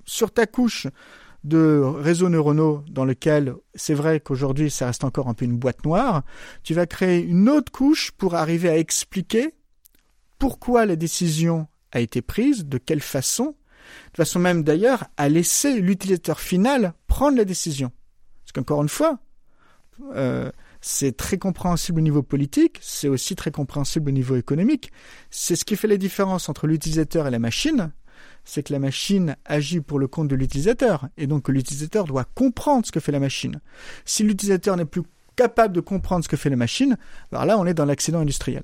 sur 0.06 0.32
ta 0.32 0.46
couche 0.46 0.86
de 1.44 1.80
réseaux 1.80 2.28
neuronaux 2.28 2.82
dans 2.90 3.04
lequel 3.04 3.54
c'est 3.74 3.94
vrai 3.94 4.18
qu'aujourd'hui 4.20 4.70
ça 4.70 4.86
reste 4.86 5.04
encore 5.04 5.28
un 5.28 5.34
peu 5.34 5.44
une 5.44 5.58
boîte 5.58 5.84
noire, 5.84 6.22
tu 6.64 6.74
vas 6.74 6.86
créer 6.86 7.22
une 7.22 7.48
autre 7.48 7.70
couche 7.70 8.10
pour 8.10 8.34
arriver 8.34 8.68
à 8.68 8.78
expliquer 8.78 9.54
pourquoi 10.38 10.86
la 10.86 10.96
décision 10.96 11.68
a 11.92 12.00
été 12.00 12.20
prise, 12.20 12.66
de 12.66 12.78
quelle 12.78 13.00
façon, 13.00 13.54
de 14.12 14.16
façon 14.16 14.40
même 14.40 14.64
d'ailleurs 14.64 15.04
à 15.16 15.28
laisser 15.28 15.80
l'utilisateur 15.80 16.40
final 16.40 16.94
prendre 17.06 17.36
la 17.36 17.44
décision. 17.44 17.92
Parce 18.44 18.52
qu'encore 18.52 18.82
une 18.82 18.88
fois, 18.88 19.18
euh, 20.14 20.50
c'est 20.80 21.16
très 21.16 21.38
compréhensible 21.38 22.00
au 22.00 22.02
niveau 22.02 22.22
politique, 22.22 22.78
c'est 22.80 23.08
aussi 23.08 23.34
très 23.34 23.50
compréhensible 23.50 24.10
au 24.10 24.12
niveau 24.12 24.36
économique. 24.36 24.92
C'est 25.30 25.56
ce 25.56 25.64
qui 25.64 25.76
fait 25.76 25.88
la 25.88 25.96
différence 25.96 26.48
entre 26.48 26.66
l'utilisateur 26.66 27.26
et 27.26 27.30
la 27.30 27.38
machine, 27.38 27.92
c'est 28.46 28.62
que 28.62 28.72
la 28.72 28.78
machine 28.78 29.36
agit 29.44 29.80
pour 29.80 29.98
le 29.98 30.06
compte 30.06 30.28
de 30.28 30.36
l'utilisateur, 30.36 31.08
et 31.18 31.26
donc 31.26 31.42
que 31.42 31.52
l'utilisateur 31.52 32.04
doit 32.04 32.24
comprendre 32.24 32.86
ce 32.86 32.92
que 32.92 33.00
fait 33.00 33.12
la 33.12 33.20
machine. 33.20 33.60
Si 34.06 34.22
l'utilisateur 34.22 34.76
n'est 34.76 34.86
plus 34.86 35.02
capable 35.34 35.74
de 35.74 35.80
comprendre 35.80 36.24
ce 36.24 36.28
que 36.28 36.36
fait 36.36 36.48
la 36.48 36.56
machine, 36.56 36.96
alors 37.32 37.44
là 37.44 37.58
on 37.58 37.66
est 37.66 37.74
dans 37.74 37.84
l'accident 37.84 38.20
industriel. 38.20 38.62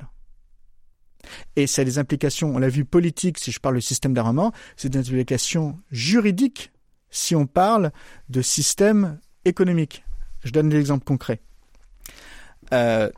Et 1.56 1.66
ça 1.66 1.82
a 1.82 1.84
des 1.84 1.98
implications, 1.98 2.54
on 2.54 2.58
l'a 2.58 2.68
vu 2.68 2.84
politiques 2.84 3.38
si 3.38 3.52
je 3.52 3.60
parle 3.60 3.74
de 3.74 3.80
système 3.80 4.14
d'armement, 4.14 4.52
c'est 4.76 4.88
des 4.88 4.98
implications 4.98 5.78
juridiques 5.90 6.72
si 7.10 7.34
on 7.34 7.46
parle 7.46 7.92
de 8.28 8.40
système 8.40 9.18
économique. 9.44 10.04
Je 10.44 10.50
donne 10.50 10.68
des 10.68 10.78
exemples 10.78 11.04
concrets. 11.04 11.40
Euh, 12.72 13.10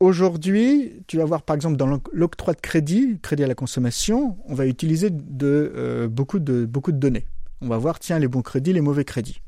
Aujourd'hui, 0.00 1.02
tu 1.08 1.16
vas 1.16 1.24
voir 1.24 1.42
par 1.42 1.56
exemple 1.56 1.76
dans 1.76 2.00
l'octroi 2.12 2.54
de 2.54 2.60
crédit, 2.60 3.18
crédit 3.20 3.42
à 3.42 3.48
la 3.48 3.56
consommation, 3.56 4.38
on 4.46 4.54
va 4.54 4.66
utiliser 4.66 5.10
de, 5.10 5.72
euh, 5.74 6.06
beaucoup, 6.06 6.38
de, 6.38 6.66
beaucoup 6.66 6.92
de 6.92 6.98
données. 6.98 7.26
On 7.60 7.68
va 7.68 7.78
voir, 7.78 7.98
tiens, 7.98 8.20
les 8.20 8.28
bons 8.28 8.42
crédits, 8.42 8.72
les 8.72 8.80
mauvais 8.80 9.04
crédits. 9.04 9.40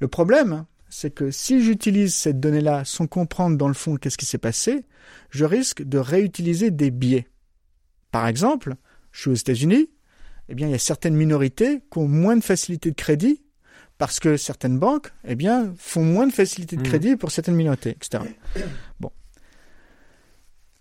Le 0.00 0.08
problème, 0.08 0.66
c'est 0.90 1.10
que 1.10 1.30
si 1.30 1.62
j'utilise 1.62 2.14
cette 2.14 2.40
donnée-là 2.40 2.84
sans 2.84 3.06
comprendre 3.06 3.56
dans 3.56 3.68
le 3.68 3.74
fond 3.74 3.96
qu'est-ce 3.96 4.18
qui 4.18 4.26
s'est 4.26 4.36
passé, 4.36 4.84
je 5.30 5.46
risque 5.46 5.82
de 5.82 5.96
réutiliser 5.96 6.70
des 6.70 6.90
biais. 6.90 7.26
Par 8.10 8.26
exemple, 8.26 8.74
je 9.12 9.22
suis 9.22 9.30
aux 9.30 9.34
États-Unis, 9.34 9.88
eh 10.50 10.54
bien, 10.54 10.66
il 10.66 10.72
y 10.72 10.74
a 10.74 10.78
certaines 10.78 11.16
minorités 11.16 11.80
qui 11.90 11.98
ont 11.98 12.08
moins 12.08 12.36
de 12.36 12.44
facilité 12.44 12.90
de 12.90 12.96
crédit 12.96 13.42
parce 13.96 14.20
que 14.20 14.36
certaines 14.36 14.78
banques, 14.78 15.10
eh 15.26 15.34
bien, 15.34 15.72
font 15.78 16.04
moins 16.04 16.26
de 16.26 16.32
facilité 16.32 16.76
de 16.76 16.82
mmh. 16.82 16.84
crédit 16.84 17.16
pour 17.16 17.30
certaines 17.30 17.56
minorités, 17.56 17.90
etc. 17.90 18.22
Bon. 19.00 19.10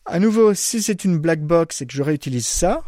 À 0.08 0.20
nouveau, 0.20 0.53
si 0.53 0.82
c'est 0.82 1.03
une 1.03 1.18
black 1.18 1.41
box 1.41 1.82
et 1.82 1.86
que 1.86 1.93
je 1.93 2.01
réutilise 2.01 2.47
ça, 2.47 2.84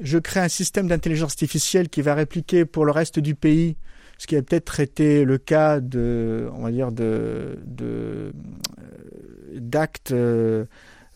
je 0.00 0.18
crée 0.18 0.40
un 0.40 0.48
système 0.48 0.88
d'intelligence 0.88 1.32
artificielle 1.32 1.88
qui 1.88 2.02
va 2.02 2.14
répliquer 2.14 2.64
pour 2.64 2.84
le 2.84 2.92
reste 2.92 3.18
du 3.18 3.34
pays 3.34 3.76
ce 4.18 4.26
qui 4.26 4.36
a 4.36 4.42
peut-être 4.42 4.80
été 4.80 5.24
le 5.24 5.38
cas 5.38 5.80
de, 5.80 6.48
on 6.54 6.62
va 6.62 6.70
dire, 6.70 6.92
de, 6.92 7.58
euh, 7.82 8.32
d'actes 9.54 10.12
euh, 10.12 10.64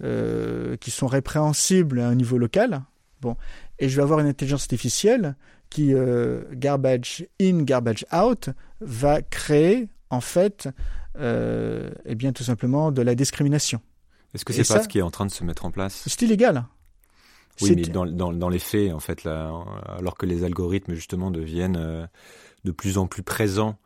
euh, 0.03 0.77
qui 0.77 0.91
sont 0.91 1.07
répréhensibles 1.07 2.01
à 2.01 2.09
un 2.09 2.15
niveau 2.15 2.39
local. 2.39 2.83
Bon, 3.21 3.37
et 3.79 3.89
je 3.89 3.97
vais 3.97 4.03
avoir 4.03 4.21
une 4.21 4.27
intelligence 4.27 4.63
artificielle 4.63 5.35
qui 5.69 5.95
garbage 6.53 7.27
in, 7.41 7.63
garbage 7.63 8.05
out 8.13 8.49
va 8.81 9.23
créer 9.23 9.89
en 10.09 10.21
fait, 10.21 10.69
eh 11.19 12.15
bien 12.17 12.33
tout 12.33 12.43
simplement 12.43 12.91
de 12.91 13.03
la 13.03 13.15
discrimination. 13.15 13.81
Est-ce 14.35 14.45
que 14.45 14.53
c'est 14.53 14.67
pas 14.67 14.83
ce 14.83 14.89
qui 14.89 14.99
est 14.99 15.03
en 15.03 15.11
train 15.11 15.27
de 15.27 15.31
se 15.31 15.45
mettre 15.45 15.65
en 15.65 15.71
place? 15.71 16.05
C'est 16.07 16.23
illégal. 16.23 16.65
Oui, 17.63 17.75
mais 17.77 17.83
dans, 17.83 18.07
dans, 18.07 18.33
dans, 18.33 18.49
les 18.49 18.59
faits, 18.59 18.93
en 18.93 19.01
fait, 19.01 19.25
là, 19.25 19.53
alors 19.99 20.17
que 20.17 20.25
les 20.25 20.45
algorithmes 20.45 20.95
justement 20.95 21.31
deviennent 21.31 21.77
euh, 21.77 22.07
de 22.65 22.71
plus 22.71 22.97
en 22.97 23.07
plus 23.07 23.23
présents, 23.23 23.79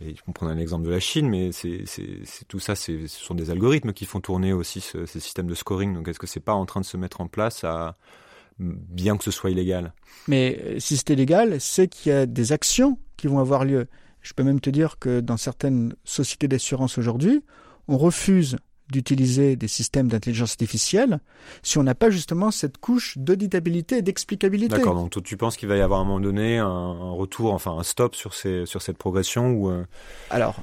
et 0.00 0.14
on 0.26 0.32
prend 0.32 0.46
un 0.46 0.58
exemple 0.58 0.84
de 0.84 0.90
la 0.90 1.00
Chine, 1.00 1.28
mais 1.28 1.50
c'est 1.52 1.84
tout 2.46 2.60
ça, 2.60 2.74
ce 2.74 3.06
sont 3.08 3.34
des 3.34 3.50
algorithmes 3.50 3.92
qui 3.92 4.06
font 4.06 4.20
tourner 4.20 4.52
aussi 4.52 4.80
ce, 4.80 5.06
ces 5.06 5.20
systèmes 5.20 5.48
de 5.48 5.54
scoring. 5.54 5.92
Donc, 5.92 6.06
est-ce 6.08 6.20
que 6.20 6.26
c'est 6.26 6.40
pas 6.40 6.54
en 6.54 6.66
train 6.66 6.80
de 6.80 6.86
se 6.86 6.96
mettre 6.96 7.20
en 7.20 7.26
place 7.26 7.64
à 7.64 7.96
bien 8.58 9.16
que 9.16 9.24
ce 9.24 9.30
soit 9.30 9.50
illégal? 9.50 9.92
Mais 10.28 10.60
euh, 10.64 10.78
si 10.78 10.96
c'est 10.96 11.10
illégal, 11.10 11.60
c'est 11.60 11.88
qu'il 11.88 12.12
y 12.12 12.14
a 12.14 12.26
des 12.26 12.52
actions 12.52 12.98
qui 13.16 13.26
vont 13.26 13.40
avoir 13.40 13.64
lieu. 13.64 13.88
Je 14.22 14.34
peux 14.34 14.44
même 14.44 14.60
te 14.60 14.70
dire 14.70 14.98
que 14.98 15.20
dans 15.20 15.36
certaines 15.36 15.94
sociétés 16.04 16.48
d'assurance 16.48 16.98
aujourd'hui, 16.98 17.42
on 17.88 17.98
refuse 17.98 18.56
d'utiliser 18.90 19.56
des 19.56 19.68
systèmes 19.68 20.08
d'intelligence 20.08 20.52
artificielle 20.52 21.20
si 21.62 21.78
on 21.78 21.82
n'a 21.82 21.94
pas 21.94 22.10
justement 22.10 22.50
cette 22.50 22.78
couche 22.78 23.18
d'auditabilité 23.18 23.98
et 23.98 24.02
d'explicabilité. 24.02 24.76
D'accord, 24.76 24.94
donc 24.94 25.22
tu 25.22 25.36
penses 25.36 25.56
qu'il 25.56 25.68
va 25.68 25.76
y 25.76 25.80
avoir 25.80 26.00
à 26.00 26.02
un 26.02 26.06
moment 26.06 26.20
donné 26.20 26.58
un, 26.58 27.10
retour, 27.10 27.52
enfin 27.52 27.76
un 27.78 27.82
stop 27.82 28.14
sur, 28.14 28.34
ces, 28.34 28.66
sur 28.66 28.82
cette 28.82 28.98
progression 28.98 29.50
ou 29.50 29.70
euh, 29.70 29.84
Alors, 30.30 30.56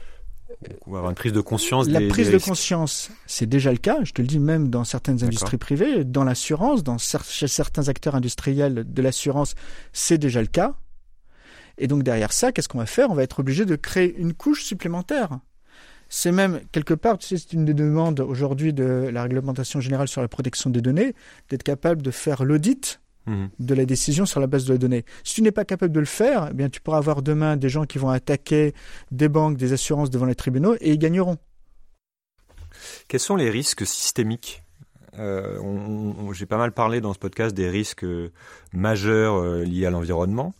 ou 0.86 0.96
avoir 0.96 1.10
une 1.10 1.16
prise 1.16 1.34
de 1.34 1.42
conscience 1.42 1.88
La 1.88 2.02
prise 2.02 2.32
de 2.32 2.38
conscience, 2.38 3.12
c'est 3.26 3.46
déjà 3.46 3.72
le 3.72 3.78
cas, 3.78 3.98
je 4.04 4.14
te 4.14 4.22
le 4.22 4.28
dis 4.28 4.40
même 4.40 4.70
dans 4.70 4.84
certaines 4.84 5.24
industries 5.24 5.58
privées, 5.58 6.04
dans 6.04 6.24
l'assurance, 6.24 6.84
dans 6.84 6.98
chez 6.98 7.48
certains 7.48 7.90
acteurs 7.90 8.16
industriels 8.16 8.86
de 8.88 9.02
l'assurance, 9.02 9.56
c'est 9.94 10.18
déjà 10.18 10.42
le 10.42 10.48
cas. 10.48 10.76
Et 11.78 11.88
donc 11.88 12.04
derrière 12.04 12.32
ça, 12.32 12.52
qu'est-ce 12.52 12.70
qu'on 12.70 12.78
va 12.78 12.86
faire? 12.86 13.10
On 13.10 13.16
va 13.16 13.24
être 13.24 13.40
obligé 13.40 13.66
de 13.66 13.76
créer 13.76 14.16
une 14.18 14.34
couche 14.34 14.64
supplémentaire. 14.64 15.40
C'est 16.18 16.32
même, 16.32 16.62
quelque 16.72 16.94
part, 16.94 17.18
tu 17.18 17.28
sais, 17.28 17.38
c'est 17.38 17.52
une 17.52 17.66
des 17.66 17.74
demandes 17.74 18.22
aujourd'hui 18.22 18.72
de 18.72 19.10
la 19.12 19.24
réglementation 19.24 19.82
générale 19.82 20.08
sur 20.08 20.22
la 20.22 20.30
protection 20.30 20.70
des 20.70 20.82
données, 20.82 21.14
d'être 21.50 21.62
capable 21.62 22.02
de 22.02 22.10
faire 22.10 22.46
l'audit 22.46 23.02
mhm. 23.26 23.50
de 23.60 23.76
la 23.76 23.84
décision 23.84 24.26
sur 24.26 24.40
la 24.40 24.48
base 24.48 24.64
de 24.64 24.72
la 24.72 24.78
donnée. 24.78 25.04
Si 25.26 25.36
tu 25.36 25.42
n'es 25.42 25.52
pas 25.52 25.66
capable 25.66 25.92
de 25.92 26.00
le 26.00 26.06
faire, 26.06 26.48
eh 26.52 26.54
bien, 26.54 26.70
tu 26.70 26.80
pourras 26.80 27.00
avoir 27.00 27.22
demain 27.22 27.58
des 27.58 27.68
gens 27.68 27.84
qui 27.84 27.98
vont 27.98 28.08
attaquer 28.08 28.74
des 29.12 29.28
banques, 29.28 29.58
des 29.58 29.74
assurances 29.74 30.10
devant 30.10 30.26
les 30.26 30.36
tribunaux 30.36 30.76
et 30.80 30.92
ils 30.92 30.98
gagneront. 30.98 31.38
Quels 33.10 33.20
sont 33.20 33.36
les 33.36 33.50
risques 33.50 33.86
systémiques? 33.86 34.64
Euh, 35.20 35.60
J'ai 36.32 36.46
pas 36.46 36.58
mal 36.58 36.72
parlé 36.72 37.02
dans 37.02 37.14
ce 37.14 37.20
podcast 37.20 37.54
des 37.54 37.70
risques 37.70 38.06
majeurs 38.72 39.36
euh, 39.36 39.66
liés 39.66 39.86
à 39.86 39.90
l'environnement. 39.90 40.54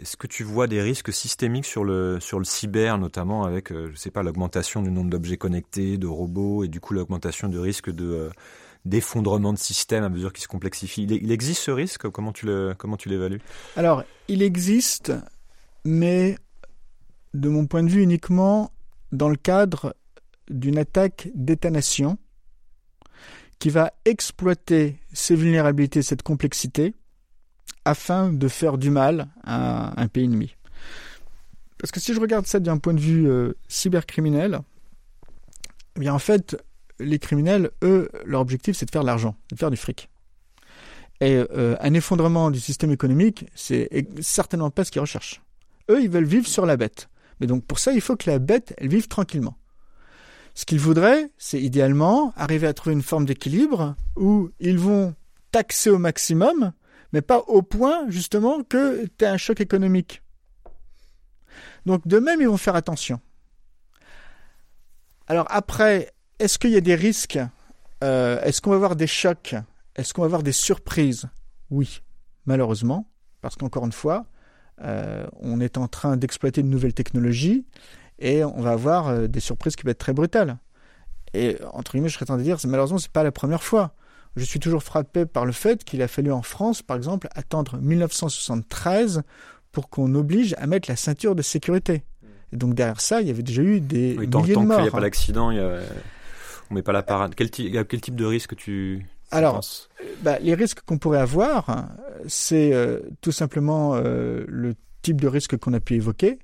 Est-ce 0.00 0.16
que 0.16 0.26
tu 0.26 0.44
vois 0.44 0.66
des 0.66 0.80
risques 0.80 1.12
systémiques 1.12 1.64
sur 1.64 1.84
le, 1.84 2.18
cyber, 2.44 2.98
notamment 2.98 3.44
avec, 3.44 3.72
euh, 3.72 3.90
je 3.92 3.96
sais 3.96 4.10
l'augmentation 4.22 4.82
du 4.82 4.90
nombre 4.90 5.10
d'objets 5.10 5.36
connectés, 5.36 5.96
de 5.96 6.06
robots, 6.06 6.64
et 6.64 6.68
du 6.68 6.80
coup 6.80 6.94
l'augmentation 6.94 7.48
du 7.48 7.58
risque 7.58 7.90
de 7.90 8.04
euh, 8.04 8.30
d'effondrement 8.84 9.52
de 9.52 9.58
systèmes 9.58 10.04
à 10.04 10.08
mesure 10.08 10.32
qu'ils 10.32 10.44
se 10.44 10.48
complexifient? 10.48 11.04
Il, 11.04 11.32
existe 11.32 11.62
ce 11.62 11.70
risque? 11.70 12.08
Comment 12.08 12.32
tu 12.32 12.46
le, 12.46 12.74
comment 12.76 12.96
tu 12.96 13.08
l'évalues? 13.08 13.40
Alors, 13.76 14.04
il 14.28 14.42
existe, 14.42 15.12
mais 15.84 16.36
de 17.34 17.48
mon 17.48 17.66
point 17.66 17.82
de 17.82 17.90
vue 17.90 18.02
uniquement 18.02 18.70
dans 19.12 19.28
le 19.28 19.36
cadre 19.36 19.94
d'une 20.48 20.78
attaque 20.78 21.28
d'État-nation 21.34 22.18
qui 23.58 23.70
va 23.70 23.92
exploiter 24.04 25.00
ces 25.12 25.34
vulnérabilités, 25.34 26.02
cette 26.02 26.22
complexité, 26.22 26.94
afin 27.84 28.32
de 28.32 28.48
faire 28.48 28.78
du 28.78 28.90
mal 28.90 29.28
à 29.44 30.00
un 30.00 30.08
pays 30.08 30.24
ennemi. 30.24 30.54
Parce 31.78 31.92
que 31.92 32.00
si 32.00 32.12
je 32.12 32.20
regarde 32.20 32.46
ça 32.46 32.60
d'un 32.60 32.78
point 32.78 32.94
de 32.94 33.00
vue 33.00 33.28
euh, 33.28 33.52
cybercriminel, 33.68 34.60
eh 35.96 36.00
bien 36.00 36.12
en 36.12 36.18
fait, 36.18 36.56
les 36.98 37.18
criminels, 37.18 37.70
eux, 37.82 38.10
leur 38.24 38.40
objectif, 38.40 38.76
c'est 38.76 38.86
de 38.86 38.90
faire 38.90 39.02
de 39.02 39.06
l'argent, 39.06 39.36
de 39.52 39.56
faire 39.56 39.70
du 39.70 39.76
fric. 39.76 40.08
Et 41.20 41.36
euh, 41.36 41.76
un 41.80 41.94
effondrement 41.94 42.50
du 42.50 42.60
système 42.60 42.90
économique, 42.90 43.46
c'est 43.54 43.88
certainement 44.20 44.70
pas 44.70 44.84
ce 44.84 44.90
qu'ils 44.90 45.00
recherchent. 45.00 45.42
Eux, 45.90 46.02
ils 46.02 46.10
veulent 46.10 46.24
vivre 46.24 46.46
sur 46.46 46.66
la 46.66 46.76
bête. 46.76 47.08
Mais 47.40 47.46
donc 47.46 47.64
pour 47.64 47.78
ça, 47.78 47.92
il 47.92 48.00
faut 48.00 48.16
que 48.16 48.30
la 48.30 48.38
bête, 48.38 48.74
elle 48.78 48.88
vive 48.88 49.08
tranquillement. 49.08 49.56
Ce 50.54 50.64
qu'ils 50.64 50.80
voudraient, 50.80 51.30
c'est 51.38 51.60
idéalement 51.60 52.32
arriver 52.36 52.66
à 52.66 52.74
trouver 52.74 52.94
une 52.94 53.02
forme 53.02 53.24
d'équilibre 53.24 53.94
où 54.16 54.50
ils 54.58 54.78
vont 54.78 55.14
taxer 55.52 55.90
au 55.90 55.98
maximum 55.98 56.72
mais 57.12 57.22
pas 57.22 57.38
au 57.40 57.62
point 57.62 58.08
justement 58.08 58.62
que 58.62 59.06
tu 59.18 59.24
as 59.24 59.32
un 59.32 59.36
choc 59.36 59.60
économique. 59.60 60.22
Donc 61.86 62.06
de 62.06 62.18
même, 62.18 62.40
ils 62.40 62.48
vont 62.48 62.56
faire 62.56 62.76
attention. 62.76 63.20
Alors 65.26 65.46
après, 65.50 66.12
est-ce 66.38 66.58
qu'il 66.58 66.70
y 66.70 66.76
a 66.76 66.80
des 66.80 66.94
risques? 66.94 67.38
Euh, 68.04 68.40
Est-ce 68.42 68.60
qu'on 68.60 68.70
va 68.70 68.76
avoir 68.76 68.96
des 68.96 69.06
chocs? 69.06 69.54
Est-ce 69.96 70.14
qu'on 70.14 70.22
va 70.22 70.26
avoir 70.26 70.42
des 70.42 70.52
surprises? 70.52 71.28
Oui, 71.70 72.02
malheureusement, 72.46 73.10
parce 73.40 73.56
qu'encore 73.56 73.84
une 73.84 73.92
fois, 73.92 74.26
euh, 74.82 75.26
on 75.40 75.60
est 75.60 75.76
en 75.76 75.88
train 75.88 76.16
d'exploiter 76.16 76.62
de 76.62 76.68
nouvelles 76.68 76.94
technologies 76.94 77.66
et 78.18 78.44
on 78.44 78.60
va 78.60 78.70
avoir 78.70 79.08
euh, 79.08 79.26
des 79.26 79.40
surprises 79.40 79.76
qui 79.76 79.82
vont 79.82 79.90
être 79.90 79.98
très 79.98 80.12
brutales. 80.12 80.58
Et 81.34 81.58
entre 81.72 81.92
guillemets, 81.92 82.08
je 82.08 82.14
serais 82.14 82.26
tenté 82.26 82.38
de 82.38 82.44
dire, 82.44 82.58
malheureusement, 82.64 82.98
c'est 82.98 83.12
pas 83.12 83.24
la 83.24 83.32
première 83.32 83.62
fois 83.62 83.94
je 84.38 84.44
suis 84.44 84.60
toujours 84.60 84.82
frappé 84.82 85.26
par 85.26 85.44
le 85.44 85.52
fait 85.52 85.84
qu'il 85.84 86.02
a 86.02 86.08
fallu 86.08 86.32
en 86.32 86.42
France, 86.42 86.82
par 86.82 86.96
exemple, 86.96 87.28
attendre 87.34 87.78
1973 87.78 89.22
pour 89.72 89.90
qu'on 89.90 90.14
oblige 90.14 90.54
à 90.58 90.66
mettre 90.66 90.88
la 90.88 90.96
ceinture 90.96 91.34
de 91.34 91.42
sécurité. 91.42 92.04
Et 92.52 92.56
donc 92.56 92.74
derrière 92.74 93.00
ça, 93.00 93.20
il 93.20 93.28
y 93.28 93.30
avait 93.30 93.42
déjà 93.42 93.62
eu 93.62 93.80
des 93.80 94.16
milliers 94.16 94.28
tant, 94.28 94.42
de 94.42 94.66
morts. 94.66 94.68
Tant 94.68 94.74
qu'il 94.74 94.82
n'y 94.82 94.88
a 94.88 94.92
pas 94.92 95.00
d'accident, 95.00 95.50
a... 95.50 95.80
on 96.70 96.74
met 96.74 96.82
pas 96.82 96.92
la 96.92 97.02
parade. 97.02 97.34
Quel, 97.34 97.50
quel 97.50 98.00
type 98.00 98.16
de 98.16 98.24
risque 98.24 98.56
tu 98.56 99.06
alors, 99.30 99.56
penses 99.56 99.90
bah, 100.22 100.38
les 100.38 100.54
risques 100.54 100.80
qu'on 100.80 100.96
pourrait 100.96 101.18
avoir, 101.18 101.88
c'est 102.26 102.72
euh, 102.72 103.00
tout 103.20 103.32
simplement 103.32 103.94
euh, 103.94 104.44
le 104.48 104.74
type 105.02 105.20
de 105.20 105.28
risque 105.28 105.58
qu'on 105.58 105.74
a 105.74 105.80
pu 105.80 105.96
évoquer, 105.96 106.38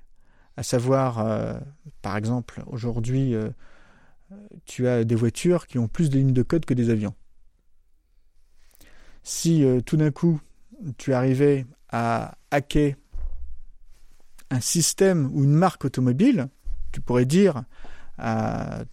à 0.58 0.62
savoir, 0.62 1.20
euh, 1.20 1.54
par 2.02 2.16
exemple, 2.16 2.62
aujourd'hui, 2.66 3.34
tu 4.66 4.86
as 4.86 5.04
des 5.04 5.14
voitures 5.14 5.66
qui 5.66 5.78
ont 5.78 5.88
plus 5.88 6.10
de 6.10 6.18
lignes 6.18 6.34
de 6.34 6.42
code 6.42 6.66
que 6.66 6.74
des 6.74 6.90
avions 6.90 7.14
si 9.24 9.64
euh, 9.64 9.80
tout 9.80 9.96
d'un 9.96 10.10
coup 10.10 10.40
tu 10.98 11.12
arrivais 11.14 11.66
à 11.90 12.34
hacker 12.50 12.94
un 14.50 14.60
système 14.60 15.30
ou 15.32 15.42
une 15.42 15.54
marque 15.54 15.86
automobile, 15.86 16.48
tu 16.92 17.00
pourrais 17.00 17.24
dire, 17.24 17.64
euh, 18.22 18.84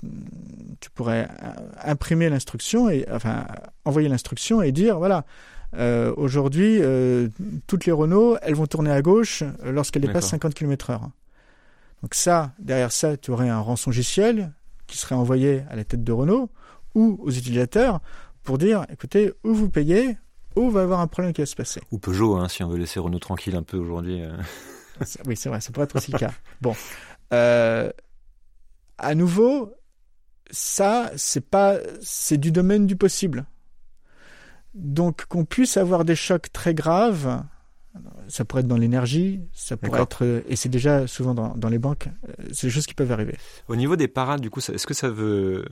tu 0.79 0.89
pourrais 0.91 1.27
euh, 1.43 1.51
imprimer 1.83 2.29
l'instruction 2.29 2.89
et 2.89 3.05
enfin 3.11 3.45
envoyer 3.85 4.09
l'instruction 4.09 4.61
et 4.61 4.71
dire 4.71 4.97
voilà. 4.97 5.25
Aujourd'hui, 6.17 6.81
toutes 7.65 7.85
les 7.85 7.93
Renault, 7.93 8.35
elles 8.41 8.55
vont 8.55 8.67
tourner 8.67 8.91
à 8.91 9.01
gauche 9.01 9.41
lorsqu'elles 9.63 10.01
dépassent 10.01 10.27
50 10.27 10.53
km/h. 10.53 10.99
Donc 12.01 12.13
ça, 12.13 12.51
derrière 12.59 12.91
ça, 12.91 13.15
tu 13.15 13.31
aurais 13.31 13.47
un 13.47 13.61
rançongiciel 13.61 14.51
qui 14.85 14.97
serait 14.97 15.15
envoyé 15.15 15.63
à 15.69 15.77
la 15.77 15.85
tête 15.85 16.03
de 16.03 16.11
Renault 16.11 16.49
ou 16.93 17.17
aux 17.23 17.31
utilisateurs 17.31 18.01
pour 18.43 18.57
dire, 18.57 18.85
écoutez, 18.89 19.33
ou 19.43 19.53
vous 19.53 19.69
payez, 19.69 20.17
ou 20.55 20.69
va 20.69 20.81
y 20.81 20.83
avoir 20.83 20.99
un 20.99 21.07
problème 21.07 21.33
qui 21.33 21.41
va 21.41 21.45
se 21.45 21.55
passer. 21.55 21.81
Ou 21.91 21.97
Peugeot, 21.97 22.35
hein, 22.35 22.47
si 22.47 22.63
on 22.63 22.69
veut 22.69 22.77
laisser 22.77 22.99
Renault 22.99 23.19
tranquille 23.19 23.55
un 23.55 23.63
peu 23.63 23.77
aujourd'hui. 23.77 24.21
Euh. 24.21 24.35
oui, 25.25 25.35
c'est 25.35 25.49
vrai, 25.49 25.61
ça 25.61 25.71
pourrait 25.71 25.85
être 25.85 25.95
aussi 25.95 26.11
le 26.11 26.19
cas. 26.19 26.31
Bon, 26.61 26.75
euh, 27.33 27.91
à 28.97 29.15
nouveau, 29.15 29.73
ça, 30.49 31.11
c'est 31.15 31.49
pas, 31.49 31.77
c'est 32.01 32.37
du 32.37 32.51
domaine 32.51 32.87
du 32.87 32.95
possible. 32.95 33.45
Donc, 34.73 35.25
qu'on 35.25 35.45
puisse 35.45 35.77
avoir 35.77 36.05
des 36.05 36.15
chocs 36.15 36.51
très 36.51 36.73
graves, 36.73 37.43
ça 38.27 38.45
pourrait 38.45 38.61
être 38.61 38.67
dans 38.67 38.77
l'énergie, 38.77 39.41
ça 39.53 39.75
pourrait 39.75 40.01
être, 40.01 40.43
et 40.47 40.55
c'est 40.55 40.69
déjà 40.69 41.07
souvent 41.07 41.33
dans, 41.33 41.55
dans 41.55 41.69
les 41.69 41.79
banques, 41.79 42.07
euh, 42.07 42.43
c'est 42.53 42.67
des 42.67 42.71
choses 42.71 42.85
qui 42.85 42.93
peuvent 42.93 43.11
arriver. 43.11 43.37
Au 43.67 43.75
niveau 43.75 43.95
des 43.95 44.07
parades, 44.07 44.41
du 44.41 44.49
coup, 44.49 44.59
est-ce 44.59 44.87
que 44.87 44.93
ça 44.93 45.09
veut 45.09 45.65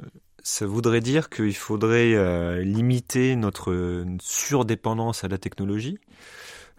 ça 0.49 0.65
voudrait 0.65 0.99
dire 0.99 1.29
qu'il 1.29 1.55
faudrait 1.55 2.15
euh, 2.15 2.61
limiter 2.63 3.35
notre 3.35 4.03
surdépendance 4.19 5.23
à 5.23 5.27
la 5.27 5.37
technologie, 5.37 5.99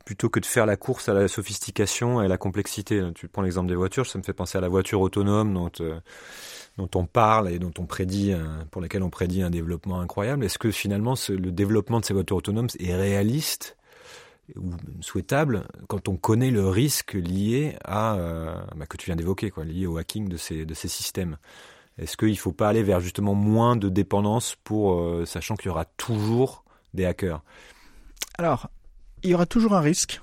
plutôt 0.04 0.28
que 0.28 0.40
de 0.40 0.46
faire 0.46 0.66
la 0.66 0.76
course 0.76 1.08
à 1.08 1.14
la 1.14 1.28
sophistication 1.28 2.20
et 2.20 2.24
à 2.24 2.28
la 2.28 2.36
complexité. 2.36 3.00
Tu 3.14 3.28
prends 3.28 3.42
l'exemple 3.42 3.68
des 3.68 3.76
voitures, 3.76 4.06
ça 4.06 4.18
me 4.18 4.24
fait 4.24 4.32
penser 4.32 4.58
à 4.58 4.60
la 4.60 4.68
voiture 4.68 5.00
autonome 5.00 5.54
dont, 5.54 5.70
euh, 5.80 6.00
on 6.78 7.06
parle 7.06 7.48
et 7.48 7.60
dont 7.60 7.72
on 7.78 7.86
prédit, 7.86 8.34
pour 8.72 8.82
laquelle 8.82 9.04
on 9.04 9.10
prédit 9.10 9.42
un 9.42 9.50
développement 9.50 10.00
incroyable. 10.00 10.44
Est-ce 10.44 10.58
que 10.58 10.72
finalement 10.72 11.14
le 11.28 11.52
développement 11.52 12.00
de 12.00 12.04
ces 12.04 12.14
voitures 12.14 12.38
autonomes 12.38 12.68
est 12.80 12.94
réaliste 12.94 13.76
ou 14.56 14.72
souhaitable 15.00 15.64
quand 15.86 16.08
on 16.08 16.16
connaît 16.16 16.50
le 16.50 16.68
risque 16.68 17.12
lié 17.12 17.76
à 17.84 18.16
euh, 18.16 18.54
bah, 18.76 18.86
que 18.86 18.96
tu 18.96 19.06
viens 19.06 19.16
d'évoquer, 19.16 19.52
lié 19.64 19.86
au 19.86 19.96
hacking 19.96 20.28
de 20.28 20.36
ces 20.36 20.88
systèmes? 20.88 21.36
Est-ce 22.00 22.16
qu'il 22.16 22.30
ne 22.30 22.34
faut 22.34 22.52
pas 22.52 22.70
aller 22.70 22.82
vers 22.82 23.00
justement 23.00 23.34
moins 23.34 23.76
de 23.76 23.90
dépendance 23.90 24.56
pour 24.64 25.00
euh, 25.00 25.26
sachant 25.26 25.54
qu'il 25.54 25.66
y 25.66 25.68
aura 25.68 25.84
toujours 25.84 26.64
des 26.94 27.04
hackers? 27.04 27.42
Alors, 28.38 28.70
il 29.22 29.30
y 29.30 29.34
aura 29.34 29.44
toujours 29.44 29.74
un 29.74 29.80
risque. 29.80 30.22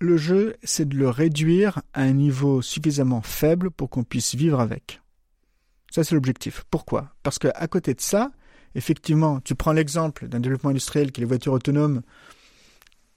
Le 0.00 0.16
jeu, 0.16 0.56
c'est 0.64 0.88
de 0.88 0.96
le 0.96 1.08
réduire 1.08 1.82
à 1.92 2.02
un 2.02 2.12
niveau 2.12 2.62
suffisamment 2.62 3.22
faible 3.22 3.70
pour 3.70 3.90
qu'on 3.90 4.02
puisse 4.02 4.34
vivre 4.34 4.58
avec. 4.58 5.00
Ça, 5.92 6.02
c'est 6.02 6.16
l'objectif. 6.16 6.64
Pourquoi? 6.68 7.10
Parce 7.22 7.38
qu'à 7.38 7.66
côté 7.68 7.94
de 7.94 8.00
ça, 8.00 8.32
effectivement, 8.74 9.38
tu 9.38 9.54
prends 9.54 9.72
l'exemple 9.72 10.26
d'un 10.26 10.40
développement 10.40 10.70
industriel 10.70 11.12
qui 11.12 11.20
est 11.20 11.22
les 11.22 11.28
voitures 11.28 11.52
autonomes 11.52 12.02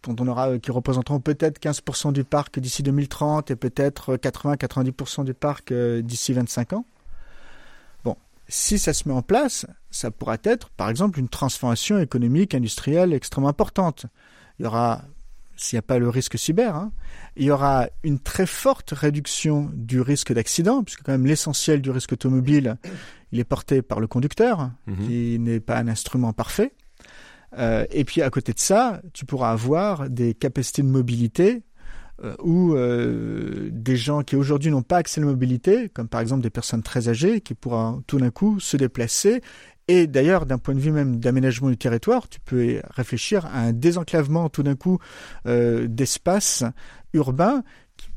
dont 0.04 0.16
on 0.24 0.28
aura, 0.28 0.50
euh, 0.50 0.60
qui 0.60 0.70
représenteront 0.70 1.20
peut-être 1.20 1.60
15% 1.60 2.14
du 2.14 2.24
parc 2.24 2.60
d'ici 2.60 2.84
2030 2.84 3.50
et 3.50 3.56
peut-être 3.56 4.18
80-90% 4.18 5.26
du 5.26 5.34
parc 5.34 5.72
euh, 5.72 6.04
d'ici 6.04 6.34
25 6.34 6.74
ans. 6.74 6.86
Si 8.50 8.80
ça 8.80 8.94
se 8.94 9.08
met 9.08 9.14
en 9.14 9.22
place, 9.22 9.66
ça 9.92 10.12
pourra 10.12 10.38
être, 10.44 10.70
par 10.70 10.90
exemple, 10.90 11.20
une 11.20 11.30
transformation 11.30 12.00
économique, 12.00 12.56
industrielle 12.56 13.14
extrêmement 13.14 13.50
importante. 13.50 14.06
Il 14.60 14.64
y 14.64 14.66
aura, 14.66 15.04
s'il 15.56 15.76
n'y 15.76 15.80
a 15.80 15.84
pas 15.84 16.00
le 16.00 16.08
risque 16.08 16.38
cyber, 16.38 16.76
hein, 16.76 16.92
il 17.36 17.46
y 17.46 17.52
aura 17.52 17.88
une 18.04 18.20
très 18.20 18.46
forte 18.46 18.92
réduction 18.92 19.70
du 19.74 20.00
risque 20.00 20.32
d'accident, 20.32 20.84
puisque 20.84 21.04
quand 21.04 21.12
même 21.12 21.26
l'essentiel 21.26 21.82
du 21.82 21.92
risque 21.92 22.14
automobile, 22.14 22.78
il 23.32 23.40
est 23.40 23.44
porté 23.44 23.82
par 23.82 24.00
le 24.00 24.08
conducteur, 24.08 24.72
mhm. 24.88 25.08
qui 25.08 25.40
n'est 25.40 25.60
pas 25.60 25.78
un 25.78 25.88
instrument 25.88 26.32
parfait. 26.32 26.74
Euh, 27.58 27.86
et 27.92 28.04
puis 28.06 28.22
à 28.22 28.30
côté 28.30 28.54
de 28.54 28.60
ça, 28.60 29.02
tu 29.14 29.26
pourras 29.26 29.52
avoir 29.52 30.10
des 30.10 30.34
capacités 30.34 30.82
de 30.82 30.88
mobilité 30.88 31.64
euh, 32.24 32.36
où 32.44 32.74
euh, 32.74 33.70
des 33.72 33.96
gens 33.96 34.24
qui 34.24 34.36
aujourd'hui 34.36 34.72
n'ont 34.72 34.82
pas 34.82 34.98
accès 34.98 35.22
à 35.22 35.24
la 35.24 35.30
mobilité, 35.30 35.90
comme 35.90 36.08
par 36.08 36.22
exemple 36.22 36.42
des 36.42 36.50
personnes 36.50 36.84
très 36.84 37.10
âgées, 37.10 37.42
qui 37.42 37.54
pourront 37.54 38.04
tout 38.08 38.18
d'un 38.18 38.32
coup 38.32 38.60
se 38.60 38.78
déplacer. 38.78 39.42
Et 39.88 40.08
d'ailleurs, 40.08 40.46
d'un 40.46 40.58
point 40.58 40.76
de 40.76 40.80
vue 40.80 40.92
même 40.92 41.18
d'aménagement 41.18 41.70
du 41.70 41.78
territoire, 41.78 42.28
tu 42.28 42.40
peux 42.42 42.82
réfléchir 42.90 43.46
à 43.46 43.60
un 43.60 43.74
désenclavement 43.74 44.50
tout 44.50 44.62
d'un 44.62 44.76
coup 44.76 45.00
d'espaces 45.46 46.66
urbains 47.14 47.64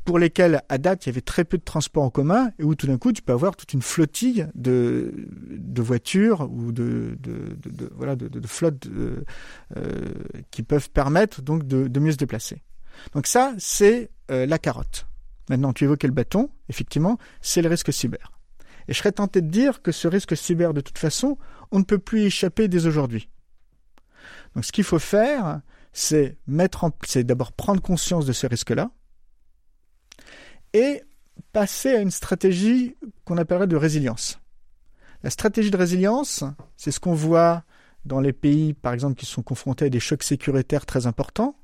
pour 0.05 0.17
lesquels, 0.17 0.61
à 0.69 0.77
date, 0.77 1.05
il 1.05 1.09
y 1.09 1.11
avait 1.11 1.21
très 1.21 1.43
peu 1.43 1.57
de 1.57 1.63
transports 1.63 2.03
en 2.03 2.09
commun, 2.09 2.51
et 2.59 2.63
où 2.63 2.75
tout 2.75 2.87
d'un 2.87 2.97
coup, 2.97 3.11
tu 3.11 3.21
peux 3.21 3.33
avoir 3.33 3.55
toute 3.55 3.73
une 3.73 3.81
flottille 3.81 4.47
de, 4.55 5.13
voitures 5.77 6.49
ou 6.51 6.71
de, 6.71 7.17
flottes 8.45 8.87
euh, 9.77 10.13
qui 10.49 10.63
peuvent 10.63 10.89
permettre 10.89 11.41
donc 11.41 11.67
de, 11.67 11.99
mieux 11.99 12.11
se 12.11 12.17
déplacer. 12.17 12.61
Donc 13.13 13.27
ça, 13.27 13.53
c'est 13.57 14.09
euh, 14.29 14.45
la 14.45 14.59
carotte. 14.59 15.07
Maintenant, 15.49 15.73
tu 15.73 15.83
évoquais 15.83 16.07
le 16.07 16.13
bâton, 16.13 16.49
effectivement, 16.69 17.17
c'est 17.41 17.61
le 17.61 17.69
risque 17.69 17.91
cyber. 17.91 18.31
Et 18.87 18.93
je 18.93 18.97
serais 18.97 19.11
tenté 19.11 19.41
de 19.41 19.49
dire 19.49 19.81
que 19.81 19.91
ce 19.91 20.07
risque 20.07 20.35
cyber, 20.35 20.73
de 20.73 20.81
toute 20.81 20.97
façon, 20.97 21.37
on 21.71 21.79
ne 21.79 21.83
peut 21.83 21.99
plus 21.99 22.21
y 22.21 22.25
échapper 22.25 22.67
dès 22.67 22.85
aujourd'hui. 22.85 23.29
Donc 24.55 24.65
ce 24.65 24.71
qu'il 24.71 24.83
faut 24.83 24.99
faire, 24.99 25.61
c'est 25.93 26.37
mettre 26.47 26.89
c'est 27.05 27.23
d'abord 27.23 27.51
prendre 27.51 27.81
conscience 27.81 28.25
de 28.25 28.33
ce 28.33 28.47
risque-là, 28.47 28.91
et 30.73 31.01
passer 31.51 31.89
à 31.89 32.01
une 32.01 32.11
stratégie 32.11 32.95
qu'on 33.25 33.37
appellerait 33.37 33.67
de 33.67 33.75
résilience. 33.75 34.39
La 35.23 35.29
stratégie 35.29 35.71
de 35.71 35.77
résilience, 35.77 36.43
c'est 36.77 36.91
ce 36.91 36.99
qu'on 36.99 37.13
voit 37.13 37.63
dans 38.05 38.19
les 38.19 38.33
pays, 38.33 38.73
par 38.73 38.93
exemple, 38.93 39.15
qui 39.15 39.25
sont 39.25 39.43
confrontés 39.43 39.85
à 39.85 39.89
des 39.89 39.99
chocs 39.99 40.23
sécuritaires 40.23 40.85
très 40.85 41.05
importants, 41.05 41.55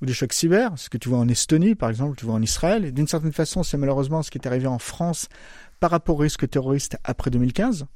ou 0.00 0.06
des 0.06 0.12
chocs 0.12 0.32
cyber, 0.32 0.72
ce 0.76 0.88
que 0.88 0.98
tu 0.98 1.08
vois 1.08 1.18
en 1.18 1.28
Estonie, 1.28 1.74
par 1.74 1.90
exemple, 1.90 2.16
tu 2.16 2.24
vois 2.24 2.34
en 2.34 2.42
Israël. 2.42 2.92
D'une 2.92 3.06
certaine 3.06 3.32
façon, 3.32 3.62
c'est 3.62 3.76
malheureusement 3.76 4.22
ce 4.22 4.30
qui 4.30 4.38
est 4.38 4.46
arrivé 4.46 4.66
en 4.66 4.78
France 4.78 5.28
par 5.78 5.90
rapport 5.90 6.16
au 6.16 6.20
risque 6.20 6.48
terroriste 6.48 6.96
après 7.04 7.30
2015. 7.30 7.86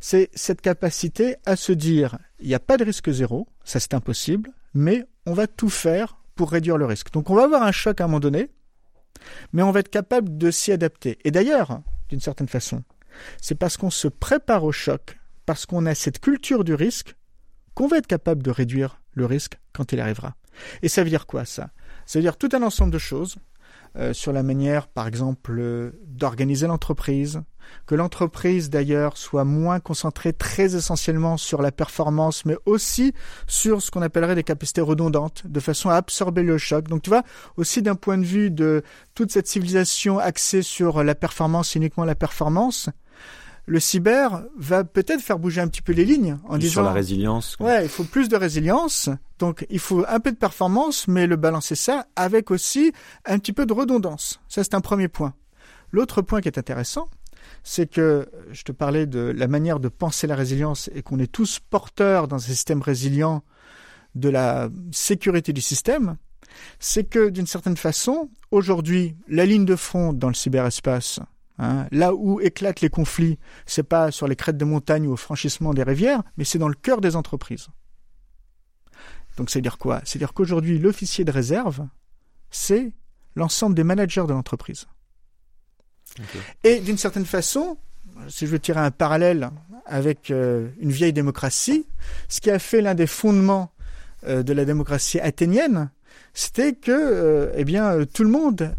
C'est 0.00 0.30
cette 0.34 0.60
capacité 0.60 1.36
à 1.44 1.56
se 1.56 1.72
dire, 1.72 2.18
il 2.40 2.48
n'y 2.48 2.54
a 2.54 2.60
pas 2.60 2.76
de 2.76 2.84
risque 2.84 3.10
zéro, 3.10 3.48
ça 3.64 3.80
c'est 3.80 3.94
impossible, 3.94 4.50
mais 4.74 5.04
on 5.26 5.32
va 5.32 5.46
tout 5.46 5.70
faire 5.70 6.18
pour 6.34 6.50
réduire 6.50 6.78
le 6.78 6.86
risque. 6.86 7.12
Donc 7.12 7.30
on 7.30 7.34
va 7.34 7.44
avoir 7.44 7.62
un 7.62 7.72
choc 7.72 8.00
à 8.00 8.04
un 8.04 8.06
moment 8.06 8.20
donné, 8.20 8.50
mais 9.52 9.62
on 9.62 9.70
va 9.70 9.80
être 9.80 9.90
capable 9.90 10.38
de 10.38 10.50
s'y 10.50 10.72
adapter. 10.72 11.18
Et 11.24 11.30
d'ailleurs, 11.30 11.80
d'une 12.08 12.20
certaine 12.20 12.48
façon, 12.48 12.84
c'est 13.40 13.56
parce 13.56 13.76
qu'on 13.76 13.90
se 13.90 14.08
prépare 14.08 14.64
au 14.64 14.72
choc, 14.72 15.18
parce 15.46 15.66
qu'on 15.66 15.86
a 15.86 15.94
cette 15.94 16.20
culture 16.20 16.64
du 16.64 16.74
risque, 16.74 17.16
qu'on 17.74 17.88
va 17.88 17.98
être 17.98 18.06
capable 18.06 18.42
de 18.42 18.50
réduire 18.50 19.00
le 19.12 19.26
risque 19.26 19.58
quand 19.72 19.92
il 19.92 20.00
arrivera. 20.00 20.34
Et 20.82 20.88
ça 20.88 21.02
veut 21.02 21.10
dire 21.10 21.26
quoi 21.26 21.44
ça? 21.44 21.70
Ça 22.06 22.18
veut 22.18 22.22
dire 22.22 22.36
tout 22.36 22.48
un 22.52 22.62
ensemble 22.62 22.92
de 22.92 22.98
choses 22.98 23.36
euh, 23.96 24.12
sur 24.12 24.32
la 24.32 24.42
manière, 24.42 24.86
par 24.88 25.06
exemple, 25.06 25.92
d'organiser 26.06 26.66
l'entreprise, 26.66 27.42
que 27.86 27.94
l'entreprise 27.94 28.70
d'ailleurs 28.70 29.16
soit 29.16 29.44
moins 29.44 29.80
concentrée 29.80 30.32
très 30.32 30.76
essentiellement 30.76 31.36
sur 31.36 31.62
la 31.62 31.72
performance, 31.72 32.44
mais 32.44 32.56
aussi 32.66 33.12
sur 33.46 33.82
ce 33.82 33.90
qu'on 33.90 34.02
appellerait 34.02 34.34
des 34.34 34.44
capacités 34.44 34.80
redondantes, 34.80 35.46
de 35.46 35.60
façon 35.60 35.90
à 35.90 35.94
absorber 35.94 36.42
le 36.42 36.58
choc. 36.58 36.88
Donc 36.88 37.02
tu 37.02 37.10
vois, 37.10 37.22
aussi 37.56 37.82
d'un 37.82 37.94
point 37.94 38.18
de 38.18 38.24
vue 38.24 38.50
de 38.50 38.82
toute 39.14 39.32
cette 39.32 39.48
civilisation 39.48 40.18
axée 40.18 40.62
sur 40.62 41.02
la 41.02 41.14
performance, 41.14 41.74
uniquement 41.74 42.04
la 42.04 42.14
performance, 42.14 42.90
le 43.68 43.80
cyber 43.80 44.44
va 44.56 44.82
peut-être 44.82 45.20
faire 45.20 45.38
bouger 45.38 45.60
un 45.60 45.68
petit 45.68 45.82
peu 45.82 45.92
les 45.92 46.06
lignes 46.06 46.38
en 46.48 46.56
disant 46.56 46.72
sur 46.72 46.82
la 46.82 46.92
résilience. 46.92 47.56
Ouais, 47.60 47.84
il 47.84 47.88
faut 47.90 48.04
plus 48.04 48.28
de 48.28 48.36
résilience. 48.36 49.10
Donc 49.38 49.66
il 49.68 49.78
faut 49.78 50.04
un 50.08 50.20
peu 50.20 50.32
de 50.32 50.36
performance, 50.36 51.06
mais 51.06 51.26
le 51.26 51.36
balancer 51.36 51.74
ça 51.74 52.06
avec 52.16 52.50
aussi 52.50 52.92
un 53.26 53.38
petit 53.38 53.52
peu 53.52 53.66
de 53.66 53.72
redondance. 53.74 54.40
Ça 54.48 54.64
c'est 54.64 54.74
un 54.74 54.80
premier 54.80 55.08
point. 55.08 55.34
L'autre 55.92 56.22
point 56.22 56.40
qui 56.40 56.48
est 56.48 56.58
intéressant, 56.58 57.08
c'est 57.62 57.90
que 57.90 58.28
je 58.52 58.62
te 58.62 58.72
parlais 58.72 59.06
de 59.06 59.20
la 59.36 59.48
manière 59.48 59.80
de 59.80 59.88
penser 59.88 60.26
la 60.26 60.34
résilience 60.34 60.90
et 60.94 61.02
qu'on 61.02 61.18
est 61.18 61.30
tous 61.30 61.60
porteurs 61.60 62.26
dans 62.26 62.36
un 62.36 62.38
système 62.38 62.80
résilient 62.80 63.42
de 64.14 64.30
la 64.30 64.70
sécurité 64.92 65.52
du 65.52 65.60
système. 65.60 66.16
C'est 66.80 67.04
que 67.04 67.28
d'une 67.28 67.46
certaine 67.46 67.76
façon, 67.76 68.30
aujourd'hui, 68.50 69.14
la 69.28 69.44
ligne 69.44 69.66
de 69.66 69.76
front 69.76 70.14
dans 70.14 70.28
le 70.28 70.34
cyberespace, 70.34 71.20
Hein. 71.58 71.86
Là 71.90 72.14
où 72.14 72.40
éclatent 72.40 72.80
les 72.80 72.90
conflits, 72.90 73.38
c'est 73.66 73.82
pas 73.82 74.10
sur 74.10 74.28
les 74.28 74.36
crêtes 74.36 74.56
de 74.56 74.64
montagne 74.64 75.06
ou 75.06 75.12
au 75.12 75.16
franchissement 75.16 75.74
des 75.74 75.82
rivières, 75.82 76.22
mais 76.36 76.44
c'est 76.44 76.58
dans 76.58 76.68
le 76.68 76.74
cœur 76.74 77.00
des 77.00 77.16
entreprises. 77.16 77.68
Donc 79.36 79.50
c'est 79.50 79.60
dire 79.60 79.78
quoi? 79.78 80.00
C'est 80.04 80.18
dire 80.18 80.34
qu'aujourd'hui, 80.34 80.78
l'officier 80.78 81.24
de 81.24 81.30
réserve, 81.30 81.86
c'est 82.50 82.92
l'ensemble 83.36 83.74
des 83.74 83.84
managers 83.84 84.24
de 84.26 84.32
l'entreprise. 84.32 84.86
Et 86.64 86.80
d'une 86.80 86.98
certaine 86.98 87.26
façon, 87.26 87.78
si 88.28 88.46
je 88.46 88.50
veux 88.50 88.58
tirer 88.58 88.80
un 88.80 88.90
parallèle 88.90 89.50
avec 89.86 90.30
euh, 90.30 90.68
une 90.80 90.90
vieille 90.90 91.12
démocratie, 91.12 91.86
ce 92.28 92.40
qui 92.40 92.50
a 92.50 92.58
fait 92.58 92.80
l'un 92.80 92.94
des 92.94 93.06
fondements 93.06 93.72
euh, 94.26 94.42
de 94.42 94.52
la 94.52 94.64
démocratie 94.64 95.20
athénienne, 95.20 95.90
c'était 96.34 96.72
que, 96.72 96.90
euh, 96.90 97.52
eh 97.56 97.64
bien, 97.64 98.04
tout 98.06 98.24
le 98.24 98.30
monde, 98.30 98.74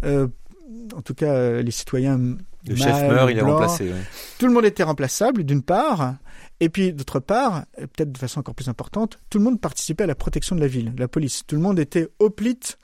en 0.94 1.02
tout 1.02 1.14
cas 1.14 1.62
les 1.62 1.72
citoyens 1.72 2.20
le 2.68 2.76
chef 2.76 3.02
meurt, 3.04 3.32
il 3.32 3.38
est 3.38 3.42
remplacé. 3.42 3.92
Tout 4.38 4.48
le 4.48 4.54
monde 4.54 4.66
était 4.66 4.84
remplaçable, 4.84 5.44
d'une 5.44 5.62
part. 5.62 6.16
Et 6.60 6.70
puis, 6.70 6.92
d'autre 6.92 7.20
part, 7.20 7.64
peut-être 7.78 8.12
de 8.12 8.18
façon 8.18 8.42
encore 8.42 8.56
plus 8.56 8.68
importante, 8.68 9.20
tout 9.30 9.38
le 9.38 9.46
monde 9.46 9.62
participait 9.62 10.04
à 10.04 10.08
la 10.08 10.16
protection 10.16 10.56
de 10.56 10.62
la 10.62 10.68
ville, 10.68 10.94
la 10.98 11.08
police. 11.08 11.44
Tout 11.48 11.56
le 11.56 11.62
monde 11.62 11.80
était 11.80 12.10
hoplite 12.20 12.78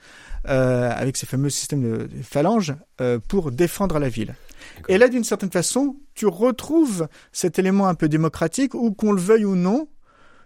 euh, 0.47 0.91
avec 0.95 1.17
ces 1.17 1.25
fameux 1.25 1.49
systèmes 1.49 1.81
de, 1.81 2.09
phalanges 2.21 2.73
euh, 3.01 3.19
pour 3.27 3.51
défendre 3.51 3.99
la 3.99 4.07
ville. 4.07 4.35
Et 4.87 4.97
là, 4.97 5.09
d'une 5.09 5.23
certaine 5.23 5.51
façon, 5.51 5.97
tu 6.13 6.25
retrouves 6.25 7.07
cet 7.33 7.59
élément 7.59 7.87
un 7.87 7.95
peu 7.95 8.07
démocratique 8.07 8.73
où, 8.73 8.91
qu'on 8.93 9.11
le 9.11 9.21
veuille 9.21 9.45
ou 9.45 9.55
non, 9.55 9.89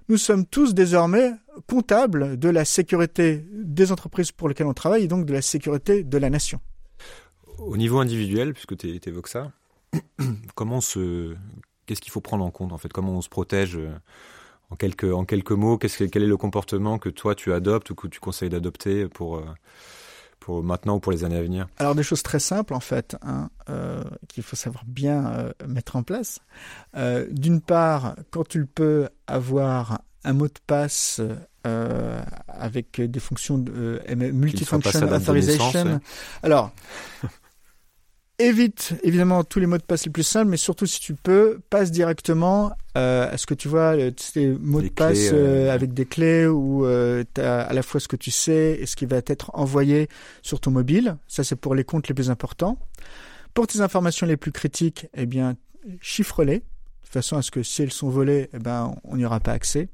nous 0.08 0.18
sommes 0.18 0.46
tous 0.46 0.74
désormais 0.74 1.34
comptables 1.68 2.40
de 2.40 2.50
la 2.50 2.66
sécurité 2.66 3.46
des 3.52 3.92
entreprises 3.92 4.32
pour 4.32 4.50
lesquelles 4.50 4.68
on 4.68 4.74
travaille 4.74 5.04
et 5.04 5.08
donc 5.08 5.26
de 5.26 5.34
la 5.34 5.42
sécurité 5.42 6.04
de 6.04 6.18
la 6.18 6.32
nation. 6.32 6.60
Au 7.60 7.78
niveau 7.78 8.00
individuel, 8.00 8.54
puisque 8.54 8.78
tu 8.78 9.00
évoques 9.06 9.28
ça, 9.28 9.52
comment 10.56 10.82
se, 10.82 11.36
qu'est-ce 11.86 12.02
qu'il 12.02 12.12
faut 12.12 12.22
prendre 12.22 12.46
en 12.46 12.52
compte 12.52 12.72
en 12.72 12.78
fait? 12.78 12.92
Comment 12.92 13.14
on 13.14 13.22
se 13.22 13.30
protège 13.30 13.76
euh, 13.76 13.90
en 14.70 14.76
quelques, 14.76 15.12
en 15.12 15.26
quelques 15.26 15.52
mots? 15.52 15.78
Qu'est-ce 15.78 16.04
Quel 16.04 16.24
est 16.24 16.28
le 16.28 16.38
comportement 16.38 16.98
que 16.98 17.10
toi 17.10 17.36
tu 17.36 17.54
adoptes 17.54 17.90
ou 17.90 17.96
que 17.96 18.08
tu 18.08 18.20
conseilles 18.20 18.50
d'adopter 18.50 19.08
pour, 19.08 19.38
euh, 19.38 19.46
pour 20.40 20.64
maintenant 20.64 20.96
ou 20.96 21.00
pour 21.00 21.12
les 21.12 21.24
années 21.24 21.38
à 21.38 21.42
venir? 21.42 21.68
Alors 21.78 21.96
des 21.96 22.04
choses 22.04 22.24
très 22.24 22.40
simples 22.40 22.74
en 22.74 22.80
fait, 22.80 23.16
hein, 23.22 23.50
euh, 23.70 24.04
qu'il 24.28 24.44
faut 24.44 24.56
savoir 24.56 24.84
bien 24.86 25.52
mettre 25.68 25.96
en 25.96 26.04
place. 26.04 26.40
D'une 27.32 27.62
part, 27.62 28.16
quand 28.32 28.48
tu 28.48 28.66
peux 28.66 29.10
avoir 29.28 30.02
un 30.24 30.34
mot 30.34 30.48
de 30.48 30.54
passe 30.68 31.22
avec 32.48 33.02
des 33.02 33.20
fonctions 33.20 33.58
de 33.58 34.02
multifunction 34.32 35.12
authorization. 35.12 36.02
Alors, 36.44 36.72
évite 38.40 38.96
évidemment 39.04 39.44
tous 39.44 39.60
les 39.60 39.68
mots 39.68 39.78
de 39.78 39.84
passe 39.84 40.06
les 40.06 40.12
plus 40.12 40.24
simples, 40.24 40.50
mais 40.50 40.58
surtout 40.58 40.86
si 40.86 41.00
tu 41.00 41.14
peux, 41.14 41.60
passe 41.70 41.92
directement 41.92 42.72
euh, 42.98 43.32
à 43.32 43.38
ce 43.38 43.46
que 43.46 43.54
tu 43.54 43.68
vois, 43.68 43.96
les 43.96 44.14
mots 44.60 44.82
de 44.82 44.88
passe 44.90 45.30
euh, 45.34 45.72
avec 45.72 45.94
des 45.94 46.06
clés 46.06 46.48
où 46.48 46.86
euh, 46.86 47.24
tu 47.36 47.42
as 47.42 47.62
à 47.62 47.74
la 47.74 47.84
fois 47.84 48.00
ce 48.00 48.08
que 48.08 48.16
tu 48.16 48.32
sais 48.32 48.78
et 48.80 48.86
ce 48.86 48.96
qui 48.96 49.06
va 49.06 49.18
être 49.26 49.52
envoyé 49.54 50.08
sur 50.42 50.60
ton 50.60 50.72
mobile. 50.72 51.18
Ça, 51.28 51.44
c'est 51.44 51.58
pour 51.58 51.76
les 51.76 51.84
comptes 51.84 52.08
les 52.08 52.16
plus 52.16 52.32
importants. 52.32 52.80
Pour 53.54 53.68
tes 53.68 53.82
informations 53.82 54.26
les 54.26 54.38
plus 54.38 54.52
critiques, 54.52 55.08
eh 55.14 55.26
bien, 55.26 55.56
chiffre-les, 56.02 56.60
de 56.60 57.10
façon 57.10 57.38
à 57.38 57.42
ce 57.42 57.52
que 57.52 57.62
si 57.62 57.84
elles 57.84 57.92
sont 57.92 58.10
volées, 58.10 58.50
eh 58.54 58.60
ben, 58.60 58.96
on 59.04 59.18
n'y 59.18 59.26
aura 59.26 59.40
pas 59.40 59.52
accès. 59.52 59.90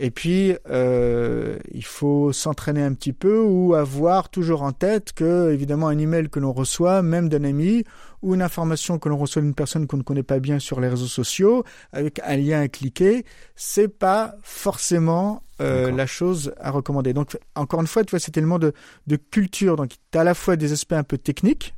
Et 0.00 0.12
puis, 0.12 0.54
euh, 0.70 1.58
il 1.72 1.84
faut 1.84 2.32
s'entraîner 2.32 2.84
un 2.84 2.94
petit 2.94 3.12
peu 3.12 3.40
ou 3.40 3.74
avoir 3.74 4.28
toujours 4.28 4.62
en 4.62 4.70
tête 4.70 5.12
que, 5.12 5.50
évidemment, 5.52 5.88
un 5.88 5.98
email 5.98 6.28
que 6.28 6.38
l'on 6.38 6.52
reçoit, 6.52 7.02
même 7.02 7.28
d'un 7.28 7.42
ami, 7.42 7.82
ou 8.22 8.34
une 8.36 8.42
information 8.42 9.00
que 9.00 9.08
l'on 9.08 9.16
reçoit 9.16 9.42
d'une 9.42 9.54
personne 9.54 9.88
qu'on 9.88 9.96
ne 9.96 10.04
connaît 10.04 10.22
pas 10.22 10.38
bien 10.38 10.60
sur 10.60 10.80
les 10.80 10.88
réseaux 10.88 11.08
sociaux, 11.08 11.64
avec 11.92 12.20
un 12.24 12.36
lien 12.36 12.60
à 12.60 12.68
cliquer, 12.68 13.24
c'est 13.56 13.88
pas 13.88 14.36
forcément 14.44 15.42
euh, 15.60 15.90
la 15.90 16.06
chose 16.06 16.54
à 16.60 16.70
recommander. 16.70 17.12
Donc, 17.12 17.36
encore 17.56 17.80
une 17.80 17.88
fois, 17.88 18.04
tu 18.04 18.10
vois, 18.10 18.20
cet 18.20 18.36
élément 18.36 18.60
de, 18.60 18.72
de 19.08 19.16
culture. 19.16 19.74
Donc, 19.74 19.90
tu 20.12 20.18
as 20.18 20.20
à 20.20 20.24
la 20.24 20.34
fois 20.34 20.54
des 20.54 20.72
aspects 20.72 20.92
un 20.92 21.02
peu 21.02 21.18
techniques, 21.18 21.74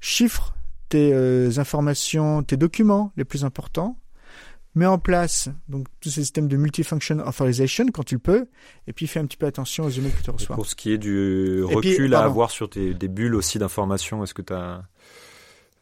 chiffres 0.00 0.54
tes 0.88 1.12
euh, 1.12 1.50
informations, 1.58 2.42
tes 2.42 2.56
documents 2.56 3.12
les 3.18 3.26
plus 3.26 3.44
importants, 3.44 3.98
mets 4.74 4.86
en 4.86 4.98
place 4.98 5.48
donc 5.68 5.86
tous 6.00 6.10
ces 6.10 6.22
systèmes 6.22 6.48
de 6.48 6.56
multifunction 6.56 7.18
authorization 7.26 7.86
quand 7.92 8.04
tu 8.04 8.18
peux, 8.18 8.46
et 8.86 8.92
puis 8.92 9.06
fais 9.06 9.20
un 9.20 9.26
petit 9.26 9.36
peu 9.36 9.46
attention 9.46 9.84
aux 9.84 9.90
emails 9.90 10.12
que 10.12 10.22
tu 10.22 10.30
reçois. 10.30 10.56
pour 10.56 10.66
ce 10.66 10.74
qui 10.74 10.92
est 10.92 10.98
du 10.98 11.62
recul 11.64 12.14
à 12.14 12.24
avoir 12.24 12.50
sur 12.50 12.70
tes, 12.70 12.94
des 12.94 13.08
bulles 13.08 13.34
aussi 13.34 13.58
d'informations, 13.58 14.22
est-ce 14.22 14.34
que 14.34 14.42
tu 14.42 14.52
as 14.52 14.82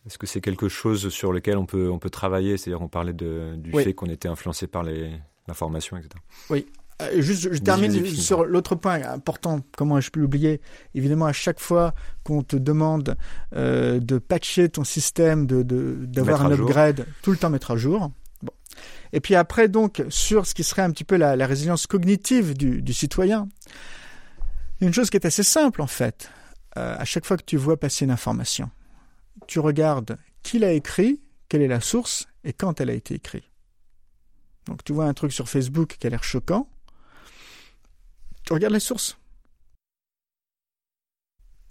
est-ce 0.07 0.19
que 0.19 0.27
c'est 0.27 0.41
quelque 0.41 0.69
chose 0.69 1.09
sur 1.09 1.33
lequel 1.33 1.59
on 1.59 1.67
peut 1.67 1.91
on 1.91 1.99
peut 1.99 2.11
travailler? 2.11 2.57
C'est-à-dire 2.57 2.81
on 2.81 2.89
parlait 2.89 3.13
de, 3.13 3.55
du 3.57 3.73
fait 3.73 3.93
qu'on 3.93 4.07
était 4.07 4.29
influencé 4.29 4.67
par 4.67 4.83
les 4.83 5.11
l'information, 5.49 5.97
etc. 5.97 6.11
Oui. 6.51 6.67
Euh, 7.03 7.21
juste, 7.21 7.53
je 7.53 7.59
termine 7.59 8.07
sur 8.07 8.45
l'autre 8.45 8.75
point 8.75 9.03
important. 9.03 9.61
Comment 9.77 10.01
je 10.01 10.11
peux 10.11 10.21
l'oublier 10.21 10.61
Évidemment, 10.95 11.27
à 11.27 11.33
chaque 11.33 11.61
fois 11.61 11.93
qu'on 12.25 12.43
te 12.43 12.57
demande 12.57 13.17
euh, 13.55 14.01
de 14.01 14.19
patcher 14.19 14.69
ton 14.71 14.85
système, 14.85 15.47
de 15.47 15.63
d'avoir 15.63 16.45
un 16.45 16.53
upgrade, 16.53 17.07
tout 17.23 17.33
le 17.33 17.37
temps 17.37 17.51
mettre 17.51 17.73
à 17.73 17.77
jour. 17.77 18.11
Et 19.17 19.21
puis 19.21 19.35
après, 19.35 19.69
donc, 19.69 20.05
sur 20.11 20.45
ce 20.45 20.53
qui 20.53 20.63
serait 20.63 20.83
un 20.83 20.91
petit 20.91 21.03
peu 21.03 21.17
la, 21.17 21.47
résilience 21.47 21.87
cognitive 21.87 22.53
du, 22.53 22.93
citoyen, 22.93 23.49
y 24.83 24.85
a 24.85 24.89
une 24.89 24.93
chose 24.93 25.09
qui 25.09 25.17
est 25.17 25.25
assez 25.25 25.43
simple 25.43 25.81
en 25.81 25.87
fait. 25.87 26.31
Euh, 26.77 26.95
à 26.99 27.07
chaque 27.07 27.25
fois 27.25 27.39
que 27.39 27.43
tu 27.43 27.57
vois 27.57 27.81
passer 27.81 28.05
une 28.05 28.11
information, 28.11 28.71
tu 29.47 29.59
regardes 29.59 30.19
qui 30.43 30.59
l'a 30.59 30.73
écrit, 30.73 31.23
quelle 31.49 31.63
est 31.63 31.67
la 31.67 31.81
source 31.81 32.27
et 32.45 32.53
quand 32.53 32.79
elle 32.79 32.91
a 32.91 32.93
été 32.93 33.15
écrite. 33.15 33.49
Donc 34.67 34.85
tu 34.85 34.93
vois 34.93 35.07
un 35.07 35.15
truc 35.15 35.33
sur 35.33 35.49
Facebook 35.49 35.97
qui 35.99 36.07
a 36.07 36.11
l'air 36.11 36.23
choquant, 36.23 36.69
tu 38.45 38.53
regardes 38.53 38.75
les 38.75 38.81
sources. 38.81 39.17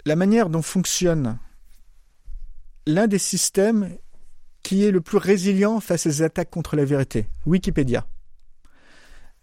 La 0.04 0.16
manière 0.16 0.50
dont 0.50 0.64
fonctionne 0.64 1.38
l'un 2.88 3.06
des 3.06 3.20
systèmes 3.20 3.96
qui 4.66 4.84
est 4.84 4.90
le 4.90 5.00
plus 5.00 5.20
résilient 5.20 5.80
face 5.80 6.08
aux 6.08 6.24
attaques 6.24 6.50
contre 6.50 6.76
la 6.76 6.86
vérité 6.86 7.28
Wikipédia. 7.46 8.08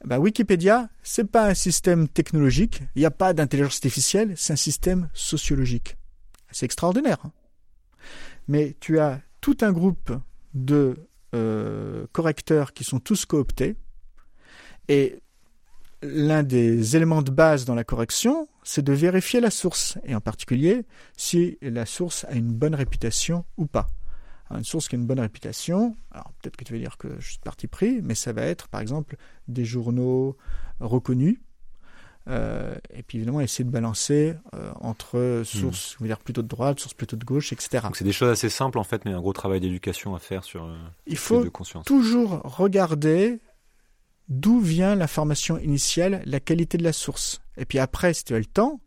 Bah, 0.05 0.19
Wikipédia, 0.19 0.91
c'est 1.05 1.31
pas 1.31 1.47
un 1.47 1.55
système 1.55 2.09
technologique, 2.09 2.83
il 2.97 2.99
n'y 2.99 3.07
a 3.07 3.13
pas 3.13 3.33
d'intelligence 3.33 3.77
artificielle, 3.77 4.35
c'est 4.37 4.53
un 4.53 4.57
système 4.57 5.09
sociologique. 5.15 5.97
C'est 6.51 6.67
extraordinaire. 6.67 7.19
Hein. 7.25 7.31
Mais 8.49 8.75
tu 8.81 8.99
as 8.99 9.21
tout 9.41 9.57
un 9.61 9.71
groupe 9.71 10.11
de 10.55 10.97
euh, 11.37 12.05
correcteurs 12.11 12.73
qui 12.73 12.83
sont 12.83 12.99
tous 12.99 13.25
cooptés, 13.25 13.77
et 14.89 15.21
l'un 16.03 16.43
des 16.43 16.97
éléments 16.97 17.23
de 17.23 17.31
base 17.31 17.65
dans 17.65 17.77
la 17.77 17.85
correction, 17.85 18.49
c'est 18.65 18.83
de 18.83 18.93
vérifier 18.93 19.39
la 19.39 19.53
source, 19.53 19.99
et 20.05 20.17
en 20.17 20.21
particulier 20.21 20.85
si 21.17 21.59
la 21.63 21.87
source 21.87 22.25
a 22.25 22.33
une 22.33 22.53
bonne 22.53 22.75
réputation 22.75 23.45
ou 23.57 23.67
pas 23.67 23.87
une 24.57 24.65
source 24.65 24.89
qui 24.89 24.95
a 24.95 24.99
une 24.99 25.07
bonne 25.07 25.21
réputation, 25.21 25.97
alors 26.11 26.33
peut-être 26.41 26.57
que 26.57 26.65
tu 26.65 26.73
vas 26.73 26.79
dire 26.79 26.97
que 26.97 27.09
je 27.19 27.31
suis 27.31 27.39
parti 27.39 27.67
pris, 27.67 28.01
mais 28.03 28.15
ça 28.15 28.33
va 28.33 28.43
être 28.43 28.69
par 28.69 28.81
exemple 28.81 29.17
des 29.49 29.65
journaux 29.65 30.37
reconnus. 30.81 31.39
Euh, 32.29 32.77
et 32.95 33.03
puis 33.03 33.19
évidemment 33.19 33.41
essayer 33.41 33.65
de 33.65 33.71
balancer 33.71 34.35
euh, 34.55 34.71
entre 34.81 35.43
sources 35.45 35.99
hmm. 35.99 36.07
dire 36.07 36.19
plutôt 36.19 36.43
de 36.43 36.47
droite, 36.47 36.79
sources 36.79 36.95
plutôt 36.95 37.17
de 37.17 37.25
gauche, 37.25 37.53
etc. 37.53 37.81
Donc 37.83 37.97
c'est 37.97 38.05
des 38.05 38.13
choses 38.13 38.31
assez 38.31 38.49
simples 38.49 38.79
en 38.79 38.85
fait, 38.85 39.05
mais 39.05 39.13
un 39.13 39.21
gros 39.21 39.33
travail 39.33 39.59
d'éducation 39.61 40.15
à 40.15 40.21
faire 40.21 40.45
sur. 40.45 40.65
Euh, 40.65 40.77
Il 41.07 41.17
faut 41.17 41.45
toujours 41.85 42.41
regarder 42.45 43.41
d'où 44.29 44.61
vient 44.61 44.95
l'information 44.95 45.59
initiale, 45.59 46.23
la 46.25 46.39
qualité 46.39 46.79
de 46.79 46.85
la 46.85 46.93
source. 46.93 47.43
Et 47.57 47.65
puis 47.65 47.81
après, 47.81 48.15
si 48.15 48.25
tu 48.25 48.35
as 48.35 48.39
le 48.39 48.45
temps, 48.45 48.81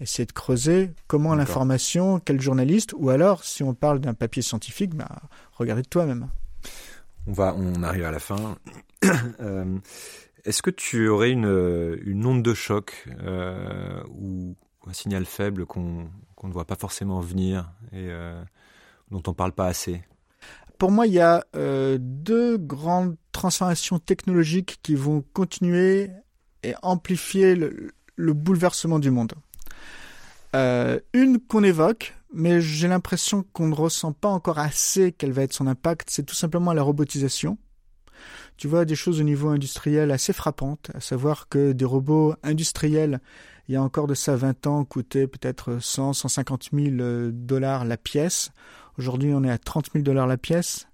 essayer 0.00 0.26
de 0.26 0.32
creuser 0.32 0.92
comment 1.06 1.34
l'information, 1.34 2.20
quel 2.20 2.40
journaliste, 2.40 2.94
ou 2.96 3.10
alors 3.10 3.44
si 3.44 3.62
on 3.62 3.74
parle 3.74 4.00
d'un 4.00 4.14
papier 4.14 4.42
scientifique, 4.42 4.94
bah, 4.94 5.08
regardez 5.52 5.82
de 5.82 5.88
toi-même. 5.88 6.28
On 7.26 7.32
va, 7.32 7.54
on 7.56 7.82
arrive 7.82 8.04
à 8.04 8.10
la 8.10 8.20
fin. 8.20 8.56
Euh, 9.40 9.78
est-ce 10.44 10.60
que 10.60 10.70
tu 10.70 11.08
aurais 11.08 11.30
une, 11.30 11.98
une 12.02 12.26
onde 12.26 12.42
de 12.42 12.52
choc 12.52 13.06
euh, 13.22 14.02
ou 14.10 14.56
un 14.88 14.92
signal 14.92 15.24
faible 15.24 15.66
qu'on 15.66 16.10
ne 16.42 16.52
voit 16.52 16.64
pas 16.66 16.74
forcément 16.74 17.20
venir 17.20 17.70
et 17.92 18.08
euh, 18.10 18.42
dont 19.12 19.22
on 19.28 19.30
ne 19.30 19.36
parle 19.36 19.52
pas 19.52 19.66
assez? 19.66 20.02
Pour 20.78 20.90
moi, 20.90 21.06
il 21.06 21.12
y 21.12 21.20
a 21.20 21.44
deux 21.98 22.58
grandes 22.58 23.16
transformations 23.30 24.00
technologiques 24.00 24.80
qui 24.82 24.96
vont 24.96 25.24
continuer 25.32 26.10
et 26.64 26.74
amplifier 26.82 27.54
le 27.54 28.32
bouleversement 28.32 28.98
du 28.98 29.12
monde. 29.12 29.34
Euh, 30.56 30.98
une 31.12 31.40
qu'on 31.40 31.62
évoque, 31.62 32.16
mais 32.32 32.60
j'ai 32.60 32.88
l'impression 32.88 33.44
qu'on 33.52 33.68
ne 33.68 33.74
ressent 33.74 34.12
pas 34.12 34.28
encore 34.28 34.58
assez 34.58 35.12
quel 35.12 35.32
va 35.32 35.42
être 35.42 35.52
son 35.52 35.66
impact, 35.66 36.08
c'est 36.10 36.24
tout 36.24 36.34
simplement 36.34 36.72
la 36.72 36.82
robotisation. 36.82 37.58
Tu 38.56 38.66
vois 38.66 38.84
des 38.84 38.96
choses 38.96 39.20
au 39.20 39.24
niveau 39.24 39.48
industriel 39.48 40.10
assez 40.10 40.32
frappantes, 40.32 40.90
à 40.94 41.00
savoir 41.00 41.48
que 41.48 41.72
des 41.72 41.84
robots 41.84 42.34
industriels, 42.42 43.20
il 43.68 43.74
y 43.74 43.76
a 43.76 43.82
encore 43.82 44.06
de 44.06 44.14
ça 44.14 44.34
20 44.34 44.66
ans, 44.66 44.84
coûtaient 44.84 45.26
peut-être 45.26 45.78
100, 45.80 46.14
150 46.14 46.70
000 46.72 47.30
dollars 47.30 47.84
la 47.84 47.96
pièce. 47.96 48.50
Aujourd'hui, 48.98 49.32
on 49.34 49.44
est 49.44 49.50
à 49.50 49.58
30 49.58 49.90
000 49.92 50.02
dollars 50.02 50.26
la 50.26 50.38
pièce, 50.38 50.88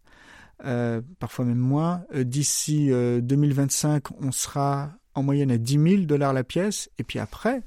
euh, 0.65 1.01
parfois 1.21 1.45
même 1.45 1.59
moins. 1.59 2.03
Euh, 2.15 2.25
d'ici 2.25 2.89
2025, 2.91 4.11
on 4.21 4.33
sera 4.33 4.91
en 5.15 5.23
moyenne 5.23 5.53
à 5.53 5.57
10 5.57 5.73
000 5.73 6.03
dollars 6.03 6.33
la 6.33 6.45
pièce. 6.45 6.91
Et 6.99 7.05
puis 7.05 7.19
après, 7.19 7.63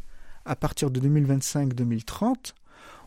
à 0.47 0.55
partir 0.55 0.89
de 0.89 0.99
2025-2030, 0.99 2.53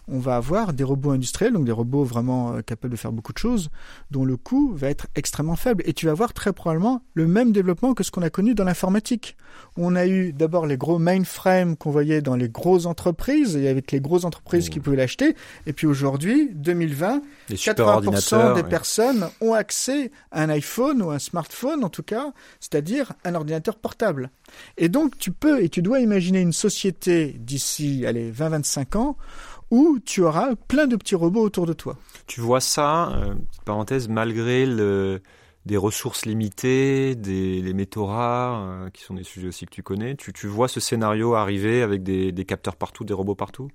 on 0.09 0.19
va 0.19 0.37
avoir 0.37 0.73
des 0.73 0.85
robots 0.85 1.11
industriels, 1.11 1.53
donc 1.53 1.65
des 1.65 1.73
robots 1.73 2.05
vraiment 2.05 2.55
euh, 2.55 2.61
capables 2.63 2.93
de 2.93 2.99
faire 2.99 3.13
beaucoup 3.13 3.33
de 3.33 3.39
choses, 3.39 3.71
dont 4.11 4.25
le 4.25 4.37
coût 4.37 4.73
va 4.75 4.89
être 4.89 5.07
extrêmement 5.15 5.57
faible. 5.57 5.83
Et 5.87 5.93
tu 5.93 6.07
vas 6.07 6.13
avoir 6.13 6.33
très 6.33 6.53
probablement 6.53 7.03
le 7.15 7.27
même 7.27 7.53
développement 7.53 7.95
que 7.95 8.03
ce 8.03 8.11
qu'on 8.11 8.23
a 8.23 8.31
connu 8.31 8.55
dans 8.55 8.65
l'informatique. 8.65 9.37
On 9.77 9.97
a 9.97 10.07
eu 10.07 10.33
d'abord 10.33 10.67
les 10.67 10.77
gros 10.77 10.99
mainframes 10.99 11.77
qu'on 11.77 11.91
voyait 11.91 12.23
dans 12.23 12.37
les 12.37 12.49
grosses 12.49 12.87
entreprises, 12.87 13.57
et 13.57 13.69
avec 13.69 13.93
les 13.93 14.01
grosses 14.01 14.25
entreprises 14.25 14.69
qui 14.69 14.79
mmh. 14.79 14.83
pouvaient 14.83 14.97
l'acheter. 14.97 15.37
Et 15.67 15.73
puis 15.73 15.87
aujourd'hui, 15.87 16.51
2020, 16.55 17.23
80% 17.51 18.55
des 18.55 18.63
personnes 18.63 19.29
ont 19.41 19.55
accès 19.55 20.11
à 20.31 20.43
un 20.43 20.49
iPhone 20.51 21.03
ou 21.03 21.11
un 21.11 21.19
smartphone, 21.19 21.85
en 21.85 21.89
tout 21.89 22.03
cas, 22.03 22.33
c'est-à-dire 22.61 23.13
un 23.25 23.35
ordinateur 23.35 23.77
portable. 23.77 24.31
Et 24.77 24.89
donc 24.89 25.19
tu 25.19 25.31
peux 25.33 25.63
et 25.63 25.69
tu 25.69 25.83
dois 25.83 26.01
imaginer 26.01 26.41
une 26.41 26.53
société 26.53 27.37
d'ici, 27.39 28.05
allez, 28.07 28.33
20-25 28.33 28.97
ans, 28.97 29.17
où 29.71 29.99
tu 30.05 30.23
auras 30.23 30.55
plein 30.69 30.87
de 30.87 30.97
petits 30.97 31.15
robots 31.15 31.43
autour 31.43 31.67
de 31.67 31.73
toi. 31.73 31.97
Tu 32.27 32.41
vois 32.41 32.61
ça, 32.61 33.11
euh, 33.13 33.35
parenthèse, 33.65 34.09
malgré 34.09 34.67
le, 34.67 35.23
des 35.67 35.77
ressources 35.77 36.25
limitées, 36.27 37.15
des 37.15 37.61
les 37.61 37.75
métaux 37.75 38.07
rares, 38.07 38.63
euh, 38.63 38.91
qui 38.91 39.03
sont 39.03 39.15
des 39.15 39.23
sujets 39.23 39.49
aussi 39.49 39.67
que 39.67 39.71
tu 39.71 39.83
connais. 39.83 40.17
Tu, 40.17 40.33
tu 40.33 40.47
vois 40.47 40.69
ce 40.69 40.81
scénario 40.81 41.35
arriver 41.35 41.83
avec 41.83 42.03
des, 42.03 42.33
des, 42.33 42.45
capteurs 42.45 42.77
partout, 42.77 43.05
des 43.05 43.13
robots 43.15 43.35
partout? 43.35 43.69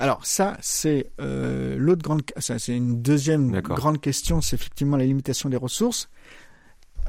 Alors 0.00 0.24
ça, 0.26 0.56
c'est 0.60 1.10
euh, 1.20 1.76
l'autre 1.78 2.02
grande, 2.02 2.22
ça 2.36 2.58
c'est 2.58 2.76
une 2.76 3.00
deuxième 3.00 3.60
grande 3.60 4.00
question, 4.00 4.40
c'est 4.40 4.56
effectivement 4.56 4.96
la 4.96 5.04
limitation 5.04 5.48
des 5.48 5.56
ressources. 5.56 6.10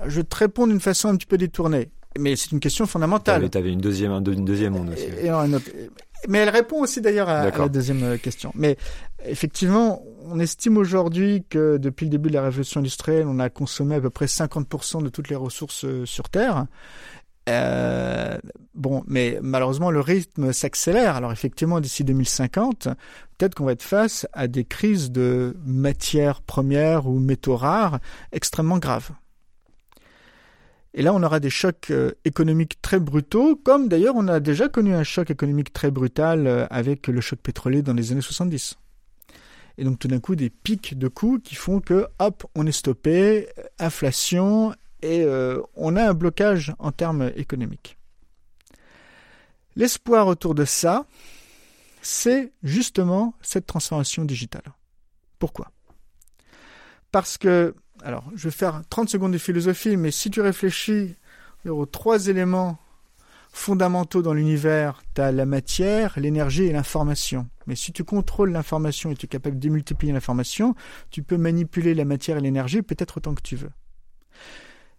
Je 0.06 0.18
vais 0.18 0.24
te 0.24 0.36
réponds 0.36 0.68
d'une 0.68 0.80
façon 0.80 1.10
un 1.10 1.18
petit 1.18 1.26
peu 1.26 1.38
détournée, 1.38 1.90
mais 2.18 2.36
c'est 2.36 2.52
une 2.52 2.60
question 2.60 2.86
fondamentale. 2.86 3.49
Tu 3.49 3.57
avais, 3.57 3.72
une 3.72 3.82
deuxième, 3.82 4.11
une 4.11 4.45
deuxième 4.45 4.76
onde 4.76 4.91
aussi. 4.91 5.03
Et, 5.03 5.30
mais 6.28 6.40
elle 6.40 6.50
répond 6.50 6.82
aussi 6.82 7.02
d'ailleurs 7.02 7.30
à, 7.30 7.50
la 7.50 7.70
deuxième 7.70 8.04
euh, 8.04 8.18
question. 8.18 8.52
Mais 8.56 8.78
effectivement, 9.26 10.04
on 10.24 10.40
estime 10.40 10.78
aujourd'hui 10.78 11.46
que 11.50 11.78
depuis 11.78 12.06
le 12.06 12.10
début 12.10 12.30
de 12.30 12.36
la 12.36 12.44
révolution 12.44 12.80
industrielle, 12.80 13.26
on 13.28 13.40
a 13.40 13.50
consommé 13.50 13.96
à 13.96 14.02
peu 14.02 14.10
près 14.10 14.26
50% 14.26 15.04
de 15.04 15.10
toutes 15.10 15.30
les 15.30 15.36
ressources 15.36 15.86
euh, 15.86 16.06
sur 16.06 16.30
Terre. 16.30 16.66
Euh, 17.48 18.38
bon, 18.76 19.04
mais 19.08 19.40
malheureusement, 19.41 19.91
le 19.91 20.02
rythme 20.02 20.54
s'accélère. 20.54 21.16
Alors 21.16 21.32
effectivement, 21.32 21.80
d'ici 21.80 22.04
2050, 22.04 22.90
peut-être 23.38 23.56
qu'on 23.56 23.66
va 23.66 23.72
être 23.72 23.84
face 23.84 24.28
à 24.34 24.48
des 24.48 24.66
crises 24.66 25.12
de 25.12 25.56
matières 25.66 26.41
premières 26.41 27.08
ou 27.08 27.20
métaux 27.20 27.56
rares 27.56 28.00
extrêmement 28.32 28.78
graves. 28.78 29.12
Et 30.94 31.02
là, 31.02 31.14
on 31.14 31.22
aura 31.22 31.40
des 31.40 31.49
chocs 31.49 31.91
euh, 31.91 32.11
économiques 32.26 32.82
très 32.82 32.99
brutaux, 32.99 33.56
comme 33.56 33.90
d'ailleurs 33.90 34.16
on 34.16 34.28
a 34.28 34.40
déjà 34.40 34.70
connu 34.70 34.94
un 34.94 35.03
choc 35.03 35.30
économique 35.30 35.72
très 35.72 35.91
brutal 35.91 36.48
euh, 36.48 36.66
avec 36.72 37.07
le 37.07 37.22
choc 37.22 37.40
pétrolier 37.40 37.82
dans 37.82 37.94
les 37.94 38.11
années 38.11 38.22
70. 38.22 38.76
Et 39.78 39.84
donc 39.84 39.99
tout 39.99 40.07
d'un 40.07 40.20
coup, 40.20 40.36
des 40.36 40.49
pics 40.49 40.98
de 40.98 41.07
coûts 41.07 41.40
qui 41.40 41.56
font 41.56 41.80
que, 41.80 42.07
hop, 42.18 42.45
on 42.56 42.66
est 42.66 42.72
stoppé, 42.72 43.48
inflation, 43.78 44.74
et 45.02 45.24
euh, 45.24 45.61
on 45.76 45.95
a 45.95 46.10
un 46.10 46.14
blocage 46.14 46.74
en 46.80 46.91
termes 46.91 47.32
économiques. 47.36 47.98
L'espoir 49.76 50.28
autour 50.28 50.56
de 50.56 50.66
ça, 50.66 51.06
c'est 52.02 52.52
justement 52.64 53.34
cette 53.41 53.66
transformation 53.66 54.26
digitale. 54.26 54.74
Pourquoi? 55.38 55.72
Parce 57.11 57.38
que, 57.38 57.74
alors 58.03 58.23
je 58.35 58.45
vais 58.45 58.55
faire 58.55 58.81
30 58.89 59.09
secondes 59.09 59.34
de 59.34 59.38
philosophie, 59.38 59.97
mais 59.97 60.11
si 60.11 60.30
tu 60.30 60.41
réfléchis 60.41 61.15
aux 61.65 61.85
trois 61.85 62.27
éléments 62.27 62.80
fondamentaux 63.51 64.21
dans 64.21 64.34
l'univers, 64.34 65.01
tu 65.15 65.21
as 65.21 65.31
la 65.31 65.45
matière, 65.45 66.13
l'énergie 66.17 66.65
et 66.65 66.71
l'information. 66.71 67.49
Mais 67.67 67.76
si 67.76 67.91
tu 67.91 68.03
contrôles 68.03 68.51
l'information 68.51 69.11
et 69.11 69.15
tu 69.15 69.26
es 69.26 69.30
capable 69.30 69.55
de 69.55 69.61
démultiplier 69.61 70.13
l'information, 70.13 70.76
tu 71.09 71.23
peux 71.23 71.38
manipuler 71.38 71.93
la 71.93 72.05
matière 72.05 72.38
et 72.38 72.41
l'énergie 72.41 72.81
peut-être 72.81 73.17
autant 73.17 73.34
que 73.34 73.41
tu 73.41 73.55
veux. 73.55 73.71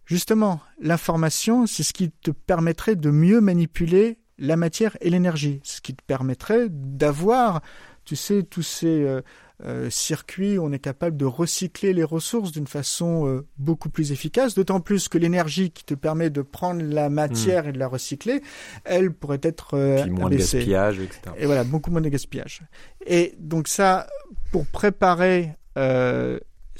Justement, 0.05 0.59
l'information, 0.79 1.65
c'est 1.67 1.83
ce 1.83 1.93
qui 1.93 2.11
te 2.11 2.31
permettrait 2.31 2.95
de 2.95 3.09
mieux 3.09 3.39
manipuler 3.39 4.19
la 4.37 4.57
matière 4.57 4.97
et 5.01 5.09
l'énergie, 5.09 5.61
ce 5.63 5.81
qui 5.81 5.95
te 5.95 6.03
permettrait 6.03 6.67
d'avoir, 6.69 7.61
tu 8.05 8.15
sais, 8.15 8.43
tous 8.43 8.63
ces 8.63 9.03
euh, 9.03 9.21
euh, 9.65 9.89
circuits 9.89 10.57
où 10.57 10.65
on 10.65 10.71
est 10.71 10.79
capable 10.79 11.17
de 11.17 11.25
recycler 11.25 11.93
les 11.93 12.03
ressources 12.03 12.51
d'une 12.51 12.67
façon 12.67 13.27
euh, 13.27 13.45
beaucoup 13.57 13.89
plus 13.89 14.11
efficace, 14.11 14.55
d'autant 14.55 14.79
plus 14.79 15.07
que 15.07 15.17
l'énergie 15.17 15.71
qui 15.71 15.83
te 15.83 15.93
permet 15.93 16.29
de 16.29 16.41
prendre 16.41 16.81
la 16.81 17.09
matière 17.09 17.67
et 17.67 17.71
de 17.71 17.79
la 17.79 17.87
recycler, 17.87 18.41
elle 18.85 19.11
pourrait 19.13 19.41
être 19.43 20.01
Puis 20.01 20.11
moins 20.11 20.29
de 20.29 20.37
gaspillage, 20.37 20.99
etc. 20.99 21.21
Et 21.37 21.45
voilà, 21.45 21.63
beaucoup 21.63 21.91
moins 21.91 22.01
de 22.01 22.09
gaspillage. 22.09 22.61
Et 23.05 23.35
donc 23.39 23.67
ça, 23.67 24.07
pour 24.51 24.65
préparer 24.65 25.55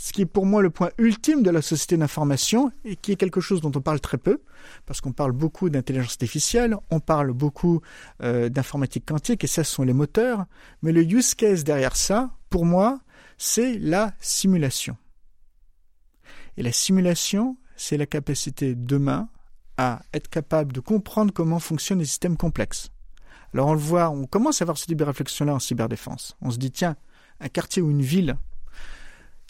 ce 0.02 0.14
qui 0.14 0.24
est 0.24 0.26
pour 0.26 0.48
moi 0.48 0.64
le 0.64 0.72
point 0.72 0.90
ultime 0.98 1.44
de 1.44 1.52
la 1.52 1.62
société 1.62 1.96
d'information 1.96 2.72
et 2.86 2.96
qui 2.96 3.12
est 3.12 3.16
quelque 3.16 3.40
chose 3.40 3.62
dont 3.62 3.72
on 3.76 3.82
parle 3.82 4.00
très 4.00 4.18
peu, 4.18 4.42
parce 4.88 5.00
qu'on 5.00 5.12
parle 5.12 5.32
beaucoup 5.32 5.70
d'intelligence 5.70 6.14
artificielle, 6.14 6.76
on 6.90 7.00
parle 7.00 7.34
beaucoup 7.34 7.82
euh, 8.24 8.50
d'informatique 8.50 9.06
quantique 9.06 9.44
et 9.44 9.48
ça 9.48 9.64
ce 9.64 9.76
sont 9.76 9.84
les 9.84 9.94
moteurs, 9.94 10.46
mais 10.82 10.92
le 10.92 11.04
use 11.04 11.36
case 11.36 11.64
derrière 11.64 11.96
ça, 11.96 12.32
pour 12.50 12.66
moi, 12.66 13.00
c'est 13.38 13.78
la 13.78 14.14
simulation. 14.20 14.98
Et 16.58 16.64
la 16.64 16.72
simulation, 16.72 17.58
c'est 17.78 17.98
la 17.98 18.08
capacité 18.08 18.74
demain 18.74 19.30
à 19.78 20.02
être 20.16 20.30
capable 20.30 20.74
de 20.74 20.80
comprendre 20.80 21.32
comment 21.32 21.60
fonctionnent 21.60 22.00
les 22.00 22.06
systèmes 22.06 22.38
complexes. 22.38 22.90
Alors 23.54 23.68
on 23.68 23.74
le 23.74 23.80
voit, 23.80 24.10
on 24.10 24.26
commence 24.26 24.62
à 24.62 24.64
avoir 24.64 24.80
ce 24.80 24.88
type 24.88 24.98
de 24.98 25.04
réflexion-là 25.04 25.54
en 25.54 25.60
cyberdéfense. 25.60 26.36
On 26.42 26.50
se 26.50 26.58
dit, 26.58 26.72
tiens, 26.72 26.96
un 27.40 27.50
quartier 27.50 27.84
ou 27.84 27.92
une 27.92 28.02
ville 28.02 28.36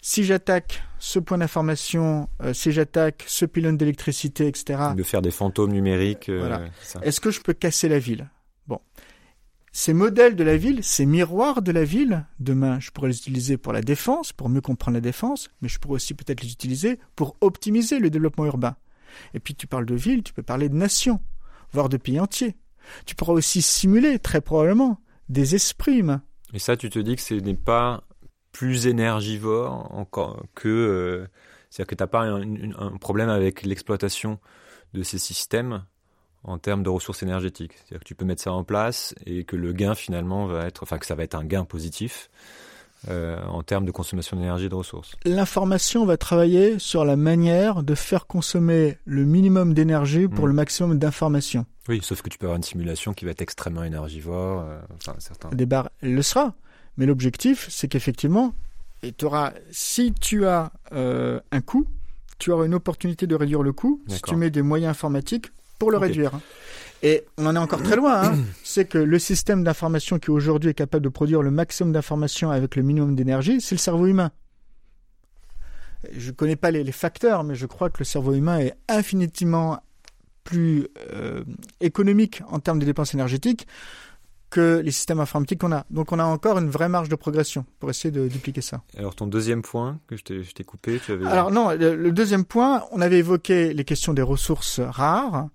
si 0.02 0.24
j'attaque 0.24 0.82
ce 0.98 1.18
point 1.20 1.38
d'information, 1.38 2.28
euh, 2.42 2.52
si 2.52 2.72
j'attaque 2.72 3.24
ce 3.26 3.46
pylône 3.46 3.76
d'électricité, 3.76 4.48
etc. 4.48 4.90
De 4.96 5.02
faire 5.04 5.22
des 5.22 5.30
fantômes 5.30 5.72
numériques. 5.72 6.28
Euh, 6.28 6.68
Est-ce 7.02 7.20
que 7.20 7.30
je 7.30 7.40
peux 7.40 7.54
casser 7.54 7.88
la 7.88 8.00
ville? 8.00 8.28
Bon. 8.66 8.80
Ces 9.70 9.94
modèles 9.94 10.36
de 10.36 10.44
la 10.44 10.56
ville, 10.56 10.82
ces 10.82 11.06
miroirs 11.06 11.62
de 11.62 11.72
la 11.72 11.84
ville, 11.84 12.26
demain, 12.40 12.78
je 12.80 12.90
pourrais 12.90 13.08
les 13.08 13.16
utiliser 13.16 13.56
pour 13.56 13.72
la 13.72 13.80
défense, 13.80 14.32
pour 14.32 14.48
mieux 14.48 14.60
comprendre 14.60 14.96
la 14.96 15.00
défense, 15.00 15.48
mais 15.62 15.68
je 15.68 15.78
pourrais 15.78 15.94
aussi 15.94 16.14
peut-être 16.14 16.42
les 16.42 16.52
utiliser 16.52 16.98
pour 17.14 17.36
optimiser 17.40 17.98
le 18.00 18.10
développement 18.10 18.44
urbain. 18.44 18.76
Et 19.34 19.40
puis 19.40 19.54
tu 19.54 19.66
parles 19.66 19.86
de 19.86 19.94
ville, 19.94 20.22
tu 20.22 20.32
peux 20.32 20.42
parler 20.42 20.68
de 20.68 20.74
nation, 20.74 21.20
voire 21.72 21.88
de 21.88 21.96
pays 21.96 22.20
entiers. 22.20 22.56
Tu 23.06 23.14
pourras 23.14 23.32
aussi 23.34 23.62
simuler, 23.62 24.18
très 24.18 24.40
probablement, 24.40 25.00
des 25.28 25.54
esprits 25.54 25.98
humains. 25.98 26.22
Et 26.52 26.58
ça, 26.58 26.76
tu 26.76 26.90
te 26.90 26.98
dis 26.98 27.14
que 27.14 27.22
ce 27.22 27.34
n'est 27.34 27.54
pas 27.54 28.02
plus 28.52 28.86
énergivore 28.86 29.88
encore 29.92 30.44
que 30.54 30.68
euh, 30.68 31.26
c'est-à-dire 31.72 31.88
que 31.88 31.94
tu 31.94 32.02
n'as 32.02 32.06
pas 32.06 32.24
un, 32.24 32.98
problème 32.98 33.30
avec 33.30 33.62
l'exploitation 33.62 34.38
de 34.92 35.02
ces 35.02 35.18
systèmes 35.18 35.84
en 36.44 36.58
termes 36.58 36.82
de 36.82 36.90
ressources 36.90 37.22
énergétiques. 37.22 37.72
C'est-à-dire 37.72 38.00
que 38.00 38.04
tu 38.04 38.14
peux 38.14 38.26
mettre 38.26 38.42
ça 38.42 38.52
en 38.52 38.62
place 38.62 39.14
et 39.24 39.44
que 39.44 39.56
le 39.56 39.72
gain 39.72 39.94
finalement 39.94 40.44
va 40.46 40.66
être, 40.66 40.82
enfin 40.82 40.98
que 40.98 41.06
ça 41.06 41.14
va 41.14 41.22
être 41.22 41.34
un 41.34 41.44
gain 41.44 41.64
positif 41.64 42.28
euh, 43.08 43.42
en 43.46 43.62
termes 43.62 43.86
de 43.86 43.90
consommation 43.90 44.36
d'énergie 44.36 44.66
et 44.66 44.68
de 44.68 44.74
ressources. 44.74 45.16
L'information 45.24 46.04
va 46.04 46.18
travailler 46.18 46.78
sur 46.78 47.06
la 47.06 47.16
manière 47.16 47.82
de 47.82 47.94
faire 47.94 48.26
consommer 48.26 48.98
le 49.06 49.24
minimum 49.24 49.72
d'énergie 49.72 50.28
pour 50.28 50.44
hmm. 50.44 50.48
le 50.48 50.52
maximum 50.52 50.98
d'informations. 50.98 51.64
Oui, 51.88 52.00
sauf 52.02 52.20
que 52.20 52.28
tu 52.28 52.36
peux 52.36 52.46
avoir 52.46 52.58
une 52.58 52.62
simulation 52.62 53.14
qui 53.14 53.24
va 53.24 53.30
être 53.30 53.40
extrêmement 53.40 53.82
énergivore. 53.82 54.60
Euh, 54.60 54.78
enfin, 54.96 55.16
certains... 55.20 55.48
Elle 56.02 56.14
le 56.14 56.22
sera. 56.22 56.54
Mais 56.96 57.06
l'objectif, 57.06 57.66
c'est 57.70 57.88
qu'effectivement, 57.88 58.54
et 59.02 59.14
auras, 59.24 59.52
si 59.70 60.12
tu 60.12 60.46
as 60.46 60.72
euh, 60.92 61.40
un 61.50 61.60
coût, 61.60 61.88
tu 62.38 62.52
auras 62.52 62.66
une 62.66 62.74
opportunité 62.74 63.26
de 63.26 63.34
réduire 63.34 63.62
le 63.62 63.72
coût 63.72 64.00
si 64.08 64.22
tu 64.22 64.36
mets 64.36 64.50
des 64.50 64.62
moyens 64.62 64.90
informatiques 64.90 65.52
pour 65.78 65.90
le 65.90 65.98
réduire. 65.98 66.32
Et 67.02 67.24
on 67.36 67.46
en 67.46 67.56
est 67.56 67.58
encore 67.58 67.82
très 67.82 67.96
loin. 67.96 68.22
Hein. 68.22 68.38
c'est 68.62 68.84
que 68.84 68.98
le 68.98 69.18
système 69.18 69.64
d'information 69.64 70.20
qui 70.20 70.30
aujourd'hui 70.30 70.70
est 70.70 70.74
capable 70.74 71.02
de 71.02 71.08
produire 71.08 71.42
le 71.42 71.50
maximum 71.50 71.92
d'informations 71.92 72.50
avec 72.50 72.76
le 72.76 72.82
minimum 72.82 73.16
d'énergie, 73.16 73.60
c'est 73.60 73.74
le 73.74 73.80
cerveau 73.80 74.06
humain. 74.06 74.30
Je 76.16 76.30
ne 76.30 76.34
connais 76.34 76.56
pas 76.56 76.70
les, 76.70 76.92
facteurs, 76.92 77.42
mais 77.42 77.54
je 77.56 77.66
crois 77.66 77.90
que 77.90 77.98
le 77.98 78.04
cerveau 78.04 78.34
humain 78.34 78.58
est 78.58 78.74
infiniment 78.88 79.80
plus 80.44 80.88
euh, 81.12 81.44
économique 81.80 82.42
en 82.48 82.58
termes 82.60 82.78
de 82.78 82.84
dépenses 82.84 83.14
énergétiques 83.14 83.66
que 84.52 84.82
les 84.84 84.90
systèmes 84.90 85.18
informatiques 85.18 85.62
qu'on 85.62 85.72
a. 85.72 85.86
Donc 85.90 86.12
on 86.12 86.18
a 86.18 86.24
encore 86.24 86.58
une 86.58 86.68
vraie 86.68 86.90
marge 86.90 87.08
de 87.08 87.16
progression 87.16 87.64
pour 87.80 87.88
essayer 87.88 88.12
de 88.12 88.28
dupliquer 88.28 88.60
ça. 88.60 88.82
Alors 88.98 89.14
ton 89.14 89.26
deuxième 89.26 89.62
point 89.62 89.98
que 90.06 90.16
je 90.16 90.52
t'ai 90.52 90.64
coupé, 90.64 91.00
tu 91.04 91.12
avais... 91.12 91.26
Alors 91.26 91.50
non, 91.50 91.70
le, 91.70 92.12
deuxième 92.12 92.44
point, 92.44 92.84
on 92.92 93.00
avait 93.00 93.18
évoqué 93.18 93.72
les 93.72 93.84
questions 93.84 94.12
des 94.12 94.22
ressources 94.22 94.78
rares 94.78 95.48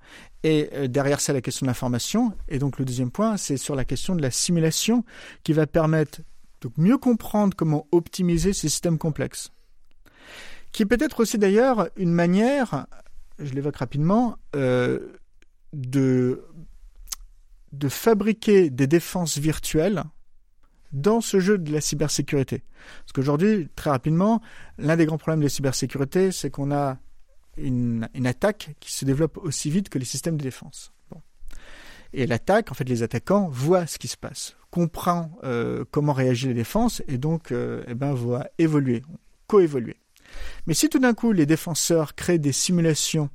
et 0.43 0.69
euh, 0.73 0.87
derrière 0.87 1.21
ça 1.21 1.31
la 1.31 1.41
question 1.41 1.65
de 1.65 1.69
l'information. 1.69 2.33
Et 2.49 2.57
donc 2.57 2.79
le 2.79 2.85
deuxième 2.85 3.11
point, 3.11 3.37
c'est 3.37 3.57
sur 3.57 3.75
la 3.75 3.85
question 3.85 4.15
de 4.15 4.21
la 4.23 4.31
simulation 4.31 5.05
qui 5.43 5.53
va 5.53 5.67
permettre 5.67 6.21
de 6.61 6.69
mieux 6.77 6.97
comprendre 6.97 7.55
comment 7.55 7.85
optimiser 7.91 8.51
ces 8.51 8.67
systèmes 8.67 8.97
complexes. 8.97 9.51
Qui 10.71 10.81
est 10.81 10.87
peut-être 10.87 11.19
aussi 11.19 11.37
d'ailleurs 11.37 11.89
une 11.97 12.11
manière, 12.11 12.87
je 13.37 13.53
l'évoque 13.53 13.77
rapidement, 13.77 14.37
euh, 14.55 14.99
de 15.73 16.43
de 17.77 17.89
fabriquer 17.89 18.69
des 18.69 18.87
défenses 18.87 19.37
virtuelles 19.37 20.03
dans 20.91 21.21
ce 21.21 21.39
jeu 21.39 21.57
de 21.57 21.71
la 21.71 21.81
cybersécurité. 21.81 22.63
Parce 23.01 23.11
qu'aujourd'hui, 23.13 23.69
très 23.75 23.89
rapidement, 23.89 24.41
l'un 24.77 24.95
des 24.95 25.05
grands 25.05 25.17
problèmes 25.17 25.39
de 25.39 25.45
la 25.45 25.49
cybersécurité, 25.49 26.31
c'est 26.31 26.49
qu'on 26.49 26.71
a 26.71 26.97
une, 27.57 28.07
attaque 28.25 28.75
qui 28.79 28.93
se 28.93 29.05
développe 29.05 29.37
aussi 29.37 29.69
vite 29.69 29.89
que 29.89 29.99
les 29.99 30.05
systèmes 30.05 30.37
de 30.37 30.43
défense. 30.43 30.93
Et 32.13 32.25
l'attaque, 32.25 32.71
en 32.71 32.73
fait, 32.73 32.87
les 32.87 33.03
attaquants 33.03 33.49
voient 33.49 33.85
ce 33.85 33.97
qui 33.97 34.07
se 34.07 34.15
passe, 34.15 34.55
comprennent 34.71 35.29
euh, 35.43 35.83
comment 35.91 36.13
réagit 36.13 36.47
la 36.47 36.53
défense 36.53 37.03
et 37.07 37.17
donc 37.17 37.51
euh, 37.51 37.83
eh 37.87 37.95
ben, 37.95 38.13
voient 38.13 38.47
évoluer, 38.57 39.03
coévoluer. 39.47 39.97
Mais 40.67 40.73
si 40.73 40.87
tout 40.87 40.99
d'un 40.99 41.13
coup 41.13 41.33
les 41.33 41.45
défenseurs 41.45 42.15
créent 42.15 42.39
des 42.39 42.53
simulations 42.53 43.29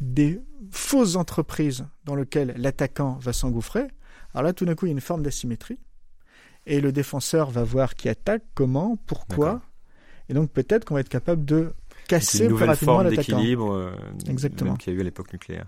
des 0.00 0.40
fausses 0.70 1.16
entreprises 1.16 1.86
dans 2.04 2.14
lesquelles 2.14 2.54
l'attaquant 2.56 3.18
va 3.20 3.32
s'engouffrer, 3.32 3.88
alors 4.36 4.44
là, 4.44 4.52
tout 4.52 4.66
d'un 4.66 4.74
coup, 4.74 4.84
il 4.84 4.90
y 4.90 4.92
a 4.92 4.92
une 4.92 5.00
forme 5.00 5.22
d'asymétrie. 5.22 5.78
Et 6.66 6.82
le 6.82 6.92
défenseur 6.92 7.50
va 7.50 7.64
voir 7.64 7.94
qui 7.94 8.10
attaque, 8.10 8.42
comment, 8.54 8.98
pourquoi. 9.06 9.62
Et 10.28 10.34
donc, 10.34 10.50
peut-être 10.50 10.84
qu'on 10.84 10.92
va 10.92 11.00
être 11.00 11.08
capable 11.08 11.46
de 11.46 11.72
casser 12.06 12.46
plus 12.46 12.64
rapidement 12.64 13.02
l'attaquant. 13.02 13.38
d'équilibre 13.38 13.72
euh, 13.72 14.76
qu'il 14.78 14.92
y 14.92 14.96
a 14.96 14.98
eu 14.98 15.00
à 15.00 15.04
l'époque 15.04 15.32
nucléaire. 15.32 15.66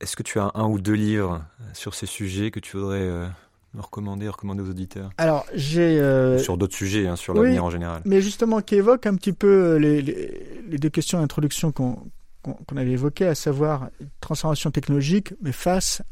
Est-ce 0.00 0.16
que 0.16 0.22
tu 0.22 0.38
as 0.38 0.50
un 0.54 0.68
ou 0.68 0.80
deux 0.80 0.94
livres 0.94 1.44
sur 1.74 1.94
ces 1.94 2.06
sujets 2.06 2.50
que 2.50 2.60
tu 2.60 2.78
voudrais 2.78 3.02
euh, 3.02 3.26
me 3.74 3.82
recommander, 3.82 4.26
recommander 4.28 4.62
aux 4.62 4.70
auditeurs? 4.70 5.10
Alors, 5.18 5.44
j'ai... 5.52 6.00
Euh, 6.00 6.38
sur 6.38 6.56
d'autres 6.56 6.76
sujets, 6.76 7.08
hein, 7.08 7.16
sur 7.16 7.34
l'avenir 7.34 7.62
en 7.62 7.70
général. 7.70 8.00
Mais 8.06 8.22
justement, 8.22 8.62
qui 8.62 8.76
évoque 8.76 9.04
un 9.06 9.16
petit 9.16 9.34
peu 9.34 9.76
les, 9.76 10.00
les 10.00 10.78
deux 10.78 10.88
questions 10.88 11.20
d'introduction 11.20 11.72
qu'on 11.72 11.98
qu'on 12.42 12.76
avait 12.76 12.92
évoqué, 12.92 13.26
à 13.26 13.34
savoir 13.34 13.90
transformation 14.20 14.70
technologique, 14.70 15.34
mais 15.42 15.52
face 15.52 16.02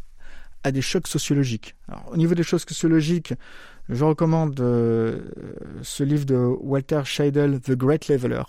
à 0.64 0.72
des 0.72 0.82
chocs 0.82 1.06
sociologiques. 1.06 1.76
au 2.10 2.16
niveau 2.16 2.34
des 2.34 2.42
chocs 2.42 2.60
sociologiques, 2.60 3.34
je 3.88 4.04
recommande 4.04 4.58
euh, 4.60 5.20
ce 5.82 6.02
livre 6.02 6.24
de 6.24 6.36
Walter 6.36 7.02
Scheidel, 7.04 7.60
The 7.60 7.72
Great 7.72 8.08
Leveler. 8.08 8.42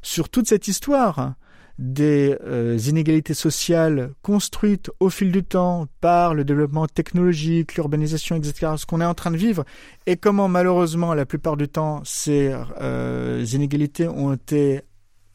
Sur 0.00 0.28
toute 0.28 0.46
cette 0.46 0.68
histoire 0.68 1.34
des 1.78 2.36
euh, 2.44 2.78
inégalités 2.86 3.34
sociales 3.34 4.12
construites 4.22 4.90
au 5.00 5.10
fil 5.10 5.32
du 5.32 5.42
temps 5.42 5.86
par 6.00 6.34
le 6.34 6.44
développement 6.44 6.86
technologique, 6.86 7.74
l'urbanisation, 7.74 8.36
etc., 8.36 8.74
ce 8.76 8.86
qu'on 8.86 9.00
est 9.00 9.06
en 9.06 9.14
train 9.14 9.32
de 9.32 9.36
vivre, 9.36 9.64
et 10.06 10.16
comment 10.16 10.46
malheureusement 10.46 11.14
la 11.14 11.26
plupart 11.26 11.56
du 11.56 11.66
temps 11.66 12.00
ces 12.04 12.54
euh, 12.80 13.44
inégalités 13.52 14.06
ont 14.06 14.34
été 14.34 14.82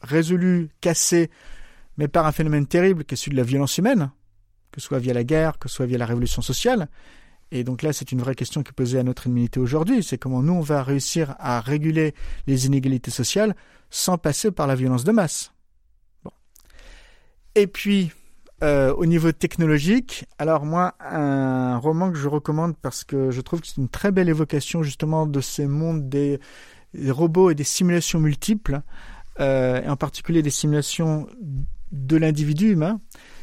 résolues, 0.00 0.70
cassées, 0.80 1.30
mais 1.96 2.08
par 2.08 2.26
un 2.26 2.32
phénomène 2.32 2.66
terrible 2.66 3.04
qui 3.04 3.14
est 3.14 3.16
celui 3.16 3.32
de 3.32 3.36
la 3.36 3.42
violence 3.42 3.78
humaine, 3.78 4.10
que 4.72 4.80
ce 4.80 4.86
soit 4.86 4.98
via 4.98 5.12
la 5.12 5.24
guerre, 5.24 5.58
que 5.58 5.68
ce 5.68 5.76
soit 5.76 5.86
via 5.86 5.98
la 5.98 6.06
révolution 6.06 6.42
sociale. 6.42 6.88
Et 7.52 7.64
donc 7.64 7.82
là, 7.82 7.92
c'est 7.92 8.12
une 8.12 8.20
vraie 8.20 8.34
question 8.34 8.62
qui 8.62 8.70
est 8.70 8.72
posée 8.72 8.98
à 8.98 9.02
notre 9.02 9.26
humanité 9.26 9.58
aujourd'hui, 9.58 10.02
c'est 10.02 10.18
comment 10.18 10.42
nous, 10.42 10.52
on 10.52 10.60
va 10.60 10.82
réussir 10.82 11.34
à 11.38 11.60
réguler 11.60 12.14
les 12.46 12.66
inégalités 12.66 13.10
sociales 13.10 13.56
sans 13.90 14.18
passer 14.18 14.50
par 14.52 14.66
la 14.66 14.76
violence 14.76 15.04
de 15.04 15.12
masse. 15.12 15.52
Et 17.56 17.66
puis, 17.66 18.12
euh, 18.62 18.94
au 18.94 19.06
niveau 19.06 19.32
technologique, 19.32 20.26
alors 20.38 20.66
moi, 20.66 20.94
un 21.00 21.78
roman 21.78 22.12
que 22.12 22.18
je 22.18 22.28
recommande 22.28 22.76
parce 22.76 23.04
que 23.04 23.30
je 23.30 23.40
trouve 23.40 23.62
que 23.62 23.66
c'est 23.66 23.78
une 23.78 23.88
très 23.88 24.12
belle 24.12 24.28
évocation 24.28 24.82
justement 24.82 25.26
de 25.26 25.40
ces 25.40 25.66
mondes 25.66 26.08
des, 26.08 26.38
robots 27.08 27.50
et 27.50 27.54
des 27.54 27.64
simulations 27.64 28.20
multiples, 28.20 28.82
euh, 29.40 29.82
et 29.82 29.88
en 29.88 29.96
particulier 29.96 30.42
des 30.42 30.50
simulations 30.50 31.26
de 31.92 32.16
l'individu 32.16 32.72
humain, 32.72 33.00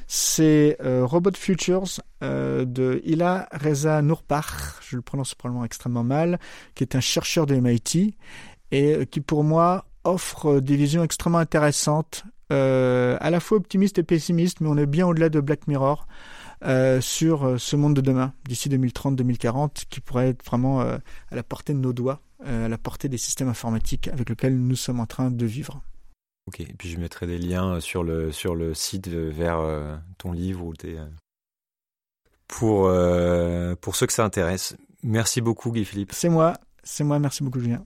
c'est 0.07 0.77
euh, 0.81 1.05
Robot 1.05 1.31
Futures 1.35 2.01
de 2.21 3.01
Ila 3.03 3.49
Reza 3.51 4.01
Nourpach, 4.01 4.81
je 4.87 4.95
le 4.95 5.01
prononce 5.01 5.35
probablement 5.35 5.65
extrêmement 5.65 6.03
mal, 6.03 6.39
qui 6.75 6.83
est 6.83 6.95
un 6.95 7.01
chercheur 7.01 7.45
de 7.45 7.55
MIT 7.55 8.15
et 8.71 9.05
qui 9.09 9.21
pour 9.21 9.43
moi 9.43 9.85
offre 10.03 10.59
des 10.59 10.75
visions 10.75 11.03
extrêmement 11.03 11.39
intéressantes 11.39 12.25
euh, 12.51 13.17
à 13.19 13.29
la 13.29 13.39
fois 13.39 13.57
optimiste 13.57 13.97
et 13.99 14.03
pessimiste, 14.03 14.61
mais 14.61 14.69
on 14.69 14.77
est 14.77 14.85
bien 14.85 15.05
au-delà 15.05 15.27
de 15.29 15.41
Black 15.41 15.67
Mirror 15.67 16.07
euh, 16.63 17.01
sur 17.01 17.45
euh, 17.45 17.57
ce 17.57 17.75
monde 17.75 17.93
de 17.95 18.01
demain, 18.01 18.33
d'ici 18.47 18.69
2030-2040, 18.69 19.85
qui 19.89 19.99
pourrait 19.99 20.29
être 20.29 20.45
vraiment 20.45 20.79
à 20.79 20.99
la 21.31 21.43
portée 21.43 21.73
de 21.73 21.79
nos 21.79 21.93
doigts, 21.93 22.21
à 22.43 22.67
la 22.67 22.77
portée 22.77 23.09
des 23.09 23.17
systèmes 23.17 23.49
informatiques 23.49 24.07
avec 24.07 24.29
lesquels 24.29 24.57
nous 24.57 24.75
sommes 24.75 24.99
en 24.99 25.05
train 25.05 25.31
de 25.31 25.45
vivre. 25.45 25.81
Ok, 26.47 26.61
et 26.61 26.73
puis 26.77 26.89
je 26.89 26.97
mettrai 26.97 27.27
des 27.27 27.37
liens 27.37 27.79
sur 27.79 28.03
le, 28.03 28.31
sur 28.31 28.55
le 28.55 28.73
site 28.73 29.07
vers 29.07 29.59
ton 30.17 30.31
livre 30.31 30.65
ou 30.65 30.73
tes... 30.73 30.97
Pour, 32.47 32.89
pour 33.81 33.95
ceux 33.95 34.07
que 34.07 34.13
ça 34.13 34.23
intéresse. 34.23 34.77
Merci 35.03 35.41
beaucoup 35.41 35.71
Guy 35.71 35.83
Philippe. 35.83 36.11
C'est 36.13 36.29
moi, 36.29 36.53
c'est 36.83 37.03
moi, 37.03 37.19
merci 37.19 37.43
beaucoup 37.43 37.59
Julien. 37.59 37.83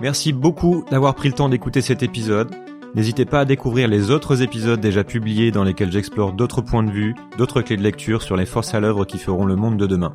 Merci 0.00 0.32
beaucoup 0.32 0.84
d'avoir 0.90 1.14
pris 1.14 1.28
le 1.28 1.34
temps 1.34 1.48
d'écouter 1.48 1.80
cet 1.80 2.02
épisode. 2.02 2.54
N'hésitez 2.94 3.24
pas 3.24 3.40
à 3.40 3.44
découvrir 3.44 3.88
les 3.88 4.10
autres 4.10 4.42
épisodes 4.42 4.80
déjà 4.80 5.04
publiés 5.04 5.50
dans 5.50 5.64
lesquels 5.64 5.90
j'explore 5.90 6.32
d'autres 6.32 6.62
points 6.62 6.84
de 6.84 6.90
vue, 6.90 7.14
d'autres 7.36 7.62
clés 7.62 7.76
de 7.76 7.82
lecture 7.82 8.22
sur 8.22 8.36
les 8.36 8.46
forces 8.46 8.74
à 8.74 8.80
l'œuvre 8.80 9.04
qui 9.04 9.18
feront 9.18 9.44
le 9.44 9.56
monde 9.56 9.76
de 9.76 9.86
demain. 9.86 10.14